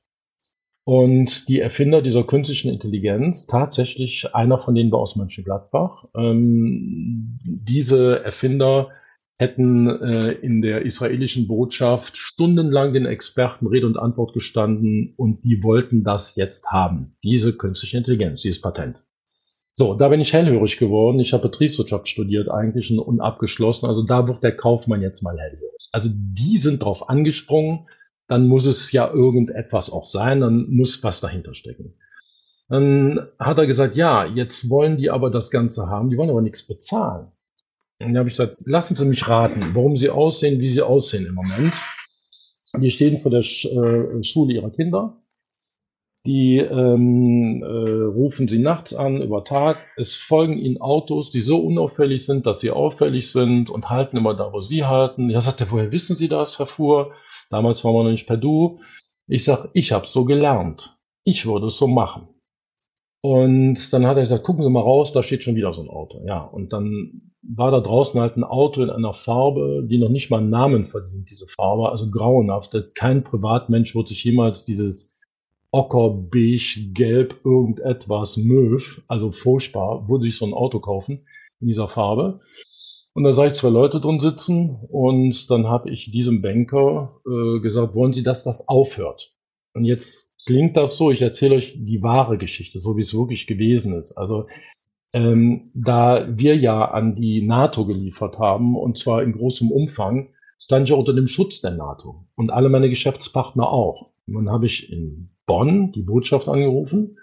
Und 0.89 1.49
die 1.49 1.59
Erfinder 1.59 2.01
dieser 2.01 2.23
künstlichen 2.23 2.71
Intelligenz, 2.71 3.49
tatsächlich 3.49 4.37
einer 4.37 4.59
von 4.59 4.77
denen 4.77 4.93
war 4.93 5.01
aus 5.01 5.17
Mönchengladbach, 5.17 6.05
ähm, 6.17 7.41
diese 7.45 8.23
Erfinder 8.23 8.91
hätten 9.37 9.89
äh, 9.89 10.31
in 10.31 10.63
der 10.63 10.83
israelischen 10.83 11.49
Botschaft 11.49 12.17
stundenlang 12.17 12.93
den 12.93 13.05
Experten 13.05 13.67
Rede 13.67 13.85
und 13.89 13.99
Antwort 13.99 14.33
gestanden 14.33 15.13
und 15.17 15.45
die 15.45 15.65
wollten 15.65 16.05
das 16.05 16.37
jetzt 16.37 16.71
haben, 16.71 17.17
diese 17.25 17.57
künstliche 17.57 17.99
Intelligenz, 17.99 18.43
dieses 18.43 18.61
Patent. 18.61 19.03
So, 19.75 19.95
da 19.95 20.09
bin 20.09 20.21
ich 20.21 20.33
hellhörig 20.33 20.79
geworden. 20.79 21.19
Ich 21.19 21.33
habe 21.33 21.49
Betriebswirtschaft 21.49 22.07
studiert 22.07 22.49
eigentlich 22.49 22.97
und, 22.97 23.21
abgeschlossen. 23.21 23.87
Also 23.87 24.05
da 24.05 24.29
wird 24.29 24.45
der 24.45 24.57
Kaufmann 24.57 25.03
jetzt 25.03 25.23
mal 25.23 25.37
hellhörig. 25.37 25.89
Also 25.91 26.11
die 26.13 26.59
sind 26.59 26.85
drauf 26.85 27.09
angesprungen, 27.09 27.89
dann 28.29 28.49
muss 28.49 28.67
es 28.67 28.93
ja 28.93 29.13
irgendetwas 29.13 29.91
auch 29.91 30.05
sein, 30.05 30.41
dann 30.41 30.69
muss 30.69 31.03
was 31.03 31.21
dahinter 31.21 31.55
stecken. 31.55 31.95
Dann 32.69 33.29
hat 33.39 33.59
er 33.59 33.67
gesagt, 33.67 33.95
ja, 33.95 34.27
jetzt 34.27 34.69
wollen 34.69 34.97
die 34.97 35.11
aber 35.11 35.31
das 35.31 35.51
Ganze 35.51 35.87
haben, 35.87 36.11
die 36.11 36.17
wollen 36.17 36.31
aber 36.31 36.43
nichts 36.43 36.67
bezahlen. 36.67 37.29
Und 37.99 38.09
dann 38.09 38.19
habe 38.19 38.29
ich 38.29 38.37
gesagt, 38.37 38.57
lassen 38.65 38.97
Sie 38.97 39.07
mich 39.07 39.29
raten, 39.29 39.75
warum 39.75 39.97
Sie 39.97 40.11
aussehen, 40.11 40.61
wie 40.61 40.69
Sie 40.69 40.83
aussehen 40.83 41.27
im 41.27 41.35
Moment. 41.35 41.75
Die 42.77 42.91
stehen 42.91 43.23
vor 43.23 43.31
der 43.31 43.41
äh, 43.41 44.23
Schule 44.23 44.55
ihrer 44.55 44.71
Kinder. 44.71 45.23
Die 46.27 46.59
ähm, 46.59 47.63
äh, 47.63 47.67
rufen 47.67 48.49
sie 48.49 48.59
nachts 48.59 48.93
an, 48.93 49.23
über 49.23 49.45
Tag. 49.45 49.79
Es 49.97 50.17
folgen 50.17 50.59
ihnen 50.59 50.81
Autos, 50.81 51.31
die 51.31 51.41
so 51.41 51.59
unauffällig 51.59 52.27
sind, 52.27 52.47
dass 52.47 52.59
sie 52.59 52.73
auffällig 52.73 53.31
sind 53.31 53.71
und 53.71 53.91
halten 53.91 54.17
immer 54.17 54.35
da, 54.35 54.53
wo 54.53 54.61
sie 54.61 54.85
halten. 54.85 55.31
Ja, 55.31 55.41
sagt 55.41 55.61
er, 55.61 55.71
woher 55.71 55.93
wissen 55.93 56.17
Sie 56.17 56.29
das, 56.29 56.59
Herr 56.59 56.67
Fuhr? 56.67 57.13
Damals 57.51 57.85
waren 57.85 57.95
wir 57.95 58.05
noch 58.05 58.11
nicht 58.11 58.27
per 58.27 58.37
Du. 58.37 58.81
Ich 59.27 59.45
sag, 59.45 59.71
ich 59.73 59.93
habe 59.93 60.09
so 60.09 60.25
gelernt. 60.25 60.97
Ich 61.25 61.47
würde 61.47 61.67
es 61.67 61.79
so 61.79 61.87
machen. 61.87 62.29
Und 63.23 63.93
dann 63.93 64.07
hat 64.07 64.17
er 64.17 64.23
gesagt, 64.23 64.45
gucken 64.45 64.63
Sie 64.63 64.71
mal 64.71 64.81
raus, 64.81 65.13
da 65.13 65.23
steht 65.23 65.43
schon 65.43 65.57
wieder 65.57 65.73
so 65.73 65.83
ein 65.83 65.89
Auto. 65.89 66.23
Ja, 66.27 66.41
und 66.41 66.73
dann 66.73 67.33
war 67.43 67.71
da 67.71 67.81
draußen 67.81 68.21
halt 68.21 68.37
ein 68.37 68.45
Auto 68.45 68.83
in 68.83 68.91
einer 68.91 69.15
Farbe, 69.15 69.87
die 69.89 69.99
noch 69.99 70.09
nicht 70.09 70.31
mal 70.31 70.39
einen 70.39 70.51
Namen 70.51 70.85
verdient, 70.85 71.31
diese 71.31 71.47
Farbe, 71.47 71.91
also 71.91 72.11
grauenhaft. 72.11 72.77
Kein 72.95 73.25
Privatmensch 73.25 73.95
wird 73.95 74.09
sich 74.09 74.23
jemals 74.25 74.65
dieses 74.65 75.17
Ocker, 75.71 76.11
Beige, 76.11 76.91
Gelb, 76.93 77.41
irgendetwas, 77.45 78.37
Möw, 78.37 78.81
also 79.09 79.33
furchtbar, 79.33 80.09
würde 80.09 80.25
sich 80.25 80.39
so 80.39 80.47
ein 80.47 80.55
Auto 80.55 80.81
kaufen 80.81 81.27
in 81.61 81.69
dieser 81.69 81.89
Farbe. 81.89 82.41
Und 83.17 83.25
da 83.25 83.33
sah 83.33 83.47
ich 83.47 83.55
zwei 83.55 83.71
Leute 83.71 83.99
drin 83.99 84.21
sitzen 84.21 84.77
und 84.91 85.51
dann 85.51 85.69
habe 85.69 85.89
ich 85.89 86.11
diesem 86.11 86.43
Banker 86.43 87.23
äh, 87.27 87.61
gesagt, 87.61 87.95
wollen 87.95 88.13
Sie, 88.13 88.23
dass 88.23 88.45
das 88.45 88.69
aufhört? 88.69 89.33
Und 89.73 89.87
jetzt 89.87 90.35
klingt 90.45 90.77
das 90.77 90.99
so, 90.99 91.11
ich 91.11 91.23
erzähle 91.23 91.55
euch 91.55 91.79
die 91.79 92.03
wahre 92.03 92.37
Geschichte, 92.37 92.79
so 92.79 92.99
wie 92.99 93.01
es 93.01 93.15
wirklich 93.15 93.47
gewesen 93.47 93.95
ist. 93.95 94.13
Also 94.13 94.49
ähm, 95.15 95.71
da 95.73 96.29
wir 96.29 96.59
ja 96.59 96.85
an 96.85 97.15
die 97.15 97.41
NATO 97.41 97.87
geliefert 97.87 98.39
haben, 98.39 98.77
und 98.77 98.99
zwar 98.99 99.23
in 99.23 99.33
großem 99.33 99.73
Umfang, 99.73 100.29
stand 100.59 100.87
ich 100.87 100.95
unter 100.95 101.15
dem 101.15 101.27
Schutz 101.27 101.63
der 101.63 101.71
NATO 101.71 102.27
und 102.35 102.51
alle 102.51 102.69
meine 102.69 102.91
Geschäftspartner 102.91 103.67
auch. 103.67 104.11
Und 104.27 104.35
dann 104.35 104.51
habe 104.51 104.67
ich 104.67 104.93
in 104.93 105.31
Bonn 105.47 105.91
die 105.91 106.03
Botschaft 106.03 106.49
angerufen, 106.49 107.17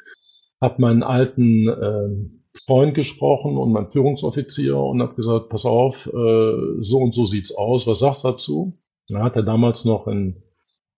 habe 0.59 0.81
meinen 0.81 1.03
alten 1.03 1.67
äh, 1.67 2.42
Freund 2.55 2.93
gesprochen 2.93 3.57
und 3.57 3.71
meinen 3.71 3.89
Führungsoffizier 3.89 4.77
und 4.77 5.01
habe 5.01 5.15
gesagt, 5.15 5.49
pass 5.49 5.65
auf, 5.65 6.05
äh, 6.07 6.81
so 6.81 6.97
und 6.97 7.15
so 7.15 7.25
sieht's 7.25 7.53
aus, 7.53 7.87
was 7.87 7.99
sagst 7.99 8.23
du 8.23 8.31
dazu? 8.31 8.79
Dann 9.09 9.23
hat 9.23 9.35
er 9.35 9.43
damals 9.43 9.85
noch 9.85 10.07
in 10.07 10.43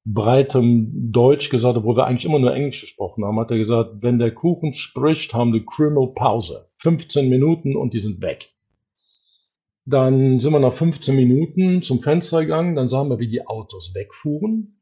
breitem 0.06 1.12
Deutsch 1.12 1.50
gesagt, 1.50 1.78
obwohl 1.78 1.98
wir 1.98 2.06
eigentlich 2.06 2.26
immer 2.26 2.40
nur 2.40 2.54
Englisch 2.54 2.82
gesprochen 2.82 3.26
haben, 3.26 3.40
hat 3.40 3.52
er 3.52 3.58
gesagt, 3.58 4.02
wenn 4.02 4.20
der 4.20 4.34
Kuchen 4.34 4.74
spricht, 4.74 5.34
haben 5.34 5.52
die 5.52 5.66
Krümel 5.66 6.14
Pause. 6.14 6.70
15 6.78 7.30
Minuten 7.30 7.76
und 7.76 7.94
die 7.94 8.00
sind 8.00 8.22
weg. 8.22 8.52
Dann 9.86 10.40
sind 10.40 10.52
wir 10.52 10.60
nach 10.60 10.74
15 10.74 11.16
Minuten 11.16 11.82
zum 11.82 12.02
Fenster 12.02 12.42
gegangen, 12.42 12.76
dann 12.76 12.90
sahen 12.90 13.10
wir, 13.10 13.20
wie 13.20 13.30
die 13.30 13.48
Autos 13.48 13.94
wegfuhren. 13.96 14.76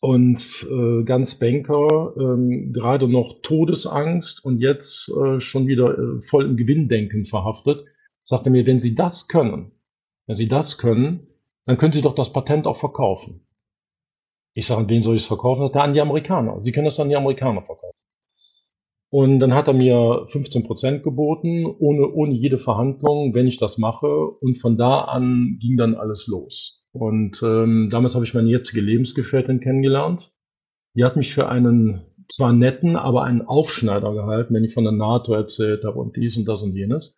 Und 0.00 0.66
äh, 0.70 1.04
ganz 1.04 1.38
Banker, 1.38 2.14
ähm, 2.18 2.72
gerade 2.72 3.08
noch 3.08 3.40
Todesangst 3.42 4.44
und 4.44 4.60
jetzt 4.60 5.10
äh, 5.10 5.40
schon 5.40 5.66
wieder 5.66 5.98
äh, 5.98 6.20
voll 6.20 6.44
im 6.44 6.56
Gewinndenken 6.56 7.24
verhaftet, 7.24 7.84
sagte 8.22 8.50
mir, 8.50 8.66
wenn 8.66 8.80
Sie 8.80 8.94
das 8.94 9.28
können, 9.28 9.72
wenn 10.26 10.36
Sie 10.36 10.48
das 10.48 10.78
können, 10.78 11.26
dann 11.66 11.78
können 11.78 11.92
Sie 11.92 12.02
doch 12.02 12.14
das 12.14 12.32
Patent 12.32 12.66
auch 12.66 12.78
verkaufen. 12.78 13.46
Ich 14.54 14.66
sage, 14.66 14.88
wen 14.88 15.02
soll 15.02 15.16
ich 15.16 15.22
es 15.22 15.28
verkaufen? 15.28 15.62
Sagt 15.62 15.76
er, 15.76 15.82
an 15.82 15.94
die 15.94 16.00
Amerikaner. 16.00 16.60
Sie 16.60 16.72
können 16.72 16.84
das 16.84 17.00
an 17.00 17.08
die 17.08 17.16
Amerikaner 17.16 17.62
verkaufen. 17.62 17.98
Und 19.14 19.38
dann 19.38 19.54
hat 19.54 19.68
er 19.68 19.74
mir 19.74 20.26
15 20.26 20.64
Prozent 20.64 21.04
geboten, 21.04 21.66
ohne, 21.66 22.12
ohne 22.12 22.34
jede 22.34 22.58
Verhandlung, 22.58 23.32
wenn 23.32 23.46
ich 23.46 23.58
das 23.58 23.78
mache. 23.78 24.08
Und 24.08 24.56
von 24.56 24.76
da 24.76 25.02
an 25.02 25.56
ging 25.60 25.76
dann 25.76 25.94
alles 25.94 26.26
los. 26.26 26.82
Und 26.90 27.40
ähm, 27.44 27.90
damals 27.92 28.16
habe 28.16 28.24
ich 28.24 28.34
meine 28.34 28.50
jetzige 28.50 28.80
Lebensgefährtin 28.80 29.60
kennengelernt. 29.60 30.32
Die 30.96 31.04
hat 31.04 31.14
mich 31.14 31.32
für 31.32 31.48
einen 31.48 32.02
zwar 32.28 32.52
netten, 32.52 32.96
aber 32.96 33.22
einen 33.22 33.42
Aufschneider 33.42 34.12
gehalten, 34.14 34.52
wenn 34.52 34.64
ich 34.64 34.74
von 34.74 34.82
der 34.82 34.92
NATO 34.92 35.32
erzählt 35.32 35.84
habe 35.84 36.00
und 36.00 36.16
dies 36.16 36.36
und 36.36 36.46
das 36.46 36.64
und 36.64 36.74
jenes. 36.74 37.14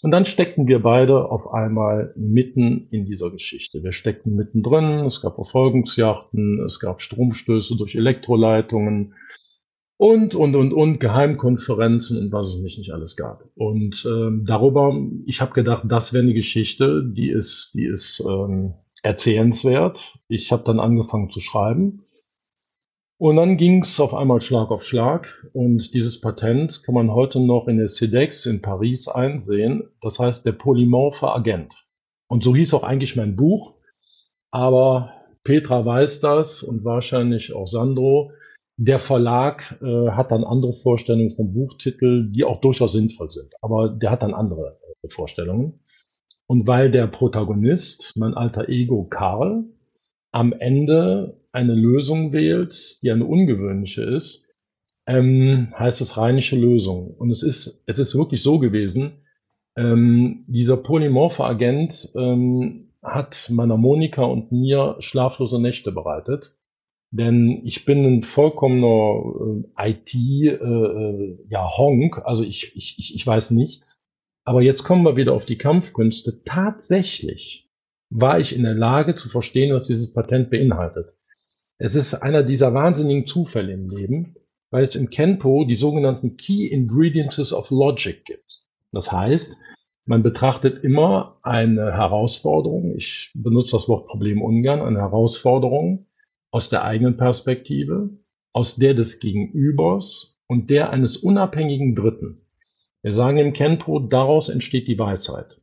Und 0.00 0.12
dann 0.12 0.24
steckten 0.24 0.66
wir 0.66 0.78
beide 0.78 1.30
auf 1.30 1.52
einmal 1.52 2.14
mitten 2.16 2.88
in 2.90 3.04
dieser 3.04 3.30
Geschichte. 3.30 3.82
Wir 3.82 3.92
steckten 3.92 4.34
mittendrin, 4.34 5.04
es 5.04 5.20
gab 5.20 5.34
Verfolgungsjachten, 5.34 6.64
es 6.64 6.80
gab 6.80 7.02
Stromstöße 7.02 7.76
durch 7.76 7.96
Elektroleitungen 7.96 9.12
und, 9.98 10.34
und, 10.34 10.54
und, 10.54 10.72
und, 10.72 11.00
Geheimkonferenzen 11.00 12.18
und 12.18 12.32
was 12.32 12.48
es 12.48 12.56
nicht, 12.56 12.78
nicht 12.78 12.92
alles 12.92 13.16
gab. 13.16 13.44
Und 13.54 14.06
ähm, 14.10 14.44
darüber, 14.46 14.96
ich 15.26 15.40
habe 15.42 15.52
gedacht, 15.52 15.82
das 15.86 16.12
wäre 16.12 16.22
eine 16.22 16.34
Geschichte, 16.34 17.04
die 17.04 17.28
ist, 17.28 17.72
die 17.74 17.84
ist 17.84 18.24
ähm, 18.26 18.74
erzählenswert. 19.02 20.18
Ich 20.28 20.50
habe 20.52 20.64
dann 20.64 20.80
angefangen 20.80 21.30
zu 21.30 21.40
schreiben 21.40 22.04
und 23.20 23.34
dann 23.34 23.56
ging 23.56 23.82
es 23.82 23.98
auf 23.98 24.14
einmal 24.14 24.40
Schlag 24.40 24.70
auf 24.70 24.84
Schlag 24.84 25.44
und 25.52 25.92
dieses 25.92 26.20
Patent 26.20 26.84
kann 26.84 26.94
man 26.94 27.12
heute 27.12 27.40
noch 27.40 27.66
in 27.66 27.76
der 27.76 27.88
CEDEX 27.88 28.46
in 28.46 28.62
Paris 28.62 29.08
einsehen. 29.08 29.82
Das 30.00 30.20
heißt 30.20 30.46
der 30.46 30.52
polymorphe 30.52 31.28
Agent. 31.28 31.74
Und 32.28 32.44
so 32.44 32.54
hieß 32.54 32.74
auch 32.74 32.84
eigentlich 32.84 33.16
mein 33.16 33.34
Buch. 33.34 33.74
Aber 34.52 35.12
Petra 35.42 35.84
weiß 35.84 36.20
das 36.20 36.62
und 36.62 36.84
wahrscheinlich 36.84 37.52
auch 37.52 37.66
Sandro. 37.66 38.30
Der 38.80 39.00
Verlag 39.00 39.76
äh, 39.82 40.10
hat 40.10 40.30
dann 40.30 40.44
andere 40.44 40.72
Vorstellungen 40.72 41.34
vom 41.34 41.52
Buchtitel, 41.52 42.30
die 42.30 42.44
auch 42.44 42.60
durchaus 42.60 42.92
sinnvoll 42.92 43.28
sind. 43.28 43.52
Aber 43.60 43.88
der 43.88 44.12
hat 44.12 44.22
dann 44.22 44.34
andere 44.34 44.78
äh, 45.02 45.08
Vorstellungen. 45.08 45.80
Und 46.46 46.68
weil 46.68 46.90
der 46.90 47.08
Protagonist, 47.08 48.14
mein 48.16 48.34
alter 48.34 48.68
Ego 48.68 49.04
Karl, 49.04 49.64
am 50.30 50.52
Ende 50.52 51.40
eine 51.50 51.74
Lösung 51.74 52.32
wählt, 52.32 53.02
die 53.02 53.10
eine 53.10 53.26
ungewöhnliche 53.26 54.02
ist, 54.04 54.46
ähm, 55.06 55.74
heißt 55.76 56.00
es 56.00 56.16
rheinische 56.16 56.56
Lösung. 56.56 57.14
Und 57.16 57.32
es 57.32 57.42
ist, 57.42 57.82
es 57.86 57.98
ist 57.98 58.16
wirklich 58.16 58.44
so 58.44 58.60
gewesen, 58.60 59.24
ähm, 59.76 60.44
dieser 60.46 60.76
polymorphe 60.76 61.44
Agent 61.44 62.12
ähm, 62.14 62.92
hat 63.02 63.50
meiner 63.50 63.76
Monika 63.76 64.22
und 64.22 64.52
mir 64.52 64.96
schlaflose 65.00 65.60
Nächte 65.60 65.90
bereitet. 65.90 66.57
Denn 67.10 67.62
ich 67.64 67.84
bin 67.84 68.04
ein 68.04 68.22
vollkommener 68.22 69.64
äh, 69.78 69.90
IT, 69.90 70.14
äh, 70.14 70.54
äh, 70.54 71.38
ja, 71.48 71.76
Honk, 71.76 72.18
also 72.24 72.42
ich, 72.42 72.76
ich, 72.76 73.14
ich 73.14 73.26
weiß 73.26 73.50
nichts. 73.52 74.06
Aber 74.44 74.62
jetzt 74.62 74.84
kommen 74.84 75.04
wir 75.04 75.16
wieder 75.16 75.32
auf 75.32 75.46
die 75.46 75.58
Kampfkünste. 75.58 76.42
Tatsächlich 76.44 77.70
war 78.10 78.40
ich 78.40 78.54
in 78.54 78.62
der 78.62 78.74
Lage 78.74 79.14
zu 79.14 79.28
verstehen, 79.28 79.74
was 79.74 79.86
dieses 79.86 80.12
Patent 80.12 80.50
beinhaltet. 80.50 81.14
Es 81.78 81.94
ist 81.94 82.14
einer 82.14 82.42
dieser 82.42 82.74
wahnsinnigen 82.74 83.26
Zufälle 83.26 83.72
im 83.72 83.88
Leben, 83.88 84.34
weil 84.70 84.84
es 84.84 84.96
im 84.96 85.10
Kenpo 85.10 85.64
die 85.64 85.76
sogenannten 85.76 86.36
Key 86.36 86.66
Ingredients 86.66 87.52
of 87.52 87.70
Logic 87.70 88.24
gibt. 88.24 88.62
Das 88.92 89.12
heißt, 89.12 89.56
man 90.04 90.22
betrachtet 90.22 90.82
immer 90.82 91.38
eine 91.42 91.92
Herausforderung, 91.92 92.96
ich 92.96 93.30
benutze 93.34 93.72
das 93.72 93.88
Wort 93.88 94.08
Problem 94.08 94.42
ungern, 94.42 94.80
eine 94.80 95.00
Herausforderung 95.00 96.07
aus 96.50 96.68
der 96.68 96.84
eigenen 96.84 97.16
Perspektive, 97.16 98.10
aus 98.52 98.76
der 98.76 98.94
des 98.94 99.20
Gegenübers 99.20 100.38
und 100.46 100.70
der 100.70 100.90
eines 100.90 101.16
unabhängigen 101.16 101.94
Dritten. 101.94 102.42
Wir 103.02 103.12
sagen 103.12 103.38
im 103.38 103.52
Kenpo, 103.52 104.00
daraus 104.00 104.48
entsteht 104.48 104.88
die 104.88 104.98
Weisheit. 104.98 105.60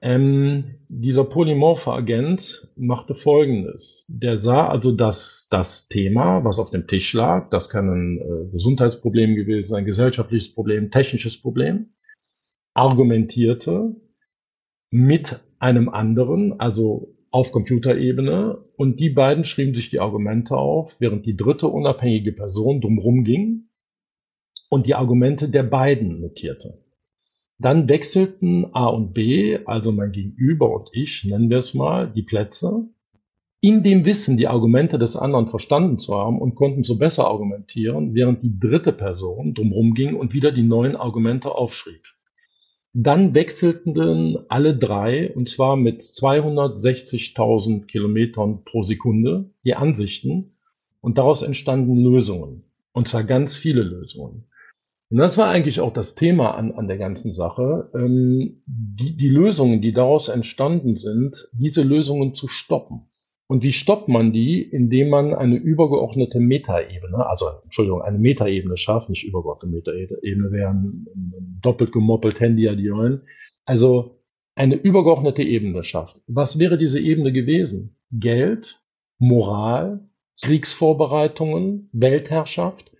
Ähm, 0.00 0.76
dieser 0.88 1.24
polymorphe 1.24 1.90
Agent 1.92 2.68
machte 2.76 3.14
Folgendes. 3.14 4.06
Der 4.08 4.38
sah 4.38 4.68
also 4.68 4.92
dass 4.92 5.48
das 5.50 5.88
Thema, 5.88 6.44
was 6.44 6.60
auf 6.60 6.70
dem 6.70 6.86
Tisch 6.86 7.12
lag, 7.14 7.50
das 7.50 7.68
kann 7.68 7.88
ein 7.88 8.18
äh, 8.18 8.52
Gesundheitsproblem 8.52 9.34
gewesen 9.34 9.68
sein, 9.68 9.84
gesellschaftliches 9.84 10.54
Problem, 10.54 10.92
technisches 10.92 11.40
Problem, 11.40 11.94
argumentierte 12.74 13.96
mit 14.90 15.40
einem 15.58 15.88
anderen, 15.88 16.60
also 16.60 17.17
auf 17.38 17.52
Computerebene, 17.52 18.58
und 18.74 18.98
die 18.98 19.10
beiden 19.10 19.44
schrieben 19.44 19.72
sich 19.72 19.90
die 19.90 20.00
Argumente 20.00 20.56
auf, 20.56 20.96
während 20.98 21.24
die 21.24 21.36
dritte 21.36 21.68
unabhängige 21.68 22.32
Person 22.32 22.80
drumherum 22.80 23.22
ging 23.22 23.68
und 24.68 24.88
die 24.88 24.96
Argumente 24.96 25.48
der 25.48 25.62
beiden 25.62 26.20
notierte. 26.20 26.82
Dann 27.60 27.88
wechselten 27.88 28.74
A 28.74 28.86
und 28.86 29.14
B, 29.14 29.56
also 29.66 29.92
mein 29.92 30.10
Gegenüber 30.10 30.74
und 30.74 30.88
ich, 30.92 31.24
nennen 31.24 31.48
wir 31.48 31.58
es 31.58 31.74
mal, 31.74 32.10
die 32.10 32.24
Plätze, 32.24 32.88
in 33.60 33.84
dem 33.84 34.04
Wissen, 34.04 34.36
die 34.36 34.48
Argumente 34.48 34.98
des 34.98 35.14
anderen 35.14 35.46
verstanden 35.46 36.00
zu 36.00 36.16
haben 36.16 36.40
und 36.40 36.56
konnten 36.56 36.82
so 36.82 36.98
besser 36.98 37.28
argumentieren, 37.28 38.16
während 38.16 38.42
die 38.42 38.58
dritte 38.58 38.92
Person 38.92 39.54
drumherum 39.54 39.94
ging 39.94 40.16
und 40.16 40.32
wieder 40.32 40.50
die 40.50 40.64
neuen 40.64 40.96
Argumente 40.96 41.52
aufschrieb. 41.52 42.02
Dann 43.00 43.32
wechselten 43.32 44.38
alle 44.48 44.76
drei, 44.76 45.32
und 45.32 45.48
zwar 45.48 45.76
mit 45.76 46.02
260.000 46.02 47.86
Kilometern 47.86 48.64
pro 48.64 48.82
Sekunde, 48.82 49.50
die 49.64 49.76
Ansichten 49.76 50.56
und 51.00 51.16
daraus 51.16 51.42
entstanden 51.42 51.94
Lösungen. 52.02 52.64
Und 52.90 53.06
zwar 53.06 53.22
ganz 53.22 53.56
viele 53.56 53.84
Lösungen. 53.84 54.48
Und 55.10 55.18
das 55.18 55.38
war 55.38 55.48
eigentlich 55.48 55.78
auch 55.78 55.92
das 55.92 56.16
Thema 56.16 56.56
an, 56.56 56.72
an 56.72 56.88
der 56.88 56.98
ganzen 56.98 57.32
Sache, 57.32 57.88
ähm, 57.94 58.62
die, 58.66 59.16
die 59.16 59.28
Lösungen, 59.28 59.80
die 59.80 59.92
daraus 59.92 60.28
entstanden 60.28 60.96
sind, 60.96 61.48
diese 61.52 61.84
Lösungen 61.84 62.34
zu 62.34 62.48
stoppen. 62.48 63.02
Und 63.50 63.62
wie 63.62 63.72
stoppt 63.72 64.08
man 64.08 64.32
die? 64.32 64.62
Indem 64.62 65.08
man 65.08 65.34
eine 65.34 65.56
übergeordnete 65.56 66.38
Metaebene, 66.38 67.26
also 67.26 67.46
Entschuldigung, 67.64 68.02
eine 68.02 68.18
Metaebene 68.18 68.76
schafft, 68.76 69.08
nicht 69.08 69.24
übergeordnete 69.24 69.74
Metaebene 69.74 70.52
wären 70.52 71.06
doppelt 71.62 71.90
gemoppelt 71.90 72.40
Handy 72.40 72.68
adjoin. 72.68 73.22
Also 73.64 74.20
eine 74.54 74.74
übergeordnete 74.74 75.42
Ebene 75.42 75.82
schafft. 75.82 76.16
Was 76.26 76.58
wäre 76.58 76.76
diese 76.76 77.00
Ebene 77.00 77.32
gewesen? 77.32 77.96
Geld, 78.10 78.82
Moral, 79.18 80.00
Kriegsvorbereitungen, 80.42 81.88
Weltherrschaft. 81.92 82.92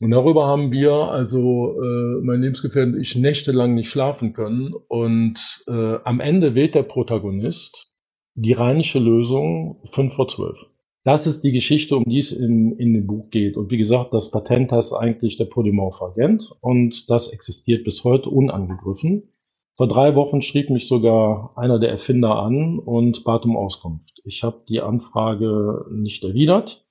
Und 0.00 0.10
darüber 0.10 0.46
haben 0.46 0.72
wir, 0.72 0.92
also 0.92 1.80
äh, 1.80 2.22
mein 2.22 2.40
Lebensgefährte 2.40 2.92
und 2.92 3.00
ich, 3.00 3.14
nächtelang 3.14 3.74
nicht 3.74 3.90
schlafen 3.90 4.32
können. 4.32 4.72
Und 4.88 5.64
äh, 5.68 5.96
am 6.02 6.18
Ende 6.18 6.54
wählt 6.54 6.74
der 6.74 6.82
Protagonist 6.82 7.92
die 8.34 8.52
rheinische 8.52 8.98
Lösung 8.98 9.80
5 9.84 10.14
vor 10.14 10.28
12. 10.28 10.56
Das 11.04 11.26
ist 11.26 11.42
die 11.42 11.52
Geschichte, 11.52 11.96
um 11.96 12.04
die 12.04 12.18
es 12.18 12.32
in, 12.32 12.76
in 12.76 12.92
dem 12.92 13.06
Buch 13.06 13.30
geht. 13.30 13.56
Und 13.56 13.70
wie 13.70 13.78
gesagt, 13.78 14.12
das 14.12 14.30
Patent 14.30 14.70
heißt 14.70 14.92
eigentlich 14.92 15.38
der 15.38 15.46
polymorph 15.46 16.02
Agent 16.02 16.52
und 16.60 17.08
das 17.08 17.28
existiert 17.28 17.84
bis 17.84 18.04
heute 18.04 18.28
unangegriffen. 18.28 19.32
Vor 19.76 19.88
drei 19.88 20.14
Wochen 20.14 20.42
schrieb 20.42 20.68
mich 20.68 20.88
sogar 20.88 21.54
einer 21.56 21.78
der 21.78 21.90
Erfinder 21.90 22.36
an 22.36 22.78
und 22.78 23.24
bat 23.24 23.46
um 23.46 23.56
Auskunft. 23.56 24.20
Ich 24.24 24.42
habe 24.42 24.62
die 24.68 24.80
Anfrage 24.80 25.86
nicht 25.90 26.22
erwidert 26.22 26.86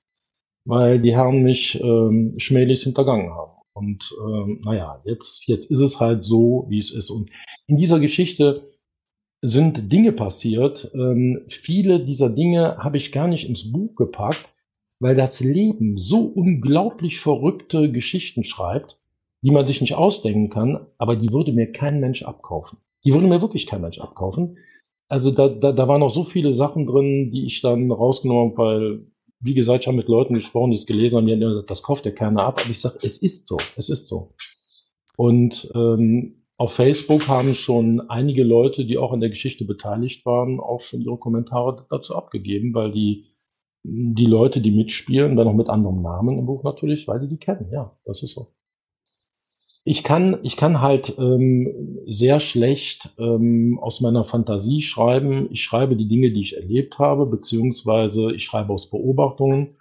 weil 0.64 1.00
die 1.00 1.12
Herren 1.12 1.42
mich 1.42 1.80
ähm, 1.82 2.34
schmählich 2.38 2.82
hintergangen 2.82 3.30
haben. 3.30 3.52
Und 3.72 4.14
ähm, 4.26 4.60
naja, 4.64 5.00
jetzt, 5.04 5.46
jetzt 5.46 5.70
ist 5.70 5.80
es 5.80 6.00
halt 6.00 6.24
so, 6.24 6.66
wie 6.68 6.78
es 6.78 6.92
ist. 6.92 7.10
Und 7.10 7.30
in 7.66 7.76
dieser 7.76 8.00
Geschichte 8.00 8.70
sind 9.42 9.90
Dinge 9.92 10.12
passiert. 10.12 10.90
Ähm, 10.94 11.42
viele 11.48 12.04
dieser 12.04 12.30
Dinge 12.30 12.78
habe 12.78 12.96
ich 12.96 13.12
gar 13.12 13.28
nicht 13.28 13.48
ins 13.48 13.72
Buch 13.72 13.94
gepackt, 13.94 14.50
weil 14.98 15.14
das 15.14 15.40
Leben 15.40 15.96
so 15.96 16.20
unglaublich 16.20 17.20
verrückte 17.20 17.90
Geschichten 17.90 18.44
schreibt, 18.44 18.98
die 19.42 19.50
man 19.50 19.66
sich 19.66 19.80
nicht 19.80 19.94
ausdenken 19.94 20.50
kann, 20.50 20.86
aber 20.98 21.16
die 21.16 21.32
würde 21.32 21.52
mir 21.52 21.72
kein 21.72 22.00
Mensch 22.00 22.22
abkaufen. 22.22 22.78
Die 23.04 23.14
würde 23.14 23.26
mir 23.26 23.40
wirklich 23.40 23.66
kein 23.66 23.80
Mensch 23.80 23.98
abkaufen. 23.98 24.58
Also 25.08 25.30
da, 25.30 25.48
da, 25.48 25.72
da 25.72 25.88
waren 25.88 26.00
noch 26.00 26.14
so 26.14 26.24
viele 26.24 26.54
Sachen 26.54 26.86
drin, 26.86 27.30
die 27.30 27.46
ich 27.46 27.62
dann 27.62 27.90
rausgenommen 27.90 28.52
habe, 28.52 28.56
weil, 28.58 29.06
wie 29.40 29.54
gesagt, 29.54 29.84
ich 29.84 29.88
habe 29.88 29.96
mit 29.96 30.08
Leuten 30.08 30.34
gesprochen, 30.34 30.70
die 30.70 30.76
es 30.76 30.86
gelesen 30.86 31.16
haben, 31.16 31.26
die 31.26 31.32
haben 31.32 31.40
gesagt, 31.40 31.70
das 31.70 31.82
kauft 31.82 32.04
der 32.04 32.14
keiner 32.14 32.42
ab. 32.42 32.60
Aber 32.60 32.70
ich 32.70 32.80
sage, 32.80 32.98
es 33.02 33.18
ist 33.18 33.48
so, 33.48 33.56
es 33.76 33.88
ist 33.88 34.08
so. 34.08 34.34
Und 35.16 35.72
ähm, 35.74 36.39
auf 36.60 36.74
Facebook 36.74 37.26
haben 37.26 37.54
schon 37.54 38.02
einige 38.10 38.44
Leute, 38.44 38.84
die 38.84 38.98
auch 38.98 39.12
an 39.12 39.20
der 39.20 39.30
Geschichte 39.30 39.64
beteiligt 39.64 40.26
waren, 40.26 40.60
auch 40.60 40.82
schon 40.82 41.00
ihre 41.00 41.16
Kommentare 41.16 41.86
dazu 41.88 42.14
abgegeben, 42.14 42.74
weil 42.74 42.92
die 42.92 43.24
die 43.82 44.26
Leute, 44.26 44.60
die 44.60 44.70
mitspielen, 44.70 45.36
dann 45.36 45.46
noch 45.46 45.54
mit 45.54 45.70
anderem 45.70 46.02
Namen 46.02 46.38
im 46.38 46.44
Buch 46.44 46.62
natürlich, 46.62 47.08
weil 47.08 47.18
die 47.20 47.28
die 47.28 47.38
kennen. 47.38 47.70
Ja, 47.72 47.96
das 48.04 48.22
ist 48.22 48.34
so. 48.34 48.48
Ich 49.84 50.04
kann, 50.04 50.40
ich 50.42 50.58
kann 50.58 50.82
halt 50.82 51.16
ähm, 51.18 51.98
sehr 52.06 52.40
schlecht 52.40 53.14
ähm, 53.18 53.78
aus 53.80 54.02
meiner 54.02 54.24
Fantasie 54.24 54.82
schreiben. 54.82 55.48
Ich 55.50 55.62
schreibe 55.62 55.96
die 55.96 56.08
Dinge, 56.08 56.30
die 56.30 56.42
ich 56.42 56.58
erlebt 56.58 56.98
habe, 56.98 57.24
beziehungsweise 57.24 58.32
ich 58.34 58.44
schreibe 58.44 58.74
aus 58.74 58.90
Beobachtungen. 58.90 59.78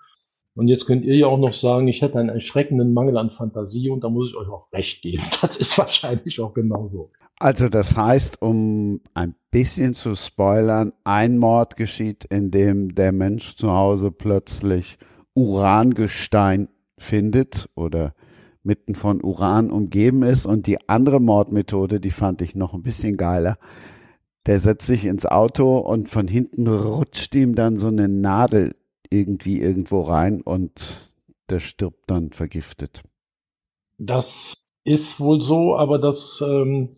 Und 0.55 0.67
jetzt 0.67 0.85
könnt 0.85 1.05
ihr 1.05 1.15
ja 1.15 1.27
auch 1.27 1.37
noch 1.37 1.53
sagen, 1.53 1.87
ich 1.87 2.01
hätte 2.01 2.19
einen 2.19 2.29
erschreckenden 2.29 2.93
Mangel 2.93 3.17
an 3.17 3.29
Fantasie 3.29 3.89
und 3.89 4.03
da 4.03 4.09
muss 4.09 4.29
ich 4.29 4.35
euch 4.35 4.49
auch 4.49 4.71
recht 4.73 5.01
geben. 5.01 5.23
Das 5.41 5.57
ist 5.57 5.77
wahrscheinlich 5.77 6.39
auch 6.41 6.53
genauso. 6.53 7.11
Also 7.39 7.69
das 7.69 7.95
heißt, 7.95 8.41
um 8.41 8.99
ein 9.13 9.35
bisschen 9.49 9.93
zu 9.93 10.15
spoilern, 10.15 10.91
ein 11.05 11.37
Mord 11.37 11.77
geschieht, 11.77 12.25
in 12.25 12.51
dem 12.51 12.93
der 12.95 13.13
Mensch 13.13 13.55
zu 13.55 13.71
Hause 13.71 14.11
plötzlich 14.11 14.97
Urangestein 15.35 16.67
findet 16.97 17.69
oder 17.75 18.13
mitten 18.61 18.93
von 18.93 19.23
Uran 19.23 19.71
umgeben 19.71 20.23
ist. 20.23 20.45
Und 20.45 20.67
die 20.67 20.89
andere 20.89 21.21
Mordmethode, 21.21 22.01
die 22.01 22.11
fand 22.11 22.41
ich 22.41 22.55
noch 22.55 22.73
ein 22.73 22.83
bisschen 22.83 23.15
geiler. 23.15 23.57
Der 24.45 24.59
setzt 24.59 24.87
sich 24.87 25.05
ins 25.05 25.25
Auto 25.25 25.77
und 25.77 26.09
von 26.09 26.27
hinten 26.27 26.67
rutscht 26.67 27.33
ihm 27.35 27.55
dann 27.55 27.77
so 27.77 27.87
eine 27.87 28.09
Nadel 28.09 28.75
irgendwie 29.11 29.59
irgendwo 29.59 30.01
rein 30.01 30.41
und 30.41 31.11
der 31.49 31.59
stirbt 31.59 32.09
dann 32.09 32.31
vergiftet. 32.31 33.03
Das 33.97 34.69
ist 34.83 35.19
wohl 35.19 35.41
so, 35.41 35.75
aber 35.75 35.97
das 35.99 36.41
ähm, 36.45 36.95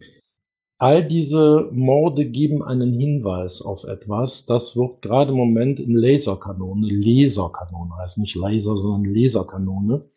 All 0.81 1.05
diese 1.05 1.69
Morde 1.71 2.25
geben 2.25 2.63
einen 2.63 2.91
Hinweis 2.91 3.61
auf 3.61 3.83
etwas. 3.83 4.47
Das 4.47 4.75
wird 4.75 5.03
gerade 5.03 5.29
im 5.29 5.37
Moment 5.37 5.79
in 5.79 5.93
Laserkanone, 5.95 6.91
Laserkanone 6.91 7.95
heißt 7.97 8.17
nicht 8.17 8.35
Laser, 8.35 8.75
sondern 8.75 9.13
Laserkanone, 9.13 10.09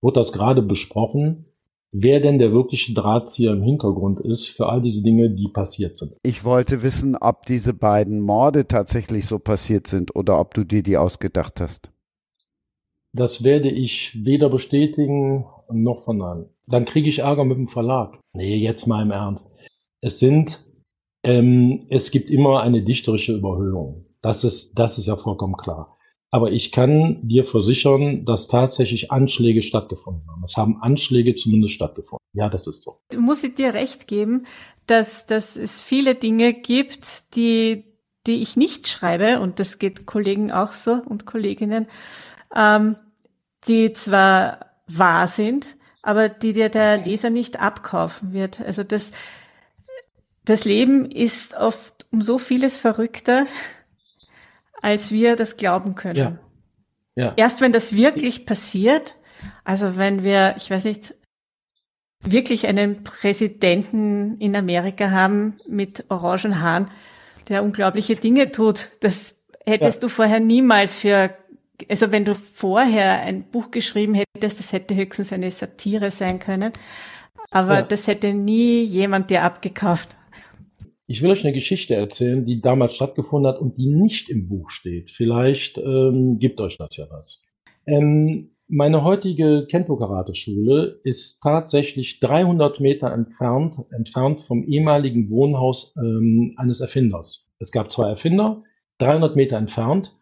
wird 0.00 0.16
das 0.16 0.32
gerade 0.32 0.62
besprochen, 0.62 1.44
wer 1.92 2.20
denn 2.20 2.38
der 2.38 2.52
wirkliche 2.52 2.94
Drahtzieher 2.94 3.52
im 3.52 3.62
Hintergrund 3.62 4.20
ist 4.20 4.48
für 4.48 4.68
all 4.68 4.82
diese 4.82 5.02
Dinge, 5.02 5.30
die 5.30 5.48
passiert 5.48 5.96
sind. 5.96 6.14
Ich 6.22 6.44
wollte 6.44 6.82
wissen, 6.82 7.16
ob 7.16 7.46
diese 7.46 7.74
beiden 7.74 8.20
Morde 8.20 8.66
tatsächlich 8.66 9.26
so 9.26 9.38
passiert 9.38 9.86
sind 9.86 10.14
oder 10.14 10.40
ob 10.40 10.54
du 10.54 10.64
dir 10.64 10.82
die 10.82 10.96
ausgedacht 10.96 11.60
hast. 11.60 11.90
Das 13.12 13.42
werde 13.42 13.70
ich 13.70 14.24
weder 14.24 14.50
bestätigen 14.50 15.46
noch 15.70 16.04
verneinen. 16.04 16.50
Dann 16.66 16.84
kriege 16.84 17.08
ich 17.08 17.20
Ärger 17.20 17.44
mit 17.44 17.56
dem 17.56 17.68
Verlag. 17.68 18.18
Nee, 18.32 18.56
jetzt 18.56 18.86
mal 18.86 19.02
im 19.02 19.10
Ernst. 19.10 19.50
Es 20.00 20.18
sind, 20.18 20.64
ähm, 21.22 21.86
es 21.88 22.10
gibt 22.10 22.30
immer 22.30 22.60
eine 22.60 22.82
dichterische 22.82 23.34
Überhöhung. 23.34 24.06
Das 24.20 24.44
ist, 24.44 24.78
das 24.78 24.98
ist 24.98 25.06
ja 25.06 25.16
vollkommen 25.16 25.56
klar. 25.56 25.95
Aber 26.36 26.52
ich 26.52 26.70
kann 26.70 27.26
dir 27.26 27.46
versichern, 27.46 28.26
dass 28.26 28.46
tatsächlich 28.46 29.10
Anschläge 29.10 29.62
stattgefunden 29.62 30.28
haben. 30.30 30.44
Es 30.44 30.58
haben 30.58 30.82
Anschläge 30.82 31.34
zumindest 31.34 31.72
stattgefunden. 31.72 32.22
Ja, 32.34 32.50
das 32.50 32.66
ist 32.66 32.82
so. 32.82 32.98
Muss 33.16 33.42
ich 33.42 33.54
dir 33.54 33.72
recht 33.72 34.06
geben, 34.06 34.44
dass, 34.86 35.24
dass 35.24 35.56
es 35.56 35.80
viele 35.80 36.14
Dinge 36.14 36.52
gibt, 36.52 37.34
die, 37.36 37.84
die 38.26 38.42
ich 38.42 38.54
nicht 38.54 38.86
schreibe, 38.86 39.40
und 39.40 39.60
das 39.60 39.78
geht 39.78 40.04
Kollegen 40.04 40.52
auch 40.52 40.74
so 40.74 41.00
und 41.08 41.24
Kolleginnen, 41.24 41.86
ähm, 42.54 42.96
die 43.66 43.94
zwar 43.94 44.66
wahr 44.86 45.28
sind, 45.28 45.66
aber 46.02 46.28
die 46.28 46.52
dir 46.52 46.68
der 46.68 46.98
Leser 46.98 47.30
nicht 47.30 47.60
abkaufen 47.60 48.34
wird. 48.34 48.60
Also 48.60 48.84
das, 48.84 49.12
das 50.44 50.66
Leben 50.66 51.06
ist 51.06 51.56
oft 51.56 52.04
um 52.12 52.20
so 52.20 52.36
vieles 52.36 52.78
verrückter, 52.78 53.46
als 54.82 55.10
wir 55.10 55.36
das 55.36 55.56
glauben 55.56 55.94
können. 55.94 56.16
Ja. 56.16 56.38
Ja. 57.16 57.32
Erst 57.36 57.60
wenn 57.60 57.72
das 57.72 57.94
wirklich 57.94 58.44
passiert, 58.44 59.16
also 59.64 59.96
wenn 59.96 60.22
wir, 60.22 60.54
ich 60.58 60.70
weiß 60.70 60.84
nicht, 60.84 61.14
wirklich 62.22 62.66
einen 62.66 63.04
Präsidenten 63.04 64.38
in 64.38 64.54
Amerika 64.56 65.10
haben 65.10 65.56
mit 65.66 66.04
orangen 66.08 66.60
Haaren, 66.60 66.90
der 67.48 67.62
unglaubliche 67.62 68.16
Dinge 68.16 68.52
tut, 68.52 68.90
das 69.00 69.36
hättest 69.64 70.02
ja. 70.02 70.08
du 70.08 70.08
vorher 70.08 70.40
niemals 70.40 70.96
für, 70.96 71.34
also 71.88 72.12
wenn 72.12 72.24
du 72.24 72.34
vorher 72.34 73.20
ein 73.20 73.44
Buch 73.44 73.70
geschrieben 73.70 74.14
hättest, 74.14 74.58
das 74.58 74.72
hätte 74.72 74.94
höchstens 74.94 75.32
eine 75.32 75.50
Satire 75.50 76.10
sein 76.10 76.38
können, 76.38 76.72
aber 77.50 77.76
ja. 77.76 77.82
das 77.82 78.06
hätte 78.06 78.34
nie 78.34 78.82
jemand 78.82 79.30
dir 79.30 79.42
abgekauft. 79.42 80.16
Ich 81.08 81.22
will 81.22 81.30
euch 81.30 81.44
eine 81.44 81.52
Geschichte 81.54 81.94
erzählen, 81.94 82.44
die 82.44 82.60
damals 82.60 82.94
stattgefunden 82.94 83.52
hat 83.52 83.60
und 83.60 83.78
die 83.78 83.86
nicht 83.86 84.28
im 84.28 84.48
Buch 84.48 84.70
steht. 84.70 85.12
Vielleicht 85.12 85.78
ähm, 85.78 86.38
gibt 86.38 86.60
euch 86.60 86.78
das 86.78 86.96
ja 86.96 87.06
was. 87.10 87.44
Ähm, 87.86 88.50
meine 88.68 89.04
heutige 89.04 89.68
Kento-Karate-Schule 89.70 91.00
ist 91.04 91.40
tatsächlich 91.40 92.18
300 92.18 92.80
Meter 92.80 93.12
entfernt, 93.12 93.76
entfernt 93.92 94.40
vom 94.40 94.64
ehemaligen 94.64 95.30
Wohnhaus 95.30 95.94
ähm, 95.96 96.54
eines 96.56 96.80
Erfinders. 96.80 97.46
Es 97.60 97.70
gab 97.70 97.92
zwei 97.92 98.08
Erfinder, 98.08 98.64
300 98.98 99.36
Meter 99.36 99.56
entfernt 99.56 100.12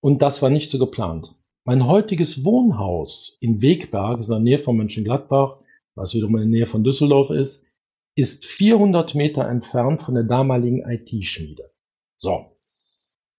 und 0.00 0.20
das 0.20 0.42
war 0.42 0.50
nicht 0.50 0.70
so 0.70 0.78
geplant. 0.78 1.34
Mein 1.64 1.86
heutiges 1.86 2.44
Wohnhaus 2.44 3.38
in 3.40 3.62
Wegberg, 3.62 4.20
in 4.20 4.28
der 4.28 4.40
Nähe 4.40 4.58
von 4.58 4.76
Mönchengladbach, 4.76 5.56
was 5.94 6.12
wiederum 6.12 6.36
in 6.36 6.42
der 6.42 6.50
Nähe 6.50 6.66
von 6.66 6.84
Düsseldorf 6.84 7.30
ist, 7.30 7.66
ist 8.14 8.46
400 8.46 9.14
Meter 9.14 9.48
entfernt 9.48 10.02
von 10.02 10.14
der 10.14 10.24
damaligen 10.24 10.82
IT-Schmiede. 10.88 11.70
So. 12.18 12.46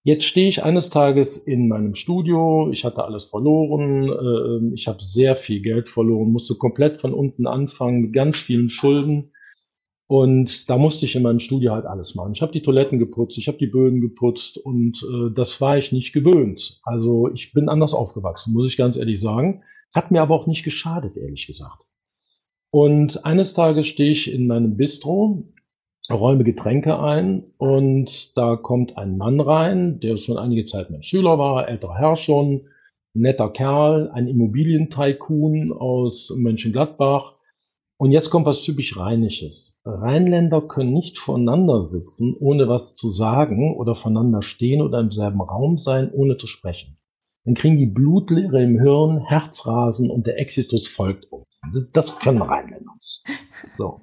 Jetzt 0.03 0.25
stehe 0.25 0.49
ich 0.49 0.63
eines 0.63 0.91
Tages 0.91 1.37
in 1.37 1.67
meinem 1.67 1.95
Studio, 1.95 2.69
ich 2.71 2.85
hatte 2.85 3.03
alles 3.03 3.23
verloren, 3.23 4.71
äh, 4.71 4.75
ich 4.75 4.87
habe 4.87 5.01
sehr 5.01 5.35
viel 5.35 5.61
Geld 5.61 5.89
verloren, 5.89 6.31
musste 6.31 6.53
komplett 6.53 7.01
von 7.01 7.11
unten 7.11 7.47
anfangen 7.47 8.01
mit 8.01 8.13
ganz 8.13 8.37
vielen 8.37 8.69
Schulden. 8.69 9.31
Und 10.07 10.69
da 10.69 10.77
musste 10.77 11.07
ich 11.07 11.15
in 11.15 11.23
meinem 11.23 11.39
Studio 11.39 11.71
halt 11.71 11.85
alles 11.85 12.13
machen. 12.13 12.33
Ich 12.33 12.43
habe 12.43 12.51
die 12.51 12.61
Toiletten 12.61 12.99
geputzt, 12.99 13.39
ich 13.39 13.47
habe 13.47 13.57
die 13.57 13.65
Böden 13.65 14.01
geputzt 14.01 14.59
und 14.59 15.01
äh, 15.01 15.33
das 15.33 15.59
war 15.59 15.79
ich 15.79 15.91
nicht 15.91 16.13
gewöhnt. 16.13 16.79
Also 16.83 17.31
ich 17.33 17.53
bin 17.53 17.67
anders 17.67 17.95
aufgewachsen, 17.95 18.53
muss 18.53 18.67
ich 18.67 18.77
ganz 18.77 18.97
ehrlich 18.97 19.19
sagen. 19.19 19.63
Hat 19.91 20.11
mir 20.11 20.21
aber 20.21 20.35
auch 20.35 20.45
nicht 20.45 20.63
geschadet, 20.63 21.17
ehrlich 21.17 21.47
gesagt. 21.47 21.83
Und 22.75 23.23
eines 23.23 23.53
Tages 23.53 23.87
stehe 23.87 24.11
ich 24.11 24.29
in 24.29 24.47
meinem 24.47 24.75
Bistro, 24.75 25.45
räume 26.11 26.43
Getränke 26.43 26.99
ein 26.99 27.45
und 27.57 28.35
da 28.35 28.57
kommt 28.57 28.97
ein 28.97 29.15
Mann 29.15 29.39
rein, 29.39 30.01
der 30.01 30.17
schon 30.17 30.37
einige 30.37 30.65
Zeit 30.65 30.89
mein 30.89 31.01
Schüler 31.01 31.39
war, 31.39 31.69
älterer 31.69 31.97
Herr 31.97 32.17
schon, 32.17 32.67
netter 33.13 33.47
Kerl, 33.47 34.11
ein 34.11 34.27
Immobilientycoon 34.27 35.71
aus 35.71 36.33
Mönchengladbach. 36.35 37.35
Und 37.95 38.11
jetzt 38.11 38.29
kommt 38.29 38.45
was 38.45 38.61
typisch 38.61 38.97
Rheinisches. 38.97 39.79
Rheinländer 39.85 40.59
können 40.59 40.91
nicht 40.91 41.17
voneinander 41.17 41.85
sitzen, 41.85 42.35
ohne 42.37 42.67
was 42.67 42.95
zu 42.95 43.09
sagen 43.09 43.77
oder 43.77 43.95
voneinander 43.95 44.41
stehen 44.41 44.81
oder 44.81 44.99
im 44.99 45.13
selben 45.13 45.39
Raum 45.39 45.77
sein, 45.77 46.11
ohne 46.11 46.35
zu 46.35 46.47
sprechen. 46.47 46.97
Dann 47.45 47.53
kriegen 47.53 47.77
die 47.77 47.85
Blutleere 47.85 48.61
im 48.61 48.81
Hirn, 48.81 49.19
Herzrasen 49.19 50.09
und 50.09 50.27
der 50.27 50.39
Exitus 50.39 50.89
folgt 50.89 51.31
uns. 51.31 51.45
Das 51.93 52.19
können 52.19 52.41
Rheinländer 52.41 52.91
nicht. 52.99 53.23
So. 53.77 54.01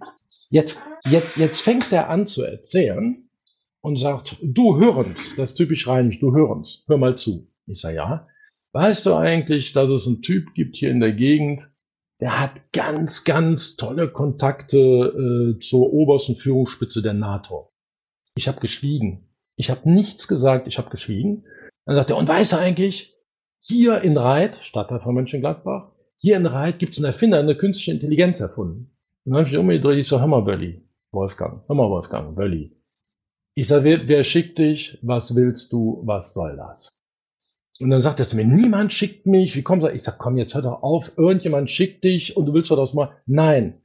Jetzt, 0.51 0.79
jetzt, 1.05 1.37
jetzt 1.37 1.61
fängt 1.61 1.91
er 1.93 2.11
an 2.11 2.27
zu 2.27 2.43
erzählen 2.43 3.29
und 3.81 3.99
sagt, 3.99 4.37
du 4.43 4.77
hörens, 4.77 5.35
das 5.37 5.51
ist 5.51 5.57
typisch 5.57 5.89
rheinisch, 5.89 6.21
du 6.21 6.35
hörens, 6.35 6.85
hör 6.87 6.99
mal 6.99 7.17
zu. 7.17 7.49
Ich 7.67 7.81
sage, 7.81 7.97
ja. 7.97 8.29
Weißt 8.73 9.07
du 9.07 9.15
eigentlich, 9.15 9.73
dass 9.73 9.91
es 9.91 10.07
einen 10.07 10.23
Typ 10.23 10.55
gibt 10.55 10.77
hier 10.77 10.91
in 10.91 11.01
der 11.01 11.13
Gegend, 11.13 11.71
der 12.21 12.41
hat 12.41 12.73
ganz, 12.73 13.25
ganz 13.25 13.77
tolle 13.77 14.09
Kontakte 14.09 14.79
äh, 14.79 15.59
zur 15.61 15.93
obersten 15.93 16.37
Führungsspitze 16.37 17.03
der 17.03 17.15
NATO. 17.15 17.73
Ich 18.37 18.47
habe 18.49 18.61
geschwiegen. 18.61 19.29
Ich 19.57 19.71
habe 19.71 19.91
nichts 19.91 20.29
gesagt, 20.29 20.67
ich 20.69 20.79
habe 20.79 20.91
geschwiegen. 20.91 21.45
Dann 21.85 21.97
sagt 21.97 22.11
er, 22.11 22.17
und 22.17 22.29
weiß 22.29 22.53
er 22.53 22.61
eigentlich, 22.61 23.17
hier 23.59 24.03
in 24.03 24.17
Reit, 24.17 24.59
Stadtteil 24.63 25.01
von 25.01 25.15
Mönchengladbach, 25.15 25.91
hier 26.23 26.37
in 26.37 26.47
Reit 26.47 26.79
gibt 26.79 26.93
es 26.93 26.99
einen 26.99 27.07
Erfinder, 27.07 27.39
der 27.39 27.51
eine 27.51 27.57
künstliche 27.57 27.91
Intelligenz 27.91 28.39
erfunden. 28.41 28.93
Und 29.25 29.33
dann 29.33 29.41
habe 29.41 29.49
ich 29.49 29.57
umgedreht, 29.57 29.99
ich 29.99 30.09
so, 30.09 30.21
hör 30.21 30.29
mal, 30.29 30.47
Wölli, 30.47 30.81
Wolfgang, 31.11 31.63
hör 31.67 31.75
mal, 31.75 31.91
Wolfgang, 31.91 32.37
Wölli. 32.37 32.77
Ich 33.55 33.67
sage, 33.67 33.85
wer, 33.85 34.09
wer 34.09 34.25
schickt 34.25 34.59
dich? 34.59 34.99
Was 35.03 35.35
willst 35.35 35.73
du? 35.73 36.01
Was 36.05 36.33
soll 36.33 36.57
das? 36.57 36.99
Und 37.81 37.91
dann 37.91 38.01
sagt 38.01 38.21
er 38.21 38.27
zu 38.27 38.37
mir, 38.37 38.45
niemand 38.45 38.93
schickt 38.93 39.27
mich. 39.27 39.57
Wie 39.57 39.63
kommst 39.63 39.85
du? 39.85 39.91
Ich 39.91 40.05
sag, 40.05 40.19
komm, 40.19 40.39
jetzt 40.39 40.55
hör 40.55 40.63
doch 40.63 40.83
auf. 40.85 41.11
Irgendjemand 41.19 41.71
schickt 41.71 42.05
dich 42.05 42.37
und 42.37 42.47
du 42.47 42.55
willst 42.55 42.71
doch 42.71 42.77
das 42.77 42.95
mal. 42.95 43.11
Nein. 43.27 43.83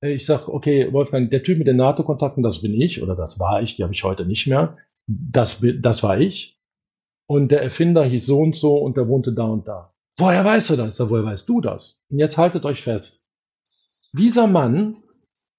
Ich 0.00 0.26
sag, 0.26 0.48
okay, 0.48 0.92
Wolfgang, 0.92 1.28
der 1.30 1.42
Typ 1.42 1.58
mit 1.58 1.66
den 1.66 1.76
NATO-Kontakten, 1.76 2.44
das 2.44 2.62
bin 2.62 2.80
ich 2.80 3.02
oder 3.02 3.16
das 3.16 3.40
war 3.40 3.62
ich, 3.62 3.74
die 3.74 3.82
habe 3.82 3.94
ich 3.94 4.04
heute 4.04 4.26
nicht 4.26 4.46
mehr. 4.46 4.76
Das, 5.06 5.60
das 5.80 6.02
war 6.04 6.20
ich. 6.20 6.60
Und 7.26 7.50
der 7.50 7.62
Erfinder 7.62 8.04
hieß 8.04 8.26
so 8.26 8.38
und 8.38 8.54
so 8.54 8.76
und 8.76 8.96
der 8.96 9.08
wohnte 9.08 9.32
da 9.32 9.44
und 9.44 9.66
da. 9.66 9.93
Woher 10.16 10.44
weißt 10.44 10.70
du 10.70 10.76
das? 10.76 10.98
Woher 11.00 11.24
weißt 11.24 11.48
du 11.48 11.60
das? 11.60 12.00
Und 12.08 12.18
jetzt 12.18 12.38
haltet 12.38 12.64
euch 12.64 12.82
fest. 12.82 13.24
Dieser 14.12 14.46
Mann 14.46 15.02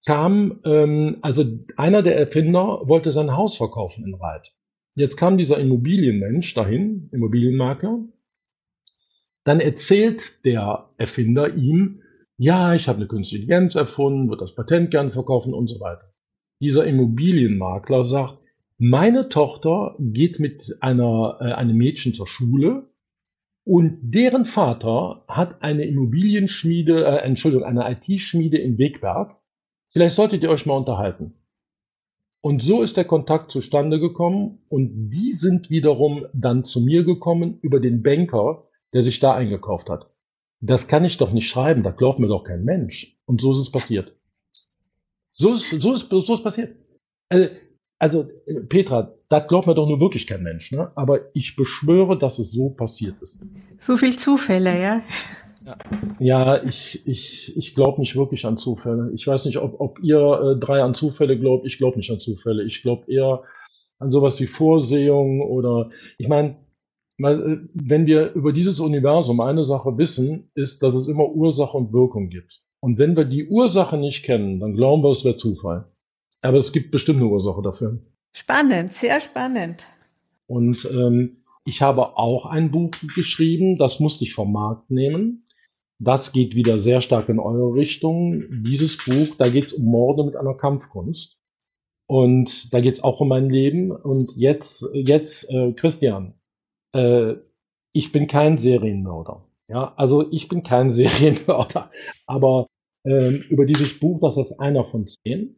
kam, 0.06 0.61
ähm, 0.64 1.18
also 1.22 1.44
einer 1.76 2.03
der 2.03 2.18
Erfinder 2.18 2.88
wollte 2.88 3.11
sein 3.11 3.36
Haus 3.36 3.57
verkaufen 3.57 4.06
in 4.06 4.14
Reit. 4.14 4.53
Jetzt 4.95 5.18
kam 5.18 5.38
dieser 5.38 5.57
Immobilienmensch 5.57 6.53
dahin, 6.53 7.10
Immobilienmakler. 7.11 8.06
Dann 9.44 9.60
erzählt 9.60 10.45
der 10.45 10.90
Erfinder 10.98 11.53
ihm, 11.53 12.02
ja, 12.38 12.73
ich 12.76 12.88
habe 12.88 12.98
eine 12.98 13.07
künstliche 13.07 13.44
Intelligenz 13.44 13.76
erfunden, 13.76 14.30
wird 14.30 14.41
das 14.41 14.56
Patent 14.56 14.91
gern 14.91 15.11
verkaufen 15.11 15.53
und 15.53 15.68
so 15.68 15.80
weiter. 15.80 16.14
Dieser 16.61 16.86
Immobilienmakler 16.86 18.06
sagt, 18.06 18.40
meine 18.77 19.30
Tochter 19.30 19.95
geht 19.99 20.40
mit 20.40 20.77
einer, 20.82 21.38
äh, 21.41 21.52
einem 21.53 21.77
Mädchen 21.77 22.14
zur 22.14 22.27
Schule 22.27 22.90
und 23.66 23.98
deren 24.02 24.46
Vater 24.46 25.26
hat 25.28 25.64
eine 25.64 25.86
Immobilienschmiede, 25.86 27.04
äh, 27.04 27.18
Entschuldigung, 27.26 27.66
eine 27.66 27.92
IT-Schmiede 27.92 28.58
in 28.58 28.78
Wegberg. 28.78 29.36
Vielleicht 29.88 30.16
solltet 30.16 30.44
ihr 30.44 30.52
euch 30.52 30.68
mal 30.68 30.78
unterhalten. 30.78 31.34
Und 32.42 32.62
so 32.62 32.84
ist 32.84 32.96
der 32.96 33.06
Kontakt 33.06 33.52
zustande 33.52 34.00
gekommen 34.00 34.60
und 34.70 35.10
die 35.10 35.34
sind 35.34 35.72
wiederum 35.72 36.28
dann 36.32 36.64
zu 36.64 36.80
mir 36.80 37.04
gekommen 37.04 37.58
über 37.64 37.80
den 37.80 38.04
Banker, 38.04 38.66
der 38.94 39.02
sich 39.02 39.20
da 39.20 39.34
eingekauft 39.34 39.90
hat. 39.90 40.12
Das 40.62 40.88
kann 40.88 41.04
ich 41.04 41.18
doch 41.18 41.32
nicht 41.32 41.50
schreiben, 41.50 41.82
da 41.82 41.90
glaubt 41.90 42.20
mir 42.20 42.28
doch 42.28 42.44
kein 42.44 42.64
Mensch. 42.64 43.18
Und 43.26 43.42
so 43.42 43.52
ist 43.54 43.60
es 43.60 43.72
passiert. 43.72 44.16
So 45.34 45.54
ist, 45.54 45.70
so 45.82 45.94
ist, 45.94 46.10
so 46.10 46.34
ist 46.36 46.44
passiert. 46.44 46.76
Also, 47.30 47.50
also, 48.06 48.30
Petra, 48.69 49.15
das 49.30 49.48
glaubt 49.48 49.65
mir 49.65 49.73
doch 49.73 49.88
nur 49.88 49.99
wirklich 49.99 50.27
kein 50.27 50.44
Mensch, 50.44 50.72
ne? 50.72 50.91
Aber 50.94 51.22
ich 51.34 51.56
beschwöre, 51.56 52.19
dass 52.19 52.38
es 52.38 52.52
so 52.52 52.69
passiert 52.69 53.19
ist. 53.23 53.41
So 53.80 53.98
viel 53.98 54.15
Zufälle, 54.15 54.80
ja? 54.80 55.02
Ja, 56.19 56.64
ich, 56.64 57.02
ich, 57.07 57.57
ich 57.57 57.73
glaube 57.73 57.99
nicht 57.99 58.15
wirklich 58.15 58.45
an 58.45 58.60
Zufälle. 58.60 59.11
Ich 59.15 59.26
weiß 59.26 59.45
nicht, 59.45 59.57
ob, 59.57 59.80
ob 59.80 59.99
ihr 60.03 60.19
äh, 60.19 60.60
drei 60.60 60.84
an 60.84 60.94
Zufälle 60.94 61.40
glaubt. 61.40 61.65
Ich 61.65 61.80
glaube 61.80 61.98
nicht 61.98 62.11
an 62.11 62.19
Zufälle. 62.19 62.64
Ich 62.64 62.84
glaube 62.84 63.11
eher 63.11 63.41
an 63.98 64.11
sowas 64.11 64.40
wie 64.40 64.45
Vorsehung 64.45 65.41
oder 65.41 65.90
ich 66.19 66.27
meine, 66.27 66.57
äh, 67.18 67.57
wenn 67.73 68.06
wir 68.06 68.34
über 68.34 68.53
dieses 68.53 68.80
Universum 68.80 69.41
eine 69.41 69.64
Sache 69.64 69.98
wissen, 69.98 70.52
ist, 70.53 70.84
dass 70.84 70.94
es 70.94 71.07
immer 71.07 71.30
Ursache 71.30 71.76
und 71.76 71.91
Wirkung 71.91 72.30
gibt. 72.30 72.61
Und 72.80 72.99
wenn 72.99 73.18
wir 73.18 73.26
die 73.26 73.48
Ursache 73.48 73.98
nicht 73.98 74.22
kennen, 74.22 74.60
dann 74.60 74.76
glauben 74.76 75.02
wir, 75.02 75.10
es 75.10 75.26
wäre 75.26 75.38
Zufall. 75.38 75.88
Aber 76.46 76.58
es 76.58 76.72
gibt 76.72 76.92
bestimmt 76.92 77.22
eine 77.22 77.30
Ursache 77.30 77.62
dafür. 77.62 78.00
Spannend, 78.32 78.94
sehr 78.94 79.20
spannend. 79.20 79.86
Und 80.48 80.88
ähm, 80.92 81.38
ich 81.66 81.82
habe 81.82 82.18
auch 82.18 82.46
ein 82.46 82.72
Buch 82.72 82.92
geschrieben, 83.16 83.78
das 83.78 84.00
musste 84.00 84.24
ich 84.24 84.34
vom 84.34 84.52
Markt 84.52 84.92
nehmen. 84.92 85.48
Das 85.98 86.34
geht 86.34 86.54
wieder 86.54 86.78
sehr 86.78 87.02
stark 87.02 87.30
in 87.30 87.40
eure 87.40 87.74
Richtung. 87.74 88.44
Dieses 88.64 88.98
Buch, 88.98 89.36
da 89.38 89.50
geht 89.50 89.68
es 89.68 89.74
um 89.74 89.86
Morde 89.86 90.24
mit 90.24 90.36
einer 90.36 90.54
Kampfkunst. 90.54 91.40
Und 92.08 92.74
da 92.74 92.82
geht 92.82 92.96
es 92.96 93.04
auch 93.04 93.22
um 93.22 93.30
mein 93.30 93.50
Leben. 93.50 93.92
Und 93.92 94.34
jetzt, 94.36 94.86
jetzt, 94.94 95.50
äh, 95.50 95.74
Christian, 95.74 96.36
äh, 96.94 97.36
ich 97.94 98.12
bin 98.12 98.28
kein 98.28 98.60
Serienmörder. 98.60 99.48
Ja, 99.68 99.94
also 99.96 100.30
ich 100.30 100.48
bin 100.48 100.62
kein 100.62 100.94
Serienmörder. 100.94 101.90
Aber 102.28 102.68
äh, 103.04 103.30
über 103.30 103.66
dieses 103.66 104.00
Buch, 104.00 104.20
das 104.22 104.38
ist 104.38 104.60
einer 104.60 104.84
von 104.84 105.08
zehn. 105.08 105.56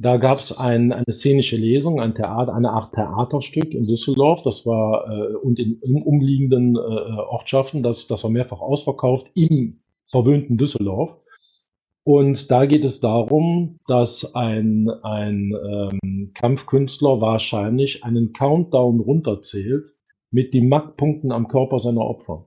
Da 0.00 0.16
gab 0.16 0.38
es 0.38 0.56
ein, 0.56 0.92
eine 0.92 1.12
szenische 1.12 1.56
Lesung, 1.56 2.00
ein 2.00 2.14
Theater, 2.14 2.54
eine 2.54 2.70
Art 2.70 2.94
Theaterstück 2.94 3.74
in 3.74 3.82
Düsseldorf. 3.82 4.42
Das 4.44 4.64
war 4.64 5.10
äh, 5.10 5.34
und 5.34 5.58
in, 5.58 5.80
in 5.80 6.02
umliegenden 6.02 6.76
äh, 6.76 6.78
Ortschaften. 6.78 7.82
Das, 7.82 8.06
das 8.06 8.22
war 8.22 8.30
mehrfach 8.30 8.60
ausverkauft 8.60 9.28
im 9.34 9.80
verwöhnten 10.06 10.56
Düsseldorf. 10.56 11.16
Und 12.04 12.50
da 12.50 12.66
geht 12.66 12.84
es 12.84 13.00
darum, 13.00 13.80
dass 13.86 14.34
ein, 14.36 14.88
ein 15.02 15.52
ähm, 15.52 16.30
Kampfkünstler 16.32 17.20
wahrscheinlich 17.20 18.04
einen 18.04 18.32
Countdown 18.32 19.00
runterzählt 19.00 19.94
mit 20.30 20.54
den 20.54 20.68
Mackpunkten 20.68 21.32
am 21.32 21.48
Körper 21.48 21.80
seiner 21.80 22.02
Opfer. 22.02 22.46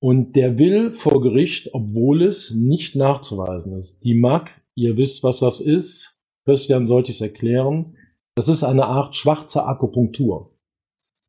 Und 0.00 0.34
der 0.34 0.58
will 0.58 0.92
vor 0.94 1.22
Gericht, 1.22 1.70
obwohl 1.72 2.22
es 2.22 2.52
nicht 2.54 2.96
nachzuweisen 2.96 3.78
ist. 3.78 4.04
Die 4.04 4.14
Mack, 4.14 4.50
ihr 4.74 4.96
wisst, 4.96 5.22
was 5.22 5.38
das 5.38 5.60
ist, 5.60 6.13
Christian 6.44 6.86
sollte 6.86 7.12
ich 7.12 7.20
erklären. 7.20 7.96
Das 8.34 8.48
ist 8.48 8.64
eine 8.64 8.86
Art 8.86 9.16
schwarze 9.16 9.64
Akupunktur 9.64 10.54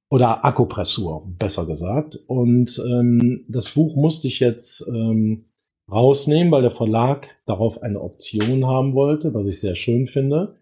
oder 0.10 0.46
Akupressur, 0.46 1.26
besser 1.40 1.66
gesagt. 1.66 2.20
Und 2.28 2.82
ähm, 2.86 3.46
das 3.48 3.74
Buch 3.74 3.96
musste 3.96 4.28
ich 4.28 4.40
jetzt 4.40 4.86
ähm, 4.88 5.46
rausnehmen, 5.92 6.52
weil 6.52 6.64
der 6.64 6.72
Verlag 6.72 7.28
darauf 7.46 7.82
eine 7.82 8.02
Option 8.02 8.66
haben 8.66 8.94
wollte, 8.94 9.34
was 9.34 9.48
ich 9.48 9.60
sehr 9.60 9.76
schön 9.76 10.08
finde. 10.08 10.58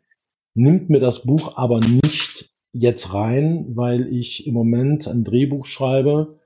Nimmt 0.55 0.89
mir 0.89 0.99
das 0.99 1.23
Buch 1.23 1.57
aber 1.57 1.79
nicht 1.79 2.49
jetzt 2.73 3.13
rein, 3.13 3.75
weil 3.75 4.13
ich 4.13 4.47
im 4.47 4.53
Moment 4.53 5.07
ein 5.07 5.23
Drehbuch 5.23 5.65
schreibe, 5.65 6.39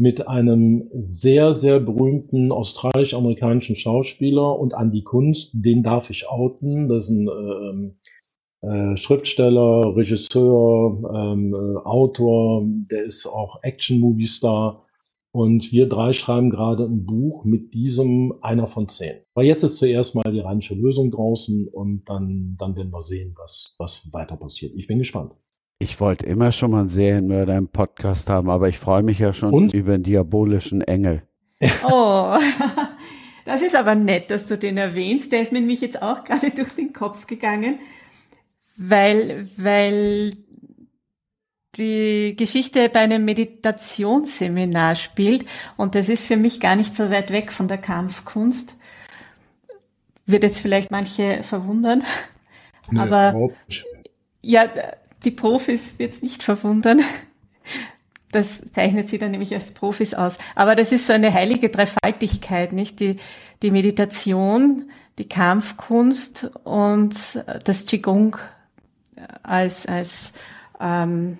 mit 0.00 0.26
einem 0.26 0.88
sehr, 0.94 1.54
sehr 1.54 1.78
berühmten 1.78 2.52
australisch-amerikanischen 2.52 3.76
Schauspieler 3.76 4.58
und 4.58 4.72
Andy 4.72 5.02
Kunst, 5.02 5.50
den 5.52 5.82
darf 5.82 6.08
ich 6.08 6.26
outen. 6.26 6.88
Das 6.88 7.04
ist 7.04 7.10
ein 7.10 7.28
äh, 8.62 8.66
äh, 8.66 8.96
Schriftsteller, 8.96 9.94
Regisseur, 9.94 11.02
ähm, 11.14 11.54
äh, 11.54 11.76
Autor, 11.84 12.64
der 12.64 13.04
ist 13.04 13.26
auch 13.26 13.62
Action-Movie-Star. 13.62 14.86
Und 15.32 15.70
wir 15.70 15.86
drei 15.86 16.14
schreiben 16.14 16.48
gerade 16.48 16.84
ein 16.84 17.04
Buch 17.04 17.44
mit 17.44 17.74
diesem 17.74 18.32
einer 18.40 18.66
von 18.66 18.88
zehn. 18.88 19.18
Weil 19.34 19.46
jetzt 19.46 19.62
ist 19.62 19.78
zuerst 19.78 20.14
mal 20.14 20.32
die 20.32 20.40
rheinische 20.40 20.74
Lösung 20.74 21.10
draußen 21.10 21.68
und 21.68 22.08
dann, 22.08 22.56
dann 22.58 22.74
werden 22.74 22.90
wir 22.90 23.04
sehen, 23.04 23.34
was, 23.36 23.76
was 23.78 24.08
weiter 24.12 24.36
passiert. 24.36 24.72
Ich 24.74 24.86
bin 24.86 24.98
gespannt. 24.98 25.32
Ich 25.82 25.98
wollte 25.98 26.26
immer 26.26 26.52
schon 26.52 26.72
mal 26.72 26.80
einen 26.80 26.90
Serienmörder 26.90 27.56
im 27.56 27.68
Podcast 27.68 28.28
haben, 28.28 28.50
aber 28.50 28.68
ich 28.68 28.78
freue 28.78 29.02
mich 29.02 29.18
ja 29.18 29.32
schon 29.32 29.50
Und? 29.50 29.72
über 29.72 29.92
den 29.92 30.02
diabolischen 30.02 30.82
Engel. 30.82 31.22
Oh, 31.82 32.36
das 33.46 33.62
ist 33.62 33.74
aber 33.74 33.94
nett, 33.94 34.30
dass 34.30 34.44
du 34.44 34.58
den 34.58 34.76
erwähnst. 34.76 35.32
Der 35.32 35.40
ist 35.40 35.52
mir 35.52 35.60
nämlich 35.60 35.80
jetzt 35.80 36.02
auch 36.02 36.24
gerade 36.24 36.50
durch 36.54 36.74
den 36.74 36.92
Kopf 36.92 37.26
gegangen, 37.26 37.78
weil, 38.76 39.48
weil 39.56 40.34
die 41.76 42.36
Geschichte 42.36 42.90
bei 42.90 43.00
einem 43.00 43.24
Meditationsseminar 43.24 44.96
spielt 44.96 45.46
und 45.78 45.94
das 45.94 46.10
ist 46.10 46.26
für 46.26 46.36
mich 46.36 46.60
gar 46.60 46.76
nicht 46.76 46.94
so 46.94 47.10
weit 47.10 47.30
weg 47.30 47.52
von 47.52 47.68
der 47.68 47.78
Kampfkunst. 47.78 48.76
Wird 50.26 50.42
jetzt 50.42 50.60
vielleicht 50.60 50.90
manche 50.90 51.42
verwundern, 51.42 52.04
nee, 52.90 53.00
aber 53.00 53.50
ja, 54.42 54.68
die 55.24 55.30
Profis 55.30 55.98
wird 55.98 56.14
es 56.14 56.22
nicht 56.22 56.42
verwundern. 56.42 57.00
Das 58.32 58.62
zeichnet 58.72 59.08
sie 59.08 59.18
dann 59.18 59.32
nämlich 59.32 59.52
als 59.54 59.72
Profis 59.72 60.14
aus. 60.14 60.38
Aber 60.54 60.76
das 60.76 60.92
ist 60.92 61.06
so 61.06 61.12
eine 61.12 61.34
heilige 61.34 61.68
Dreifaltigkeit, 61.68 62.72
nicht? 62.72 63.00
Die, 63.00 63.16
die 63.62 63.72
Meditation, 63.72 64.90
die 65.18 65.28
Kampfkunst 65.28 66.50
und 66.62 67.44
das 67.64 67.86
Qigong 67.86 68.36
als, 69.42 69.84
als 69.86 70.32
ähm, 70.80 71.38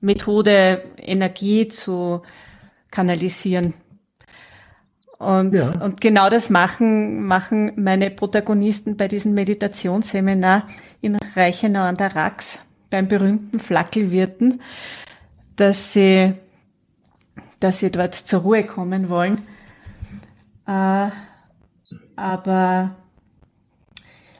Methode, 0.00 0.84
Energie 0.98 1.68
zu 1.68 2.22
kanalisieren. 2.90 3.74
Und, 5.18 5.54
ja. 5.54 5.70
und 5.80 6.00
genau 6.00 6.28
das 6.28 6.50
machen, 6.50 7.24
machen 7.26 7.72
meine 7.76 8.10
Protagonisten 8.10 8.96
bei 8.96 9.08
diesem 9.08 9.32
Meditationsseminar 9.32 10.68
in 10.93 10.93
Reichenau 11.36 11.82
an 11.82 11.96
der 11.96 12.14
Rax 12.14 12.60
beim 12.90 13.08
berühmten 13.08 13.60
Flackelwirten, 13.60 14.60
dass 15.56 15.92
sie, 15.92 16.34
dass 17.60 17.80
sie 17.80 17.90
dort 17.90 18.14
zur 18.14 18.40
Ruhe 18.40 18.64
kommen 18.64 19.08
wollen. 19.08 19.38
Äh, 20.66 21.08
aber 22.16 22.94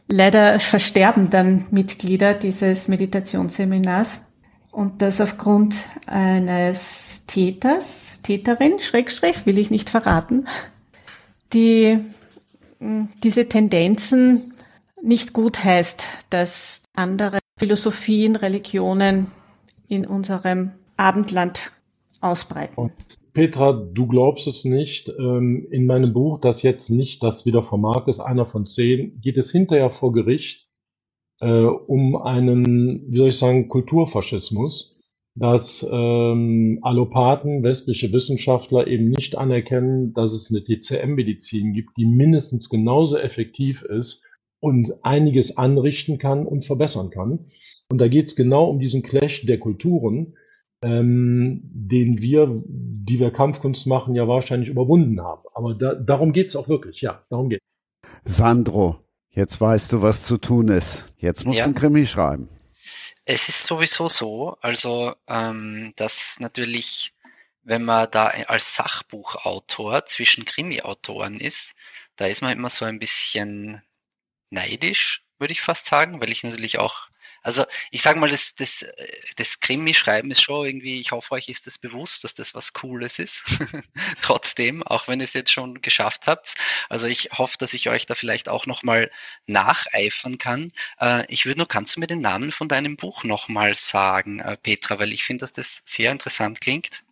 leider 0.09 0.59
versterben 0.59 1.31
dann 1.31 1.67
Mitglieder 1.71 2.35
dieses 2.35 2.89
Meditationsseminars. 2.89 4.21
Und 4.71 5.03
das 5.03 5.21
aufgrund 5.21 5.75
eines 6.07 7.25
Täters, 7.27 8.21
Täterin, 8.23 8.79
Schrägstrich, 8.81 9.47
will 9.47 9.59
ich 9.59 9.71
nicht 9.71 9.89
verraten, 9.89 10.47
die 11.53 12.01
diese 12.81 13.49
Tendenzen 13.49 14.54
nicht 15.05 15.33
gut 15.33 15.63
heißt, 15.63 16.07
dass 16.31 16.83
andere 16.97 17.39
Philosophien, 17.59 18.37
Religionen 18.37 19.29
in 19.87 20.07
unserem 20.07 20.73
Abendland 20.97 21.73
ausbreiten. 22.21 22.75
Und 22.75 22.93
Petra, 23.35 23.73
du 23.73 24.07
glaubst 24.07 24.47
es 24.47 24.65
nicht. 24.65 25.09
Ähm, 25.09 25.67
in 25.71 25.87
meinem 25.87 26.13
Buch, 26.13 26.41
das 26.41 26.63
jetzt 26.63 26.89
nicht 26.89 27.23
das 27.23 27.45
wieder 27.45 27.63
Markt 27.77 28.09
ist, 28.09 28.21
einer 28.21 28.47
von 28.47 28.67
zehn, 28.67 29.21
geht 29.21 29.37
es 29.37 29.53
hinterher 29.53 29.91
vor 29.91 30.13
Gericht 30.13 30.69
äh, 31.41 31.49
um 31.49 32.17
einen, 32.17 33.11
wie 33.11 33.19
soll 33.19 33.29
ich 33.29 33.39
sagen, 33.39 33.69
Kulturfaschismus, 33.69 35.01
dass 35.35 35.87
ähm, 35.91 36.79
Allopathen, 36.83 37.65
westliche 37.65 38.13
Wissenschaftler 38.13 38.87
eben 38.87 39.11
nicht 39.11 39.37
anerkennen, 39.37 40.15
dass 40.15 40.33
es 40.33 40.51
eine 40.51 40.63
TCM-Medizin 40.63 41.73
gibt, 41.73 41.97
die 41.97 42.07
mindestens 42.07 42.69
genauso 42.69 43.19
effektiv 43.19 43.83
ist 43.83 44.25
und 44.61 45.05
einiges 45.05 45.57
anrichten 45.57 46.19
kann 46.19 46.47
und 46.47 46.65
verbessern 46.65 47.11
kann. 47.11 47.51
Und 47.91 47.99
da 47.99 48.09
geht 48.09 48.29
es 48.29 48.37
genau 48.37 48.71
um 48.71 48.79
diesen 48.79 49.03
Clash 49.03 49.45
der 49.47 49.59
Kulturen, 49.59 50.37
ähm, 50.83 51.63
den 51.65 52.21
wir, 52.21 52.63
die 52.67 53.19
wir 53.19 53.31
Kampfkunst 53.31 53.87
machen, 53.87 54.15
ja 54.15 54.29
wahrscheinlich 54.29 54.69
überwunden 54.69 55.21
haben. 55.21 55.43
Aber 55.55 55.75
da, 55.75 55.95
darum 55.95 56.33
geht's 56.33 56.57
auch 56.57 56.69
wirklich, 56.69 57.01
ja, 57.01 57.25
darum 57.31 57.49
geht's. 57.49 57.65
Sandro, 58.25 58.99
jetzt 59.31 59.61
weißt 59.61 59.93
du, 59.93 60.03
was 60.03 60.25
zu 60.25 60.39
tun 60.39 60.69
ist. 60.69 61.05
Jetzt 61.19 61.45
musst 61.45 61.59
ja. 61.59 61.65
du 61.65 61.69
einen 61.69 61.75
Krimi 61.75 62.07
schreiben. 62.07 62.49
Es 63.27 63.49
ist 63.49 63.67
sowieso 63.67 64.09
so, 64.09 64.57
also 64.61 65.15
ähm, 65.27 65.93
dass 65.97 66.39
natürlich, 66.41 67.15
wenn 67.63 67.85
man 67.85 68.09
da 68.11 68.27
als 68.49 68.77
Sachbuchautor 68.77 70.05
zwischen 70.05 70.45
Krimi-Autoren 70.45 71.41
ist, 71.41 71.75
da 72.17 72.27
ist 72.27 72.43
man 72.43 72.53
immer 72.53 72.69
so 72.69 72.85
ein 72.85 72.99
bisschen 72.99 73.81
neidisch, 74.55 75.23
würde 75.39 75.53
ich 75.53 75.61
fast 75.61 75.87
sagen, 75.87 76.21
weil 76.21 76.33
ich 76.33 76.45
natürlich 76.45 76.79
auch 76.79 77.09
also 77.45 77.63
ich 77.91 78.01
sage 78.01 78.19
mal, 78.19 78.31
das, 78.31 78.55
das, 78.55 78.87
das 79.37 79.61
Krimi-Schreiben 79.61 80.31
ist 80.31 80.43
schon 80.43 80.65
irgendwie, 80.65 80.99
ich 80.99 81.13
hoffe, 81.13 81.33
euch 81.33 81.51
ist 81.51 81.67
das 81.67 81.79
bewusst, 81.79 82.25
dass 82.25 82.33
das 82.33 82.55
was 82.55 82.73
Cooles 82.73 83.19
ist. 83.19 83.45
Trotzdem, 84.23 84.83
auch 84.83 85.09
wenn 85.09 85.21
ihr 85.21 85.25
es 85.25 85.35
jetzt 85.35 85.53
schon 85.53 85.83
geschafft 85.83 86.27
habt. 86.27 86.55
Also 86.89 87.07
ich 87.07 87.29
hoffe, 87.35 87.59
dass 87.59 87.75
ich 87.75 87.91
euch 87.91 88.07
da 88.07 88.15
vielleicht 88.15 88.49
auch 88.49 88.67
nochmal 88.67 89.11
nacheifern 89.47 90.39
kann. 90.39 90.73
Äh, 90.99 91.27
ich 91.29 91.45
würde 91.45 91.59
nur, 91.59 91.69
kannst 91.69 91.95
du 91.95 92.01
mir 92.01 92.07
den 92.07 92.23
Namen 92.23 92.51
von 92.51 92.69
deinem 92.69 92.97
Buch 92.97 93.25
nochmal 93.25 93.75
sagen, 93.75 94.41
äh, 94.41 94.57
Petra, 94.57 94.99
weil 94.99 95.13
ich 95.13 95.25
finde, 95.25 95.43
dass 95.43 95.53
das 95.53 95.83
sehr 95.85 96.13
interessant 96.13 96.63
klingt. 96.63 97.05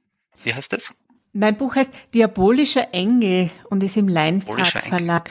Wie 0.44 0.55
heißt 0.55 0.73
das? 0.73 0.94
Mein 1.35 1.59
Buch 1.59 1.77
heißt 1.77 1.93
Diabolischer 2.14 2.94
Engel 2.94 3.51
und 3.69 3.82
ist 3.82 3.98
im 3.98 4.09
Leinpfad 4.09 4.66
Verlag. 4.66 5.31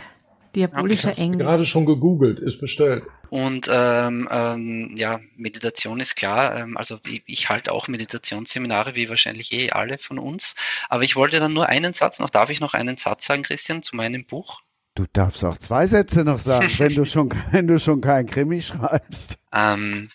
Diabolischer 0.56 1.18
Engel. 1.18 1.40
Gerade 1.40 1.66
schon 1.66 1.86
gegoogelt, 1.86 2.40
ist 2.40 2.60
bestellt. 2.60 3.04
Und 3.30 3.70
ähm, 3.72 4.28
ähm, 4.30 4.94
ja, 4.98 5.20
Meditation 5.38 6.00
ist 6.02 6.16
klar. 6.16 6.58
Ähm, 6.58 6.76
also 6.76 7.00
ich, 7.08 7.24
ich 7.26 7.50
halte 7.50 7.72
auch 7.72 7.88
Meditationsseminare, 7.88 8.96
wie 8.96 9.10
wahrscheinlich 9.10 9.54
eh 9.54 9.72
alle 9.72 9.98
von 9.98 10.20
uns. 10.20 10.56
Aber 10.90 11.04
ich 11.04 11.16
wollte 11.16 11.40
dann 11.40 11.54
nur 11.54 11.68
einen 11.68 11.94
Satz 11.94 12.20
noch. 12.20 12.30
Darf 12.30 12.50
ich 12.50 12.60
noch 12.60 12.74
einen 12.74 12.98
Satz 12.98 13.26
sagen, 13.26 13.44
Christian, 13.44 13.84
zu 13.84 13.96
meinem 13.96 14.26
Buch? 14.26 14.62
Du 14.96 15.06
darfst 15.14 15.46
auch 15.46 15.58
zwei 15.58 15.88
Sätze 15.88 16.26
noch 16.26 16.40
sagen, 16.40 16.68
wenn 16.78 16.94
du 16.94 17.06
schon, 17.06 17.34
wenn 17.52 17.68
du 17.68 17.80
schon 17.80 18.02
kein 18.02 18.26
Krimi 18.26 18.62
schreibst. 18.62 19.38
Ähm, 19.54 20.10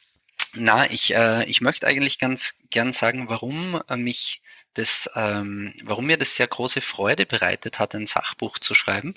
na, 0.54 0.90
ich, 0.90 1.14
äh, 1.14 1.44
ich 1.48 1.60
möchte 1.60 1.86
eigentlich 1.86 2.18
ganz 2.18 2.56
gern 2.70 2.92
sagen, 2.92 3.28
warum 3.28 3.80
äh, 3.88 3.96
mich 3.96 4.42
das, 4.74 5.08
ähm, 5.14 5.72
warum 5.84 6.06
mir 6.06 6.18
das 6.18 6.36
sehr 6.36 6.46
große 6.46 6.82
Freude 6.82 7.24
bereitet 7.24 7.78
hat, 7.78 7.94
ein 7.94 8.06
Sachbuch 8.06 8.58
zu 8.58 8.74
schreiben. 8.74 9.14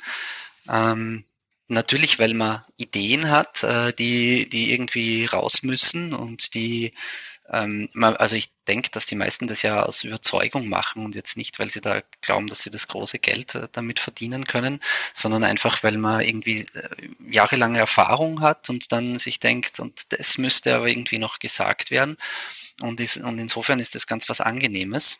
Ähm, 0.69 1.25
Natürlich, 1.71 2.17
weil 2.17 2.33
man 2.33 2.63
Ideen 2.77 3.29
hat, 3.29 3.63
äh, 3.63 3.93
die, 3.93 4.49
die 4.49 4.73
irgendwie 4.73 5.25
raus 5.25 5.61
müssen 5.61 6.13
und 6.15 6.55
die, 6.55 6.93
ähm, 7.47 7.87
man, 7.93 8.15
also 8.15 8.35
ich 8.35 8.49
denke, 8.67 8.89
dass 8.89 9.05
die 9.05 9.13
meisten 9.13 9.45
das 9.45 9.61
ja 9.61 9.83
aus 9.83 10.03
Überzeugung 10.03 10.67
machen 10.67 11.05
und 11.05 11.13
jetzt 11.13 11.37
nicht, 11.37 11.59
weil 11.59 11.69
sie 11.69 11.79
da 11.79 12.01
glauben, 12.21 12.47
dass 12.47 12.63
sie 12.63 12.71
das 12.71 12.87
große 12.87 13.19
Geld 13.19 13.53
äh, 13.53 13.67
damit 13.71 13.99
verdienen 13.99 14.45
können, 14.45 14.79
sondern 15.13 15.43
einfach, 15.43 15.83
weil 15.83 15.99
man 15.99 16.21
irgendwie 16.21 16.61
äh, 16.73 16.89
jahrelange 17.19 17.77
Erfahrung 17.77 18.41
hat 18.41 18.71
und 18.71 18.91
dann 18.91 19.19
sich 19.19 19.39
denkt, 19.39 19.79
und 19.79 20.11
das 20.11 20.39
müsste 20.39 20.75
aber 20.75 20.87
irgendwie 20.87 21.19
noch 21.19 21.37
gesagt 21.37 21.91
werden. 21.91 22.17
Und, 22.81 22.99
ist, 22.99 23.17
und 23.17 23.37
insofern 23.37 23.79
ist 23.79 23.93
das 23.93 24.07
ganz 24.07 24.27
was 24.27 24.41
Angenehmes 24.41 25.19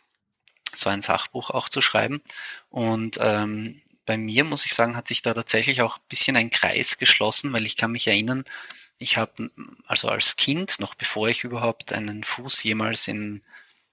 so 0.74 0.90
ein 0.90 1.04
Sachbuch 1.04 1.52
auch 1.52 1.70
zu 1.70 1.82
schreiben. 1.82 2.22
Und 2.70 3.18
ähm, 3.22 3.82
bei 4.10 4.18
mir, 4.18 4.44
muss 4.44 4.66
ich 4.66 4.74
sagen, 4.74 4.96
hat 4.96 5.08
sich 5.08 5.22
da 5.22 5.36
tatsächlich 5.36 5.84
auch 5.84 5.98
ein 5.98 6.10
bisschen 6.10 6.36
ein 6.36 6.50
Kreis 6.50 6.98
geschlossen, 6.98 7.54
weil 7.54 7.68
ich 7.68 7.78
kann 7.78 7.92
mich 7.92 8.08
erinnern, 8.08 8.44
ich 8.98 9.18
habe 9.18 9.52
also 9.86 10.08
als 10.08 10.36
Kind, 10.36 10.80
noch 10.80 10.96
bevor 10.96 11.30
ich 11.30 11.44
überhaupt 11.44 11.94
einen 11.94 12.24
Fuß 12.24 12.64
jemals 12.64 13.08
in 13.08 13.44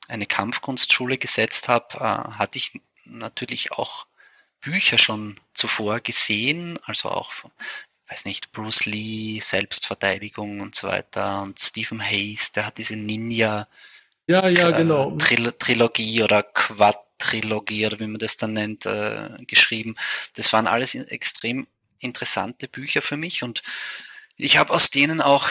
eine 0.08 0.24
Kampfkunstschule 0.24 1.18
gesetzt 1.18 1.68
habe, 1.68 1.98
äh, 1.98 2.32
hatte 2.38 2.56
ich 2.56 2.80
natürlich 3.04 3.72
auch 3.72 4.06
Bücher 4.62 4.96
schon 4.96 5.38
zuvor 5.52 6.00
gesehen, 6.00 6.78
also 6.84 7.10
auch 7.10 7.32
von, 7.32 7.50
weiß 8.08 8.24
nicht, 8.24 8.52
Bruce 8.52 8.86
Lee, 8.86 9.40
Selbstverteidigung 9.40 10.60
und 10.60 10.74
so 10.74 10.88
weiter 10.88 11.42
und 11.42 11.60
Stephen 11.60 12.00
Hayes, 12.02 12.52
der 12.52 12.64
hat 12.64 12.78
diese 12.78 12.96
Ninja 12.96 13.68
ja, 14.26 14.48
ja, 14.48 14.70
genau. 14.70 15.16
Trilogie 15.16 16.22
oder 16.22 16.42
Quad 16.42 16.98
Trilogie 17.18 17.86
oder 17.86 17.98
wie 17.98 18.06
man 18.06 18.18
das 18.18 18.36
dann 18.36 18.52
nennt, 18.52 18.86
äh, 18.86 19.30
geschrieben. 19.46 19.96
Das 20.34 20.52
waren 20.52 20.66
alles 20.66 20.94
extrem 20.94 21.66
interessante 21.98 22.68
Bücher 22.68 23.02
für 23.02 23.16
mich 23.16 23.42
und 23.42 23.62
ich 24.36 24.58
habe 24.58 24.72
aus 24.72 24.90
denen 24.90 25.20
auch 25.20 25.50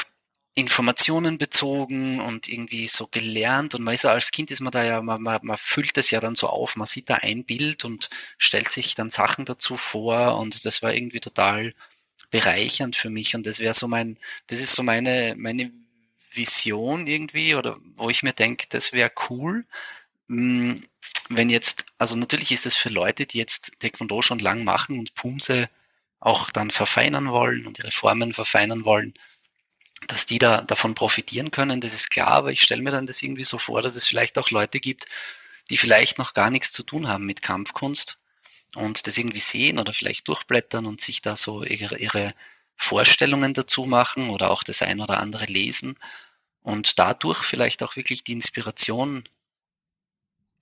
Informationen 0.53 1.37
bezogen 1.37 2.21
und 2.21 2.47
irgendwie 2.47 2.87
so 2.87 3.07
gelernt 3.07 3.75
und 3.75 3.83
man 3.83 3.93
ist 3.95 4.03
ja 4.03 4.11
als 4.11 4.31
Kind 4.31 4.51
ist 4.51 4.61
man 4.61 4.71
da 4.71 4.85
ja, 4.85 5.01
man, 5.01 5.21
man, 5.21 5.39
man 5.43 5.57
füllt 5.57 5.97
es 5.97 6.11
ja 6.11 6.21
dann 6.21 6.35
so 6.35 6.47
auf, 6.47 6.77
man 6.77 6.87
sieht 6.87 7.09
da 7.09 7.15
ein 7.15 7.43
Bild 7.43 7.83
und 7.83 8.09
stellt 8.37 8.71
sich 8.71 8.95
dann 8.95 9.11
Sachen 9.11 9.43
dazu 9.45 9.75
vor 9.75 10.37
und 10.37 10.63
das 10.63 10.81
war 10.81 10.93
irgendwie 10.93 11.19
total 11.19 11.73
bereichernd 12.29 12.95
für 12.95 13.09
mich 13.09 13.35
und 13.35 13.45
das 13.45 13.59
wäre 13.59 13.73
so 13.73 13.87
mein, 13.87 14.17
das 14.47 14.59
ist 14.59 14.75
so 14.75 14.83
meine, 14.83 15.33
meine 15.37 15.73
Vision 16.35 17.07
irgendwie 17.07 17.55
oder 17.55 17.77
wo 17.97 18.09
ich 18.09 18.23
mir 18.23 18.33
denke, 18.33 18.65
das 18.69 18.93
wäre 18.93 19.11
cool, 19.29 19.65
hm, 20.27 20.81
wenn 21.29 21.49
jetzt, 21.49 21.85
also 21.97 22.15
natürlich 22.15 22.51
ist 22.51 22.65
es 22.65 22.75
für 22.75 22.89
Leute, 22.89 23.25
die 23.25 23.37
jetzt 23.37 23.79
Taekwondo 23.79 24.21
schon 24.21 24.39
lang 24.39 24.63
machen 24.63 24.99
und 24.99 25.15
Pumse 25.15 25.69
auch 26.19 26.49
dann 26.49 26.71
verfeinern 26.71 27.29
wollen 27.29 27.65
und 27.67 27.79
ihre 27.79 27.91
Formen 27.91 28.33
verfeinern 28.33 28.85
wollen, 28.85 29.13
dass 30.07 30.25
die 30.25 30.39
da 30.39 30.61
davon 30.61 30.95
profitieren 30.95 31.51
können, 31.51 31.81
das 31.81 31.93
ist 31.93 32.11
klar, 32.11 32.29
aber 32.29 32.51
ich 32.51 32.61
stelle 32.61 32.81
mir 32.81 32.91
dann 32.91 33.07
das 33.07 33.21
irgendwie 33.21 33.43
so 33.43 33.57
vor, 33.57 33.81
dass 33.81 33.95
es 33.95 34.07
vielleicht 34.07 34.37
auch 34.37 34.51
Leute 34.51 34.79
gibt, 34.79 35.05
die 35.69 35.77
vielleicht 35.77 36.17
noch 36.17 36.33
gar 36.33 36.49
nichts 36.49 36.71
zu 36.71 36.83
tun 36.83 37.07
haben 37.07 37.25
mit 37.25 37.41
Kampfkunst 37.41 38.19
und 38.75 39.07
das 39.07 39.17
irgendwie 39.17 39.39
sehen 39.39 39.79
oder 39.79 39.93
vielleicht 39.93 40.27
durchblättern 40.27 40.85
und 40.85 41.01
sich 41.01 41.21
da 41.21 41.35
so 41.35 41.63
ihre, 41.63 41.97
ihre 41.97 42.33
Vorstellungen 42.75 43.53
dazu 43.53 43.85
machen 43.85 44.29
oder 44.29 44.51
auch 44.51 44.63
das 44.63 44.81
ein 44.81 44.99
oder 44.99 45.19
andere 45.19 45.45
lesen 45.45 45.97
und 46.65 46.97
dadurch 46.97 47.43
vielleicht 47.43 47.83
auch 47.83 47.95
wirklich 47.95 48.23
die 48.23 48.33
Inspiration 48.33 49.23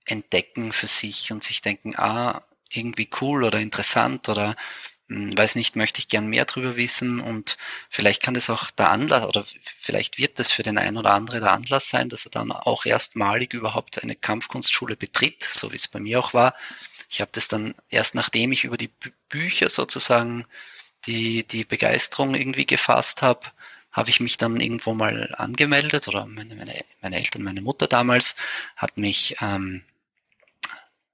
entdecken 0.04 0.70
für 0.70 0.86
sich 0.86 1.32
und 1.32 1.42
sich 1.42 1.62
denken, 1.62 1.96
ah, 1.96 2.44
irgendwie 2.70 3.08
cool 3.22 3.42
oder 3.42 3.58
interessant 3.58 4.28
oder 4.28 4.54
hm, 5.08 5.36
weiß 5.36 5.54
nicht, 5.54 5.76
möchte 5.76 6.00
ich 6.00 6.08
gern 6.08 6.26
mehr 6.26 6.44
drüber 6.44 6.76
wissen 6.76 7.20
und 7.20 7.56
vielleicht 7.88 8.22
kann 8.22 8.34
das 8.34 8.50
auch 8.50 8.70
der 8.70 8.90
Anlass 8.90 9.24
oder 9.24 9.44
vielleicht 9.62 10.18
wird 10.18 10.38
das 10.38 10.52
für 10.52 10.62
den 10.62 10.76
einen 10.76 10.98
oder 10.98 11.12
anderen 11.14 11.40
der 11.40 11.52
Anlass 11.52 11.88
sein, 11.88 12.10
dass 12.10 12.26
er 12.26 12.30
dann 12.30 12.52
auch 12.52 12.84
erstmalig 12.84 13.54
überhaupt 13.54 14.02
eine 14.02 14.14
Kampfkunstschule 14.14 14.96
betritt, 14.96 15.42
so 15.42 15.72
wie 15.72 15.76
es 15.76 15.88
bei 15.88 16.00
mir 16.00 16.20
auch 16.20 16.34
war. 16.34 16.54
Ich 17.08 17.22
habe 17.22 17.30
das 17.32 17.48
dann 17.48 17.74
erst 17.88 18.14
nachdem 18.14 18.52
ich 18.52 18.64
über 18.64 18.76
die 18.76 18.92
Bücher 19.30 19.70
sozusagen 19.70 20.46
die, 21.06 21.46
die 21.46 21.64
Begeisterung 21.64 22.34
irgendwie 22.34 22.66
gefasst 22.66 23.22
habe, 23.22 23.46
habe 23.94 24.10
ich 24.10 24.20
mich 24.20 24.36
dann 24.36 24.60
irgendwo 24.60 24.92
mal 24.92 25.32
angemeldet 25.38 26.08
oder 26.08 26.26
meine, 26.26 26.54
meine, 26.56 26.74
meine 27.00 27.16
Eltern, 27.16 27.42
meine 27.42 27.62
Mutter 27.62 27.86
damals 27.86 28.36
hat 28.76 28.98
mich 28.98 29.36
ähm, 29.40 29.82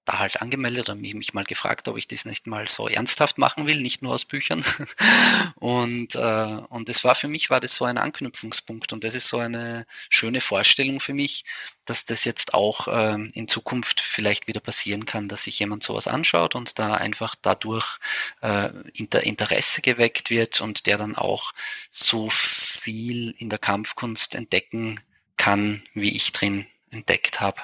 da 0.05 0.19
halt 0.19 0.41
angemeldet 0.41 0.89
und 0.89 1.01
mich 1.01 1.35
mal 1.35 1.45
gefragt, 1.45 1.87
ob 1.89 1.97
ich 1.97 2.09
das 2.09 2.25
nicht 2.25 2.47
mal 2.47 2.69
so 2.69 2.89
ernsthaft 2.89 3.39
machen 3.39 3.67
will, 3.67 3.81
nicht 3.81 4.03
nur 4.03 4.15
aus 4.15 4.25
Büchern. 4.25 4.65
Und, 5.57 6.15
äh, 6.15 6.59
und 6.71 6.89
das 6.89 7.05
war 7.05 7.15
für 7.15 7.29
mich, 7.29 7.51
war 7.51 7.61
das 7.61 7.75
so 7.77 7.85
ein 7.85 7.99
Anknüpfungspunkt 7.99 8.93
und 8.93 9.05
das 9.05 9.15
ist 9.15 9.29
so 9.29 9.39
eine 9.39 9.87
schöne 10.09 10.41
Vorstellung 10.41 11.01
für 11.01 11.13
mich, 11.13 11.45
dass 11.85 12.07
das 12.07 12.25
jetzt 12.25 12.55
auch 12.55 12.89
äh, 12.89 13.19
in 13.35 13.47
Zukunft 13.47 14.01
vielleicht 14.01 14.47
wieder 14.47 14.61
passieren 14.61 15.05
kann, 15.05 15.29
dass 15.29 15.45
sich 15.45 15.59
jemand 15.59 15.83
sowas 15.83 16.07
anschaut 16.07 16.55
und 16.55 16.79
da 16.79 16.95
einfach 16.95 17.35
dadurch 17.41 17.99
äh, 18.41 18.71
Inter 18.95 19.23
Interesse 19.23 19.83
geweckt 19.83 20.31
wird 20.31 20.61
und 20.61 20.87
der 20.87 20.97
dann 20.97 21.15
auch 21.15 21.53
so 21.91 22.29
viel 22.31 23.35
in 23.39 23.51
der 23.51 23.59
Kampfkunst 23.59 24.35
entdecken 24.35 25.01
kann, 25.37 25.83
wie 25.95 26.17
ich 26.17 26.33
drin 26.33 26.67
entdeckt 26.91 27.41
habe. 27.41 27.61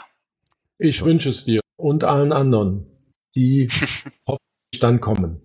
Ich 0.79 1.03
wünsche 1.03 1.31
es 1.31 1.45
dir 1.45 1.61
und 1.77 2.05
allen 2.05 2.33
anderen, 2.33 2.87
die 3.35 3.67
hoffentlich 4.27 4.81
dann 4.81 5.01
kommen. 5.01 5.41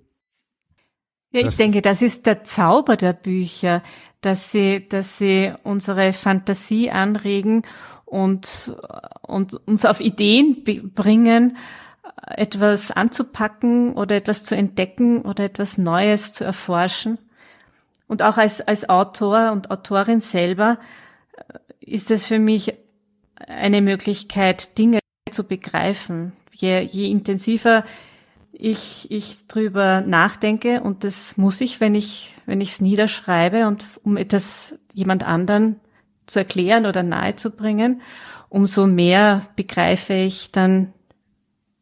Ja, 1.33 1.47
ich 1.47 1.55
denke, 1.55 1.81
das 1.81 2.01
ist 2.01 2.25
der 2.25 2.43
Zauber 2.43 2.97
der 2.97 3.13
Bücher, 3.13 3.83
dass 4.19 4.51
sie, 4.51 4.87
dass 4.87 5.17
sie 5.17 5.53
unsere 5.63 6.11
Fantasie 6.11 6.91
anregen 6.91 7.61
und, 8.03 8.75
und 9.21 9.55
uns 9.65 9.85
auf 9.85 10.01
Ideen 10.01 10.65
bringen, 10.93 11.57
etwas 12.27 12.91
anzupacken 12.91 13.93
oder 13.93 14.17
etwas 14.17 14.43
zu 14.43 14.55
entdecken 14.55 15.21
oder 15.21 15.45
etwas 15.45 15.77
Neues 15.77 16.33
zu 16.33 16.43
erforschen. 16.43 17.17
Und 18.07 18.21
auch 18.23 18.37
als, 18.37 18.59
als 18.59 18.89
Autor 18.89 19.53
und 19.53 19.71
Autorin 19.71 20.19
selber 20.19 20.77
äh, 21.37 21.59
ist 21.79 22.11
es 22.11 22.25
für 22.25 22.39
mich 22.39 22.73
eine 23.35 23.81
Möglichkeit, 23.81 24.77
Dinge 24.77 25.00
zu 25.31 25.43
begreifen. 25.43 26.33
Je, 26.53 26.81
je 26.81 27.09
intensiver 27.09 27.83
ich, 28.51 29.09
ich 29.09 29.47
drüber 29.47 30.01
nachdenke 30.01 30.81
und 30.81 31.03
das 31.03 31.37
muss 31.37 31.61
ich, 31.61 31.79
wenn 31.79 31.95
ich, 31.95 32.35
wenn 32.45 32.61
ich 32.61 32.73
es 32.73 32.81
niederschreibe 32.81 33.67
und 33.67 33.83
um 34.03 34.17
etwas 34.17 34.77
jemand 34.93 35.23
anderen 35.23 35.79
zu 36.27 36.39
erklären 36.39 36.85
oder 36.85 37.03
nahezubringen, 37.03 38.01
umso 38.49 38.85
mehr 38.85 39.47
begreife 39.55 40.13
ich 40.13 40.51
dann 40.51 40.93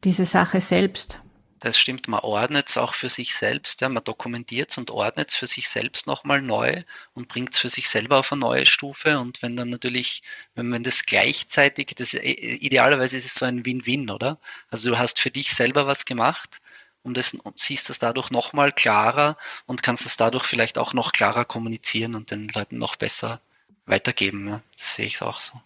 diese 0.03 0.25
Sache 0.25 0.61
selbst. 0.61 1.21
Das 1.59 1.77
stimmt, 1.77 2.07
man 2.07 2.21
ordnet 2.21 2.69
es 2.69 2.77
auch 2.77 2.93
für 2.93 3.09
sich 3.09 3.35
selbst, 3.35 3.81
ja, 3.81 3.89
man 3.89 4.03
dokumentiert 4.03 4.69
es 4.71 4.77
und 4.77 4.91
ordnet 4.91 5.29
es 5.29 5.35
für 5.35 5.47
sich 5.47 5.67
selbst 5.67 6.07
nochmal 6.07 6.41
neu 6.41 6.83
und 7.13 7.27
bringt 7.27 7.53
es 7.53 7.59
für 7.59 7.69
sich 7.69 7.89
selber 7.89 8.17
auf 8.17 8.31
eine 8.31 8.41
neue 8.41 8.65
Stufe. 8.65 9.19
Und 9.19 9.41
wenn 9.41 9.57
dann 9.57 9.69
natürlich, 9.69 10.23
wenn 10.55 10.69
man 10.69 10.83
das 10.83 11.03
gleichzeitig, 11.05 11.87
das 11.97 12.13
idealerweise 12.13 13.17
ist 13.17 13.25
es 13.25 13.35
so 13.35 13.45
ein 13.45 13.65
Win-Win, 13.65 14.09
oder? 14.09 14.39
Also 14.69 14.91
du 14.91 14.97
hast 14.97 15.19
für 15.19 15.31
dich 15.31 15.53
selber 15.53 15.85
was 15.85 16.05
gemacht 16.05 16.61
und, 17.03 17.17
das, 17.17 17.33
und 17.33 17.57
siehst 17.57 17.89
das 17.89 17.99
dadurch 17.99 18.31
nochmal 18.31 18.71
klarer 18.71 19.35
und 19.65 19.83
kannst 19.83 20.05
es 20.05 20.15
dadurch 20.15 20.45
vielleicht 20.45 20.77
auch 20.77 20.93
noch 20.93 21.11
klarer 21.11 21.45
kommunizieren 21.45 22.15
und 22.15 22.31
den 22.31 22.47
Leuten 22.49 22.77
noch 22.77 22.95
besser 22.95 23.41
weitergeben. 23.85 24.47
Ja. 24.47 24.61
Das 24.77 24.95
sehe 24.95 25.05
ich 25.05 25.21
auch 25.21 25.39
so. 25.39 25.59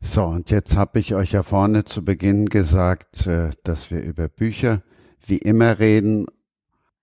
So, 0.00 0.24
und 0.24 0.50
jetzt 0.50 0.76
habe 0.76 0.98
ich 0.98 1.14
euch 1.14 1.32
ja 1.32 1.42
vorne 1.42 1.84
zu 1.84 2.04
Beginn 2.04 2.48
gesagt, 2.48 3.26
äh, 3.26 3.50
dass 3.64 3.90
wir 3.90 4.02
über 4.02 4.28
Bücher 4.28 4.82
wie 5.24 5.38
immer 5.38 5.78
reden. 5.78 6.26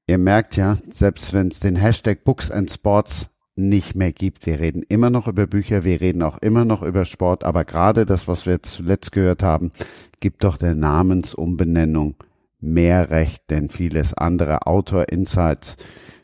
Ihr 0.08 0.18
merkt 0.18 0.56
ja, 0.56 0.78
selbst 0.92 1.34
wenn 1.34 1.48
es 1.48 1.60
den 1.60 1.76
Hashtag 1.76 2.24
Books 2.24 2.52
and 2.52 2.72
Sports 2.72 3.30
nicht 3.56 3.96
mehr 3.96 4.12
gibt, 4.12 4.46
wir 4.46 4.60
reden 4.60 4.84
immer 4.90 5.10
noch 5.10 5.28
über 5.28 5.46
Bücher, 5.46 5.84
wir 5.84 6.02
reden 6.02 6.24
auch 6.24 6.40
immer 6.40 6.66
noch 6.66 6.82
über 6.82 7.06
Sport, 7.06 7.44
aber 7.44 7.66
gerade 7.66 8.06
das, 8.06 8.28
was 8.28 8.46
wir 8.46 8.64
zuletzt 8.64 9.12
gehört 9.12 9.44
haben, 9.44 9.72
gibt 10.20 10.44
doch 10.44 10.58
der 10.58 10.74
Namensumbenennung 10.74 12.16
mehr 12.60 13.10
Recht 13.12 13.50
denn 13.50 13.70
vieles 13.70 14.14
andere. 14.14 14.66
Autor 14.66 15.10
Insights, 15.10 15.78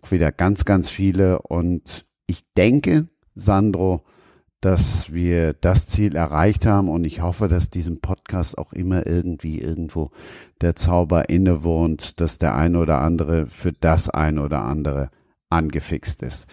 wieder 0.10 0.32
ganz, 0.32 0.66
ganz 0.66 0.90
viele 0.90 1.42
und 1.42 2.06
ich 2.26 2.44
denke, 2.56 3.08
Sandro, 3.36 4.04
dass 4.62 5.14
wir 5.14 5.54
das 5.54 5.88
Ziel 5.88 6.16
erreicht 6.16 6.66
haben 6.66 6.90
und 6.90 7.06
ich 7.06 7.22
hoffe, 7.22 7.48
dass 7.48 7.70
diesem 7.70 8.02
Podcast 8.02 8.58
auch 8.58 8.74
immer 8.74 9.08
irgendwie 9.08 9.60
irgendwo 9.60 10.12
der 10.62 10.76
Zauber 10.76 11.30
innewohnt, 11.30 12.20
dass 12.20 12.38
der 12.38 12.56
eine 12.56 12.80
oder 12.80 13.00
andere 13.00 13.48
für 13.48 13.72
das 13.72 14.10
eine 14.10 14.44
oder 14.44 14.64
andere 14.64 15.10
angefixt 15.50 16.22
ist. 16.24 16.48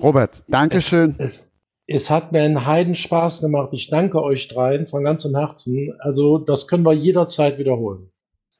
Robert, 0.00 0.44
Dankeschön. 0.48 1.16
Es, 1.18 1.32
es, 1.32 1.52
es 1.86 2.10
hat 2.10 2.32
mir 2.32 2.42
einen 2.42 2.64
Heidenspaß 2.66 3.40
gemacht. 3.40 3.70
Ich 3.72 3.90
danke 3.90 4.22
euch 4.22 4.48
dreien 4.48 4.86
von 4.86 5.04
ganzem 5.04 5.36
Herzen. 5.36 5.94
Also 5.98 6.38
das 6.38 6.68
können 6.68 6.84
wir 6.84 6.94
jederzeit 6.94 7.58
wiederholen. 7.58 8.10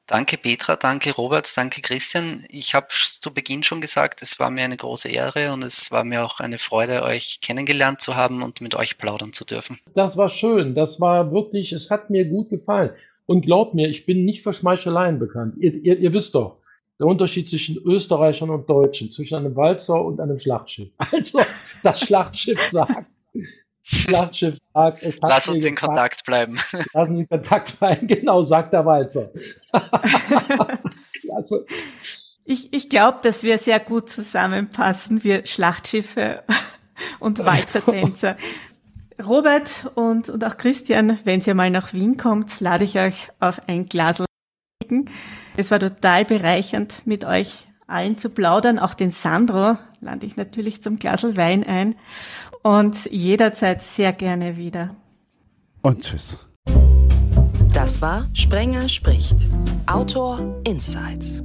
Danke 0.05 0.37
Petra, 0.37 0.75
danke 0.75 1.13
Robert, 1.13 1.49
danke 1.55 1.81
Christian. 1.81 2.45
Ich 2.49 2.75
habe 2.75 2.87
zu 2.89 3.33
Beginn 3.33 3.63
schon 3.63 3.79
gesagt, 3.79 4.21
es 4.21 4.37
war 4.37 4.49
mir 4.49 4.63
eine 4.65 4.75
große 4.75 5.07
Ehre 5.07 5.53
und 5.53 5.63
es 5.63 5.91
war 5.91 6.03
mir 6.03 6.25
auch 6.25 6.41
eine 6.41 6.57
Freude, 6.57 7.03
euch 7.03 7.39
kennengelernt 7.41 8.01
zu 8.01 8.15
haben 8.15 8.43
und 8.43 8.59
mit 8.59 8.75
euch 8.75 8.97
plaudern 8.97 9.31
zu 9.31 9.45
dürfen. 9.45 9.79
Das 9.95 10.17
war 10.17 10.29
schön, 10.29 10.75
das 10.75 10.99
war 10.99 11.31
wirklich, 11.31 11.71
es 11.71 11.89
hat 11.89 12.09
mir 12.09 12.25
gut 12.25 12.49
gefallen. 12.49 12.91
Und 13.25 13.43
glaubt 13.43 13.73
mir, 13.73 13.87
ich 13.87 14.05
bin 14.05 14.25
nicht 14.25 14.43
für 14.43 14.51
Schmeicheleien 14.51 15.19
bekannt. 15.19 15.55
Ihr, 15.57 15.73
ihr, 15.73 15.97
ihr 15.97 16.13
wisst 16.13 16.35
doch, 16.35 16.57
der 16.99 17.07
Unterschied 17.07 17.49
zwischen 17.49 17.77
Österreichern 17.77 18.49
und 18.49 18.69
Deutschen, 18.69 19.11
zwischen 19.11 19.35
einem 19.35 19.55
Walzer 19.55 20.03
und 20.03 20.19
einem 20.19 20.37
Schlachtschiff. 20.37 20.89
Also, 21.11 21.39
das 21.81 22.01
Schlachtschiff 22.01 22.61
sagt, 22.71 23.07
Schlachtschiff 23.83 24.55
sagt, 24.73 25.03
es 25.03 25.21
hat 25.21 25.29
Lass 25.29 25.49
uns 25.49 25.65
in 25.65 25.75
Kontakt 25.75 26.25
bleiben. 26.25 26.57
Lass 26.93 27.09
uns 27.09 27.19
in 27.19 27.29
Kontakt 27.29 27.77
bleiben, 27.79 28.07
genau, 28.07 28.43
sagt 28.43 28.73
der 28.73 28.85
Walzer. 28.85 29.29
also, 31.35 31.65
ich 32.45 32.73
ich 32.73 32.89
glaube, 32.89 33.19
dass 33.23 33.43
wir 33.43 33.57
sehr 33.57 33.79
gut 33.79 34.09
zusammenpassen, 34.09 35.23
wir 35.23 35.45
Schlachtschiffe 35.45 36.43
und 37.19 37.39
Walzertänzer. 37.39 38.37
Robert 39.21 39.91
und, 39.95 40.29
und 40.29 40.43
auch 40.43 40.57
Christian, 40.57 41.19
wenn 41.25 41.41
ihr 41.41 41.53
mal 41.53 41.69
nach 41.69 41.93
Wien 41.93 42.17
kommt, 42.17 42.59
lade 42.61 42.85
ich 42.85 42.97
euch 42.97 43.29
auf 43.39 43.61
ein 43.67 43.85
Glas. 43.85 44.23
Es 45.55 45.71
war 45.71 45.79
total 45.79 46.25
bereichernd, 46.25 47.01
mit 47.05 47.25
euch 47.25 47.67
allen 47.87 48.17
zu 48.17 48.29
plaudern. 48.29 48.79
Auch 48.79 48.93
den 48.93 49.11
Sandro 49.11 49.77
lade 50.03 50.25
ich 50.25 50.35
natürlich 50.35 50.81
zum 50.81 50.97
Glasl 50.97 51.37
Wein 51.37 51.63
ein 51.63 51.95
und 52.61 53.05
jederzeit 53.11 53.81
sehr 53.81 54.13
gerne 54.13 54.57
wieder. 54.57 54.95
Und 55.81 56.03
tschüss. 56.03 56.37
Das 57.73 58.01
war 58.01 58.27
Sprenger 58.33 58.87
spricht. 58.87 59.47
Autor 59.87 60.61
Insights. 60.65 61.43